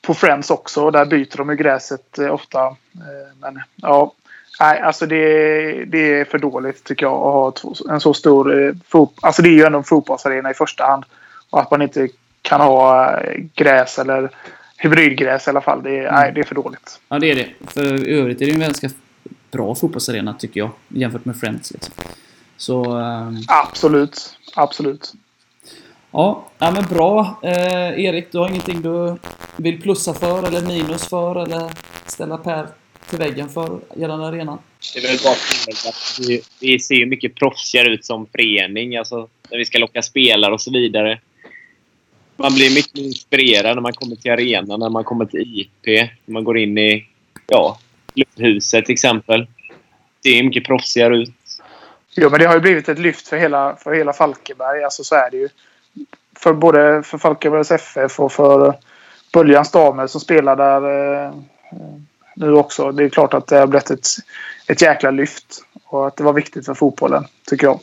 på 0.02 0.14
Friends 0.14 0.52
också 0.52 0.86
och 0.86 0.92
där 0.92 1.06
byter 1.06 1.38
de 1.38 1.50
ju 1.50 1.56
gräset 1.56 2.20
eh, 2.20 2.34
ofta. 2.34 2.66
Eh, 2.66 3.38
Men 3.40 3.62
ja, 3.76 4.12
nej, 4.60 4.80
alltså 4.80 5.06
det, 5.06 5.86
det 5.86 6.20
är 6.20 6.26
för 6.26 6.38
dåligt 6.38 6.84
tycker 6.84 7.06
jag 7.06 7.14
att 7.14 7.60
ha 7.60 7.74
en 7.90 8.00
så 8.02 8.14
stor 8.14 8.76
Alltså 9.22 9.42
det 9.42 9.50
är 9.50 9.54
ju 9.54 9.64
ändå 9.64 9.78
en 9.78 9.84
fotbollsarena 9.84 10.52
i 10.52 10.54
första 10.54 10.86
hand. 10.86 11.06
Och 11.50 11.62
att 11.62 11.72
man 11.72 11.82
inte 11.82 12.10
kan 12.46 12.62
ha 12.62 13.12
eh, 13.20 13.44
gräs 13.56 14.00
eller 14.00 14.30
hybridgräs 14.78 15.48
i 15.48 15.50
alla 15.50 15.62
fall. 15.62 15.84
Det 15.84 16.00
är, 16.00 16.12
nej, 16.12 16.32
det 16.36 16.42
är 16.42 16.44
för 16.44 16.56
dåligt. 16.56 17.00
Ja, 17.08 17.20
det 17.20 17.32
är 17.32 17.36
det. 17.36 17.48
För 17.68 18.08
i 18.08 18.12
övrigt 18.12 18.42
är 18.42 18.46
det 18.46 18.52
en 18.52 18.60
ganska 18.60 18.90
bra 19.52 19.76
fotbollsarena 19.76 20.34
tycker 20.34 20.60
jag. 20.60 20.70
Jämfört 20.88 21.26
med 21.26 21.40
Friends 21.40 21.72
liksom. 21.72 21.94
Så... 22.58 22.98
ehm, 22.98 23.38
Absolut. 23.48 24.38
Absolut. 24.56 25.14
Ja, 26.12 26.48
ja 26.58 26.72
men 26.72 26.84
bra. 26.84 27.40
Eh, 27.44 28.06
Erik, 28.06 28.32
du 28.32 28.38
har 28.38 28.50
ingenting 28.50 28.82
du 28.82 29.18
vill 29.58 29.82
plussa 29.82 30.14
för 30.14 30.48
eller 30.48 30.62
minus 30.62 31.08
för 31.08 31.44
eller 31.44 31.72
ställa 32.06 32.38
Per 32.38 32.68
till 33.10 33.20
väggen 33.20 33.50
för 33.50 33.80
gällande 33.96 34.26
arenan? 34.28 34.58
Det 34.94 35.00
är 35.00 35.08
väl 35.08 35.20
bara 35.24 35.34
att 35.90 36.20
vi, 36.28 36.42
vi 36.62 36.80
ser 36.80 36.96
ju 36.96 37.06
mycket 37.06 37.36
proffsigare 37.36 37.94
ut 37.94 38.06
som 38.06 38.26
förening. 38.26 38.98
Alltså, 38.98 39.28
när 39.52 39.58
vi 39.58 39.66
ska 39.66 39.78
locka 39.78 40.02
spelare 40.02 40.54
och 40.54 40.62
så 40.62 40.72
vidare. 40.72 41.20
Man 42.38 42.54
blir 42.54 42.76
mycket 42.76 42.98
inspirerad 42.98 43.76
när 43.76 43.82
man 43.82 43.94
kommer 43.94 44.16
till 44.16 44.32
arenan, 44.32 44.80
när 44.80 44.90
man 44.90 45.04
kommer 45.04 45.26
till 45.26 45.60
IP. 45.60 46.10
När 46.26 46.34
man 46.34 46.44
går 46.44 46.58
in 46.58 46.78
i 46.78 47.08
ja, 47.48 47.80
Klubbhuset 48.14 48.86
till 48.86 48.94
exempel. 48.94 49.48
Det 50.24 50.30
är 50.30 50.44
mycket 50.44 50.66
proffsigare 50.66 51.18
ut. 51.18 51.34
Jo, 52.16 52.30
men 52.30 52.40
det 52.40 52.46
har 52.46 52.54
ju 52.54 52.62
blivit 52.62 52.90
ett 52.90 53.00
lyft 53.00 53.28
för 53.28 53.38
hela, 53.38 53.76
för 53.76 53.94
hela 53.94 54.14
Falkenberg. 54.14 54.84
Alltså 54.84 55.04
så 55.04 55.16
är 55.16 55.32
det 55.32 55.38
ju. 55.38 55.50
För 56.36 56.54
både 56.54 57.04
för 57.04 57.18
Falkenbergs 57.18 57.72
FF 57.72 58.20
och 58.20 58.32
för 58.32 58.74
Böljans 59.34 59.72
damer 59.72 60.08
som 60.08 60.22
spelar 60.22 60.56
där 60.56 61.26
eh, 61.26 61.34
nu 62.36 62.54
också. 62.54 62.92
Det 62.92 63.04
är 63.04 63.10
klart 63.10 63.34
att 63.34 63.48
det 63.48 63.58
har 63.58 63.68
blivit 63.68 63.90
ett, 63.90 64.08
ett 64.68 64.82
jäkla 64.82 65.12
lyft. 65.12 65.62
Och 65.84 66.08
att 66.08 66.16
det 66.16 66.24
var 66.24 66.34
viktigt 66.34 66.66
för 66.66 66.74
fotbollen, 66.74 67.26
tycker 67.46 67.68
jag. 67.68 67.80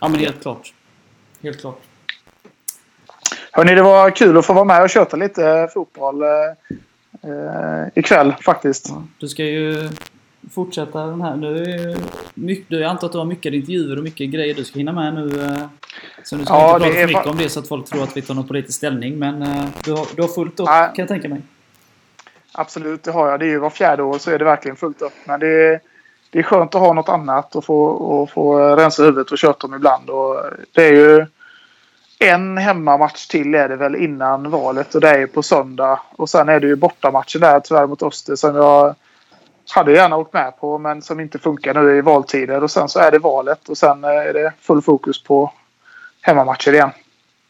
Ja, 0.00 0.08
men 0.08 0.20
helt 0.20 0.42
klart. 0.42 0.72
Helt 1.42 1.60
klart. 1.60 1.85
Hörni, 3.56 3.74
det 3.74 3.82
var 3.82 4.10
kul 4.10 4.38
att 4.38 4.46
få 4.46 4.52
vara 4.52 4.64
med 4.64 4.82
och 4.82 4.90
köta 4.90 5.16
lite 5.16 5.68
fotboll 5.74 6.22
eh, 6.22 6.28
eh, 7.30 7.86
ikväll 7.94 8.34
faktiskt. 8.44 8.88
Ja, 8.88 9.02
du 9.18 9.28
ska 9.28 9.44
ju 9.44 9.88
fortsätta 10.54 11.06
den 11.06 11.20
här. 11.22 11.36
Nu 11.36 11.56
är 11.62 11.96
mycket, 12.34 12.80
jag 12.80 12.82
antar 12.90 13.06
att 13.06 13.12
du 13.12 13.18
har 13.18 13.24
mycket 13.24 13.54
intervjuer 13.54 13.96
och 13.96 14.04
mycket 14.04 14.30
grejer 14.30 14.54
du 14.54 14.64
ska 14.64 14.78
hinna 14.78 14.92
med 14.92 15.14
nu. 15.14 15.44
eh, 15.44 15.66
Så 16.24 16.36
nu 16.36 16.44
ska 16.44 16.54
Ja, 16.54 16.74
inte 16.76 16.86
prata 16.86 16.94
för 17.00 17.06
mycket 17.06 17.26
om 17.26 17.36
det 17.36 17.48
så 17.48 17.60
att 17.60 17.68
folk 17.68 17.86
tror 17.86 18.02
att 18.02 18.16
vi 18.16 18.22
tar 18.22 18.34
någon 18.34 18.46
politisk 18.48 18.76
ställning. 18.78 19.18
Men 19.18 19.42
eh, 19.42 19.64
du 19.84 19.92
har, 19.92 20.06
du 20.16 20.22
har 20.22 20.28
fullt 20.28 20.60
upp 20.60 20.66
Nej. 20.66 20.86
kan 20.94 21.02
jag 21.02 21.08
tänka 21.08 21.28
mig. 21.28 21.42
Absolut, 22.52 23.02
det 23.02 23.10
har 23.12 23.30
jag. 23.30 23.40
Det 23.40 23.46
är 23.46 23.50
ju 23.50 23.58
var 23.58 23.70
fjärde 23.70 24.02
år 24.02 24.18
så 24.18 24.30
är 24.30 24.38
det 24.38 24.44
verkligen 24.44 24.76
fullt 24.76 25.02
upp. 25.02 25.12
Men 25.24 25.40
det 25.40 25.46
är, 25.48 25.80
det 26.30 26.38
är 26.38 26.42
skönt 26.42 26.74
att 26.74 26.80
ha 26.80 26.92
något 26.92 27.08
annat 27.08 27.56
och 27.56 27.64
få, 27.64 27.84
och 27.86 28.30
få 28.30 28.76
rensa 28.76 29.02
huvudet 29.02 29.32
och 29.32 29.38
köta 29.38 29.66
om 29.66 29.74
ibland. 29.74 30.10
Och 30.10 30.36
det 30.72 30.84
är 30.84 30.92
ju 30.92 31.26
en 32.18 32.58
hemmamatch 32.58 33.26
till 33.26 33.54
är 33.54 33.68
det 33.68 33.76
väl 33.76 33.94
innan 33.94 34.50
valet 34.50 34.94
och 34.94 35.00
det 35.00 35.08
är 35.08 35.18
ju 35.18 35.26
på 35.26 35.42
söndag. 35.42 36.00
Och 36.16 36.30
sen 36.30 36.48
är 36.48 36.60
det 36.60 36.66
ju 36.66 36.76
bortamatchen 36.76 37.40
där 37.40 37.60
tyvärr 37.60 37.86
mot 37.86 38.02
Öster 38.02 38.36
som 38.36 38.56
jag 38.56 38.94
hade 39.74 39.92
gärna 39.92 40.16
åkt 40.16 40.32
med 40.32 40.60
på 40.60 40.78
men 40.78 41.02
som 41.02 41.20
inte 41.20 41.38
funkar 41.38 41.74
nu 41.74 41.96
i 41.96 42.00
valtider. 42.00 42.62
Och 42.62 42.70
sen 42.70 42.88
så 42.88 42.98
är 42.98 43.10
det 43.10 43.18
valet 43.18 43.68
och 43.68 43.78
sen 43.78 44.04
är 44.04 44.32
det 44.32 44.52
full 44.60 44.82
fokus 44.82 45.22
på 45.22 45.52
hemmamatcher 46.20 46.72
igen. 46.72 46.90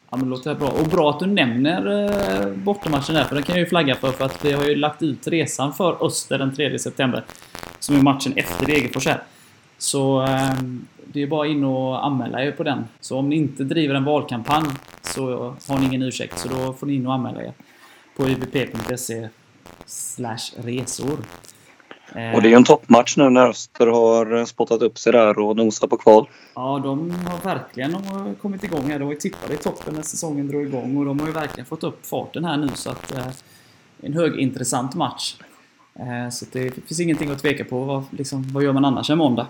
Ja, 0.09 0.17
men 0.17 0.19
det 0.19 0.29
låter 0.29 0.55
bra. 0.55 0.69
Och 0.69 0.85
bra 0.85 1.09
att 1.09 1.19
du 1.19 1.25
nämner 1.25 2.05
eh, 2.05 2.47
bortamatchen 2.47 3.15
där, 3.15 3.23
för 3.23 3.35
den 3.35 3.43
kan 3.43 3.55
jag 3.55 3.59
ju 3.59 3.69
flagga 3.69 3.95
för. 3.95 4.11
För 4.11 4.25
att 4.25 4.45
vi 4.45 4.51
har 4.51 4.63
ju 4.63 4.75
lagt 4.75 5.01
ut 5.01 5.27
resan 5.27 5.73
för 5.73 6.05
Öster 6.05 6.37
den 6.37 6.55
3 6.55 6.79
september. 6.79 7.23
Som 7.79 7.95
är 7.95 8.01
matchen 8.01 8.33
efter 8.35 8.65
Degerfors 8.65 9.07
här. 9.07 9.23
Så 9.77 10.21
eh, 10.21 10.53
det 11.17 11.23
är 11.23 11.27
bara 11.27 11.47
in 11.47 11.63
och 11.63 12.05
anmäla 12.05 12.43
er 12.43 12.51
på 12.51 12.63
den. 12.63 12.85
Så 12.99 13.17
om 13.17 13.29
ni 13.29 13.35
inte 13.35 13.63
driver 13.63 13.95
en 13.95 14.03
valkampanj 14.03 14.67
så 15.01 15.55
har 15.67 15.79
ni 15.79 15.85
ingen 15.85 16.01
ursäkt. 16.01 16.39
Så 16.39 16.49
då 16.49 16.73
får 16.73 16.87
ni 16.87 16.93
in 16.93 17.07
och 17.07 17.13
anmäla 17.13 17.43
er. 17.43 17.53
På 18.17 18.27
ybp.se 18.29 19.29
slash 19.85 20.37
resor. 20.57 21.17
Eh, 22.15 22.35
Och 22.35 22.41
det 22.41 22.47
är 22.47 22.49
ju 22.49 22.55
en 22.55 22.63
toppmatch 22.63 23.17
nu 23.17 23.29
när 23.29 23.47
Öster 23.49 23.87
har 23.87 24.45
spottat 24.45 24.81
upp 24.81 24.97
sig 24.97 25.11
där 25.11 25.39
och 25.39 25.57
nosar 25.57 25.87
på 25.87 25.97
kval. 25.97 26.29
Ja, 26.55 26.81
de 26.83 27.11
har 27.11 27.53
verkligen 27.53 27.91
de 27.91 28.03
har 28.05 28.33
kommit 28.33 28.63
igång 28.63 28.91
här. 28.91 28.99
De 28.99 29.05
var 29.05 29.13
ju 29.13 29.19
tippade 29.19 29.53
i 29.53 29.57
toppen 29.57 29.93
när 29.93 30.01
säsongen 30.01 30.47
drog 30.47 30.63
igång 30.63 30.97
och 30.97 31.05
de 31.05 31.19
har 31.19 31.27
ju 31.27 31.33
verkligen 31.33 31.65
fått 31.65 31.83
upp 31.83 32.05
farten 32.05 32.45
här 32.45 32.57
nu 32.57 32.69
så 32.73 32.89
att... 32.89 33.11
Eh, 33.17 33.27
en 34.01 34.13
högintressant 34.13 34.95
match. 34.95 35.35
Eh, 35.99 36.29
så 36.29 36.45
det 36.51 36.71
finns 36.71 36.99
ingenting 36.99 37.31
att 37.31 37.39
tveka 37.39 37.63
på. 37.65 37.79
Vad, 37.83 38.03
liksom, 38.11 38.43
vad 38.53 38.63
gör 38.63 38.73
man 38.73 38.85
annars 38.85 39.09
en 39.09 39.17
måndag? 39.17 39.47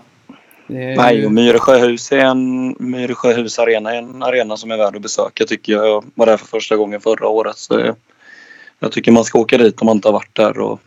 Är 0.68 0.96
Nej, 0.96 1.26
och 1.26 1.32
Myresjöhus 1.32 2.12
är 2.12 2.18
en 2.18 2.76
Myresjöhus 2.78 3.58
arena 3.58 3.94
är 3.94 3.98
en 3.98 4.22
arena 4.22 4.56
som 4.56 4.70
är 4.70 4.76
värd 4.76 4.96
att 4.96 5.02
besöka 5.02 5.44
tycker 5.44 5.72
jag. 5.72 5.86
Jag 5.88 6.04
var 6.14 6.26
där 6.26 6.36
för 6.36 6.46
första 6.46 6.76
gången 6.76 7.00
förra 7.00 7.28
året. 7.28 7.56
Så 7.58 7.94
jag 8.78 8.92
tycker 8.92 9.12
man 9.12 9.24
ska 9.24 9.38
åka 9.38 9.58
dit 9.58 9.80
om 9.80 9.86
man 9.86 9.96
inte 9.96 10.08
har 10.08 10.12
varit 10.12 10.34
där 10.36 10.58
och 10.58 10.80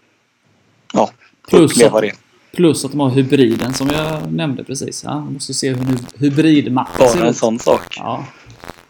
ja, 0.93 1.09
Plus 1.49 1.71
uppleva 1.71 1.97
att- 1.97 2.01
det. 2.03 2.11
Plus 2.55 2.85
att 2.85 2.91
de 2.91 2.99
har 2.99 3.09
hybriden 3.09 3.73
som 3.73 3.87
jag 3.89 4.31
nämnde 4.33 4.63
precis. 4.63 5.03
Ja, 5.03 5.13
man 5.13 5.33
måste 5.33 5.53
se 5.53 5.69
hur 5.69 5.77
en 5.77 5.97
hybridmatch 6.19 6.97
ser 6.97 7.15
Bara 7.17 7.23
en 7.25 7.29
ut. 7.31 7.37
sån 7.37 7.59
sak. 7.59 7.95
Ja. 7.97 8.25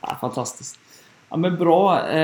ja, 0.01 0.17
fantastiskt. 0.21 0.79
Ja, 1.29 1.37
men 1.37 1.57
bra. 1.57 2.09
Eh, 2.09 2.19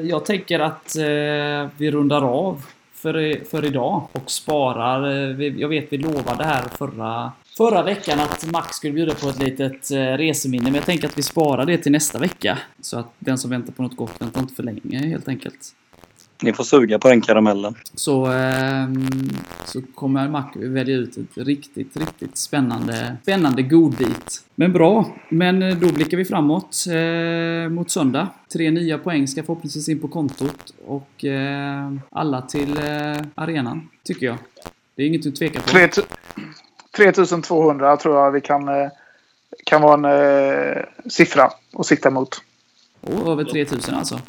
jag 0.00 0.24
tänker 0.24 0.60
att 0.60 0.96
eh, 0.96 1.68
vi 1.76 1.90
rundar 1.90 2.22
av 2.22 2.62
för, 2.94 3.44
för 3.50 3.64
idag 3.64 4.02
och 4.12 4.30
sparar. 4.30 5.10
Eh, 5.40 5.46
jag 5.46 5.68
vet 5.68 5.86
vi 5.92 5.98
lovade 5.98 6.44
här 6.44 6.64
förra 6.78 7.32
förra 7.56 7.82
veckan 7.82 8.20
att 8.20 8.52
Max 8.52 8.76
skulle 8.76 8.92
bjuda 8.92 9.14
på 9.14 9.28
ett 9.28 9.42
litet 9.42 9.90
eh, 9.90 9.96
reseminne, 9.96 10.64
men 10.64 10.74
jag 10.74 10.86
tänker 10.86 11.08
att 11.08 11.18
vi 11.18 11.22
sparar 11.22 11.66
det 11.66 11.78
till 11.78 11.92
nästa 11.92 12.18
vecka. 12.18 12.58
Så 12.80 12.98
att 12.98 13.12
den 13.18 13.38
som 13.38 13.50
väntar 13.50 13.72
på 13.72 13.82
något 13.82 13.96
gott 13.96 14.20
väntar 14.20 14.40
inte 14.40 14.54
för 14.54 14.62
länge, 14.62 15.06
helt 15.06 15.28
enkelt. 15.28 15.74
Ni 16.42 16.52
får 16.52 16.64
suga 16.64 16.98
på 16.98 17.08
den 17.08 17.20
karamellen. 17.20 17.74
Så, 17.94 18.32
eh, 18.32 18.88
så 19.64 19.82
kommer 19.94 20.28
Mac 20.28 20.50
välja 20.54 20.96
ut 20.96 21.16
ett 21.16 21.46
riktigt, 21.46 21.96
riktigt 21.96 22.36
spännande, 22.36 23.16
spännande 23.22 23.62
godbit. 23.62 24.44
Men 24.54 24.72
bra. 24.72 25.16
Men 25.28 25.62
eh, 25.62 25.76
då 25.76 25.92
blickar 25.92 26.16
vi 26.16 26.24
framåt 26.24 26.84
eh, 26.90 27.70
mot 27.70 27.90
söndag. 27.90 28.28
Tre 28.52 28.70
nya 28.70 28.98
poäng 28.98 29.28
ska 29.28 29.42
förhoppningsvis 29.42 29.88
in 29.88 30.00
på 30.00 30.08
kontot 30.08 30.74
och 30.86 31.24
eh, 31.24 31.92
alla 32.10 32.42
till 32.42 32.78
arenan, 33.34 33.88
tycker 34.04 34.26
jag. 34.26 34.36
Det 34.96 35.02
är 35.02 35.06
inget 35.06 35.26
att 35.26 35.36
tveka 35.36 35.60
på. 35.60 35.70
3200 36.96 37.96
tror 37.96 38.16
jag 38.16 38.30
vi 38.30 38.40
kan, 38.40 38.68
eh, 38.68 38.90
kan 39.64 39.82
vara 39.82 39.94
en 39.94 40.04
eh, 40.04 40.82
siffra 41.10 41.50
att 41.78 41.86
sikta 41.86 42.10
mot. 42.10 42.42
Oh, 43.00 43.32
över 43.32 43.44
3000 43.44 43.94
alltså. 43.94 44.20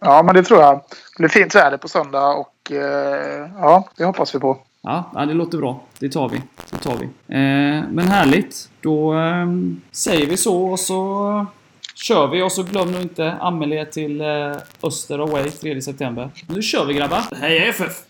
Ja, 0.00 0.22
men 0.22 0.34
det 0.34 0.42
tror 0.42 0.60
jag. 0.60 0.74
Det 1.16 1.18
blir 1.18 1.28
fint 1.28 1.54
väder 1.54 1.76
på 1.76 1.88
söndag 1.88 2.32
och 2.32 2.72
eh, 2.72 3.50
ja, 3.60 3.88
det 3.96 4.04
hoppas 4.04 4.34
vi 4.34 4.38
på. 4.38 4.58
Ja, 4.82 5.24
det 5.28 5.34
låter 5.34 5.58
bra. 5.58 5.80
Det 5.98 6.08
tar 6.08 6.28
vi. 6.28 6.42
Det 6.70 6.76
tar 6.76 6.96
vi. 6.96 7.04
Eh, 7.04 7.84
men 7.90 8.08
härligt. 8.08 8.70
Då 8.80 9.14
eh, 9.14 9.46
säger 9.92 10.26
vi 10.26 10.36
så 10.36 10.64
och 10.64 10.80
så 10.80 11.46
kör 11.94 12.26
vi. 12.26 12.42
Och 12.42 12.52
så 12.52 12.62
glöm 12.62 12.92
nu 12.92 13.00
inte 13.00 13.32
anmäl 13.32 13.72
er 13.72 13.84
till 13.84 14.20
eh, 14.20 14.56
Öster 14.82 15.18
Away 15.18 15.50
3 15.50 15.82
september. 15.82 16.30
Nu 16.48 16.62
kör 16.62 16.84
vi 16.84 16.94
grabbar! 16.94 17.36
Heja 17.40 17.66
FF! 17.68 18.02